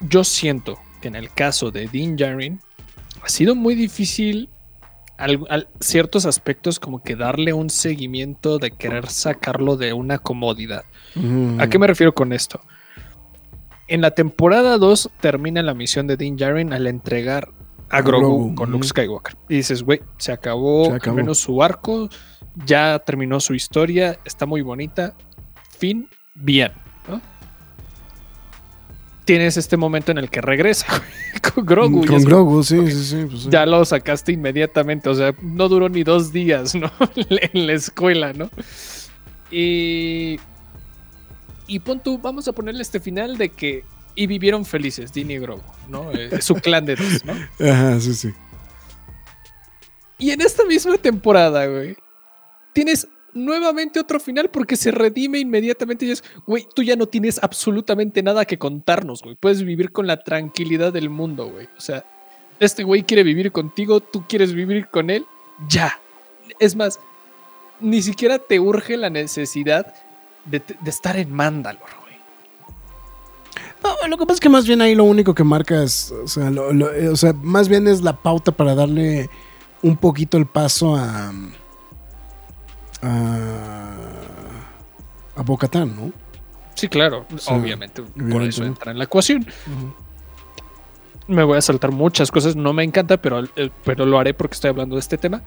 Yo 0.00 0.22
siento 0.22 0.78
que 1.00 1.08
en 1.08 1.16
el 1.16 1.32
caso 1.32 1.72
de 1.72 1.88
Dean 1.88 2.16
Jarin 2.16 2.60
ha 3.22 3.28
sido 3.28 3.56
muy 3.56 3.74
difícil 3.74 4.48
al- 5.22 5.46
al- 5.48 5.68
ciertos 5.80 6.26
aspectos 6.26 6.78
como 6.80 7.02
que 7.02 7.16
darle 7.16 7.52
un 7.52 7.70
seguimiento 7.70 8.58
de 8.58 8.70
querer 8.72 9.08
sacarlo 9.08 9.76
de 9.76 9.92
una 9.92 10.18
comodidad. 10.18 10.82
¿A 11.58 11.66
qué 11.68 11.78
me 11.78 11.86
refiero 11.86 12.14
con 12.14 12.32
esto? 12.32 12.60
En 13.88 14.00
la 14.00 14.12
temporada 14.12 14.78
2 14.78 15.10
termina 15.20 15.62
la 15.62 15.74
misión 15.74 16.06
de 16.06 16.16
Dean 16.16 16.38
Jarin 16.38 16.72
al 16.72 16.86
entregar 16.86 17.48
a 17.90 18.00
Grogu, 18.00 18.26
Grogu, 18.26 18.54
con. 18.54 18.70
Luke 18.70 18.86
Skywalker. 18.86 19.36
Y 19.48 19.56
dices, 19.56 19.82
güey, 19.82 20.00
se 20.18 20.32
acabó, 20.32 20.86
Se 20.86 20.92
acabó. 20.94 21.10
al 21.18 21.22
menos 21.24 21.38
su 21.38 21.62
arco, 21.62 22.08
ya 22.64 22.98
terminó 23.00 23.38
su 23.40 23.54
historia, 23.54 24.18
está 24.24 24.46
muy 24.46 24.62
bonita. 24.62 25.14
Fin, 25.78 26.08
bien. 26.34 26.72
Tienes 29.24 29.56
este 29.56 29.76
momento 29.76 30.10
en 30.10 30.18
el 30.18 30.30
que 30.30 30.40
regresa 30.40 30.86
con 31.54 31.64
Grogu. 31.64 32.04
Con 32.06 32.22
Grogu, 32.24 32.62
sí, 32.62 32.90
sí, 32.90 33.04
sí. 33.04 33.26
pues 33.28 33.42
sí. 33.42 33.48
ya 33.50 33.66
lo 33.66 33.84
sacaste 33.84 34.32
inmediatamente, 34.32 35.08
o 35.08 35.14
sea, 35.14 35.34
no 35.40 35.68
duró 35.68 35.88
ni 35.88 36.02
dos 36.02 36.32
días, 36.32 36.74
¿no? 36.74 36.90
en 37.30 37.66
la 37.66 37.72
escuela, 37.72 38.32
¿no? 38.32 38.50
Y. 39.50 40.40
Y 41.68 41.78
pon 41.78 42.02
tú, 42.02 42.18
vamos 42.18 42.48
a 42.48 42.52
ponerle 42.52 42.82
este 42.82 42.98
final 42.98 43.36
de 43.38 43.50
que. 43.50 43.84
Y 44.14 44.26
vivieron 44.26 44.66
felices, 44.66 45.12
Dini 45.12 45.34
y 45.34 45.38
Grogu, 45.38 45.62
¿no? 45.88 46.12
Eh, 46.12 46.42
su 46.42 46.54
clan 46.56 46.84
de 46.84 46.96
dos, 46.96 47.24
¿no? 47.24 47.32
Ajá, 47.70 47.98
sí, 48.00 48.14
sí. 48.14 48.30
Y 50.18 50.30
en 50.30 50.40
esta 50.40 50.64
misma 50.64 50.98
temporada, 50.98 51.66
güey, 51.66 51.96
tienes 52.72 53.08
nuevamente 53.34 54.00
otro 54.00 54.20
final 54.20 54.50
porque 54.50 54.76
se 54.76 54.90
redime 54.90 55.38
inmediatamente 55.38 56.06
y 56.06 56.10
es, 56.10 56.22
güey, 56.46 56.66
tú 56.74 56.82
ya 56.82 56.96
no 56.96 57.06
tienes 57.06 57.42
absolutamente 57.42 58.22
nada 58.22 58.44
que 58.44 58.58
contarnos, 58.58 59.22
güey. 59.22 59.36
Puedes 59.36 59.62
vivir 59.62 59.92
con 59.92 60.06
la 60.06 60.22
tranquilidad 60.22 60.92
del 60.92 61.10
mundo, 61.10 61.46
güey. 61.50 61.68
O 61.76 61.80
sea, 61.80 62.04
este 62.60 62.84
güey 62.84 63.02
quiere 63.02 63.22
vivir 63.22 63.50
contigo, 63.52 64.00
tú 64.00 64.24
quieres 64.28 64.52
vivir 64.52 64.88
con 64.88 65.10
él, 65.10 65.24
ya. 65.68 65.98
Es 66.58 66.76
más, 66.76 67.00
ni 67.80 68.02
siquiera 68.02 68.38
te 68.38 68.60
urge 68.60 68.96
la 68.96 69.10
necesidad 69.10 69.94
de, 70.44 70.62
estar 70.86 71.16
en 71.16 71.32
Mandalore, 71.32 71.84
güey. 72.02 72.12
No, 73.82 74.08
lo 74.08 74.16
que 74.16 74.26
pasa 74.26 74.34
es 74.34 74.40
que 74.40 74.48
más 74.48 74.66
bien 74.66 74.80
ahí 74.80 74.94
lo 74.94 75.04
único 75.04 75.34
que 75.34 75.44
marca 75.44 75.82
es, 75.82 76.12
o 76.12 76.28
sea, 76.28 76.50
lo- 76.50 76.92
eh, 76.92 77.08
o 77.08 77.16
sea, 77.16 77.32
más 77.32 77.68
bien 77.68 77.88
es 77.88 78.02
la 78.02 78.16
pauta 78.16 78.52
para 78.52 78.74
darle 78.74 79.28
un 79.82 79.96
poquito 79.96 80.36
el 80.36 80.46
paso 80.46 80.94
a 80.94 81.32
a, 83.02 83.94
a 85.36 85.42
Bocatán, 85.42 85.94
¿no? 85.96 86.12
Sí, 86.74 86.88
claro. 86.88 87.26
sea, 87.36 87.56
obviamente. 87.56 88.02
Por 88.02 88.42
eso 88.42 88.64
entra 88.64 88.92
en 88.92 88.98
la 88.98 89.04
ecuación. 89.04 89.46
Me 91.28 91.44
voy 91.44 91.58
a 91.58 91.60
saltar 91.60 91.92
muchas 91.92 92.30
cosas. 92.30 92.56
No 92.56 92.72
me 92.72 92.82
encanta, 92.82 93.20
pero, 93.20 93.44
eh, 93.56 93.70
pero 93.84 94.06
lo 94.06 94.18
haré 94.18 94.34
porque 94.34 94.54
estoy 94.54 94.70
hablando 94.70 94.96
de 94.96 95.00
este 95.00 95.18
tema. 95.18 95.42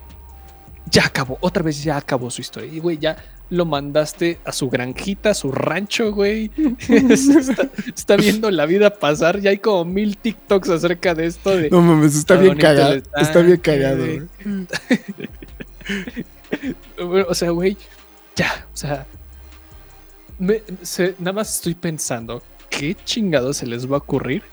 Ya 0.89 1.05
acabó. 1.05 1.37
Otra 1.41 1.63
vez 1.63 1.83
ya 1.83 1.97
acabó 1.97 2.29
su 2.29 2.41
historia. 2.41 2.71
Y, 2.71 2.79
güey, 2.79 2.97
ya 2.99 3.17
lo 3.49 3.65
mandaste 3.65 4.39
a 4.45 4.51
su 4.51 4.69
granjita, 4.69 5.31
a 5.31 5.33
su 5.33 5.51
rancho, 5.51 6.11
güey. 6.13 6.51
está, 6.89 7.69
está 7.93 8.15
viendo 8.15 8.51
la 8.51 8.65
vida 8.65 8.91
pasar. 8.91 9.39
Ya 9.39 9.49
hay 9.49 9.57
como 9.57 9.83
mil 9.85 10.17
TikToks 10.17 10.69
acerca 10.69 11.15
de 11.15 11.25
esto. 11.25 11.55
De, 11.55 11.69
No 11.69 11.81
mames, 11.81 12.15
está 12.15 12.35
Está 12.35 12.43
bien 12.43 12.57
cagado. 12.57 13.01
Está 13.17 13.41
bien 13.41 13.57
cagado, 13.57 14.05
o 17.27 17.33
sea, 17.33 17.49
güey, 17.51 17.77
ya, 18.35 18.67
o 18.73 18.77
sea, 18.77 19.05
me- 20.39 20.63
se- 20.81 21.15
nada 21.19 21.33
más 21.33 21.55
estoy 21.55 21.75
pensando 21.75 22.41
qué 22.69 22.95
chingado 23.05 23.53
se 23.53 23.65
les 23.65 23.89
va 23.89 23.95
a 23.95 23.99
ocurrir 23.99 24.43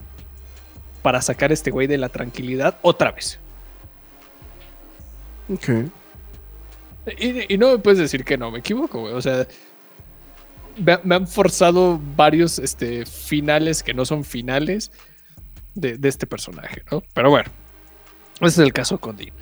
para 1.02 1.20
sacar 1.20 1.50
a 1.50 1.54
este 1.54 1.70
güey 1.70 1.86
de 1.86 1.98
la 1.98 2.08
tranquilidad 2.08 2.76
otra 2.82 3.10
vez. 3.12 3.38
Ok. 5.52 5.68
Y, 7.18 7.52
y 7.54 7.58
no 7.58 7.72
me 7.72 7.78
puedes 7.78 7.98
decir 7.98 8.24
que 8.24 8.38
no, 8.38 8.50
me 8.50 8.60
equivoco, 8.60 9.00
güey. 9.00 9.14
O 9.14 9.20
sea, 9.20 9.46
me, 10.76 10.98
me 11.02 11.16
han 11.16 11.26
forzado 11.26 12.00
varios 12.16 12.58
este, 12.60 13.04
finales 13.04 13.82
que 13.82 13.92
no 13.92 14.04
son 14.04 14.24
finales 14.24 14.92
de, 15.74 15.98
de 15.98 16.08
este 16.08 16.26
personaje, 16.26 16.82
¿no? 16.90 17.02
Pero 17.12 17.30
bueno, 17.30 17.50
ese 18.36 18.46
es 18.46 18.58
el 18.58 18.72
caso 18.72 18.98
con 18.98 19.16
Dean. 19.16 19.32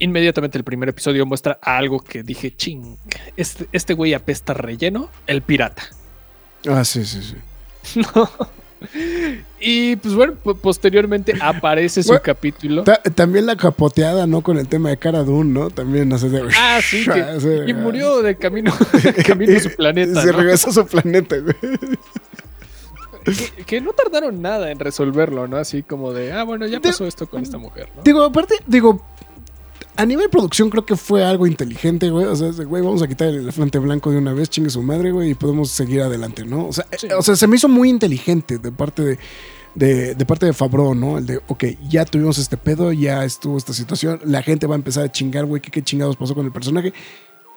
Inmediatamente 0.00 0.58
el 0.58 0.64
primer 0.64 0.88
episodio 0.88 1.24
muestra 1.26 1.58
algo 1.62 2.00
que 2.00 2.22
dije, 2.24 2.54
ching, 2.56 2.96
este, 3.36 3.68
este 3.72 3.94
güey 3.94 4.14
apesta 4.14 4.52
relleno, 4.54 5.08
el 5.26 5.42
pirata. 5.42 5.82
Ah, 6.68 6.84
sí, 6.84 7.04
sí, 7.04 7.22
sí. 7.22 8.00
Y 9.60 9.96
pues 9.96 10.14
bueno, 10.14 10.34
po- 10.42 10.54
posteriormente 10.54 11.34
aparece 11.38 12.02
su 12.02 12.08
Bueno, 12.08 12.22
capítulo. 12.24 12.82
Ta- 12.82 13.02
también 13.14 13.44
la 13.44 13.54
capoteada, 13.54 14.26
¿no? 14.26 14.40
Con 14.40 14.56
el 14.56 14.68
tema 14.68 14.88
de 14.88 14.96
Cara 14.96 15.22
Dune, 15.22 15.52
¿no? 15.52 15.68
También, 15.68 16.08
no 16.08 16.16
sé. 16.16 16.30
de- 16.30 16.48
Ah, 16.56 16.80
sí, 16.82 17.04
que- 17.12 17.64
y 17.70 17.74
murió 17.74 18.22
de 18.22 18.36
camino, 18.36 18.72
camino 19.26 19.54
a 19.54 19.60
su 19.60 19.70
planeta. 19.76 20.22
Se 20.22 20.32
¿no? 20.32 20.38
regresó 20.38 20.70
a 20.70 20.72
su 20.72 20.86
planeta, 20.86 21.36
güey. 21.36 21.54
que, 23.56 23.64
que 23.64 23.80
no 23.82 23.92
tardaron 23.92 24.40
nada 24.40 24.70
en 24.70 24.78
resolverlo, 24.78 25.46
¿no? 25.46 25.58
Así 25.58 25.82
como 25.82 26.14
de, 26.14 26.32
ah, 26.32 26.44
bueno, 26.44 26.66
ya 26.66 26.80
pasó 26.80 27.06
esto 27.06 27.28
con 27.28 27.42
esta 27.42 27.58
mujer, 27.58 27.90
¿no? 27.94 28.02
Digo, 28.02 28.22
aparte, 28.24 28.54
digo, 28.66 29.04
a 29.96 30.06
nivel 30.06 30.30
producción 30.30 30.70
creo 30.70 30.86
que 30.86 30.96
fue 30.96 31.24
algo 31.24 31.46
inteligente, 31.46 32.10
güey. 32.10 32.26
O 32.26 32.36
sea, 32.36 32.50
güey, 32.64 32.82
vamos 32.82 33.02
a 33.02 33.08
quitar 33.08 33.28
el 33.28 33.36
elefante 33.36 33.78
blanco 33.78 34.10
de 34.10 34.18
una 34.18 34.32
vez, 34.32 34.48
chingue 34.48 34.70
su 34.70 34.82
madre, 34.82 35.10
güey, 35.12 35.30
y 35.30 35.34
podemos 35.34 35.70
seguir 35.70 36.02
adelante, 36.02 36.44
¿no? 36.44 36.66
O 36.68 36.72
sea, 36.72 36.86
Sí. 36.98 37.06
eh, 37.08 37.14
o 37.14 37.22
sea 37.22 37.36
se 37.36 37.46
me 37.46 37.56
hizo 37.56 37.68
muy 37.68 37.90
inteligente 37.90 38.58
de 38.58 38.72
parte 38.72 39.02
de, 39.02 39.18
de, 39.74 40.14
de 40.14 40.26
parte 40.26 40.46
de 40.46 40.52
Fabro, 40.52 40.94
¿no? 40.94 41.18
El 41.18 41.26
de, 41.26 41.40
ok, 41.48 41.64
ya 41.88 42.04
tuvimos 42.04 42.38
este 42.38 42.56
pedo, 42.56 42.92
ya 42.92 43.24
estuvo 43.24 43.58
esta 43.58 43.72
situación, 43.72 44.20
la 44.24 44.42
gente 44.42 44.66
va 44.66 44.74
a 44.74 44.78
empezar 44.78 45.04
a 45.04 45.12
chingar, 45.12 45.44
güey, 45.46 45.60
¿qué, 45.60 45.70
qué 45.70 45.82
chingados 45.82 46.16
pasó 46.16 46.34
con 46.34 46.46
el 46.46 46.52
personaje? 46.52 46.92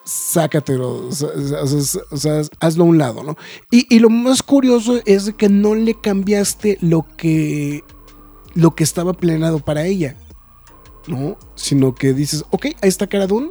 Sácatelo, 0.06 1.08
o 1.08 1.12
sea, 1.14 1.30
o 1.30 2.42
hazlo 2.60 2.84
a 2.84 2.88
un 2.88 2.98
lado, 2.98 3.24
¿no? 3.24 3.38
Y, 3.72 3.88
y 3.90 4.00
lo 4.00 4.10
más 4.10 4.44
curioso 4.44 5.00
es 5.06 5.32
que 5.38 5.48
no 5.48 5.76
le 5.76 5.94
cambiaste 6.00 6.78
lo 6.82 7.06
que, 7.16 7.86
lo 8.54 8.76
que 8.76 8.84
estaba 8.84 9.14
planeado 9.14 9.60
para 9.60 9.86
ella. 9.86 10.18
¿No? 11.08 11.38
Sino 11.56 11.94
que 11.96 12.14
dices, 12.14 12.44
ok, 12.52 12.66
ahí 12.82 12.90
está 12.90 13.08
Cara 13.08 13.28
Dune. 13.28 13.50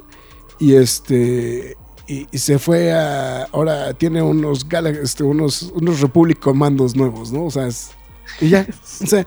Y 0.59 0.75
este. 0.75 1.77
Y, 2.07 2.27
y 2.31 2.39
se 2.39 2.59
fue 2.59 2.93
a. 2.93 3.45
Ahora 3.53 3.95
tiene 3.95 4.23
unos 4.23 4.67
este, 5.03 5.23
unos, 5.25 5.63
unos 5.75 6.01
Republic 6.01 6.39
Commandos 6.41 6.95
nuevos, 6.97 7.33
¿no? 7.33 7.45
O 7.45 7.51
sea, 7.51 7.67
es- 7.67 7.91
y 8.41 8.49
ya. 8.51 8.67
O 9.03 9.07
sea. 9.07 9.27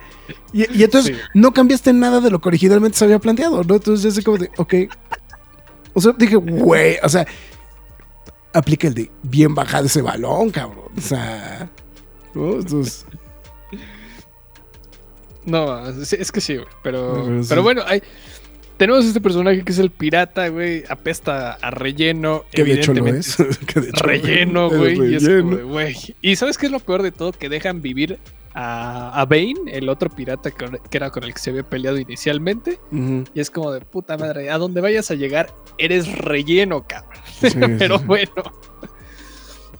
Y, 0.54 0.78
y 0.80 0.84
entonces 0.84 1.16
Sí. 1.16 1.22
no 1.34 1.54
cambiaste 1.54 1.94
nada 1.94 2.22
de 2.22 2.30
lo 2.30 2.40
que 2.40 2.50
originalmente 2.50 2.98
se 2.98 3.06
había 3.06 3.20
planteado, 3.20 3.64
¿no? 3.64 3.76
Entonces 3.76 4.04
ya 4.04 4.12
sé 4.12 4.24
como 4.24 4.38
de, 4.38 4.50
ok. 4.58 4.74
O 5.94 6.02
sea, 6.02 6.14
dije, 6.18 6.36
güey, 6.36 6.98
o 7.04 7.10
sea. 7.10 7.26
Aplica 8.54 8.88
el 8.88 8.94
de 8.94 9.12
bien 9.24 9.54
bajado 9.54 9.86
ese 9.88 10.02
balón, 10.02 10.50
cabrón. 10.50 10.86
O 10.98 11.02
sea. 11.02 11.70
¿no? 12.34 12.54
Entonces. 12.54 13.06
No, 15.46 15.88
es 15.90 16.32
que 16.32 16.42
sí, 16.42 16.56
güey. 16.56 16.68
Pero, 16.84 17.18
No, 17.18 17.24
pero 17.26 17.44
sí. 17.44 17.50
pero 17.50 17.64
bueno, 17.64 17.84
hay, 17.86 18.02
tenemos 18.78 19.06
este 19.06 19.22
personaje 19.22 19.64
que 19.64 19.72
es 19.72 19.80
el 19.80 19.92
pirata, 19.92 20.48
güey. 20.50 20.84
Apesta 20.90 21.54
a 21.54 21.72
relleno. 21.72 22.44
Que 22.52 22.64
de 22.64 22.74
hecho 22.74 22.92
evidentemente 22.92 23.20
es. 23.20 23.66
Que 23.68 23.80
de 23.82 23.90
hecho. 23.90 24.04
Relleno, 24.04 24.70
güey. 24.70 25.14
Y 25.14 25.16
es 25.16 25.28
como 25.28 25.58
güey. 25.68 25.96
Y 26.22 26.36
¿sabes 26.36 26.58
qué 26.58 26.66
es 26.66 26.72
lo 26.72 26.80
peor 26.80 27.02
de 27.04 27.12
todo? 27.12 27.32
Que 27.32 27.48
dejan 27.48 27.82
vivir 27.82 28.20
a, 28.54 29.22
a 29.22 29.26
Bane, 29.26 29.56
el 29.68 29.88
otro 29.90 30.10
pirata 30.10 30.52
que, 30.52 30.66
que 30.90 30.98
era 30.98 31.10
con 31.12 31.24
el 31.24 31.34
que 31.34 31.40
se 31.40 31.52
había 31.52 31.64
peleado 31.64 31.98
inicialmente. 31.98 32.80
Y 32.92 33.40
es 33.40 33.50
como 33.52 33.72
de 33.72 33.82
puta 33.82 34.18
madre, 34.18 34.50
a 34.50 34.58
donde 34.58 34.82
vayas 34.82 35.12
a 35.12 35.16
llegar, 35.16 35.54
eres 35.78 36.12
relleno, 36.18 36.86
cabrón. 36.88 37.22
Sí, 37.40 37.50
Pero 37.80 38.00
sí. 38.00 38.06
bueno. 38.06 38.34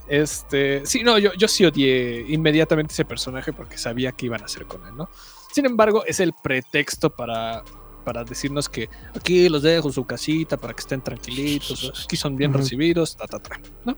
Este, 0.08 0.86
sí, 0.86 1.02
no, 1.04 1.18
yo, 1.18 1.34
yo 1.34 1.48
sí 1.48 1.66
odié 1.66 2.26
inmediatamente 2.30 2.94
ese 2.94 3.06
personaje 3.06 3.52
porque 3.54 3.78
sabía 3.78 4.12
que 4.12 4.28
iban 4.28 4.42
a 4.42 4.46
hacer 4.46 4.66
con 4.66 4.86
él, 4.88 4.96
¿no? 4.96 5.10
Sin 5.56 5.66
embargo, 5.66 6.04
es 6.06 6.20
el 6.20 6.34
pretexto 6.34 7.10
para, 7.10 7.64
para 8.04 8.26
decirnos 8.26 8.68
que 8.68 8.90
aquí 9.16 9.48
los 9.48 9.62
dejo 9.62 9.88
en 9.88 9.94
su 9.94 10.04
casita 10.04 10.58
para 10.58 10.74
que 10.74 10.82
estén 10.82 11.02
tranquilitos, 11.02 11.94
aquí 12.04 12.18
son 12.18 12.36
bien 12.36 12.52
Ujú. 12.52 12.60
recibidos, 12.60 13.16
ta, 13.16 13.26
ta, 13.26 13.40
ta, 13.40 13.62
¿no? 13.86 13.96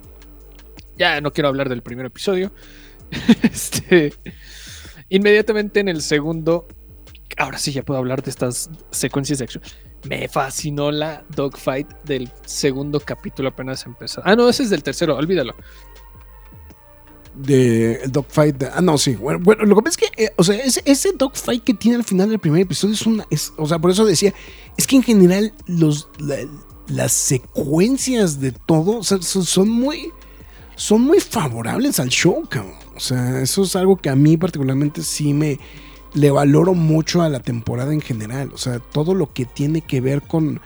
Ya 1.00 1.20
no 1.20 1.34
quiero 1.34 1.48
hablar 1.48 1.68
del 1.68 1.82
primer 1.82 2.06
episodio. 2.06 2.52
este, 3.42 4.14
inmediatamente 5.10 5.80
en 5.80 5.88
el 5.88 6.04
segundo, 6.04 6.68
ahora 7.38 7.58
sí 7.58 7.72
ya 7.72 7.82
puedo 7.82 7.98
hablar 7.98 8.22
de 8.22 8.30
estas 8.30 8.70
secuencias 8.92 9.40
de 9.40 9.46
acción. 9.46 9.64
Me 10.08 10.28
fascinó 10.28 10.92
la 10.92 11.26
dogfight 11.36 11.92
del 12.04 12.30
segundo 12.46 13.00
capítulo 13.00 13.50
apenas 13.50 13.84
empezó. 13.88 14.22
Ah, 14.24 14.36
no, 14.36 14.48
ese 14.48 14.62
es 14.62 14.70
del 14.70 14.84
tercero, 14.84 15.16
olvídalo. 15.16 15.56
De 17.38 17.94
el 18.04 18.12
dogfight. 18.12 18.58
de- 18.58 18.70
ah, 18.74 18.82
no, 18.82 18.98
sí. 18.98 19.16
Bueno, 19.16 19.40
bueno, 19.44 19.66
lo 19.66 19.76
que 19.76 19.82
pasa 19.84 19.98
es 20.02 20.10
que, 20.10 20.24
eh, 20.26 20.30
o 20.38 20.44
sea, 20.44 20.56
ese, 20.56 20.82
ese 20.86 21.12
dogfight 21.14 21.64
que 21.64 21.74
tiene 21.74 21.98
al 21.98 22.04
final 22.04 22.30
del 22.30 22.40
primer 22.40 22.62
episodio 22.62 22.94
es 22.96 23.06
una. 23.06 23.26
Es, 23.30 23.54
o 23.58 23.66
sea, 23.68 23.80
por 23.80 23.92
eso 23.92 24.06
decía, 24.06 24.34
es 24.78 24.88
que 24.88 24.96
en 24.96 25.04
general 25.04 25.54
los, 25.66 26.10
la- 26.20 26.38
las 26.88 27.12
secuencias 27.12 28.40
de 28.40 28.52
todo 28.52 29.04
son, 29.04 29.70
muy. 29.70 30.12
Son 30.76 31.02
muy 31.02 31.20
favorables 31.20 32.00
al 32.00 32.10
show, 32.10 32.44
cabrón. 32.48 32.76
O 32.96 33.00
sea, 33.00 33.42
eso 33.42 33.64
es 33.64 33.76
algo 33.76 33.98
que 33.98 34.10
a 34.10 34.16
mí 34.16 34.38
particularmente 34.38 35.02
sí 35.04 35.34
me. 35.34 35.60
Le 36.14 36.32
valoro 36.32 36.74
mucho 36.74 37.22
a 37.22 37.30
la 37.30 37.40
temporada 37.40 37.94
en 37.94 38.02
general. 38.02 38.52
O 38.54 38.58
sea, 38.58 38.80
todo 38.80 39.14
lo 39.16 39.34
que 39.34 39.46
tiene 39.46 39.82
que 39.82 40.02
ver 40.02 40.22
con 40.22 40.62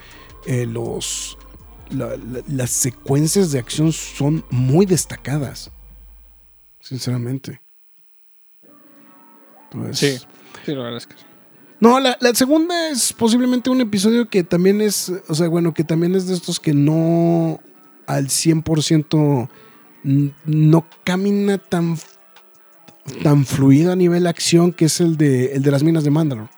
eh, 0.46 0.66
los. 0.66 1.38
la- 1.90 2.18
la- 2.18 2.44
las 2.48 2.72
secuencias 2.72 3.52
de 3.52 3.60
acción 3.60 3.92
son 3.94 4.44
muy 4.50 4.86
destacadas. 4.86 5.72
Sinceramente. 6.82 7.62
Pues- 9.72 9.98
Sí, 10.00 10.18
sí, 10.66 10.74
la 10.76 10.84
verdad 10.84 10.98
es 10.98 11.08
que 11.08 11.16
sí. 11.18 11.24
No, 11.80 12.00
la, 12.00 12.16
la 12.22 12.36
segunda 12.36 12.90
es 12.90 13.12
posiblemente 13.14 13.70
un 13.72 13.82
episodio 13.82 14.30
que 14.30 14.44
también 14.44 14.82
es, 14.82 15.12
o 15.28 15.34
sea, 15.34 15.48
bueno, 15.48 15.74
que 15.74 15.84
también 15.84 16.14
es 16.14 16.28
de 16.28 16.36
estos 16.36 16.60
que 16.60 16.74
no 16.74 17.60
al 18.06 18.28
100% 18.28 19.50
n- 20.04 20.34
no 20.46 20.86
camina 21.04 21.58
tan, 21.58 21.98
tan 23.24 23.46
fluido 23.46 23.94
a 23.94 23.96
nivel 23.96 24.28
acción 24.28 24.74
que 24.74 24.86
es 24.86 25.02
el 25.02 25.18
de, 25.18 25.54
el 25.56 25.64
de 25.64 25.72
las 25.72 25.82
minas 25.82 26.04
de 26.04 26.12
Mandalore. 26.12 26.50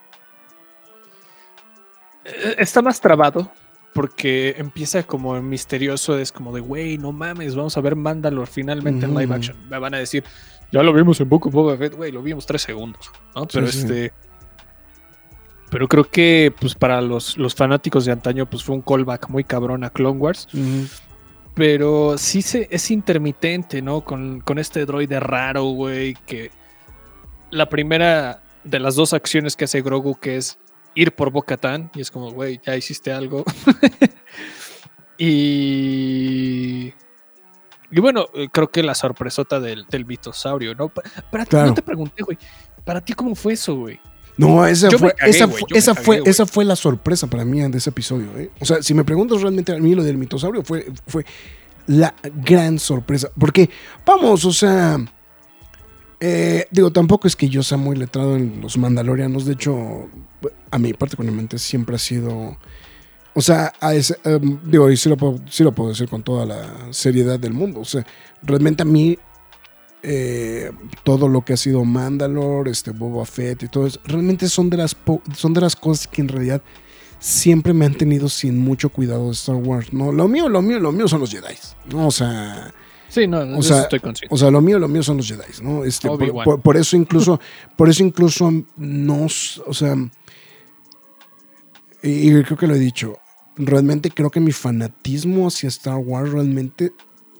Eh, 2.24 2.56
Está 2.58 2.82
más 2.82 3.00
trabado 3.00 3.50
porque 3.94 4.56
empieza 4.58 5.04
como 5.04 5.40
misterioso, 5.40 6.18
es 6.18 6.32
como 6.32 6.52
de, 6.52 6.60
güey, 6.60 6.98
no 6.98 7.12
mames, 7.12 7.54
vamos 7.54 7.76
a 7.76 7.80
ver 7.80 7.96
Mandalore 7.96 8.50
finalmente 8.50 9.06
en 9.06 9.14
live 9.14 9.34
action. 9.34 9.56
Me 9.70 9.78
van 9.78 9.94
a 9.94 9.98
decir, 9.98 10.24
ya 10.72 10.82
lo 10.82 10.92
vimos 10.92 11.20
en 11.20 11.28
Book 11.28 11.46
of 11.46 11.54
Boba 11.54 11.76
Fett, 11.76 11.94
güey, 11.94 12.12
lo 12.12 12.20
vimos 12.20 12.44
tres 12.44 12.62
segundos, 12.62 13.10
¿no? 13.34 13.46
Pero 13.46 13.66
sí. 13.68 13.78
este... 13.78 14.12
Pero 15.70 15.88
creo 15.88 16.04
que 16.04 16.52
pues 16.60 16.74
para 16.74 17.00
los, 17.00 17.36
los 17.36 17.54
fanáticos 17.54 18.04
de 18.04 18.12
antaño 18.12 18.46
pues 18.46 18.62
fue 18.62 18.76
un 18.76 18.82
callback 18.82 19.28
muy 19.28 19.42
cabrón 19.42 19.82
a 19.82 19.90
Clone 19.90 20.18
Wars. 20.18 20.46
Pero 21.54 22.16
sí 22.18 22.42
se, 22.42 22.68
es 22.70 22.90
intermitente, 22.90 23.80
¿no? 23.80 24.02
Con, 24.02 24.40
con 24.40 24.58
este 24.58 24.86
droide 24.86 25.18
raro, 25.18 25.64
güey, 25.64 26.14
que 26.26 26.50
la 27.50 27.68
primera 27.68 28.42
de 28.62 28.78
las 28.78 28.94
dos 28.94 29.14
acciones 29.14 29.56
que 29.56 29.64
hace 29.64 29.82
Grogu, 29.82 30.16
que 30.18 30.36
es 30.36 30.58
ir 30.94 31.12
por 31.12 31.30
Bo-Katan, 31.30 31.90
y 31.94 32.00
es 32.00 32.10
como, 32.10 32.30
güey, 32.30 32.60
ya 32.64 32.76
hiciste 32.76 33.12
algo. 33.12 33.44
y... 35.18 36.92
Y 37.90 38.00
bueno, 38.00 38.26
eh, 38.34 38.48
creo 38.50 38.70
que 38.70 38.82
la 38.82 38.94
sorpresota 38.94 39.60
del, 39.60 39.86
del 39.86 40.04
mitosaurio, 40.04 40.74
¿no? 40.74 40.88
Pa- 40.88 41.02
Para 41.30 41.44
ti, 41.44 41.50
Claro. 41.50 41.68
no 41.68 41.74
te 41.74 41.82
pregunté, 41.82 42.24
güey. 42.24 42.36
¿Para 42.84 43.00
ti 43.00 43.12
cómo 43.12 43.36
fue 43.36 43.52
eso, 43.52 43.76
güey? 43.76 44.00
No, 44.36 44.66
esa 44.66 44.88
Yo 44.88 44.98
fue, 44.98 45.12
cagué, 45.14 45.30
esa, 45.30 45.46
fue, 45.94 46.18
cagué, 46.18 46.30
esa 46.30 46.44
fue 46.46 46.64
la 46.64 46.74
sorpresa 46.74 47.28
para 47.28 47.44
mí 47.44 47.60
de 47.60 47.78
ese 47.78 47.90
episodio. 47.90 48.36
¿eh? 48.36 48.50
O 48.60 48.64
sea, 48.64 48.82
si 48.82 48.94
me 48.94 49.04
preguntas 49.04 49.40
realmente 49.42 49.72
a 49.72 49.78
mí 49.78 49.94
lo 49.94 50.02
del 50.02 50.18
mitosaurio, 50.18 50.64
fue, 50.64 50.86
fue 51.06 51.24
la 51.86 52.12
gran 52.42 52.80
sorpresa. 52.80 53.30
Porque, 53.38 53.70
vamos, 54.04 54.44
o 54.44 54.52
sea, 54.52 54.98
eh, 56.20 56.66
digo, 56.70 56.92
tampoco 56.92 57.26
es 57.28 57.36
que 57.36 57.48
yo 57.48 57.62
sea 57.62 57.78
muy 57.78 57.96
letrado 57.96 58.36
en 58.36 58.60
los 58.60 58.78
mandalorianos. 58.78 59.44
De 59.44 59.54
hecho, 59.54 60.08
a 60.70 60.78
mí 60.78 60.92
particularmente 60.92 61.58
siempre 61.58 61.96
ha 61.96 61.98
sido... 61.98 62.56
O 63.36 63.40
sea, 63.40 63.72
em, 64.24 64.60
digo, 64.64 64.90
y 64.90 64.96
sí 64.96 65.08
lo, 65.08 65.16
puedo, 65.16 65.40
sí 65.50 65.64
lo 65.64 65.72
puedo 65.72 65.90
decir 65.90 66.08
con 66.08 66.22
toda 66.22 66.46
la 66.46 66.92
seriedad 66.92 67.38
del 67.38 67.52
mundo. 67.52 67.80
O 67.80 67.84
sea, 67.84 68.06
realmente 68.42 68.82
a 68.82 68.86
mí 68.86 69.18
eh, 70.02 70.70
todo 71.02 71.28
lo 71.28 71.44
que 71.44 71.54
ha 71.54 71.56
sido 71.56 71.84
Mandalore, 71.84 72.70
este 72.70 72.90
Boba 72.90 73.24
Fett 73.24 73.64
y 73.64 73.68
todo 73.68 73.86
eso, 73.86 73.98
realmente 74.04 74.48
son 74.48 74.70
de 74.70 74.76
las 74.76 74.94
son 75.34 75.54
de 75.54 75.62
las 75.62 75.74
cosas 75.74 76.06
que 76.06 76.20
en 76.20 76.28
realidad 76.28 76.62
siempre 77.18 77.72
me 77.72 77.86
han 77.86 77.94
tenido 77.94 78.28
sin 78.28 78.58
mucho 78.58 78.90
cuidado 78.90 79.26
de 79.26 79.32
Star 79.32 79.56
Wars. 79.56 79.92
No, 79.94 80.12
lo 80.12 80.28
mío, 80.28 80.48
lo 80.50 80.60
mío, 80.60 80.78
lo 80.78 80.92
mío 80.92 81.08
son 81.08 81.20
los 81.20 81.30
Jedi. 81.30 81.56
No, 81.90 82.08
o 82.08 82.10
sea, 82.10 82.72
Sí, 83.14 83.28
no, 83.28 83.42
o 83.56 83.62
sea, 83.62 83.82
estoy 83.82 84.00
consciente. 84.00 84.34
O 84.34 84.36
sea, 84.36 84.50
lo 84.50 84.60
mío, 84.60 84.76
lo 84.80 84.88
mío 84.88 85.04
son 85.04 85.18
los 85.18 85.28
Jedi, 85.28 85.62
¿no? 85.62 85.84
Este, 85.84 86.08
por, 86.08 86.42
por, 86.42 86.60
por, 86.60 86.76
eso 86.76 86.96
incluso, 86.96 87.40
por 87.76 87.88
eso 87.88 88.02
incluso 88.02 88.52
no, 88.76 89.26
o 89.26 89.72
sea, 89.74 89.94
y 92.02 92.42
creo 92.42 92.58
que 92.58 92.66
lo 92.66 92.74
he 92.74 92.78
dicho, 92.80 93.16
realmente 93.56 94.10
creo 94.10 94.30
que 94.30 94.40
mi 94.40 94.50
fanatismo 94.50 95.46
hacia 95.46 95.68
Star 95.68 95.98
Wars 95.98 96.32
realmente, 96.32 96.92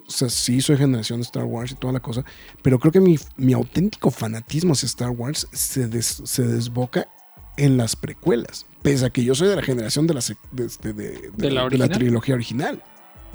o 0.06 0.10
sea, 0.12 0.28
sí 0.30 0.60
soy 0.60 0.76
generación 0.76 1.18
de 1.18 1.24
Star 1.24 1.42
Wars 1.42 1.72
y 1.72 1.74
toda 1.74 1.92
la 1.92 2.00
cosa, 2.00 2.24
pero 2.62 2.78
creo 2.78 2.92
que 2.92 3.00
mi, 3.00 3.18
mi 3.36 3.52
auténtico 3.52 4.12
fanatismo 4.12 4.74
hacia 4.74 4.86
Star 4.86 5.10
Wars 5.10 5.48
se, 5.50 5.88
des, 5.88 6.22
se 6.24 6.46
desboca 6.46 7.08
en 7.56 7.76
las 7.76 7.96
precuelas, 7.96 8.64
pese 8.82 9.06
a 9.06 9.10
que 9.10 9.24
yo 9.24 9.34
soy 9.34 9.48
de 9.48 9.56
la 9.56 9.62
generación 9.62 10.06
de 10.06 10.14
la, 10.14 10.20
de, 10.52 10.68
de, 10.82 10.92
de, 10.92 11.30
¿De 11.36 11.50
la, 11.50 11.68
la, 11.68 11.88
trilogía 11.88 12.36
original. 12.36 12.80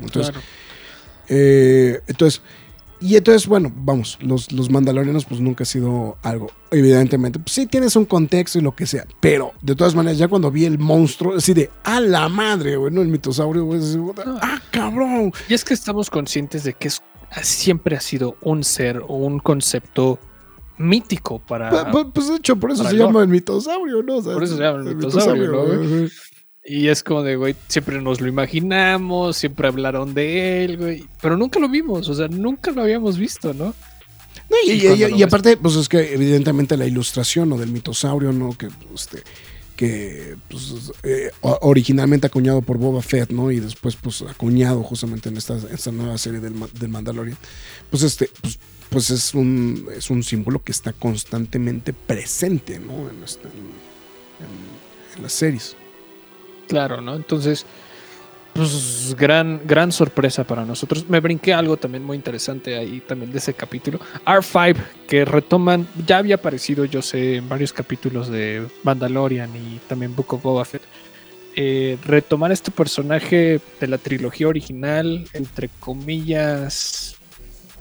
Entonces, 0.02 0.32
claro. 0.32 0.46
Eh, 1.30 2.02
entonces, 2.08 2.42
y 3.02 3.16
entonces, 3.16 3.48
bueno, 3.48 3.72
vamos, 3.74 4.18
los, 4.22 4.52
los 4.52 4.70
mandalorianos 4.70 5.24
pues 5.24 5.40
nunca 5.40 5.64
ha 5.64 5.66
sido 5.66 6.18
algo, 6.22 6.52
evidentemente, 6.70 7.40
pues 7.40 7.54
sí 7.54 7.66
tienes 7.66 7.96
un 7.96 8.06
contexto 8.06 8.60
y 8.60 8.62
lo 8.62 8.76
que 8.76 8.86
sea, 8.86 9.06
pero 9.22 9.54
de 9.62 9.76
todas 9.76 9.96
maneras, 9.96 10.18
ya 10.18 10.28
cuando 10.28 10.52
vi 10.52 10.66
el 10.66 10.80
monstruo, 10.80 11.38
así 11.38 11.54
de, 11.54 11.70
a 11.84 12.02
la 12.02 12.28
madre, 12.28 12.76
güey, 12.76 12.94
¿no? 12.94 13.02
El 13.02 13.08
mitosaurio, 13.08 13.64
güey, 13.64 13.80
ah, 14.42 14.62
cabrón. 14.72 15.32
Y 15.48 15.54
es 15.54 15.64
que 15.64 15.74
estamos 15.74 16.10
conscientes 16.10 16.66
de 16.66 16.74
que 16.74 16.90
es, 16.90 17.02
siempre 17.42 17.96
ha 17.96 18.02
sido 18.02 18.36
un 18.42 18.66
ser 18.66 19.02
o 19.08 19.16
un 19.16 19.40
concepto 19.40 20.20
mítico 20.78 21.40
para... 21.40 21.92
Pues, 21.92 22.08
pues, 22.14 22.28
de 22.28 22.36
hecho, 22.36 22.56
por 22.58 22.72
eso 22.72 22.84
se 22.84 22.98
llama 22.98 23.22
el 23.22 23.30
mitosaurio, 23.30 24.04
¿no? 24.04 24.18
O 24.18 24.22
sea, 24.22 24.34
por 24.34 24.44
eso 24.44 24.58
se 24.58 24.64
llama 24.64 24.82
el, 24.82 24.88
el 24.88 24.96
mitosaurio, 24.98 25.44
mitosaurio, 25.44 25.78
¿no? 25.78 25.90
Güey? 25.90 26.10
Y 26.70 26.88
es 26.90 27.02
como 27.02 27.24
de, 27.24 27.36
güey, 27.36 27.56
siempre 27.68 28.00
nos 28.00 28.22
lo 28.22 28.28
imaginamos, 28.28 29.38
siempre 29.38 29.68
hablaron 29.68 30.14
de 30.14 30.64
él, 30.64 30.78
güey. 30.78 31.04
Pero 31.20 31.36
nunca 31.36 31.60
lo 31.60 31.68
vimos, 31.68 32.08
o 32.10 32.14
sea, 32.14 32.28
nunca 32.28 32.70
lo 32.70 32.84
habíamos 32.84 33.18
visto, 33.18 33.56
¿no? 33.56 33.74
No, 34.50 34.58
y, 34.68 34.74
y, 34.74 34.88
y, 34.88 35.16
y 35.16 35.24
aparte, 35.24 35.58
pues 35.58 35.76
es 35.76 35.90
que 35.90 36.14
evidentemente 36.14 36.78
la 36.78 36.86
ilustración 36.86 37.50
¿no? 37.50 37.58
del 37.58 37.72
mitosaurio, 37.72 38.32
¿no? 38.32 38.56
Que, 38.56 38.68
este, 38.94 39.24
que 39.76 40.36
pues, 40.48 40.92
eh, 41.02 41.32
originalmente 41.42 42.28
acuñado 42.28 42.62
por 42.62 42.78
Boba 42.78 43.02
Fett, 43.02 43.32
¿no? 43.32 43.50
Y 43.50 43.60
después, 43.60 43.96
pues, 43.96 44.22
acuñado 44.22 44.84
justamente 44.84 45.30
en 45.30 45.38
esta, 45.38 45.58
esta 45.74 45.92
nueva 45.92 46.20
serie 46.20 46.40
del, 46.40 46.54
del 46.80 46.90
Mandalorian. 46.90 47.38
Pues 47.90 48.04
este, 48.04 48.30
pues, 48.42 48.60
pues 48.92 49.10
es 49.10 49.34
un, 49.34 49.88
es 49.98 50.12
un 50.12 50.22
símbolo 50.22 50.62
que 50.62 50.72
está 50.72 50.94
constantemente 50.94 51.94
presente, 51.94 52.78
¿no? 52.78 53.10
En, 53.10 53.24
este, 53.24 53.48
en, 53.48 55.16
en 55.18 55.24
las 55.24 55.34
series. 55.34 55.76
Claro, 56.70 57.02
¿no? 57.02 57.16
Entonces, 57.16 57.66
pues 58.54 59.16
gran, 59.18 59.62
gran 59.66 59.92
sorpresa 59.92 60.44
para 60.44 60.66
nosotros. 60.66 61.10
Me 61.10 61.20
brinqué 61.20 61.54
algo 61.54 61.78
también 61.78 62.04
muy 62.04 62.16
interesante 62.16 62.78
ahí 62.78 63.02
también 63.02 63.32
de 63.32 63.40
ese 63.40 63.54
capítulo. 63.54 64.00
R5, 64.26 64.76
que 65.08 65.26
retoman, 65.26 65.88
ya 66.06 66.20
había 66.20 66.36
aparecido, 66.36 66.86
yo 66.86 67.02
sé, 67.02 67.38
en 67.38 67.50
varios 67.50 67.74
capítulos 67.74 68.30
de 68.30 68.68
Mandalorian 68.84 69.50
y 69.56 69.80
también 69.88 70.16
Book 70.16 70.36
of 70.36 70.44
Boba 70.44 70.64
Fett. 70.64 70.84
Eh, 71.56 71.98
retomar 72.06 72.52
este 72.52 72.70
personaje 72.70 73.60
de 73.80 73.88
la 73.88 73.98
trilogía 73.98 74.48
original, 74.48 75.28
entre 75.34 75.70
comillas, 75.80 77.16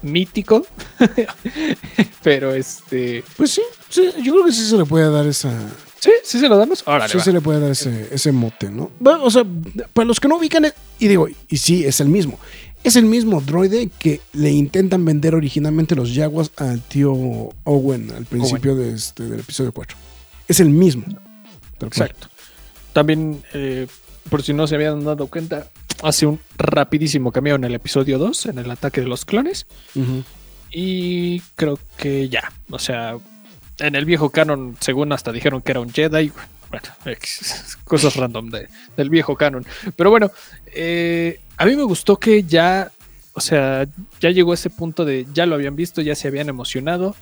mítico. 0.00 0.66
Pero 2.22 2.54
este. 2.54 3.22
Pues 3.36 3.50
sí, 3.50 3.62
sí, 3.88 4.10
yo 4.22 4.32
creo 4.32 4.46
que 4.46 4.52
sí 4.52 4.64
se 4.64 4.76
le 4.76 4.84
puede 4.84 5.10
dar 5.10 5.26
esa, 5.26 5.52
Sí, 6.00 6.10
sí 6.22 6.38
se 6.38 6.48
lo 6.48 6.56
damos. 6.56 6.82
Órale, 6.86 7.10
sí 7.10 7.18
va. 7.18 7.24
se 7.24 7.32
le 7.32 7.40
puede 7.40 7.60
dar 7.60 7.70
ese, 7.70 8.08
ese 8.12 8.32
mote, 8.32 8.70
¿no? 8.70 8.90
Bueno, 9.00 9.24
o 9.24 9.30
sea, 9.30 9.44
para 9.92 10.06
los 10.06 10.20
que 10.20 10.28
no 10.28 10.36
ubican, 10.36 10.66
y 10.98 11.08
digo, 11.08 11.28
y 11.48 11.56
sí, 11.56 11.84
es 11.84 12.00
el 12.00 12.08
mismo. 12.08 12.38
Es 12.84 12.94
el 12.94 13.06
mismo 13.06 13.40
droide 13.40 13.90
que 13.98 14.20
le 14.32 14.50
intentan 14.50 15.04
vender 15.04 15.34
originalmente 15.34 15.96
los 15.96 16.14
Jaguars 16.14 16.52
al 16.56 16.80
tío 16.82 17.12
Owen 17.64 18.12
al 18.12 18.24
principio 18.24 18.72
Owen. 18.72 18.88
De 18.90 18.94
este, 18.94 19.24
del 19.24 19.40
episodio 19.40 19.72
4. 19.72 19.96
Es 20.46 20.60
el 20.60 20.70
mismo. 20.70 21.04
Exacto. 21.80 22.28
También, 22.92 23.42
eh, 23.52 23.86
por 24.30 24.42
si 24.42 24.52
no 24.52 24.66
se 24.66 24.76
habían 24.76 25.04
dado 25.04 25.26
cuenta, 25.26 25.68
hace 26.02 26.26
un 26.26 26.40
rapidísimo 26.56 27.32
cambio 27.32 27.56
en 27.56 27.64
el 27.64 27.74
episodio 27.74 28.18
2, 28.18 28.46
en 28.46 28.58
el 28.58 28.70
ataque 28.70 29.00
de 29.00 29.08
los 29.08 29.24
clones. 29.24 29.66
Uh 29.96 30.00
-huh. 30.00 30.24
Y 30.70 31.40
creo 31.56 31.78
que 31.96 32.28
ya, 32.28 32.52
o 32.70 32.78
sea, 32.78 33.16
en 33.78 33.94
el 33.94 34.04
viejo 34.04 34.30
canon, 34.30 34.76
según 34.80 35.12
hasta 35.12 35.32
dijeron 35.32 35.62
que 35.62 35.72
era 35.72 35.80
un 35.80 35.92
Jedi. 35.92 36.32
Bueno, 36.70 36.86
cosas 37.84 38.16
random 38.16 38.50
de, 38.50 38.68
del 38.96 39.10
viejo 39.10 39.36
canon. 39.36 39.64
Pero 39.96 40.10
bueno, 40.10 40.30
eh, 40.66 41.40
a 41.56 41.64
mí 41.64 41.76
me 41.76 41.82
gustó 41.82 42.18
que 42.18 42.42
ya, 42.42 42.90
o 43.32 43.40
sea, 43.40 43.86
ya 44.20 44.30
llegó 44.30 44.52
ese 44.52 44.70
punto 44.70 45.04
de 45.04 45.26
ya 45.32 45.46
lo 45.46 45.54
habían 45.54 45.76
visto, 45.76 46.02
ya 46.02 46.14
se 46.14 46.28
habían 46.28 46.48
emocionado. 46.48 47.14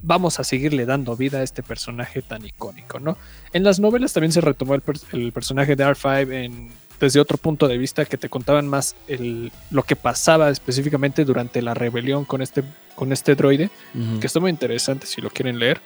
Vamos 0.00 0.38
a 0.38 0.44
seguirle 0.44 0.86
dando 0.86 1.16
vida 1.16 1.38
a 1.38 1.42
este 1.42 1.62
personaje 1.62 2.22
tan 2.22 2.44
icónico, 2.44 3.00
¿no? 3.00 3.18
En 3.52 3.64
las 3.64 3.80
novelas 3.80 4.12
también 4.12 4.32
se 4.32 4.40
retomó 4.40 4.74
el, 4.74 4.82
el 5.12 5.32
personaje 5.32 5.74
de 5.74 5.84
R5 5.84 6.32
en, 6.32 6.70
desde 7.00 7.20
otro 7.20 7.38
punto 7.38 7.68
de 7.68 7.78
vista 7.78 8.04
que 8.04 8.16
te 8.16 8.28
contaban 8.28 8.66
más 8.66 8.96
el, 9.06 9.52
lo 9.70 9.82
que 9.82 9.96
pasaba 9.96 10.50
específicamente 10.50 11.24
durante 11.24 11.62
la 11.62 11.74
rebelión 11.74 12.24
con 12.24 12.42
este, 12.42 12.64
con 12.94 13.12
este 13.12 13.34
droide, 13.34 13.70
uh 13.94 13.98
-huh. 13.98 14.18
que 14.20 14.26
está 14.26 14.40
muy 14.40 14.50
interesante 14.50 15.06
si 15.06 15.20
lo 15.20 15.30
quieren 15.30 15.58
leer. 15.58 15.80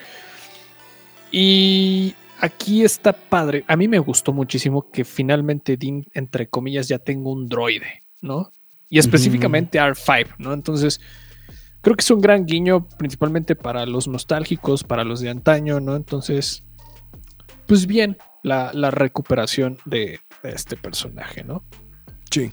Y 1.30 2.14
aquí 2.40 2.82
está 2.82 3.12
padre. 3.12 3.64
A 3.68 3.76
mí 3.76 3.88
me 3.88 3.98
gustó 3.98 4.32
muchísimo 4.32 4.90
que 4.90 5.04
finalmente 5.04 5.76
Dean, 5.76 6.04
entre 6.14 6.48
comillas, 6.48 6.88
ya 6.88 6.98
tenga 6.98 7.30
un 7.30 7.48
droide, 7.48 8.04
¿no? 8.20 8.52
Y 8.88 8.98
específicamente 8.98 9.78
uh 9.78 9.82
-huh. 9.84 9.94
R5, 9.94 10.34
¿no? 10.38 10.52
Entonces, 10.52 11.00
creo 11.80 11.96
que 11.96 12.02
es 12.02 12.10
un 12.10 12.20
gran 12.20 12.44
guiño, 12.46 12.86
principalmente 12.98 13.56
para 13.56 13.86
los 13.86 14.08
nostálgicos, 14.08 14.84
para 14.84 15.04
los 15.04 15.20
de 15.20 15.30
antaño, 15.30 15.80
¿no? 15.80 15.96
Entonces, 15.96 16.64
pues 17.66 17.86
bien, 17.86 18.18
la, 18.42 18.70
la 18.74 18.90
recuperación 18.90 19.78
de, 19.86 20.20
este 20.42 20.76
personaje, 20.76 21.44
¿no? 21.44 21.64
Sí. 22.30 22.50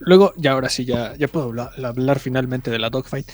Luego, 0.00 0.32
ya 0.36 0.52
ahora 0.52 0.68
sí, 0.68 0.84
ya, 0.84 1.14
ya 1.16 1.28
puedo 1.28 1.46
hablar, 1.46 1.70
hablar, 1.84 2.18
finalmente 2.18 2.70
de 2.70 2.78
la 2.78 2.90
dogfight. 2.90 3.28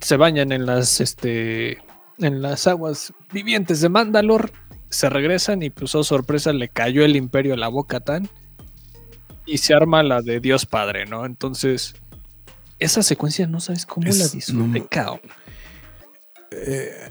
Se 0.00 0.16
bañan 0.16 0.52
en 0.52 0.66
las, 0.66 1.00
este, 1.00 1.78
en 2.18 2.42
las 2.42 2.66
aguas 2.66 3.12
vivientes 3.32 3.80
de 3.80 3.88
Mandalor, 3.88 4.52
se 4.90 5.08
regresan 5.08 5.62
y 5.62 5.70
pues, 5.70 5.94
oh 5.94 6.04
sorpresa, 6.04 6.52
le 6.52 6.68
cayó 6.68 7.04
el 7.04 7.16
imperio 7.16 7.54
a 7.54 7.56
la 7.56 7.68
boca 7.68 8.00
tan 8.00 8.28
y 9.46 9.58
se 9.58 9.74
arma 9.74 10.02
la 10.02 10.20
de 10.20 10.40
Dios 10.40 10.66
Padre, 10.66 11.06
¿no? 11.06 11.24
Entonces, 11.24 11.94
esa 12.78 13.02
secuencia 13.02 13.46
no 13.46 13.60
sabes 13.60 13.86
cómo 13.86 14.08
es, 14.08 14.18
la 14.18 14.28
disfruté, 14.28 14.86
no. 14.96 15.20
Eh, 16.50 17.10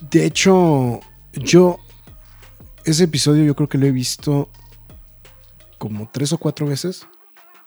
de 0.00 0.24
hecho, 0.24 1.00
yo 1.32 1.78
ese 2.90 3.04
episodio 3.04 3.44
yo 3.44 3.54
creo 3.54 3.68
que 3.68 3.78
lo 3.78 3.86
he 3.86 3.92
visto 3.92 4.48
como 5.78 6.08
tres 6.12 6.32
o 6.32 6.38
cuatro 6.38 6.66
veces 6.66 7.06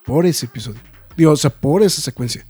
por 0.05 0.25
ese 0.25 0.45
episodio. 0.45 0.79
Digo, 1.17 1.31
o 1.31 1.35
sea, 1.35 1.49
por 1.49 1.83
esa 1.83 2.01
secuencia. 2.01 2.45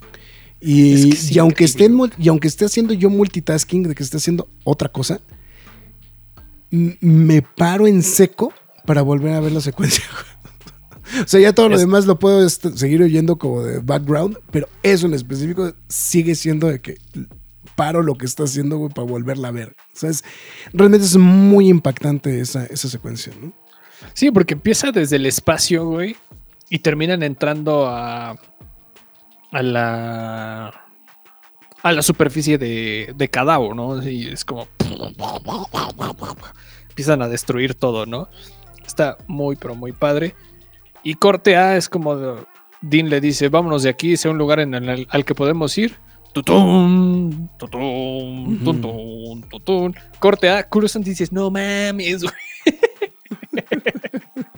Y, 0.59 0.93
es 0.93 1.05
que 1.05 1.15
sí, 1.15 1.33
y 1.35 1.39
aunque 1.39 1.65
esté 1.65 1.89
y 2.17 2.27
aunque 2.29 2.47
esté 2.47 2.65
haciendo 2.65 2.93
yo 2.93 3.09
multitasking 3.09 3.83
de 3.83 3.95
que 3.95 4.03
esté 4.03 4.17
haciendo 4.17 4.47
otra 4.63 4.89
cosa, 4.89 5.19
me 6.69 7.41
paro 7.41 7.85
en 7.85 8.01
seco 8.01 8.53
para 8.85 9.01
volver 9.01 9.33
a 9.33 9.39
ver 9.39 9.51
la 9.51 9.61
secuencia. 9.61 10.03
o 11.23 11.27
sea, 11.27 11.39
ya 11.39 11.53
todo 11.53 11.69
lo 11.69 11.75
es... 11.75 11.81
demás 11.81 12.05
lo 12.05 12.17
puedo 12.17 12.47
seguir 12.49 13.03
oyendo 13.03 13.37
como 13.37 13.61
de 13.63 13.79
background, 13.79 14.37
pero 14.51 14.67
eso 14.81 15.05
en 15.05 15.13
específico 15.13 15.73
sigue 15.89 16.35
siendo 16.35 16.67
de 16.67 16.81
que 16.81 16.97
paro 17.75 18.01
lo 18.01 18.15
que 18.15 18.25
está 18.25 18.43
haciendo, 18.43 18.77
güey, 18.77 18.91
para 18.91 19.07
volverla 19.07 19.49
a 19.49 19.51
ver. 19.51 19.75
O 19.93 19.97
sea, 19.97 20.09
es, 20.09 20.23
realmente 20.71 21.05
es 21.05 21.17
muy 21.17 21.69
impactante 21.69 22.39
esa, 22.39 22.65
esa 22.65 22.89
secuencia, 22.89 23.33
¿no? 23.39 23.53
Sí, 24.13 24.31
porque 24.31 24.53
empieza 24.53 24.91
desde 24.91 25.15
el 25.15 25.25
espacio, 25.25 25.85
güey, 25.85 26.15
y 26.69 26.79
terminan 26.79 27.23
entrando 27.23 27.87
a, 27.87 28.35
a 29.51 29.63
la 29.63 30.83
a 31.83 31.91
la 31.91 32.01
superficie 32.01 32.57
de, 32.57 33.13
de 33.15 33.27
Cadao, 33.27 33.73
¿no? 33.73 34.01
Y 34.07 34.27
es 34.29 34.45
como 34.45 34.67
empiezan 36.89 37.21
a 37.21 37.27
destruir 37.27 37.75
todo, 37.75 38.05
¿no? 38.05 38.29
Está 38.85 39.17
muy, 39.27 39.57
pero 39.57 39.75
muy 39.75 39.91
padre. 39.91 40.33
Y 41.03 41.15
corte 41.15 41.57
A 41.57 41.75
es 41.75 41.89
como 41.89 42.15
de, 42.15 42.45
Dean 42.81 43.09
le 43.09 43.19
dice, 43.19 43.49
vámonos 43.49 43.83
de 43.83 43.89
aquí, 43.89 44.15
sea 44.15 44.31
un 44.31 44.37
lugar 44.37 44.59
al 44.59 45.25
que 45.25 45.35
podemos 45.35 45.77
ir. 45.77 45.97
Tutún, 46.33 47.49
Ujú. 47.61 48.73
tutún, 48.73 49.43
tutún. 49.49 49.95
Corte 50.19 50.49
a 50.49 50.67
y 50.71 51.03
dices, 51.03 51.31
no 51.31 51.51
mames, 51.51 52.23
güey". 52.23 52.33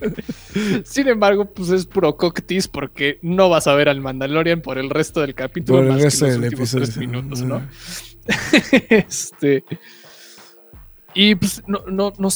Sin 0.85 1.07
embargo, 1.07 1.53
pues 1.53 1.69
es 1.69 1.85
puro 1.85 2.15
cocktease 2.15 2.69
porque 2.69 3.19
no 3.22 3.49
vas 3.49 3.68
a 3.68 3.76
ver 3.76 3.89
al 3.89 4.02
Mandalorian 4.02 4.61
por 4.61 4.77
el 4.77 4.89
resto 4.89 5.22
del 5.22 5.35
capítulo. 5.35 5.80
Por 5.80 5.85
el 5.85 5.91
más 5.91 5.97
que 5.97 6.06
los 6.06 6.19
del 6.19 6.43
últimos 6.43 6.73
episodio. 6.73 6.85
tres 6.85 6.97
minutos. 6.97 7.41
¿no? 7.41 7.68
este. 8.89 9.64
Y 11.14 11.35
pues 11.35 11.64
no, 11.68 11.84
no, 11.88 12.14
no. 12.18 12.30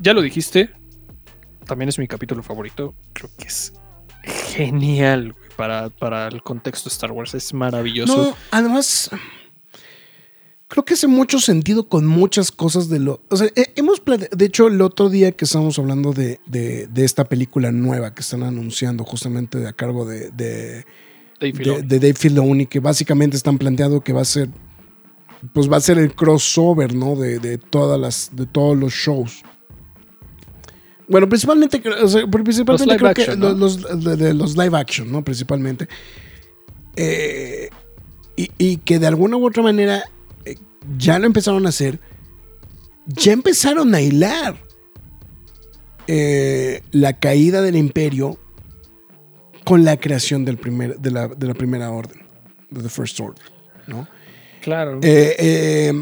Ya 0.00 0.12
lo 0.12 0.22
dijiste. 0.22 0.70
También 1.66 1.88
es 1.88 1.98
mi 1.98 2.08
capítulo 2.08 2.42
favorito. 2.42 2.94
Creo 3.12 3.30
que 3.38 3.46
es 3.46 3.72
genial 4.24 5.32
güey, 5.32 5.49
para, 5.60 5.90
para 5.90 6.28
el 6.28 6.42
contexto 6.42 6.88
de 6.88 6.94
Star 6.94 7.12
Wars. 7.12 7.34
Es 7.34 7.52
maravilloso. 7.52 8.16
No, 8.16 8.36
además, 8.50 9.10
creo 10.68 10.84
que 10.84 10.94
hace 10.94 11.06
mucho 11.06 11.38
sentido 11.38 11.88
con 11.88 12.06
muchas 12.06 12.50
cosas 12.50 12.88
de 12.88 12.98
lo. 13.00 13.20
O 13.28 13.36
sea, 13.36 13.48
he- 13.54 13.72
hemos 13.76 14.00
De 14.32 14.44
hecho, 14.46 14.68
el 14.68 14.80
otro 14.80 15.08
día 15.10 15.32
que 15.32 15.44
estábamos 15.44 15.78
hablando 15.78 16.12
de, 16.12 16.40
de- 16.46 16.86
de 16.86 17.04
esta 17.04 17.24
película 17.24 17.72
nueva 17.72 18.14
que 18.14 18.22
están 18.22 18.42
anunciando, 18.42 19.04
justamente 19.04 19.58
de 19.58 19.68
a 19.68 19.72
cargo 19.72 20.04
de, 20.06 20.30
de, 20.30 20.84
Dave 21.40 21.52
Filoni. 21.52 21.82
de 21.86 21.98
Dave 21.98 22.14
Filoni, 22.14 22.66
que 22.66 22.80
básicamente 22.80 23.36
están 23.36 23.58
planteando 23.58 24.00
que 24.00 24.12
va 24.12 24.22
a 24.22 24.24
ser. 24.24 24.48
Pues 25.54 25.70
va 25.72 25.78
a 25.78 25.80
ser 25.80 25.98
el 25.98 26.14
crossover, 26.14 26.94
¿no? 26.94 27.16
De, 27.16 27.38
de 27.38 27.56
todas 27.58 27.98
las. 28.00 28.30
de 28.34 28.46
todos 28.46 28.76
los 28.78 28.92
shows. 28.92 29.42
Bueno, 31.10 31.28
principalmente, 31.28 31.82
o 32.02 32.08
sea, 32.08 32.26
principalmente 32.26 32.86
live 32.86 32.98
creo 33.14 33.14
que 33.14 33.36
los, 33.36 33.58
los- 33.82 34.04
de, 34.04 34.16
de 34.16 34.32
los 34.34 34.56
live 34.56 34.78
action, 34.78 35.10
¿no? 35.12 35.22
Principalmente. 35.22 35.88
Eh, 36.96 37.68
y, 38.36 38.50
y 38.58 38.76
que 38.78 38.98
de 38.98 39.06
alguna 39.08 39.36
u 39.36 39.46
otra 39.46 39.62
manera 39.62 40.04
eh, 40.44 40.56
ya 40.96 41.18
lo 41.18 41.26
empezaron 41.26 41.66
a 41.66 41.70
hacer. 41.70 41.98
Ya 43.06 43.32
empezaron 43.32 43.92
a 43.94 44.00
hilar 44.00 44.56
eh, 46.06 46.82
la 46.92 47.14
caída 47.18 47.60
del 47.62 47.76
imperio 47.76 48.38
con 49.64 49.84
la 49.84 49.96
creación 49.98 50.44
del 50.44 50.56
primer, 50.58 50.98
de, 50.98 51.10
la, 51.10 51.28
de 51.28 51.46
la 51.46 51.54
primera 51.54 51.90
orden, 51.90 52.22
de 52.70 52.82
The 52.82 52.88
First 52.88 53.20
Order, 53.20 53.44
¿no? 53.86 54.08
Claro. 54.62 55.00
Eh, 55.02 55.92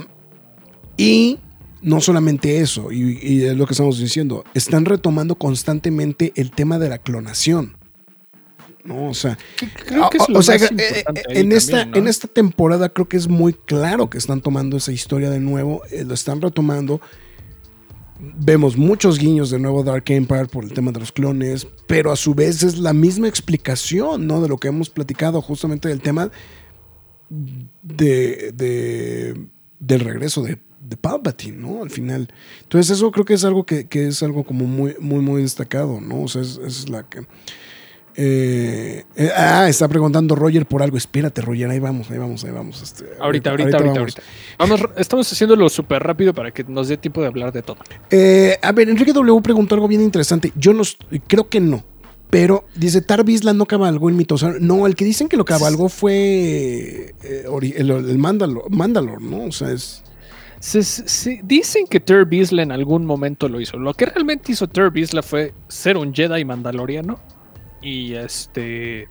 y 0.97 1.39
no 1.83 2.01
solamente 2.01 2.59
eso, 2.61 2.91
y, 2.93 3.19
y 3.23 3.45
es 3.45 3.57
lo 3.57 3.67
que 3.67 3.73
estamos 3.75 3.99
diciendo, 3.99 4.45
están 4.55 4.85
retomando 4.85 5.35
constantemente 5.37 6.33
el 6.37 6.51
tema 6.51 6.79
de 6.79 6.89
la 6.89 6.99
clonación. 6.99 7.77
¿no? 8.85 9.09
O 9.09 9.15
sea, 9.15 9.37
Creo 9.87 10.09
que 10.11 10.17
es 10.17 10.25
o- 10.29 10.33
lo 10.33 10.39
o 10.39 10.43
sea, 10.43 10.59
más 10.59 10.71
eh, 10.73 11.05
en, 11.29 11.53
esta, 11.53 11.73
también, 11.79 11.91
¿no? 11.91 11.97
en 11.99 12.09
esta 12.09 12.27
temporada 12.29 12.89
creo 12.89 13.07
que 13.09 13.17
es 13.19 13.29
muy 13.29 13.53
claro 13.53 14.09
que 14.09 14.17
están 14.19 14.41
tomando 14.41 14.77
esa 14.79 14.93
historia 14.93 15.29
de 15.31 15.41
nuevo, 15.41 15.83
eh, 15.91 16.05
lo 16.05 16.15
están 16.15 16.41
retomando. 16.41 17.01
Vemos 18.21 18.77
muchos 18.77 19.19
guiños 19.19 19.51
de 19.51 19.61
nuevo 19.61 19.85
Dark 19.85 20.05
Empire 20.09 20.47
por 20.47 20.65
el 20.65 20.73
tema 20.73 20.91
de 20.91 20.99
los 21.01 21.13
clones, 21.13 21.69
pero 21.87 22.11
a 22.11 22.17
su 22.17 22.35
vez 22.35 22.65
es 22.65 22.79
la 22.79 22.93
misma 22.93 23.29
explicación, 23.29 24.27
¿no? 24.27 24.41
De 24.41 24.49
lo 24.49 24.57
que 24.59 24.69
hemos 24.69 24.91
platicado 24.91 25.41
justamente 25.43 25.89
del 25.89 26.01
tema 26.01 26.31
de, 27.29 28.53
de- 28.55 29.47
del 29.79 30.01
regreso 30.01 30.43
de, 30.43 30.59
de 30.89 30.97
Palpatine, 30.97 31.57
¿no? 31.59 31.83
Al 31.83 31.91
final. 31.91 32.29
Entonces 32.63 32.97
eso 32.97 33.11
creo 33.13 33.25
que 33.25 33.35
es 33.35 33.45
algo 33.45 33.65
que, 33.65 33.87
que 33.87 34.09
es 34.09 34.23
algo 34.23 34.45
como 34.45 34.65
muy, 34.65 34.97
muy, 35.01 35.21
muy 35.21 35.43
destacado, 35.43 36.01
¿no? 36.01 36.23
O 36.23 36.29
sea, 36.29 36.43
es, 36.43 36.59
es 36.65 36.89
la 36.89 37.03
que... 37.03 37.27
eh, 38.21 39.05
eh, 39.15 39.31
ah, 39.37 39.69
está 39.69 39.87
preguntando 39.87 40.35
Roger 40.35 40.67
por 40.67 40.83
algo. 40.83 40.97
Espérate, 40.97 41.41
Roger, 41.41 41.71
ahí 41.71 41.79
vamos, 41.79 42.11
ahí 42.11 42.19
vamos, 42.19 42.43
ahí 42.43 42.51
vamos. 42.51 42.83
este, 42.83 43.05
Ahorita, 43.21 43.51
ahorita, 43.51 43.77
ahorita, 43.77 43.79
vamos. 43.79 43.99
ahorita. 43.99 44.23
Vamos, 44.59 44.81
estamos 44.97 45.31
haciéndolo 45.31 45.69
súper 45.69 46.03
rápido 46.03 46.35
para 46.35 46.51
que 46.51 46.65
nos 46.65 46.89
dé 46.89 46.97
tiempo 46.97 47.21
de 47.21 47.29
hablar 47.29 47.53
de 47.53 47.63
todo. 47.63 47.77
Eh, 48.11 48.59
a 48.61 48.73
ver, 48.73 48.89
Enrique 48.89 49.13
W 49.13 49.41
preguntó 49.43 49.75
algo 49.75 49.87
bien 49.87 50.01
interesante. 50.01 50.53
Yo 50.57 50.73
no, 50.73 50.83
creo 51.29 51.49
que 51.49 51.61
no. 51.61 51.85
Pero 52.31 52.65
dice, 52.75 53.01
Tar 53.03 53.25
Vizsla 53.25 53.53
no 53.55 53.67
cabalgó 53.67 54.11
en 54.11 54.17
Mitosaurio. 54.17 54.59
No, 54.61 54.87
el 54.87 54.97
que 54.97 55.05
dicen 55.05 55.29
que 55.29 55.37
lo 55.37 55.45
cabalgó 55.45 55.89
fue 55.89 57.15
el, 57.23 57.91
el 57.91 58.19
Mandalor, 58.19 58.69
Mandalor, 58.71 59.23
¿no? 59.23 59.45
O 59.45 59.53
sea, 59.53 59.71
es... 59.71 60.03
Se- 60.61 60.83
se- 60.83 61.41
dicen 61.45 61.87
que 61.89 62.01
Ter 62.01 62.25
Beasley 62.25 62.63
en 62.65 62.73
algún 62.73 63.05
momento 63.07 63.49
lo 63.49 63.61
hizo. 63.61 63.79
Lo 63.79 63.95
que 63.95 64.07
realmente 64.07 64.53
hizo 64.53 64.67
Ter 64.69 64.91
Beasley 64.91 65.23
fue 65.23 65.55
ser 65.69 65.97
un 65.97 66.13
Jedi 66.15 66.45
mandaloriano 66.45 67.21
y 67.83 68.15
este 68.15 69.09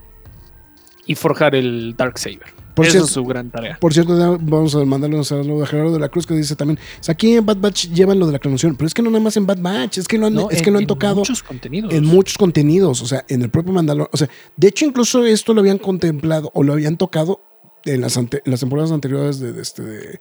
y 1.06 1.16
forjar 1.16 1.56
el 1.56 1.96
Dark 1.96 2.18
Saber. 2.20 2.42
Por 2.76 2.86
Esa 2.86 2.92
cierto- 2.92 3.06
es 3.08 3.12
su 3.14 3.24
gran 3.26 3.50
tarea. 3.50 3.78
Por 3.80 3.92
cierto, 3.94 4.38
vamos 4.42 4.76
a 4.76 4.84
mandarle 4.86 5.16
un 5.16 5.24
saludo 5.26 5.64
a 5.64 5.66
Gerardo 5.66 5.94
de 5.94 6.00
la 6.00 6.10
Cruz 6.10 6.28
que 6.28 6.36
dice 6.36 6.56
también, 6.56 6.78
o 7.00 7.04
sea, 7.04 7.14
aquí 7.14 7.34
en 7.34 7.44
Bad 7.46 7.58
Batch 7.58 7.88
llevan 7.92 8.20
lo 8.20 8.28
de 8.28 8.34
la 8.34 8.40
clonación, 8.40 8.76
pero 8.76 8.86
es 8.88 8.94
que 8.94 9.02
no 9.02 9.10
nada 9.10 9.24
más 9.24 9.36
en 9.38 9.48
Bad 9.48 9.58
Batch, 9.60 9.98
es 10.00 10.08
que 10.08 10.18
lo 10.18 10.28
han, 10.28 10.34
No, 10.36 10.50
es 10.52 10.62
que 10.62 10.68
en- 10.70 10.74
lo 10.74 10.78
han 10.78 10.84
en 10.84 10.88
tocado 10.88 11.16
muchos 11.16 11.42
contenidos. 11.42 11.92
en 11.94 12.06
muchos 12.06 12.38
contenidos, 12.38 13.02
o 13.02 13.08
sea, 13.08 13.24
en 13.30 13.42
el 13.42 13.50
propio 13.50 13.72
Mandalor. 13.74 14.10
O 14.12 14.18
sea, 14.18 14.30
de 14.58 14.68
hecho, 14.68 14.86
incluso 14.86 15.26
esto 15.26 15.54
lo 15.56 15.62
habían 15.62 15.80
contemplado 15.80 16.52
o 16.54 16.62
lo 16.62 16.74
habían 16.74 16.98
tocado 16.98 17.42
en 17.86 18.02
las, 18.02 18.16
ante- 18.18 18.42
en 18.46 18.52
las 18.52 18.60
temporadas 18.60 18.92
anteriores 18.92 19.40
de, 19.40 19.54
de 19.54 19.62
este 19.62 19.82
de, 19.82 20.20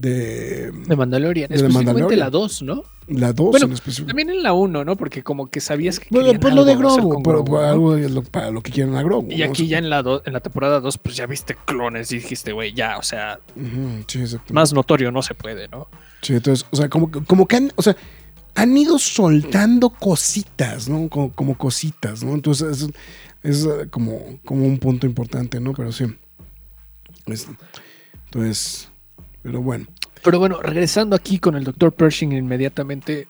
de 0.00 0.70
de 0.72 0.96
Mandalorian, 0.96 1.48
de 1.48 1.56
la 1.56 1.60
específicamente 1.68 1.92
Mandalorian. 2.02 2.18
la 2.20 2.30
2, 2.30 2.62
¿no? 2.62 2.82
la 3.08 3.32
2 3.32 3.50
Bueno, 3.50 3.66
en 3.66 3.72
específico. 3.72 4.06
También 4.06 4.30
en 4.30 4.42
la 4.42 4.52
1, 4.52 4.84
¿no? 4.84 4.96
Porque 4.96 5.22
como 5.22 5.50
que 5.50 5.60
sabías 5.60 5.98
que 6.00 6.06
Bueno, 6.10 6.38
pues 6.40 6.54
lo 6.54 6.64
de 6.64 6.76
Grogu, 6.76 7.22
pero 7.22 7.42
Grogu, 7.44 7.52
¿no? 7.60 7.64
algo 7.66 7.96
es 7.96 8.10
lo, 8.10 8.22
para 8.22 8.50
lo 8.50 8.62
que 8.62 8.70
quieren 8.72 8.94
a 8.96 9.02
Grogu. 9.02 9.30
Y 9.32 9.38
¿no? 9.38 9.44
aquí 9.46 9.66
ya 9.66 9.78
en 9.78 9.90
la, 9.90 10.02
do- 10.02 10.22
en 10.24 10.32
la 10.32 10.40
temporada 10.40 10.80
2, 10.80 10.98
pues 10.98 11.16
ya 11.16 11.26
viste 11.26 11.56
clones 11.66 12.12
y 12.12 12.16
dijiste, 12.16 12.52
güey, 12.52 12.72
ya, 12.72 12.98
o 12.98 13.02
sea, 13.02 13.40
sí, 14.06 14.20
exacto. 14.20 14.54
más 14.54 14.72
notorio 14.72 15.10
no 15.12 15.22
se 15.22 15.34
puede, 15.34 15.68
¿no? 15.68 15.88
Sí, 16.22 16.34
entonces, 16.34 16.66
o 16.70 16.76
sea, 16.76 16.88
como, 16.88 17.10
que- 17.10 17.24
como 17.24 17.46
que 17.48 17.56
han, 17.56 17.72
o 17.76 17.82
sea, 17.82 17.96
han 18.54 18.76
ido 18.76 18.98
soltando 18.98 19.90
cositas, 19.90 20.88
¿no? 20.88 21.08
Como, 21.08 21.32
como 21.32 21.56
cositas, 21.58 22.22
¿no? 22.22 22.34
Entonces, 22.34 22.82
es, 22.82 22.90
es, 23.42 23.64
eh, 23.66 23.88
como, 23.90 24.38
como 24.44 24.66
un 24.66 24.78
punto 24.78 25.06
importante, 25.06 25.58
¿no? 25.60 25.72
Pero 25.72 25.90
sí. 25.92 26.04
Es- 27.26 27.48
entonces, 28.26 28.88
pero 29.42 29.60
bueno. 29.62 29.86
Pero 30.22 30.38
bueno, 30.38 30.60
regresando 30.60 31.16
aquí 31.16 31.38
con 31.38 31.54
el 31.56 31.64
Dr. 31.64 31.92
Pershing 31.92 32.32
inmediatamente, 32.32 33.26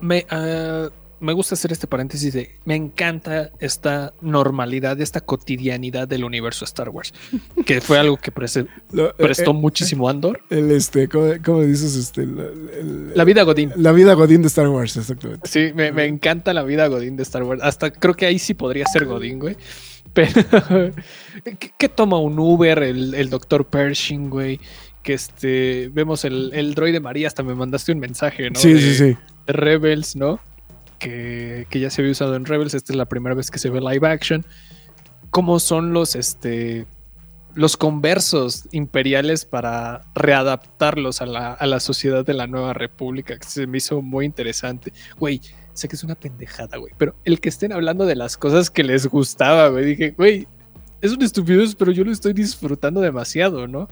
me, 0.00 0.26
ah, 0.28 0.88
me 1.20 1.32
gusta 1.32 1.54
hacer 1.54 1.72
este 1.72 1.86
paréntesis 1.86 2.34
de, 2.34 2.56
me 2.66 2.74
encanta 2.76 3.50
esta 3.60 4.12
normalidad, 4.20 5.00
esta 5.00 5.22
cotidianidad 5.22 6.06
del 6.06 6.24
universo 6.24 6.66
Star 6.66 6.90
Wars, 6.90 7.14
que 7.64 7.80
fue 7.80 7.98
algo 7.98 8.18
que 8.18 8.30
prese- 8.30 8.66
prestó 9.16 9.54
muchísimo 9.54 10.10
Andor. 10.10 10.42
El, 10.50 10.70
este, 10.70 11.08
¿cómo, 11.08 11.32
cómo 11.42 11.62
dices? 11.62 11.96
Este, 11.96 12.24
el- 12.24 12.38
el- 12.78 13.12
La 13.16 13.24
vida 13.24 13.42
Godín. 13.44 13.72
la 13.76 13.92
vida 13.92 14.12
Godín 14.12 14.42
de 14.42 14.48
Star 14.48 14.68
Wars, 14.68 14.98
exactamente. 14.98 15.48
Sí, 15.48 15.70
me, 15.74 15.92
me 15.92 16.04
encanta 16.04 16.52
la 16.52 16.62
vida 16.62 16.86
Godín 16.88 17.16
de 17.16 17.22
Star 17.22 17.42
Wars. 17.44 17.62
Hasta 17.64 17.90
creo 17.90 18.12
que 18.12 18.26
ahí 18.26 18.38
sí 18.38 18.52
podría 18.52 18.84
ser 18.86 19.06
Godín, 19.06 19.38
güey. 19.38 19.56
Pero, 20.12 20.30
¿qué, 21.58 21.72
qué 21.78 21.88
toma 21.88 22.18
un 22.18 22.38
Uber 22.38 22.82
el, 22.82 23.14
el 23.14 23.30
Dr. 23.30 23.66
Pershing, 23.66 24.28
güey? 24.30 24.60
Que 25.06 25.14
este, 25.14 25.88
vemos 25.92 26.24
el, 26.24 26.50
el 26.52 26.74
droide 26.74 26.98
María, 26.98 27.28
hasta 27.28 27.44
me 27.44 27.54
mandaste 27.54 27.92
un 27.92 28.00
mensaje, 28.00 28.50
¿no? 28.50 28.58
sí, 28.58 28.72
De- 28.72 28.80
sí, 28.80 28.94
sí. 28.94 29.16
de 29.46 29.52
Rebels, 29.52 30.16
¿no? 30.16 30.40
Que, 30.98 31.66
que 31.70 31.78
ya 31.78 31.90
se 31.90 32.00
había 32.02 32.10
usado 32.10 32.34
en 32.34 32.44
Rebels. 32.44 32.74
Esta 32.74 32.92
es 32.92 32.96
la 32.96 33.04
primera 33.06 33.34
vez 33.36 33.50
que 33.50 33.58
se 33.60 33.70
ve 33.70 33.80
live 33.80 34.06
action. 34.08 34.44
¿Cómo 35.30 35.60
son 35.60 35.92
los, 35.92 36.16
este, 36.16 36.86
los 37.54 37.76
conversos 37.76 38.64
imperiales 38.72 39.44
para 39.44 40.00
readaptarlos 40.14 41.22
a 41.22 41.26
la, 41.26 41.52
a 41.52 41.66
la 41.66 41.78
sociedad 41.80 42.24
de 42.24 42.34
la 42.34 42.46
nueva 42.48 42.72
república? 42.72 43.38
Que 43.38 43.46
se 43.46 43.66
me 43.68 43.78
hizo 43.78 44.02
muy 44.02 44.24
interesante. 44.24 44.92
Güey, 45.18 45.40
sé 45.72 45.86
que 45.88 45.96
es 45.96 46.02
una 46.02 46.14
pendejada, 46.16 46.78
güey. 46.78 46.92
Pero 46.98 47.14
el 47.24 47.40
que 47.40 47.48
estén 47.48 47.72
hablando 47.72 48.06
de 48.06 48.16
las 48.16 48.36
cosas 48.36 48.70
que 48.70 48.82
les 48.82 49.06
gustaba, 49.06 49.68
güey. 49.68 49.84
Dije, 49.84 50.14
güey, 50.16 50.48
es 51.00 51.12
una 51.12 51.26
estupidez, 51.26 51.74
pero 51.76 51.92
yo 51.92 52.02
lo 52.04 52.10
estoy 52.10 52.32
disfrutando 52.32 53.00
demasiado, 53.00 53.68
¿no? 53.68 53.88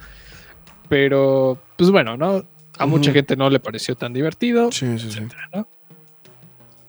Pero, 0.88 1.58
pues 1.76 1.90
bueno, 1.90 2.16
¿no? 2.16 2.44
A 2.78 2.86
mucha 2.86 3.12
gente 3.12 3.36
no 3.36 3.50
le 3.50 3.60
pareció 3.60 3.94
tan 3.94 4.12
divertido. 4.12 4.72
Sí, 4.72 4.98
sí, 4.98 5.10
sí. 5.10 5.20
¿no? 5.54 5.68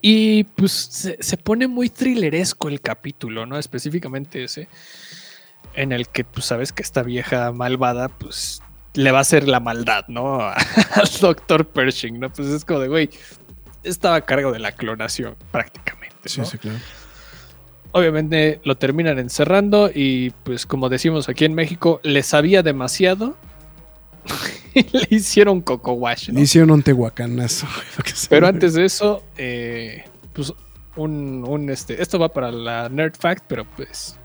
Y 0.02 0.44
pues 0.44 0.72
se, 0.72 1.18
se 1.20 1.38
pone 1.38 1.68
muy 1.68 1.90
thrilleresco 1.90 2.70
el 2.70 2.82
capítulo, 2.82 3.46
¿no? 3.46 3.58
Específicamente 3.58 4.44
ese, 4.44 4.68
en 5.74 5.92
el 5.92 6.08
que 6.10 6.24
pues 6.24 6.46
sabes 6.46 6.72
que 6.72 6.84
esta 6.84 7.04
vieja 7.04 7.52
malvada 7.52 8.10
pues 8.10 8.62
le 8.94 9.12
va 9.12 9.20
a 9.20 9.22
hacer 9.22 9.48
la 9.48 9.60
maldad, 9.60 10.06
¿no? 10.08 10.42
Al 10.42 11.10
doctor 11.20 11.68
Pershing, 11.68 12.20
¿no? 12.20 12.32
Pues 12.32 12.50
es 12.50 12.66
como 12.66 12.80
de, 12.80 12.88
güey, 12.88 13.10
estaba 13.84 14.16
a 14.16 14.22
cargo 14.22 14.52
de 14.52 14.60
la 14.60 14.72
clonación 14.72 15.36
prácticamente. 15.52 16.16
Sí, 16.26 16.42
¿no? 16.42 16.46
sí, 16.46 16.58
claro. 16.58 16.78
Obviamente 17.92 18.60
lo 18.64 18.76
terminan 18.78 19.20
encerrando 19.20 19.90
y 19.94 20.32
pues 20.44 20.66
como 20.66 20.90
decimos 20.90 21.30
aquí 21.30 21.46
en 21.46 21.54
México, 21.54 22.02
le 22.04 22.24
sabía 22.24 22.62
demasiado 22.62 23.38
le 24.74 25.08
hicieron 25.10 25.62
coco 25.62 25.94
wash, 25.94 26.30
¿no? 26.30 26.36
Le 26.36 26.42
hicieron 26.42 26.72
un 26.72 26.84
tehuacanazo. 26.84 27.68
Pero 28.30 28.48
antes 28.48 28.74
de 28.74 28.86
eso, 28.86 29.24
eh, 29.38 30.04
pues 30.34 30.54
un, 30.96 31.44
un, 31.48 31.70
este, 31.70 32.02
esto 32.02 32.20
va 32.20 32.30
para 32.30 32.52
la 32.52 32.90
Nerd 32.90 33.16
Fact, 33.18 33.46
pero 33.48 33.66
pues 33.76 34.18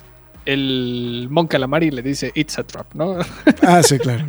el 0.46 1.26
Mon 1.30 1.46
Calamari 1.46 1.90
le 1.90 2.02
dice 2.02 2.30
It's 2.34 2.58
a 2.58 2.64
trap, 2.64 2.94
¿no? 2.94 3.18
Ah, 3.62 3.82
sí, 3.82 3.98
claro. 3.98 4.26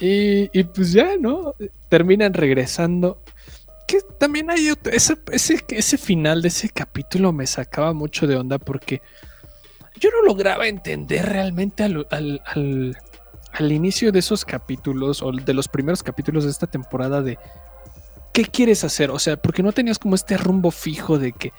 y, 0.00 0.58
y 0.58 0.64
pues 0.64 0.92
ya, 0.92 1.16
¿no? 1.18 1.54
Terminan 1.88 2.34
regresando. 2.34 3.22
Que 3.86 3.98
también 4.18 4.50
hay 4.50 4.70
otro, 4.70 4.92
ese, 4.92 5.16
ese, 5.30 5.64
ese 5.68 5.98
final 5.98 6.42
de 6.42 6.48
ese 6.48 6.70
capítulo 6.70 7.32
me 7.32 7.46
sacaba 7.46 7.92
mucho 7.92 8.26
de 8.26 8.36
onda 8.36 8.58
porque 8.58 9.00
yo 10.00 10.10
no 10.10 10.22
lograba 10.26 10.66
entender 10.68 11.26
realmente 11.26 11.82
al, 11.84 12.06
al, 12.10 12.42
al, 12.46 12.96
al 13.52 13.72
inicio 13.72 14.12
de 14.12 14.18
esos 14.18 14.44
capítulos 14.44 15.22
o 15.22 15.32
de 15.32 15.54
los 15.54 15.68
primeros 15.68 16.02
capítulos 16.02 16.44
de 16.44 16.50
esta 16.50 16.66
temporada 16.66 17.22
de 17.22 17.38
qué 18.32 18.44
quieres 18.44 18.84
hacer, 18.84 19.10
o 19.10 19.18
sea, 19.18 19.36
porque 19.36 19.62
no 19.62 19.72
tenías 19.72 19.98
como 19.98 20.14
este 20.14 20.36
rumbo 20.36 20.70
fijo 20.70 21.18
de 21.18 21.32
que 21.32 21.52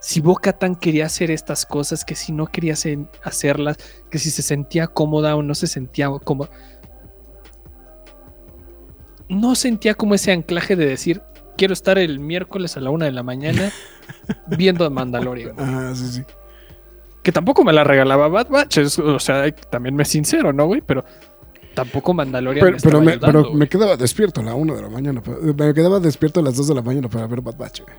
si 0.00 0.20
Boca 0.20 0.52
Tan 0.52 0.74
quería 0.76 1.06
hacer 1.06 1.30
estas 1.30 1.64
cosas, 1.66 2.04
que 2.04 2.14
si 2.14 2.32
no 2.32 2.46
quería 2.46 2.74
hacer- 2.74 3.06
hacerlas, 3.22 3.78
que 4.10 4.18
si 4.18 4.30
se 4.30 4.42
sentía 4.42 4.86
cómoda 4.86 5.34
o 5.36 5.42
no 5.42 5.54
se 5.54 5.66
sentía 5.66 6.08
cómoda. 6.24 6.50
No 9.28 9.54
sentía 9.54 9.94
como 9.94 10.14
ese 10.14 10.32
anclaje 10.32 10.76
de 10.76 10.86
decir, 10.86 11.22
quiero 11.56 11.72
estar 11.72 11.98
el 11.98 12.20
miércoles 12.20 12.76
a 12.76 12.80
la 12.80 12.90
una 12.90 13.06
de 13.06 13.12
la 13.12 13.22
mañana 13.22 13.70
viendo 14.46 14.88
Mandalorian. 14.90 15.54
Ah, 15.58 15.92
sí, 15.94 16.06
sí. 16.08 16.22
Que 17.24 17.32
tampoco 17.32 17.64
me 17.64 17.72
la 17.72 17.82
regalaba 17.82 18.28
Bad 18.28 18.48
Batch, 18.50 18.78
es- 18.78 18.98
o 19.00 19.18
sea, 19.18 19.50
también 19.70 19.96
me 19.96 20.04
sincero, 20.04 20.52
¿no, 20.52 20.66
güey? 20.66 20.80
Pero 20.86 21.04
tampoco 21.74 22.14
Mandalorian 22.14 22.64
Pero, 22.64 22.76
me 22.76 22.80
pero, 22.80 22.86
estaba 22.98 23.04
me, 23.04 23.10
ayudando, 23.12 23.26
pero 23.26 23.42
güey. 23.48 23.56
me 23.56 23.68
quedaba 23.68 23.96
despierto 23.96 24.40
a 24.42 24.44
la 24.44 24.54
una 24.54 24.74
de 24.74 24.82
la 24.82 24.88
mañana. 24.90 25.22
Me 25.42 25.74
quedaba 25.74 25.98
despierto 25.98 26.38
a 26.38 26.42
las 26.44 26.54
2 26.56 26.68
de 26.68 26.74
la 26.76 26.82
mañana 26.82 27.08
para 27.08 27.26
ver 27.26 27.40
Bad 27.40 27.56
Batch. 27.56 27.80
güey. 27.80 27.96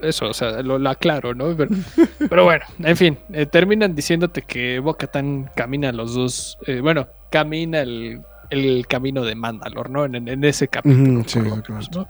Eso, 0.00 0.30
o 0.30 0.32
sea, 0.32 0.62
lo, 0.62 0.78
lo 0.78 0.88
aclaro, 0.90 1.34
¿no? 1.34 1.54
Pero, 1.54 1.70
pero 2.30 2.44
bueno, 2.44 2.64
en 2.78 2.96
fin, 2.96 3.18
eh, 3.32 3.44
terminan 3.46 3.94
diciéndote 3.94 4.40
que 4.42 4.78
Bo-Katan 4.78 5.50
camina 5.54 5.92
los 5.92 6.14
dos, 6.14 6.58
eh, 6.66 6.80
bueno, 6.80 7.08
camina 7.30 7.82
el, 7.82 8.22
el 8.48 8.86
camino 8.86 9.22
de 9.22 9.34
Mandalor, 9.34 9.90
¿no? 9.90 10.04
En, 10.06 10.44
ese 10.44 10.68
capítulo. 10.68 11.22
Sí, 11.26 11.40
menos. 11.40 11.90
¿no? 11.94 12.06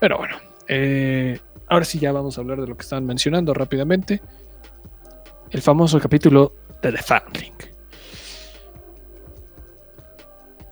Pero 0.00 0.18
bueno, 0.18 0.36
eh, 0.68 1.40
ahora 1.68 1.84
sí 1.86 1.98
ya 1.98 2.12
vamos 2.12 2.36
a 2.36 2.42
hablar 2.42 2.60
de 2.60 2.66
lo 2.66 2.76
que 2.76 2.82
estaban 2.82 3.06
mencionando 3.06 3.54
rápidamente. 3.54 4.20
El 5.50 5.62
famoso 5.62 5.98
capítulo 5.98 6.52
de 6.82 6.92
The 6.92 6.98
Foundling. 7.02 7.52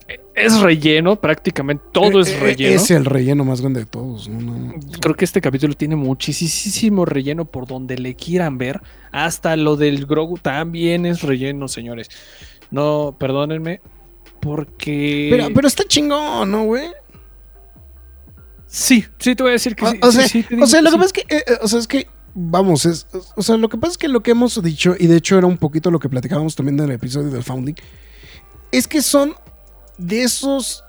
Eh, 0.09 0.21
Es 0.35 0.61
relleno, 0.61 1.17
prácticamente 1.17 1.85
todo 1.93 2.19
Eh, 2.19 2.23
es 2.23 2.29
eh, 2.31 2.41
relleno. 2.41 2.77
Es 2.77 2.91
el 2.91 3.05
relleno 3.05 3.45
más 3.45 3.61
grande 3.61 3.81
de 3.81 3.87
todos. 3.87 4.29
¿no? 4.29 4.41
No, 4.41 4.53
no. 4.53 4.75
Creo 5.01 5.15
que 5.15 5.25
este 5.25 5.41
capítulo 5.41 5.75
tiene 5.75 5.97
muchísimo 5.97 7.05
relleno 7.05 7.45
por 7.47 7.67
donde 7.67 7.97
le 7.99 8.15
quieran 8.15 8.59
ver. 8.59 8.81
Hasta 9.13 9.57
lo 9.57 9.77
del 9.77 10.07
Grogu 10.07 10.39
también 10.39 11.07
es 11.07 11.23
relleno, 11.23 11.69
señores. 11.69 12.11
No, 12.71 13.17
perdónenme. 13.19 13.81
Porque. 14.41 15.29
Pero, 15.31 15.49
pero 15.55 15.67
está 15.67 15.85
chingón, 15.85 16.51
¿no, 16.51 16.65
güey? 16.65 16.89
Sí, 18.67 19.05
sí, 19.19 19.35
te 19.35 19.43
voy 19.43 19.51
a 19.51 19.53
decir 19.55 19.75
que 19.75 19.87
O, 19.87 19.91
sí. 19.91 19.99
o 20.03 20.13
sea, 20.13 20.29
sí, 20.29 20.45
o 20.61 20.67
sea, 20.67 20.83
lo 20.83 20.91
que 20.91 20.97
pasa 20.97 21.07
es 21.07 21.13
que, 21.13 21.21
eh, 21.35 21.45
eh, 21.47 21.59
o 21.63 21.69
sea, 21.69 21.79
es 21.79 21.87
que, 21.87 22.07
vamos, 22.39 22.85
es, 22.85 23.07
o 23.35 23.43
sea, 23.43 23.57
lo 23.57 23.71
que 23.71 23.79
pasa 23.79 23.93
es 23.93 23.99
que 23.99 24.09
lo 24.09 24.23
que 24.23 24.33
hemos 24.33 24.63
dicho, 24.63 24.95
y 24.99 25.07
de 25.07 25.17
hecho 25.17 25.39
era 25.39 25.47
un 25.47 25.57
poquito 25.57 25.91
lo 25.91 25.99
que 25.99 26.11
platicábamos 26.11 26.55
también 26.55 26.79
en 26.79 26.85
el 26.85 26.93
episodio 26.93 27.31
del 27.31 27.43
Founding, 27.43 27.75
es 28.71 28.87
que 28.87 29.01
son 29.01 29.35
de 29.97 30.23
esos, 30.23 30.85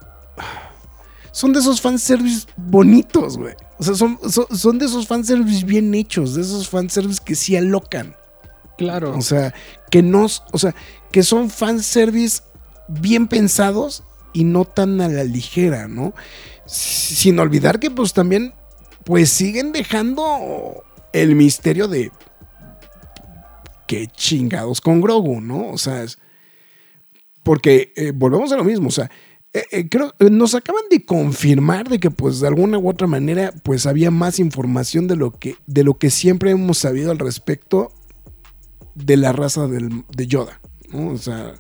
son 1.32 1.53
de 1.53 1.60
esos 1.60 1.80
fanservice 1.80 2.48
bonitos, 2.57 3.38
güey. 3.38 3.56
O 3.80 3.84
sea, 3.84 3.95
son, 3.95 4.19
son, 4.30 4.45
son 4.56 4.78
de 4.78 4.88
esos 4.88 5.07
fanservice 5.07 5.65
bien 5.65 5.94
hechos, 5.95 6.36
de 6.36 6.41
esos 6.41 6.68
fanservice 6.68 7.22
que 7.24 7.36
sí 7.36 7.56
alocan. 7.56 8.15
Claro. 8.78 9.18
O 9.18 9.22
sea, 9.22 9.53
que 9.90 10.03
no, 10.03 10.28
o 10.52 10.57
sea, 10.57 10.76
que 11.11 11.24
son 11.24 11.49
fanservice 11.49 12.41
bien 12.90 13.28
pensados 13.28 14.03
y 14.34 14.44
no 14.44 14.65
tan 14.65 14.99
a 14.99 15.07
la 15.07 15.24
ligera, 15.24 15.88
¿no? 15.88 16.14
Sin 16.65 17.40
olvidar 17.40 17.80
que 17.80 17.90
pues 17.90 18.11
también 18.11 18.53
pues 19.06 19.30
siguen 19.30 19.72
dejando 19.72 20.84
el 21.14 21.36
misterio 21.36 21.88
de 21.88 22.12
qué 23.88 24.08
chingados 24.08 24.82
con 24.82 25.02
Grogu, 25.02 25.42
¿no? 25.42 25.70
O 25.70 25.78
sea, 25.78 26.04
es- 26.04 26.18
porque 27.44 27.94
eh, 27.96 28.12
volvemos 28.14 28.52
a 28.52 28.58
lo 28.58 28.64
mismo, 28.64 28.90
o 28.90 28.92
sea, 28.92 29.10
eh, 29.54 29.64
eh, 29.72 29.90
creo 29.90 30.14
nos 30.30 30.54
acaban 30.56 30.84
de 30.92 31.06
confirmar 31.06 31.88
de 31.88 32.00
que 32.00 32.12
pues 32.12 32.42
de 32.42 32.48
alguna 32.48 32.78
u 32.78 32.90
otra 32.90 33.08
manera 33.08 33.54
pues 33.64 33.86
había 33.86 34.12
más 34.12 34.40
información 34.40 35.08
de 35.08 35.16
lo 35.16 35.32
que 35.32 35.56
de 35.66 35.84
lo 35.86 35.94
que 35.98 36.10
siempre 36.12 36.52
hemos 36.52 36.78
sabido 36.80 37.12
al 37.12 37.20
respecto 37.20 37.94
de 38.94 39.16
la 39.16 39.32
raza 39.32 39.68
del- 39.68 40.04
de 40.14 40.28
Yoda, 40.28 40.60
¿no? 40.92 41.14
O 41.14 41.18
sea, 41.18 41.54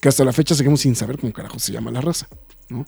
que 0.00 0.08
hasta 0.08 0.24
la 0.24 0.32
fecha 0.32 0.54
seguimos 0.54 0.80
sin 0.80 0.96
saber 0.96 1.18
cómo 1.18 1.32
carajo 1.34 1.58
se 1.58 1.72
llama 1.72 1.90
la 1.90 2.00
raza, 2.00 2.26
¿no? 2.70 2.86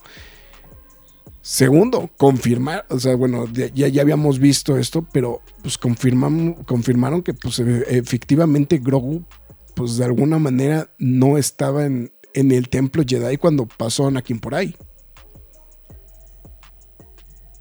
Segundo, 1.47 2.09
confirmar, 2.17 2.87
o 2.89 2.99
sea, 2.99 3.17
bueno, 3.17 3.47
ya, 3.53 3.67
ya 3.69 4.01
habíamos 4.01 4.39
visto 4.39 4.79
esto, 4.79 5.07
pero 5.13 5.43
pues 5.61 5.77
confirmaron 5.77 7.23
que 7.23 7.35
pues 7.35 7.59
e- 7.59 7.85
efectivamente 7.99 8.79
Grogu, 8.79 9.27
pues 9.75 9.99
de 9.99 10.07
alguna 10.07 10.39
manera 10.39 10.89
no 10.97 11.37
estaba 11.37 11.85
en, 11.85 12.15
en 12.33 12.51
el 12.51 12.71
templo 12.71 13.03
Jedi 13.07 13.37
cuando 13.37 13.67
pasó 13.67 14.07
Anakin 14.07 14.41
por 14.41 14.55
ahí. 14.55 14.75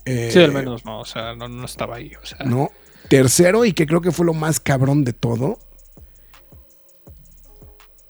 Eh, 0.06 0.30
Sí, 0.32 0.40
al 0.40 0.54
menos 0.54 0.86
no, 0.86 1.02
o 1.02 1.06
sea, 1.06 1.36
no, 1.36 1.50
no 1.50 1.66
estaba 1.66 1.98
ahí. 1.98 2.14
O 2.22 2.26
sea, 2.26 2.40
¿no? 2.46 2.72
Tercero, 3.10 3.66
y 3.66 3.74
que 3.74 3.86
creo 3.86 4.00
que 4.00 4.14
fue 4.14 4.26
lo 4.26 4.34
más 4.34 4.62
cabrón 4.62 5.04
de 5.04 5.12
todo, 5.12 5.60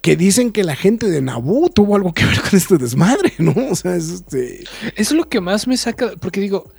que 0.03 0.17
dicen 0.17 0.51
que 0.51 0.65
la 0.65 0.75
gente 0.75 1.09
de 1.09 1.21
Naboo 1.21 1.69
tuvo 1.69 1.95
algo 1.95 2.11
que 2.13 2.25
ver 2.25 2.41
con 2.41 2.49
este 2.57 2.77
desmadre, 2.77 3.31
¿no? 3.37 3.53
O 3.71 3.75
sea, 3.75 3.95
es 3.95 4.09
este... 4.09 4.65
Es 4.97 5.13
lo 5.13 5.29
que 5.29 5.39
más 5.39 5.65
me 5.65 5.77
saca, 5.77 6.11
porque 6.19 6.41
digo, 6.41 6.69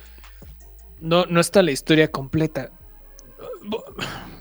no, 1.01 1.25
no 1.25 1.41
está 1.41 1.63
la 1.63 1.71
historia 1.71 2.07
completa. 2.11 2.69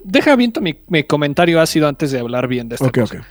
Deja 0.04 0.34
aviento 0.34 0.60
mi, 0.60 0.78
mi 0.88 1.02
comentario 1.02 1.62
ácido 1.62 1.88
antes 1.88 2.10
de 2.10 2.18
hablar 2.18 2.46
bien 2.46 2.68
de 2.68 2.74
esta 2.74 2.86
Ok, 2.86 2.98
cosa. 3.00 3.26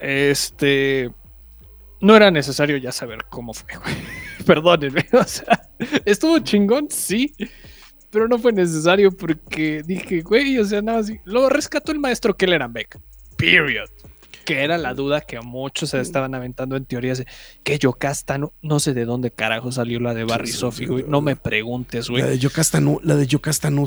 Este. 0.00 1.08
No 2.00 2.16
era 2.16 2.32
necesario 2.32 2.76
ya 2.76 2.90
saber 2.90 3.24
cómo 3.30 3.54
fue, 3.54 3.76
güey. 3.76 3.94
Perdónenme. 4.44 5.06
O 5.12 5.22
sea, 5.22 5.70
estuvo 6.04 6.40
chingón, 6.40 6.88
sí. 6.90 7.32
Pero 8.10 8.26
no 8.26 8.40
fue 8.40 8.52
necesario 8.52 9.12
porque 9.12 9.82
dije, 9.86 10.22
güey, 10.22 10.58
o 10.58 10.64
sea, 10.64 10.82
nada 10.82 10.98
así. 10.98 11.20
Lo 11.24 11.48
rescató 11.48 11.92
el 11.92 12.00
maestro 12.00 12.36
Keller 12.36 12.68
Beck. 12.68 12.98
Period. 13.36 13.88
Que 14.44 14.62
era 14.62 14.76
la 14.78 14.92
duda 14.94 15.20
que 15.22 15.40
muchos 15.40 15.90
se 15.90 16.00
estaban 16.00 16.34
aventando 16.34 16.76
en 16.76 16.84
teorías 16.84 17.18
de 17.18 17.26
que 17.62 17.78
Yocasta 17.78 18.36
no, 18.38 18.52
no 18.62 18.78
sé 18.80 18.92
de 18.94 19.04
dónde 19.04 19.30
carajo 19.30 19.72
salió 19.72 20.00
la 20.00 20.12
de 20.14 20.24
Barry 20.24 20.48
sí, 20.48 20.84
güey. 20.86 21.04
No 21.08 21.20
me 21.20 21.34
preguntes, 21.36 22.08
La 22.08 22.12
güey. 22.20 22.30
de 22.30 22.38
Yocasta 22.38 22.80
no, 22.80 23.00
la 23.02 23.16
de 23.16 23.26
Yocasta 23.26 23.70
no. 23.70 23.84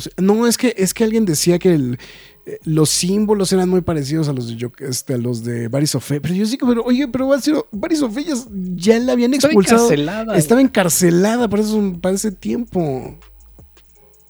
es 0.48 0.58
que, 0.58 0.74
es 0.78 0.94
que 0.94 1.04
alguien 1.04 1.26
decía 1.26 1.60
que 1.60 1.74
el- 1.76 2.00
eh, 2.48 2.60
los 2.64 2.90
símbolos 2.90 3.52
eran 3.52 3.68
muy 3.70 3.82
parecidos 3.82 4.30
a 4.30 4.34
los 4.34 4.48
de, 4.48 4.56
Yo- 4.56 4.72
este, 4.80 5.14
a 5.16 5.18
los 5.18 5.44
de 5.44 5.68
Baris 5.68 5.92
Sofe. 5.92 6.22
Pero 6.22 6.34
yo 6.34 6.46
sí 6.46 6.58
que, 6.58 6.66
pero, 6.66 6.82
oye, 6.84 7.08
pero 7.08 7.28
Baris 7.72 8.00
Sofe 8.00 8.24
ya, 8.24 8.34
ya 8.76 9.00
la 9.00 9.12
habían 9.12 9.34
Estaba 9.34 9.52
expulsado. 9.52 9.84
encarcelada, 9.86 10.38
Estaba 10.38 10.62
encarcelada 10.62 11.48
para, 11.50 11.62
eso, 11.64 11.94
para 12.02 12.16
ese 12.16 12.32
tiempo. 12.32 13.18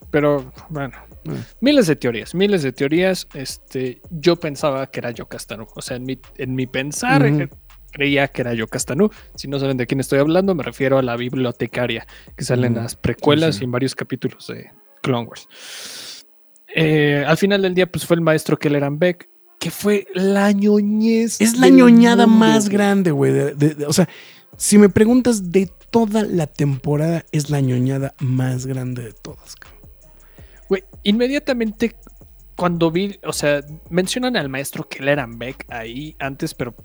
Pero 0.09 0.51
bueno, 0.69 0.93
Miles 1.61 1.87
de 1.87 1.95
teorías, 1.95 2.33
miles 2.35 2.63
de 2.63 2.71
teorías. 2.71 3.27
Este, 3.33 4.01
yo 4.09 4.35
pensaba 4.37 4.87
que 4.87 4.99
era 4.99 5.11
yo 5.11 5.27
Castanú. 5.27 5.67
O 5.75 5.81
sea, 5.81 5.97
en 5.97 6.03
mi, 6.03 6.19
en 6.37 6.55
mi 6.55 6.67
pensar, 6.67 7.25
eh, 7.25 7.49
creía 7.91 8.27
que 8.27 8.41
era 8.41 8.53
yo 8.53 8.67
Castanú. 8.67 9.09
Si 9.35 9.47
no 9.47 9.59
saben 9.59 9.77
de 9.77 9.87
quién 9.87 9.99
estoy 9.99 10.19
hablando, 10.19 10.53
me 10.55 10.63
refiero 10.63 10.97
a 10.97 11.01
la 11.01 11.15
bibliotecaria 11.15 12.05
que 12.35 12.43
sale 12.43 12.67
en 12.67 12.75
las 12.75 12.95
precuelas 12.95 13.55
Sí, 13.55 13.59
sí. 13.59 13.63
y 13.63 13.65
en 13.65 13.71
varios 13.71 13.95
capítulos 13.95 14.47
de 14.47 14.71
Clone 15.01 15.27
Wars. 15.27 15.47
Eh, 16.75 17.23
al 17.25 17.37
final 17.37 17.61
del 17.61 17.73
día, 17.73 17.89
pues 17.91 18.05
fue 18.05 18.15
el 18.15 18.21
maestro 18.21 18.57
Kelleran 18.57 18.99
Beck, 18.99 19.29
que 19.59 19.71
fue 19.71 20.05
la 20.13 20.51
ñoñez. 20.51 21.41
Es 21.41 21.57
la 21.57 21.69
ñoñada 21.69 22.27
mundo, 22.27 22.45
más 22.45 22.69
grande, 22.69 23.11
güey. 23.11 23.31
de- 23.31 23.55
de- 23.55 23.73
de- 23.75 23.85
o 23.85 23.93
sea, 23.93 24.07
si 24.57 24.77
me 24.77 24.89
preguntas 24.89 25.51
de 25.51 25.71
toda 25.89 26.23
la 26.23 26.45
temporada, 26.47 27.25
es 27.31 27.49
la 27.49 27.61
ñoñada 27.61 28.13
más 28.19 28.65
grande 28.67 29.03
de 29.03 29.13
todas, 29.13 29.55
cabrón. 29.55 29.76
Güey, 30.69 30.84
inmediatamente 31.03 31.95
cuando 32.56 32.91
vi, 32.91 33.19
o 33.23 33.31
sea, 33.31 33.64
mencionan 33.89 34.35
al 34.35 34.49
maestro 34.49 34.88
Kelleran 34.89 35.38
Beck 35.38 35.65
ahí 35.69 36.15
antes, 36.19 36.53
pero 36.53 36.76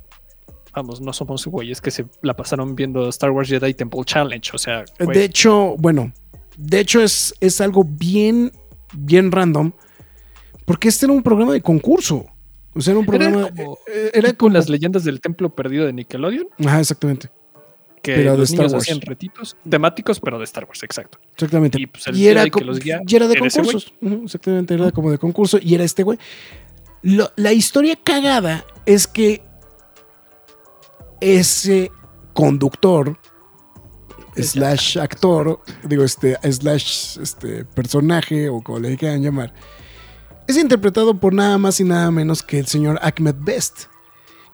vamos, 0.74 1.00
no 1.00 1.12
somos 1.12 1.46
güeyes 1.46 1.80
que 1.80 1.90
se 1.90 2.04
la 2.20 2.36
pasaron 2.36 2.76
viendo 2.76 3.08
Star 3.08 3.30
Wars 3.30 3.48
Jedi 3.48 3.74
Temple 3.74 4.02
Challenge, 4.04 4.50
o 4.54 4.58
sea, 4.58 4.84
güey, 5.00 5.16
De 5.16 5.24
hecho, 5.24 5.74
bueno, 5.78 6.12
de 6.56 6.80
hecho 6.80 7.02
es, 7.02 7.34
es 7.40 7.60
algo 7.60 7.84
bien, 7.84 8.52
bien 8.92 9.32
random, 9.32 9.72
porque 10.66 10.88
este 10.88 11.06
era 11.06 11.14
un 11.14 11.22
programa 11.22 11.52
de 11.54 11.62
concurso. 11.62 12.26
O 12.74 12.80
sea, 12.80 12.92
era 12.92 13.00
un 13.00 13.14
era 13.14 13.30
programa. 13.30 13.50
como 13.54 13.78
eh, 13.86 14.10
era 14.14 14.28
tipo 14.28 14.46
como. 14.46 14.54
las 14.54 14.68
leyendas 14.68 15.04
del 15.04 15.20
templo 15.20 15.54
perdido 15.54 15.84
de 15.84 15.92
Nickelodeon. 15.92 16.48
Ajá, 16.64 16.80
exactamente. 16.80 17.28
Que 18.02 18.14
Pero 18.16 18.32
de 18.32 18.38
los 18.38 18.50
Star 18.50 18.58
niños 18.66 18.72
Wars. 18.74 18.82
hacían 18.84 19.00
retitos 19.00 19.56
temáticos, 19.68 20.18
pero 20.20 20.38
de 20.38 20.44
Star 20.44 20.64
Wars, 20.64 20.82
exacto. 20.82 21.18
Exactamente. 21.34 21.80
Y, 21.80 21.86
pues, 21.86 22.06
el 22.08 22.16
y, 22.16 22.26
era 22.26 22.48
que 22.50 22.64
los 22.64 22.80
guía 22.80 23.00
y 23.06 23.16
era 23.16 23.26
de 23.28 23.34
era 23.34 23.48
concursos. 23.48 23.94
Exactamente, 24.00 24.74
era 24.74 24.90
como 24.90 25.10
de 25.10 25.18
concurso. 25.18 25.58
Y 25.62 25.74
era 25.74 25.84
este 25.84 26.02
güey. 26.02 26.18
Lo- 27.02 27.30
la 27.36 27.52
historia 27.52 27.96
cagada 28.02 28.64
es 28.86 29.06
que 29.06 29.42
ese 31.20 31.90
conductor 32.32 33.16
slash 34.36 34.98
actor, 34.98 35.60
digo, 35.84 36.04
este, 36.04 36.36
slash 36.50 37.18
este 37.20 37.64
personaje, 37.64 38.48
o 38.48 38.62
como 38.62 38.78
le 38.80 38.96
quieran 38.96 39.22
llamar, 39.22 39.52
es 40.48 40.56
interpretado 40.56 41.18
por 41.20 41.34
nada 41.34 41.58
más 41.58 41.78
y 41.80 41.84
nada 41.84 42.10
menos 42.10 42.42
que 42.42 42.58
el 42.58 42.66
señor 42.66 42.98
Ahmed 43.02 43.36
Best. 43.38 43.84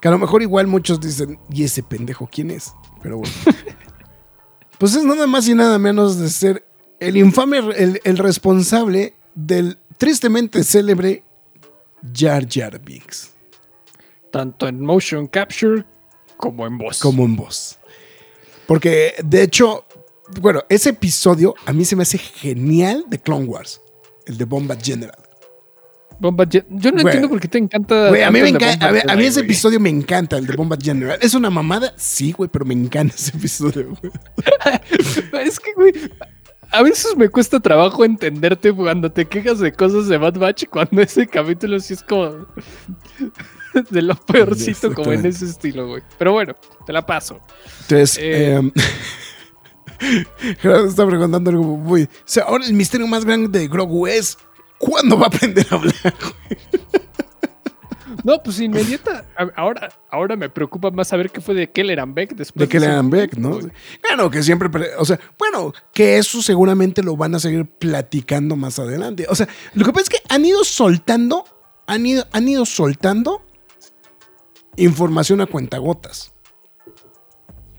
Que 0.01 0.09
a 0.09 0.11
lo 0.11 0.19
mejor 0.19 0.43
igual 0.43 0.67
muchos 0.67 1.01
dicen, 1.01 1.39
¿y 1.53 1.65
ese 1.65 1.83
pendejo 1.83 2.29
quién 2.31 2.51
es? 2.51 2.73
Pero 3.03 3.19
bueno. 3.19 3.35
pues 4.79 4.95
es 4.95 5.05
nada 5.05 5.27
más 5.27 5.49
y 5.49 5.55
nada 5.55 5.79
menos 5.79 6.19
de 6.19 6.29
ser 6.29 6.65
el 7.01 7.17
infame, 7.17 7.59
el, 7.59 8.01
el 8.05 8.19
responsable 8.19 9.15
del 9.35 9.79
tristemente 9.97 10.63
célebre 10.65 11.25
Jar 12.15 12.47
Jar 12.49 12.81
Binks. 12.81 13.35
Tanto 14.31 14.69
en 14.69 14.81
motion 14.81 15.27
capture 15.27 15.85
como 16.37 16.67
en 16.67 16.79
voz. 16.79 17.01
como 17.01 17.25
en 17.25 17.37
voz. 17.37 17.79
Porque, 18.67 19.15
de 19.25 19.43
hecho, 19.43 19.87
bueno, 20.41 20.63
ese 20.69 20.91
episodio 20.91 21.55
a 21.67 21.73
mí 21.73 21.85
se 21.85 21.97
me 21.97 22.03
hace 22.03 22.19
genial 22.19 23.05
de 23.09 23.19
Clone 23.19 23.47
Wars, 23.47 23.81
el 24.27 24.39
de 24.39 24.45
Bomba 24.45 24.77
General. 24.77 25.28
Bomba 26.21 26.45
Jet- 26.45 26.67
Yo 26.71 26.91
no 26.93 27.01
entiendo 27.01 27.29
por 27.29 27.39
qué 27.41 27.49
te 27.49 27.59
encanta. 27.59 28.09
Güey, 28.09 28.23
a 28.23 28.31
mí, 28.31 28.41
me 28.41 28.49
encanta, 28.49 28.87
a, 28.87 29.13
a 29.13 29.21
ese 29.23 29.41
episodio 29.41 29.79
me 29.81 29.89
encanta, 29.91 30.37
el 30.39 30.47
de 30.47 30.57
Bomba 30.57 30.77
General. 30.81 31.19
¿Es 31.23 31.35
una 31.35 31.49
mamada? 31.51 31.93
Sí, 31.97 32.33
güey, 32.33 32.51
pero 32.53 32.65
me 32.65 32.75
encanta 32.75 33.15
ese 33.15 33.37
episodio, 33.37 33.97
güey. 34.01 34.13
Es 35.47 35.61
que, 35.61 35.73
güey, 35.75 35.93
a 36.71 36.83
veces 36.83 37.17
me 37.17 37.29
cuesta 37.29 37.61
trabajo 37.61 38.05
entenderte 38.05 38.73
cuando 38.73 39.11
te 39.13 39.27
quejas 39.27 39.59
de 39.61 39.73
cosas 39.73 40.09
de 40.09 40.19
Bad 40.19 40.35
Batch, 40.39 40.65
cuando 40.69 41.01
ese 41.03 41.27
capítulo 41.27 41.79
sí 41.81 41.95
es 41.95 42.03
como 42.03 42.47
de 43.91 44.03
lo 44.03 44.15
peorcito, 44.17 44.93
como 44.95 45.13
en 45.13 45.25
ese 45.25 45.45
estilo, 45.45 45.87
güey. 45.87 46.03
Pero 46.19 46.33
bueno, 46.33 46.55
te 46.87 46.93
la 46.93 47.07
paso. 47.07 47.41
Entonces, 47.83 48.19
Eh. 48.21 48.55
em, 48.55 48.73
Gerardo 50.61 50.87
está 50.89 51.07
preguntando 51.07 51.51
algo 51.51 51.77
muy... 51.77 52.03
O 52.05 52.09
sea, 52.25 52.45
ahora 52.45 52.65
el 52.65 52.73
misterio 52.73 53.07
más 53.07 53.25
grande 53.25 53.59
de 53.59 53.69
Grogu 53.69 54.07
es... 54.07 54.39
¿Cuándo 54.79 55.19
va 55.19 55.25
a 55.25 55.29
aprender 55.29 55.67
a 55.71 55.75
hablar? 55.75 55.95
No, 58.25 58.43
pues 58.43 58.59
inmediata. 58.61 59.25
Ahora, 59.55 59.91
ahora 60.11 60.35
me 60.37 60.49
preocupa 60.49 60.91
más 60.91 61.09
saber 61.09 61.31
qué 61.31 61.41
fue 61.41 61.55
de 61.55 61.71
Kelleran 61.71 62.15
Beck 62.15 62.35
después 62.35 62.69
De 62.69 62.79
dan 62.81 63.11
Beck, 63.11 63.37
¿no? 63.37 63.59
Claro, 64.01 64.31
que 64.31 64.43
siempre, 64.43 64.69
pre- 64.69 64.97
o 64.97 65.05
sea, 65.05 65.19
bueno, 65.39 65.73
que 65.93 66.19
eso 66.19 66.43
seguramente 66.43 67.03
lo 67.03 67.17
van 67.17 67.35
a 67.35 67.39
seguir 67.39 67.67
platicando 67.67 68.57
más 68.57 68.79
adelante. 68.79 69.27
O 69.29 69.35
sea, 69.35 69.47
lo 69.75 69.85
que 69.85 69.93
pasa 69.93 70.03
es 70.05 70.09
que 70.09 70.19
han 70.35 70.45
ido 70.45 70.65
soltando, 70.65 71.45
han 71.87 72.05
ido, 72.07 72.27
han 72.33 72.49
ido 72.49 72.65
soltando 72.67 73.43
información 74.77 75.41
a 75.41 75.47
cuentagotas 75.47 76.33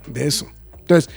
de 0.07 0.27
eso. 0.27 0.47
Entonces, 0.79 1.09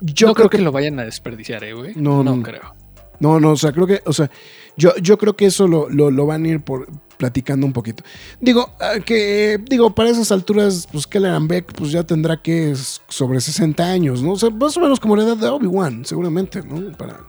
yo 0.00 0.28
no 0.28 0.34
creo, 0.34 0.48
creo 0.48 0.50
que, 0.50 0.56
que, 0.58 0.62
lo 0.64 0.72
vayan 0.72 0.98
a 1.00 1.04
desperdiciar, 1.04 1.62
eh, 1.64 1.72
güey. 1.72 1.94
No, 1.94 2.22
No, 2.22 2.36
no. 2.36 2.42
creo. 2.42 2.74
No, 3.20 3.38
no, 3.38 3.52
o 3.52 3.56
sea, 3.56 3.72
creo 3.72 3.86
que, 3.86 4.02
o 4.06 4.12
sea, 4.12 4.30
yo, 4.76 4.96
yo 4.96 5.18
creo 5.18 5.36
que 5.36 5.46
eso 5.46 5.68
lo, 5.68 5.88
lo, 5.88 6.10
lo 6.10 6.26
van 6.26 6.44
a 6.44 6.48
ir 6.48 6.60
por 6.60 6.88
platicando 7.20 7.66
un 7.66 7.74
poquito. 7.74 8.02
Digo, 8.40 8.70
ah, 8.80 8.94
que, 9.04 9.60
digo, 9.68 9.94
para 9.94 10.08
esas 10.08 10.32
alturas, 10.32 10.88
pues 10.90 11.06
Kelleran 11.06 11.46
Beck, 11.46 11.72
pues 11.74 11.92
ya 11.92 12.02
tendrá 12.02 12.40
que 12.40 12.74
sobre 13.08 13.40
60 13.42 13.84
años, 13.84 14.22
¿no? 14.22 14.32
O 14.32 14.36
sea, 14.36 14.48
más 14.48 14.74
o 14.78 14.80
menos 14.80 14.98
como 14.98 15.14
la 15.16 15.24
edad 15.24 15.36
de 15.36 15.48
Obi-Wan, 15.48 16.06
seguramente, 16.06 16.62
¿no? 16.62 16.96
Para, 16.96 17.20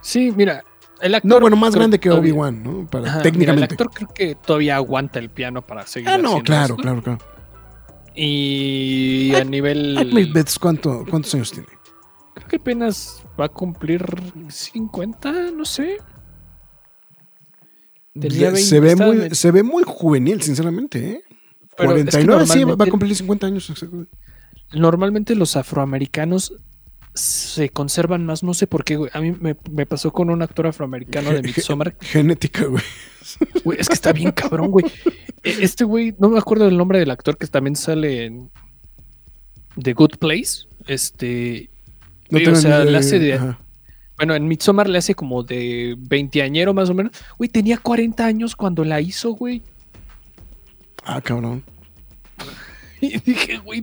Sí, 0.00 0.32
mira, 0.34 0.64
el 1.02 1.14
actor. 1.16 1.28
no, 1.28 1.40
bueno, 1.40 1.56
más 1.56 1.70
creo 1.72 1.80
grande 1.80 2.00
que 2.00 2.10
Obi-Wan, 2.10 2.62
¿no? 2.62 2.86
Para, 2.86 3.08
Ajá, 3.08 3.18
mira, 3.18 3.22
técnicamente. 3.24 3.74
el 3.74 3.80
actor 3.80 3.90
creo 3.92 4.08
que 4.14 4.34
todavía 4.36 4.76
aguanta 4.76 5.18
el 5.18 5.28
piano 5.28 5.60
para 5.60 5.86
seguir. 5.86 6.08
ah, 6.08 6.16
no, 6.16 6.42
claro, 6.42 6.74
esto. 6.74 6.76
claro, 6.76 7.02
claro. 7.02 7.18
Y 8.14 9.34
a 9.34 9.44
nivel. 9.44 10.32
¿cuánto, 10.58 11.04
¿cuántos 11.10 11.34
años 11.34 11.50
tiene? 11.50 11.68
Creo 12.34 12.48
que 12.48 12.56
apenas 12.56 13.22
va 13.38 13.46
a 13.46 13.48
cumplir 13.48 14.04
50, 14.48 15.50
no 15.52 15.64
sé. 15.64 15.98
Tenía 18.18 18.50
Le- 18.50 18.56
se, 18.58 18.80
20, 18.80 19.04
ve 19.04 19.06
muy, 19.06 19.34
se 19.34 19.50
ve 19.50 19.62
muy 19.62 19.82
juvenil, 19.86 20.40
sinceramente, 20.42 21.10
¿eh? 21.10 21.20
Pero 21.76 21.94
es 21.96 22.04
que 22.04 22.24
49, 22.24 22.46
sí, 22.46 22.64
va 22.64 22.84
a 22.84 22.88
cumplir 22.90 23.14
50 23.14 23.46
años. 23.46 23.72
Normalmente 24.72 25.34
los 25.34 25.56
afroamericanos 25.56 26.54
se 27.14 27.68
conservan 27.68 28.24
más, 28.24 28.42
no 28.42 28.54
sé 28.54 28.66
por 28.66 28.84
qué, 28.84 28.96
güey. 28.96 29.10
A 29.14 29.20
mí 29.20 29.32
me, 29.38 29.56
me 29.70 29.84
pasó 29.86 30.12
con 30.12 30.30
un 30.30 30.40
actor 30.42 30.66
afroamericano 30.66 31.30
de 31.30 31.42
Midsommar. 31.42 31.96
Genética, 32.00 32.64
güey. 32.64 32.82
Güey, 33.64 33.78
es 33.80 33.88
que 33.88 33.94
está 33.94 34.12
bien 34.12 34.32
cabrón, 34.32 34.70
güey. 34.70 34.86
E- 35.42 35.56
Este 35.62 35.84
güey, 35.84 36.14
no 36.18 36.30
me 36.30 36.38
acuerdo 36.38 36.64
del 36.64 36.76
nombre 36.78 36.98
del 36.98 37.10
actor 37.10 37.36
que 37.36 37.46
también 37.46 37.76
sale 37.76 38.24
en 38.24 38.50
The 39.82 39.92
Good 39.92 40.16
Place. 40.18 40.66
Este. 40.86 41.70
No 42.30 42.52
o 42.52 42.56
sea, 42.56 42.82
hace 42.82 43.18
de- 43.18 43.34
Ajá. 43.34 43.58
Bueno, 44.16 44.34
en 44.34 44.48
Midsommar 44.48 44.88
le 44.88 44.96
hace 44.98 45.14
como 45.14 45.42
de 45.42 45.94
20 45.98 46.40
añero 46.42 46.72
más 46.72 46.88
o 46.88 46.94
menos. 46.94 47.12
Güey, 47.36 47.50
tenía 47.50 47.76
40 47.76 48.24
años 48.24 48.56
cuando 48.56 48.82
la 48.84 49.00
hizo, 49.00 49.32
güey. 49.32 49.62
Ah, 51.04 51.20
cabrón. 51.20 51.62
Y 53.00 53.18
dije, 53.18 53.58
güey, 53.58 53.82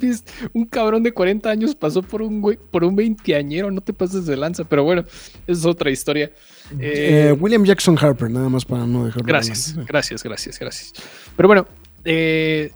un 0.53 0.65
cabrón 0.65 1.03
de 1.03 1.11
40 1.13 1.47
años 1.47 1.75
pasó 1.75 2.01
por 2.01 2.23
un 2.23 2.41
güey, 2.41 2.57
por 2.57 2.83
un 2.83 2.95
veinteañero, 2.95 3.69
no 3.69 3.79
te 3.79 3.93
pases 3.93 4.25
de 4.25 4.35
lanza, 4.35 4.63
pero 4.63 4.83
bueno, 4.83 5.03
es 5.45 5.63
otra 5.65 5.91
historia. 5.91 6.31
Eh, 6.79 7.27
Eh, 7.29 7.31
William 7.39 7.63
Jackson 7.63 7.95
Harper, 8.01 8.31
nada 8.31 8.49
más 8.49 8.65
para 8.65 8.87
no 8.87 9.05
dejarlo. 9.05 9.27
gracias, 9.27 9.67
adelante. 9.67 9.87
gracias, 9.91 10.23
gracias, 10.23 10.59
gracias. 10.59 10.93
Pero 11.37 11.47
bueno, 11.47 11.67
eh, 12.03 12.71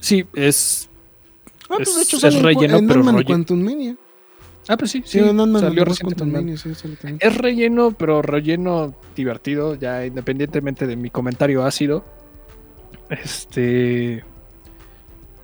sí, 0.00 0.24
es. 0.34 0.88
Ah, 1.68 1.74
pues 1.76 1.94
de 1.94 2.02
Es- 2.02 2.14
hecho 2.14 2.26
es 2.26 2.42
relleno, 2.42 2.78
en 2.78 2.88
pero 2.88 3.02
rollo- 3.02 3.24
Quantum 3.26 3.60
Mania. 3.62 3.94
Ah, 4.68 4.76
pues 4.76 4.90
sí, 4.90 5.02
Sí, 5.04 5.18
sí, 5.18 5.18
en 5.20 5.38
Ant-Man 5.38 5.60
salió 5.62 5.84
recientemente. 5.84 6.56
Sí. 6.56 6.70
Es 7.20 7.36
relleno, 7.36 7.92
pero 7.92 8.20
relleno 8.20 8.94
divertido, 9.14 9.76
ya 9.76 10.04
independientemente 10.04 10.86
de 10.86 10.96
mi 10.96 11.10
comentario 11.10 11.64
ácido. 11.64 12.04
Este. 13.08 14.24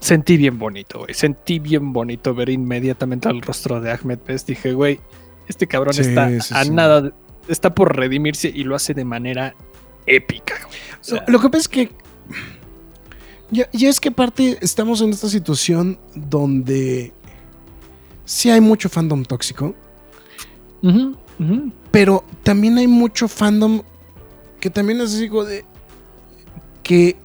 Sentí 0.00 0.36
bien 0.36 0.58
bonito, 0.58 1.00
güey. 1.00 1.14
Sentí 1.14 1.60
bien 1.60 1.92
bonito 1.92 2.34
ver 2.34 2.48
inmediatamente 2.48 3.28
al 3.28 3.40
rostro 3.40 3.80
de 3.80 3.92
Ahmed 3.92 4.18
Best. 4.26 4.48
Dije, 4.48 4.72
güey, 4.72 4.98
este 5.46 5.68
cabrón 5.68 5.94
Sí, 5.94 6.00
está 6.00 6.40
sí, 6.40 6.52
a 6.56 6.64
nada. 6.64 7.12
Está 7.46 7.74
por 7.74 7.96
redimirse 7.96 8.50
y 8.52 8.64
lo 8.64 8.74
hace 8.74 8.94
de 8.94 9.04
manera 9.04 9.54
épica, 10.06 10.54
güey. 10.66 10.78
O 11.00 11.04
sea, 11.04 11.24
Lo 11.28 11.40
que 11.40 11.48
pasa 11.48 11.60
es 11.60 11.68
que. 11.68 11.90
Ya, 13.52 13.68
ya 13.72 13.90
es 13.90 14.00
que 14.00 14.08
aparte 14.08 14.58
estamos 14.60 15.02
en 15.02 15.10
esta 15.10 15.28
situación 15.28 15.98
donde 16.14 17.12
sí 18.24 18.50
hay 18.50 18.60
mucho 18.60 18.88
fandom 18.88 19.24
tóxico, 19.24 19.74
pero 21.90 22.24
también 22.42 22.78
hay 22.78 22.86
mucho 22.88 23.28
fandom 23.28 23.82
que 24.60 24.70
también 24.70 25.00
es 25.00 25.18
digo 25.18 25.44
de 25.44 25.64
que 26.82 27.16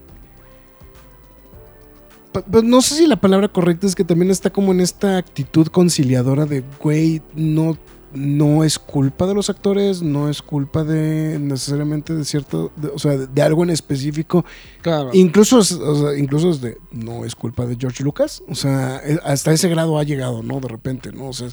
pa- 2.31 2.43
no 2.63 2.81
sé 2.81 2.95
si 2.95 3.07
la 3.07 3.15
palabra 3.19 3.47
correcta 3.47 3.87
es 3.87 3.95
que 3.95 4.03
también 4.03 4.31
está 4.31 4.49
como 4.51 4.71
en 4.71 4.81
esta 4.81 5.17
actitud 5.17 5.67
conciliadora 5.67 6.45
de 6.45 6.63
güey 6.79 7.21
no 7.35 7.77
no 8.17 8.63
es 8.63 8.79
culpa 8.79 9.27
de 9.27 9.33
los 9.33 9.49
actores 9.49 10.01
no 10.01 10.29
es 10.29 10.41
culpa 10.41 10.83
de 10.83 11.37
necesariamente 11.39 12.13
de 12.15 12.25
cierto 12.25 12.71
de- 12.75 12.89
o 12.89 12.99
sea 12.99 13.17
de, 13.17 13.27
de 13.27 13.41
algo 13.41 13.63
en 13.63 13.69
específico 13.69 14.43
Claro. 14.81 15.09
Incluso, 15.13 15.59
es- 15.59 15.71
o 15.73 15.95
sea, 16.09 16.17
incluso 16.17 16.49
es 16.49 16.61
de, 16.61 16.77
no 16.91 17.25
es 17.25 17.35
culpa 17.35 17.65
de 17.65 17.75
George 17.77 18.03
Lucas. 18.03 18.41
O 18.47 18.55
sea, 18.55 19.01
eh, 19.05 19.19
hasta 19.23 19.51
ese 19.51 19.67
grado 19.69 19.97
ha 19.99 20.03
llegado, 20.03 20.43
¿no? 20.43 20.59
De 20.61 20.67
repente, 20.69 21.11
¿no? 21.11 21.27
O 21.27 21.33
sea, 21.33 21.47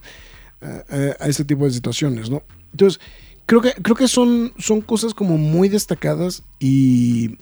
eh, 0.61 0.83
eh, 0.91 1.15
a 1.19 1.29
este 1.29 1.45
tipo 1.45 1.65
de 1.65 1.71
situaciones, 1.73 2.31
¿no? 2.31 2.43
Entonces, 2.71 3.01
creo 3.47 3.61
que, 3.61 3.73
creo 3.83 3.97
que 3.97 4.07
son, 4.09 4.53
son 4.59 4.81
cosas 4.83 5.15
como 5.15 5.37
muy 5.37 5.69
destacadas 5.69 6.45
y 6.61 7.39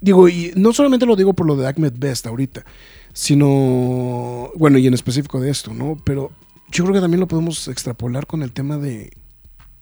digo, 0.00 0.28
y 0.28 0.52
no 0.56 0.72
solamente 0.72 1.04
lo 1.06 1.14
digo 1.16 1.34
por 1.34 1.46
lo 1.46 1.56
de 1.56 1.66
Ahmed 1.68 1.92
Best 1.98 2.26
ahorita, 2.26 2.64
sino, 3.12 4.50
bueno, 4.56 4.78
y 4.78 4.86
en 4.86 4.94
específico 4.94 5.40
de 5.40 5.50
esto, 5.50 5.72
¿no? 5.74 5.98
Pero 6.04 6.30
yo 6.74 6.84
creo 6.84 6.94
que 6.94 7.00
también 7.00 7.20
lo 7.20 7.28
podemos 7.28 7.68
extrapolar 7.68 8.26
con 8.26 8.42
el 8.42 8.52
tema 8.52 8.76
de, 8.78 9.10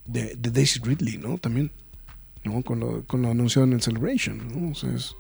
de, 0.05 0.37
de 0.37 0.51
Daisy 0.51 0.79
Ridley, 0.81 1.17
¿no? 1.19 1.39
También, 1.39 1.73
¿no? 2.45 2.63
Con 2.63 2.81
lo, 2.81 3.05
con 3.07 3.23
lo 3.23 3.31
anunciado 3.31 3.67
en 3.67 3.73
el 3.73 3.83
Celebration, 3.83 4.39
¿no? 4.53 4.71
O 4.71 4.75
sea, 4.75 4.91
es... 4.95 5.17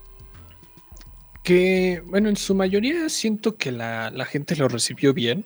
Que, 1.43 2.03
bueno, 2.07 2.29
en 2.29 2.37
su 2.37 2.55
mayoría 2.55 3.09
siento 3.09 3.57
que 3.57 3.73
la, 3.73 4.11
la 4.13 4.25
gente 4.27 4.55
lo 4.55 4.69
recibió 4.69 5.13
bien. 5.13 5.45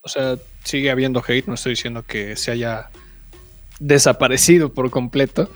O 0.00 0.08
sea, 0.08 0.38
sigue 0.64 0.90
habiendo 0.90 1.22
hate, 1.26 1.46
no 1.48 1.54
estoy 1.54 1.72
diciendo 1.72 2.02
que 2.06 2.34
se 2.36 2.50
haya 2.52 2.88
desaparecido 3.78 4.72
por 4.72 4.90
completo. 4.90 5.50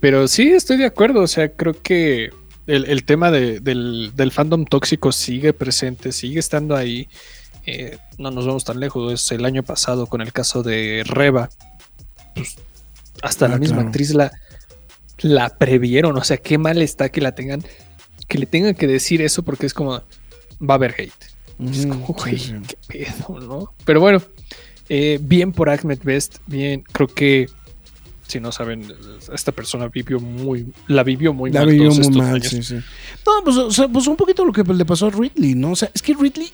Pero 0.00 0.26
sí, 0.26 0.48
estoy 0.52 0.78
de 0.78 0.86
acuerdo. 0.86 1.20
O 1.20 1.26
sea, 1.26 1.52
creo 1.52 1.82
que 1.82 2.30
el, 2.66 2.86
el 2.86 3.04
tema 3.04 3.30
de- 3.30 3.60
del, 3.60 4.12
del 4.14 4.32
fandom 4.32 4.64
tóxico 4.64 5.12
sigue 5.12 5.52
presente, 5.52 6.10
sigue 6.12 6.38
estando 6.40 6.74
ahí. 6.74 7.08
Eh, 7.66 7.98
no 8.18 8.30
nos 8.30 8.46
vamos 8.46 8.64
tan 8.64 8.80
lejos, 8.80 9.12
es 9.12 9.32
el 9.32 9.44
año 9.44 9.62
pasado 9.62 10.06
con 10.06 10.20
el 10.20 10.32
caso 10.32 10.62
de 10.62 11.02
Reba. 11.06 11.48
Pues, 12.34 12.56
hasta 13.22 13.46
Ah, 13.46 13.48
la 13.50 13.58
misma 13.58 13.76
claro. 13.76 13.88
actriz 13.88 14.14
la, 14.14 14.32
la 15.18 15.56
previeron. 15.58 16.16
O 16.16 16.24
sea, 16.24 16.36
qué 16.38 16.58
mal 16.58 16.82
está 16.82 17.08
que 17.10 17.20
la 17.20 17.34
tengan, 17.34 17.62
que 18.28 18.38
le 18.38 18.46
tengan 18.46 18.74
que 18.74 18.86
decir 18.86 19.22
eso 19.22 19.42
porque 19.42 19.66
es 19.66 19.74
como 19.74 19.92
va 19.92 20.02
a 20.70 20.74
haber 20.74 20.94
hate. 20.98 21.12
Es 21.70 21.86
como, 21.86 22.06
sí, 22.06 22.12
güey, 22.16 22.38
sí. 22.38 22.54
qué 22.66 22.76
pedo, 22.88 23.38
¿no? 23.40 23.72
Pero 23.84 24.00
bueno, 24.00 24.20
eh, 24.88 25.18
bien 25.22 25.52
por 25.52 25.70
Ahmed 25.70 26.00
Best, 26.02 26.38
bien, 26.46 26.82
creo 26.92 27.06
que 27.06 27.46
si 28.26 28.40
no 28.40 28.50
saben, 28.50 28.92
esta 29.32 29.52
persona 29.52 29.86
vivió 29.88 30.18
muy, 30.18 30.72
la 30.88 31.04
vivió 31.04 31.32
muy 31.34 31.52
La 31.52 31.60
mal 31.60 31.68
vivió 31.68 31.84
todos 31.90 31.98
muy 31.98 32.06
estos 32.06 32.16
mal, 32.16 32.34
años. 32.34 32.48
sí, 32.48 32.62
sí. 32.62 32.74
No, 32.74 33.44
pues, 33.44 33.56
o 33.58 33.70
sea, 33.70 33.86
pues 33.86 34.06
un 34.08 34.16
poquito 34.16 34.44
lo 34.44 34.52
que 34.52 34.64
le 34.64 34.84
pasó 34.84 35.06
a 35.06 35.10
Ridley, 35.10 35.54
¿no? 35.54 35.72
O 35.72 35.76
sea, 35.76 35.90
es 35.94 36.02
que 36.02 36.14
Ridley. 36.14 36.50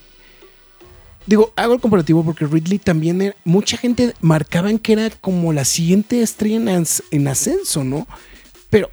Digo, 1.28 1.52
hago 1.56 1.74
el 1.74 1.80
comparativo 1.80 2.24
porque 2.24 2.46
Ridley 2.46 2.78
también 2.78 3.20
era. 3.22 3.36
Mucha 3.44 3.76
gente 3.76 4.14
marcaban 4.22 4.78
que 4.78 4.94
era 4.94 5.10
como 5.10 5.52
la 5.52 5.64
siguiente 5.66 6.22
estrella 6.22 6.56
en, 6.56 6.68
as- 6.68 7.02
en 7.10 7.28
ascenso, 7.28 7.84
¿no? 7.84 8.08
Pero 8.70 8.90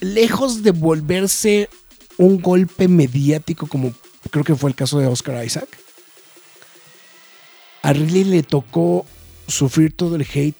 lejos 0.00 0.62
de 0.62 0.70
volverse 0.70 1.68
un 2.16 2.40
golpe 2.40 2.86
mediático, 2.86 3.66
como 3.66 3.92
creo 4.30 4.44
que 4.44 4.54
fue 4.54 4.70
el 4.70 4.76
caso 4.76 4.98
de 5.00 5.08
Oscar 5.08 5.44
Isaac, 5.44 5.68
a 7.82 7.92
Ridley 7.92 8.24
le 8.24 8.42
tocó 8.44 9.04
sufrir 9.46 9.94
todo 9.94 10.16
el 10.16 10.22
hate. 10.32 10.56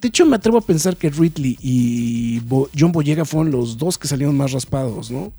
De 0.00 0.08
hecho, 0.08 0.24
me 0.24 0.36
atrevo 0.36 0.58
a 0.58 0.62
pensar 0.62 0.96
que 0.96 1.10
Ridley 1.10 1.58
y 1.60 2.38
Bo- 2.40 2.70
John 2.78 2.92
Boyega 2.92 3.24
fueron 3.24 3.50
los 3.50 3.76
dos 3.76 3.98
que 3.98 4.08
salieron 4.08 4.36
más 4.36 4.52
raspados, 4.52 5.10
¿no? 5.10 5.32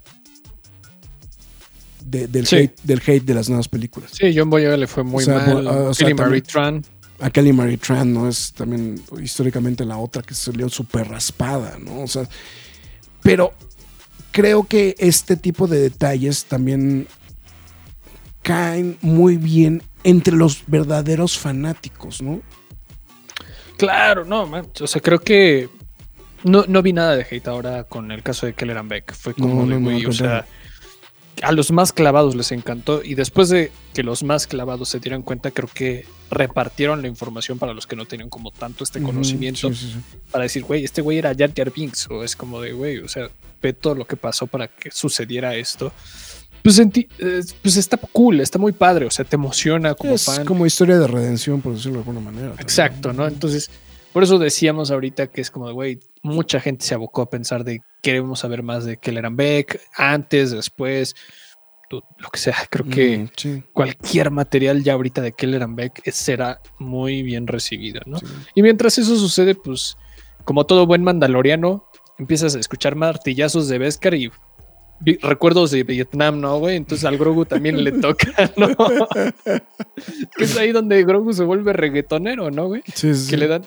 De- 2.04 2.28
del, 2.28 2.46
Sí. 2.48 2.56
hate, 2.56 2.82
del 2.84 3.02
hate 3.06 3.24
de 3.26 3.34
las 3.34 3.50
nuevas 3.50 3.68
películas. 3.68 4.12
Sí, 4.14 4.32
John 4.36 4.50
Boyega 4.50 4.78
le 4.78 4.88
fue 4.88 5.04
muy 5.04 5.24
O 5.24 5.26
sea, 5.26 5.40
mal. 5.40 5.68
o 5.68 5.94
sea, 5.94 6.14
Kelly 6.14 6.42
Tran. 6.42 6.84
A 7.22 7.30
Kelly 7.30 7.52
Marie 7.52 7.78
Tran, 7.78 8.14
¿no? 8.14 8.30
Es 8.30 8.54
también 8.54 9.02
históricamente 9.22 9.84
la 9.84 9.98
otra 9.98 10.22
que 10.22 10.34
salió 10.34 10.70
súper 10.70 11.10
raspada, 11.10 11.78
¿no? 11.78 12.02
O 12.04 12.08
sea, 12.08 12.24
pero 13.22 13.54
creo 14.32 14.66
que 14.66 14.96
este 15.00 15.36
tipo 15.36 15.68
de 15.68 15.82
detalles 15.82 16.46
también 16.46 17.08
caen 18.42 18.98
muy 19.02 19.36
bien 19.38 19.84
entre 20.04 20.34
los 20.36 20.64
verdaderos 20.68 21.38
fanáticos, 21.38 22.22
¿no? 22.22 22.42
Claro, 23.78 24.26
no, 24.26 24.46
man. 24.48 24.68
O 24.82 24.88
sea, 24.88 25.02
creo 25.02 25.20
que 25.20 25.70
no, 26.44 26.64
no 26.68 26.82
vi 26.82 26.94
nada 26.94 27.16
de 27.16 27.26
hate 27.30 27.48
ahora 27.48 27.84
con 27.84 28.12
el 28.12 28.24
caso 28.24 28.46
de 28.46 28.54
Keller 28.54 28.82
Beck. 28.84 29.14
Fue 29.14 29.34
como 29.34 29.66
No, 29.66 29.90
de, 29.90 30.02
no, 30.04 30.10
o 30.10 30.14
sea. 30.14 30.46
A 31.42 31.52
los 31.52 31.72
más 31.72 31.94
clavados 31.94 32.36
les 32.36 32.52
encantó. 32.52 33.04
Y 33.04 33.16
después 33.16 33.50
de 33.50 33.72
que 33.94 34.04
los 34.04 34.24
más 34.24 34.48
clavados 34.48 34.90
se 34.90 35.00
dieran 35.00 35.22
cuenta, 35.22 35.52
creo 35.52 35.70
que 35.74 36.06
repartieron 36.30 37.02
la 37.02 37.08
información 37.08 37.60
para 37.60 37.74
los 37.74 37.88
que 37.88 37.96
no 37.96 38.06
tenían 38.06 38.30
como 38.30 38.52
tanto 38.52 38.84
este 38.84 39.02
conocimiento. 39.02 39.68
Ujú, 39.68 39.76
sí, 39.76 39.86
sí, 39.88 39.94
sí. 39.94 40.18
Para 40.32 40.44
decir, 40.44 40.64
güey, 40.64 40.84
este 40.84 41.02
güey 41.02 41.18
era 41.18 41.34
Jar 41.36 41.54
Jar 41.56 41.72
Binks. 41.72 42.08
O 42.10 42.24
es 42.24 42.36
como 42.36 42.62
de, 42.62 42.74
güey, 42.74 43.00
o 43.00 43.08
sea, 43.08 43.30
ve 43.62 43.74
todo 43.74 43.96
lo 43.96 44.06
que 44.06 44.16
pasó 44.16 44.48
para 44.48 44.68
que 44.68 44.92
sucediera 44.92 45.56
esto. 45.56 45.92
Pues, 46.62 46.76
sentí, 46.76 47.08
eh, 47.20 47.42
pues 47.62 47.78
está 47.78 47.98
cool, 47.98 48.42
está 48.42 48.60
muy 48.60 48.74
padre. 48.74 49.06
O 49.06 49.12
sea, 49.12 49.26
te 49.26 49.36
emociona 49.36 49.96
como 49.96 50.14
es 50.14 50.26
fan. 50.26 50.46
como 50.46 50.66
historia 50.66 51.00
de 51.00 51.08
redención, 51.08 51.62
por 51.62 51.74
decirlo 51.74 51.94
de 51.94 52.00
alguna 52.00 52.20
manera. 52.20 52.50
también. 52.50 52.64
Exacto, 52.64 53.14
¿no? 53.14 53.28
Entonces, 53.28 53.72
por 54.14 54.24
eso 54.24 54.38
decíamos 54.40 54.92
ahorita 54.92 55.28
que 55.28 55.42
es 55.42 55.52
como 55.52 55.68
de, 55.68 55.74
güey, 55.74 56.00
mucha 56.24 56.60
gente 56.60 56.86
se 56.86 56.96
abocó 56.96 57.22
a 57.22 57.30
pensar 57.30 57.64
de 57.64 57.82
queremos 58.02 58.40
saber 58.40 58.64
más 58.64 58.86
de 58.86 58.98
Kelleran 58.98 59.36
Beck, 59.36 59.80
antes, 59.96 60.52
después, 60.52 61.16
lo 61.92 62.30
que 62.32 62.40
sea. 62.40 62.56
Creo 62.70 62.86
que 62.86 63.18
Mm, 63.18 63.30
sí, 63.36 63.64
cualquier 63.74 64.32
material 64.32 64.84
ya 64.84 64.94
ahorita 64.94 65.22
de 65.22 65.34
Kelleran 65.34 65.76
Beck 65.76 66.02
será 66.12 66.62
muy 66.78 67.24
bien 67.24 67.48
recibido, 67.48 68.02
¿no? 68.06 68.20
sí. 68.20 68.26
Y 68.56 68.62
mientras 68.62 68.98
eso 68.98 69.16
sucede, 69.16 69.56
pues, 69.56 69.98
como 70.46 70.66
todo 70.66 70.86
buen 70.86 71.04
mandaloriano, 71.04 71.86
empiezas 72.18 72.56
a 72.56 72.60
escuchar 72.60 72.96
martillazos 72.96 73.68
de 73.68 73.78
Beskar 73.78 74.14
y 74.14 74.32
recuerdos 75.22 75.72
de 75.72 75.84
Vietnam, 75.84 76.42
¿no, 76.42 76.60
güey? 76.60 76.76
Entonces 76.76 77.06
al 77.06 77.18
Grogu 77.18 77.46
también 77.46 77.84
le 77.84 77.92
toca, 78.02 78.52
¿no? 78.58 78.68
que 80.38 80.44
es 80.44 80.58
ahí 80.58 80.72
donde 80.72 81.04
Grogu 81.04 81.34
se 81.34 81.44
vuelve 81.44 81.74
reggaetonero, 81.74 82.52
¿no, 82.52 82.68
güey? 82.68 82.84
Sí, 82.94 83.14
sí, 83.16 83.30
que 83.30 83.38
le 83.38 83.48
dan. 83.48 83.66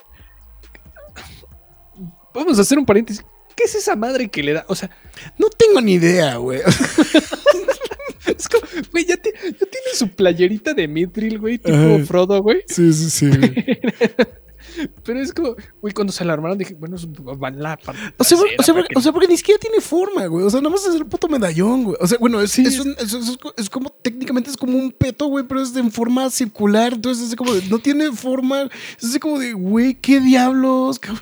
Vamos 2.33 2.57
a 2.57 2.61
hacer 2.61 2.77
un 2.77 2.85
paréntesis. 2.85 3.23
¿Qué 3.55 3.65
es 3.65 3.75
esa 3.75 3.95
madre 3.95 4.29
que 4.29 4.41
le 4.43 4.53
da? 4.53 4.65
O 4.67 4.75
sea, 4.75 4.89
No 5.37 5.47
tengo 5.49 5.79
ni 5.81 5.93
idea, 5.93 6.37
güey. 6.37 6.59
es 8.25 8.47
como, 8.49 8.63
güey, 8.91 9.05
ya, 9.05 9.17
te- 9.17 9.33
ya 9.33 9.51
tiene 9.51 9.87
su 9.93 10.09
playerita 10.09 10.73
de 10.73 10.87
Mithril, 10.87 11.37
güey, 11.39 11.57
tipo 11.59 11.75
Ajá. 11.77 12.05
Frodo, 12.05 12.41
güey. 12.41 12.63
Sí, 12.67 12.91
sí, 12.93 13.09
sí. 13.09 13.29
Pero 15.03 15.19
es 15.21 15.31
como, 15.33 15.55
güey, 15.81 15.93
cuando 15.93 16.11
se 16.11 16.25
la 16.25 16.33
armaron 16.33 16.57
dije, 16.57 16.73
bueno, 16.73 16.95
es- 16.95 17.05
va 17.07 17.49
en 17.49 17.61
la 17.61 17.77
parte 17.77 18.01
O 18.17 18.23
sea, 18.23 18.39
o, 18.57 18.63
sea, 18.63 18.73
porque, 18.73 18.89
que- 18.89 18.97
o 18.99 19.01
sea, 19.01 19.11
porque 19.11 19.27
ni 19.27 19.37
siquiera 19.37 19.59
tiene 19.59 19.79
forma, 19.81 20.25
güey. 20.25 20.45
O 20.45 20.49
sea, 20.49 20.61
nada 20.61 20.71
más 20.73 20.85
es 20.87 20.95
el 20.95 21.05
puto 21.05 21.27
medallón, 21.27 21.83
güey. 21.83 21.97
O 21.99 22.07
sea, 22.07 22.17
bueno, 22.17 22.41
es, 22.41 22.51
Sí. 22.51 22.63
es, 22.65 22.79
un- 22.79 22.95
es- 22.97 23.13
es- 23.57 23.69
como, 23.69 23.91
técnicamente 24.01 24.49
es 24.49 24.57
como 24.57 24.75
un 24.77 24.91
peto, 24.91 25.27
güey, 25.27 25.45
pero 25.47 25.61
es 25.61 25.73
de 25.75 25.81
en 25.81 25.91
forma 25.91 26.27
circular. 26.31 26.93
Entonces, 26.93 27.29
es 27.29 27.35
como 27.35 27.53
de, 27.53 27.61
no 27.69 27.77
tiene 27.77 28.11
forma. 28.13 28.63
Es 28.99 29.09
así 29.09 29.19
como 29.19 29.37
de, 29.37 29.53
güey, 29.53 29.93
¿qué 29.95 30.19
diablos, 30.19 30.97
cabrón? 30.99 31.21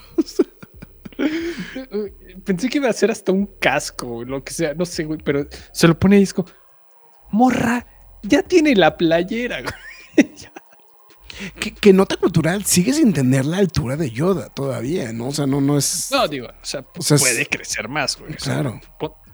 Eh, 1.21 2.13
Pensé 2.45 2.69
que 2.69 2.77
iba 2.79 2.89
a 2.89 2.93
ser 2.93 3.11
hasta 3.11 3.31
un 3.31 3.45
casco, 3.59 4.23
lo 4.23 4.43
que 4.43 4.53
sea, 4.53 4.73
no 4.73 4.85
sé, 4.85 5.03
güey, 5.03 5.19
pero 5.23 5.45
se 5.71 5.87
lo 5.87 5.97
pone 5.97 6.17
ahí, 6.17 6.23
es 6.23 6.33
como, 6.33 6.47
morra, 7.31 7.85
ya 8.23 8.41
tiene 8.43 8.75
la 8.75 8.97
playera, 8.97 9.61
güey. 9.61 9.73
Que, 11.59 11.73
que 11.73 11.91
nota 11.93 12.17
cultural 12.17 12.65
sigue 12.65 12.93
sin 12.93 13.13
tener 13.13 13.45
la 13.45 13.57
altura 13.57 13.95
de 13.95 14.11
Yoda 14.11 14.49
todavía, 14.49 15.11
¿no? 15.13 15.29
O 15.29 15.31
sea, 15.31 15.47
no, 15.47 15.59
no 15.59 15.77
es. 15.77 16.09
No, 16.11 16.27
digo, 16.27 16.47
o 16.47 16.65
sea, 16.65 16.85
O 16.95 17.01
sea, 17.01 17.15
es- 17.15 17.21
puede 17.23 17.45
crecer 17.47 17.87
más, 17.87 18.19
güey. 18.19 18.33
o 18.35 18.39
sea, 18.39 18.55
Claro. 18.61 18.81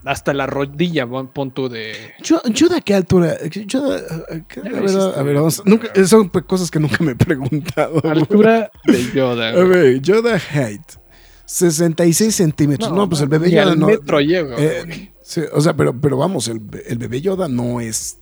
hasta 0.06 0.34
la 0.34 0.46
rodilla, 0.46 1.06
tú 1.52 1.68
de. 1.68 1.96
Yo, 2.22 2.42
¿Yoda 2.46 2.80
qué 2.82 2.94
altura? 2.94 3.36
Yoda, 3.50 3.98
eh, 4.30 4.44
¿qué- 4.48 4.62
Ya 4.64 4.70
a 4.70 4.72
ver, 4.82 4.90
a 5.18 5.24
vamos. 5.36 5.62
Nunca, 5.66 5.90
son 6.06 6.30
cosas 6.30 6.72
que 6.72 6.80
nunca 6.80 7.04
me 7.04 7.12
he 7.12 7.16
preguntado. 7.16 8.00
güey. 8.00 8.14
Altura 8.14 8.72
de 8.86 9.12
Yoda, 9.12 9.50
A 9.50 9.54
güey. 9.54 9.68
ver, 9.68 10.02
Yoda 10.02 10.40
height. 10.40 10.84
66 11.48 12.36
centímetros. 12.36 12.92
No, 12.92 13.08
pues 13.10 13.22
el 13.22 13.30
bebé 13.30 13.50
Yoda 13.50 13.72
al 13.72 13.80
no. 13.80 13.88
metro 13.88 14.20
llega, 14.20 14.56
eh, 14.60 15.14
sí, 15.22 15.42
o 15.54 15.62
sea, 15.62 15.74
pero, 15.76 16.00
pero 16.00 16.18
vamos, 16.18 16.48
el, 16.50 16.62
el 16.86 16.98
bebé 16.98 17.22
Yoda 17.22 17.48
no 17.48 17.80
es. 17.80 18.20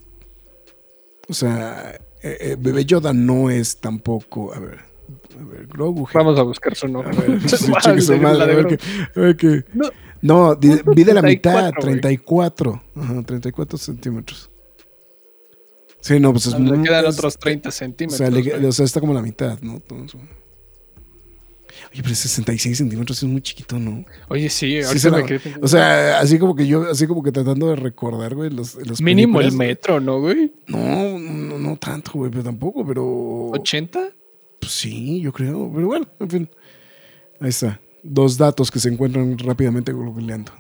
O 1.28 1.34
sea, 1.34 1.92
eh, 2.22 2.38
eh, 2.40 2.56
bebé 2.60 2.86
Yoda 2.86 3.14
no 3.14 3.50
es 3.50 3.78
tampoco. 3.78 4.54
A 4.54 4.60
ver, 4.60 4.78
a 5.42 5.44
ver, 5.44 5.66
Grogu. 5.66 6.08
Vamos 6.14 6.38
a 6.38 6.44
buscar 6.44 6.76
su 6.76 6.88
nombre. 6.88 7.18
a 7.18 7.92
ver 9.20 9.66
No, 10.22 10.56
vi 10.56 11.04
de 11.04 11.14
la 11.14 11.22
mitad, 11.24 11.72
34, 11.72 11.82
güey. 11.82 12.02
34. 12.02 12.84
Ajá, 12.96 13.24
34 13.24 13.78
centímetros. 13.80 14.52
Sí, 16.00 16.20
no, 16.20 16.32
pues 16.32 16.46
es 16.46 16.60
le 16.60 16.84
quedan 16.84 17.06
es- 17.06 17.18
otros 17.18 17.38
30 17.40 17.70
O 17.70 17.72
centímetros. 17.72 18.18
sea, 18.20 18.30
le- 18.30 18.68
o 18.68 18.72
sea, 18.72 18.86
está 18.86 19.00
como 19.00 19.16
la 19.16 19.24
mitad, 19.24 19.60
¿no? 19.62 19.82
Oye, 21.92 22.02
pero 22.04 22.16
66 22.16 22.78
centímetros 22.78 23.22
es 23.22 23.30
muy 23.30 23.42
chiquito, 23.42 23.78
¿no? 23.80 24.06
Oye, 24.30 24.50
sí, 24.50 24.82
Sí 24.82 24.88
ahorita 24.88 25.10
la- 25.10 25.18
me 25.18 25.26
quedé 25.26 25.56
o 25.62 25.68
sea, 25.68 26.20
así 26.20 26.40
como 26.40 26.56
que 26.56 26.68
yo, 26.68 26.90
así 26.90 27.08
como 27.08 27.22
que 27.24 27.32
tratando 27.32 27.68
de 27.70 27.76
recordar, 27.76 28.36
güey, 28.36 28.50
los, 28.50 28.76
los 28.76 29.02
Mínimo 29.02 29.42
el 29.42 29.52
metro, 29.52 30.00
¿no, 30.00 30.20
güey? 30.20 30.54
No, 30.68 31.20
no, 31.20 31.58
no 31.60 31.78
tanto, 31.78 32.12
güey, 32.16 32.32
pero 32.32 32.44
tampoco, 32.44 32.86
pero. 32.86 33.04
¿80? 33.04 34.14
Pues 34.60 34.72
sí, 34.72 35.22
yo 35.22 35.32
creo. 35.34 35.72
Pero 35.74 35.88
bueno, 35.88 36.08
en 36.20 36.30
fin. 36.30 36.50
Ahí 37.40 37.50
está. 37.50 37.80
Dos 38.04 38.38
datos 38.38 38.70
que 38.72 38.80
se 38.80 38.90
encuentran 38.90 39.38
rápidamente 39.38 39.92
googleando. 39.92 40.52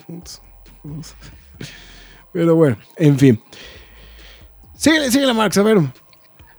Pero 2.33 2.55
bueno, 2.55 2.77
en 2.97 3.17
fin. 3.17 3.41
Síguele, 4.75 5.09
síguele, 5.11 5.33
Marx, 5.33 5.57
a 5.57 5.63
ver. 5.63 5.77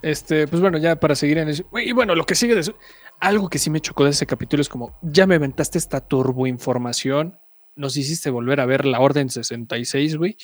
Este, 0.03 0.47
pues 0.47 0.63
bueno, 0.63 0.79
ya 0.79 0.97
para 0.97 1.15
seguir 1.15 1.39
en 1.39 1.49
eso. 1.49 1.65
Y 1.85 1.93
bueno, 1.93 2.15
lo 2.15 2.25
que 2.25 2.35
sigue 2.35 2.55
de 2.55 2.61
eso. 2.61 2.77
Algo 3.21 3.49
que 3.49 3.59
sí 3.59 3.71
me 3.71 3.81
chocó 3.81 4.05
de 4.05 4.11
ese 4.11 4.27
capítulo 4.27 4.61
es 4.61 4.69
como, 4.69 4.99
ya 5.03 5.27
me 5.27 5.35
aventaste 5.37 5.79
esta 5.79 6.01
turboinformación. 6.01 7.39
Nos 7.75 7.97
hiciste 7.97 8.31
volver 8.31 8.61
a 8.61 8.67
ver 8.67 8.85
la 8.87 9.01
Orden 9.01 9.29
66, 9.31 10.17
güey. 10.17 10.37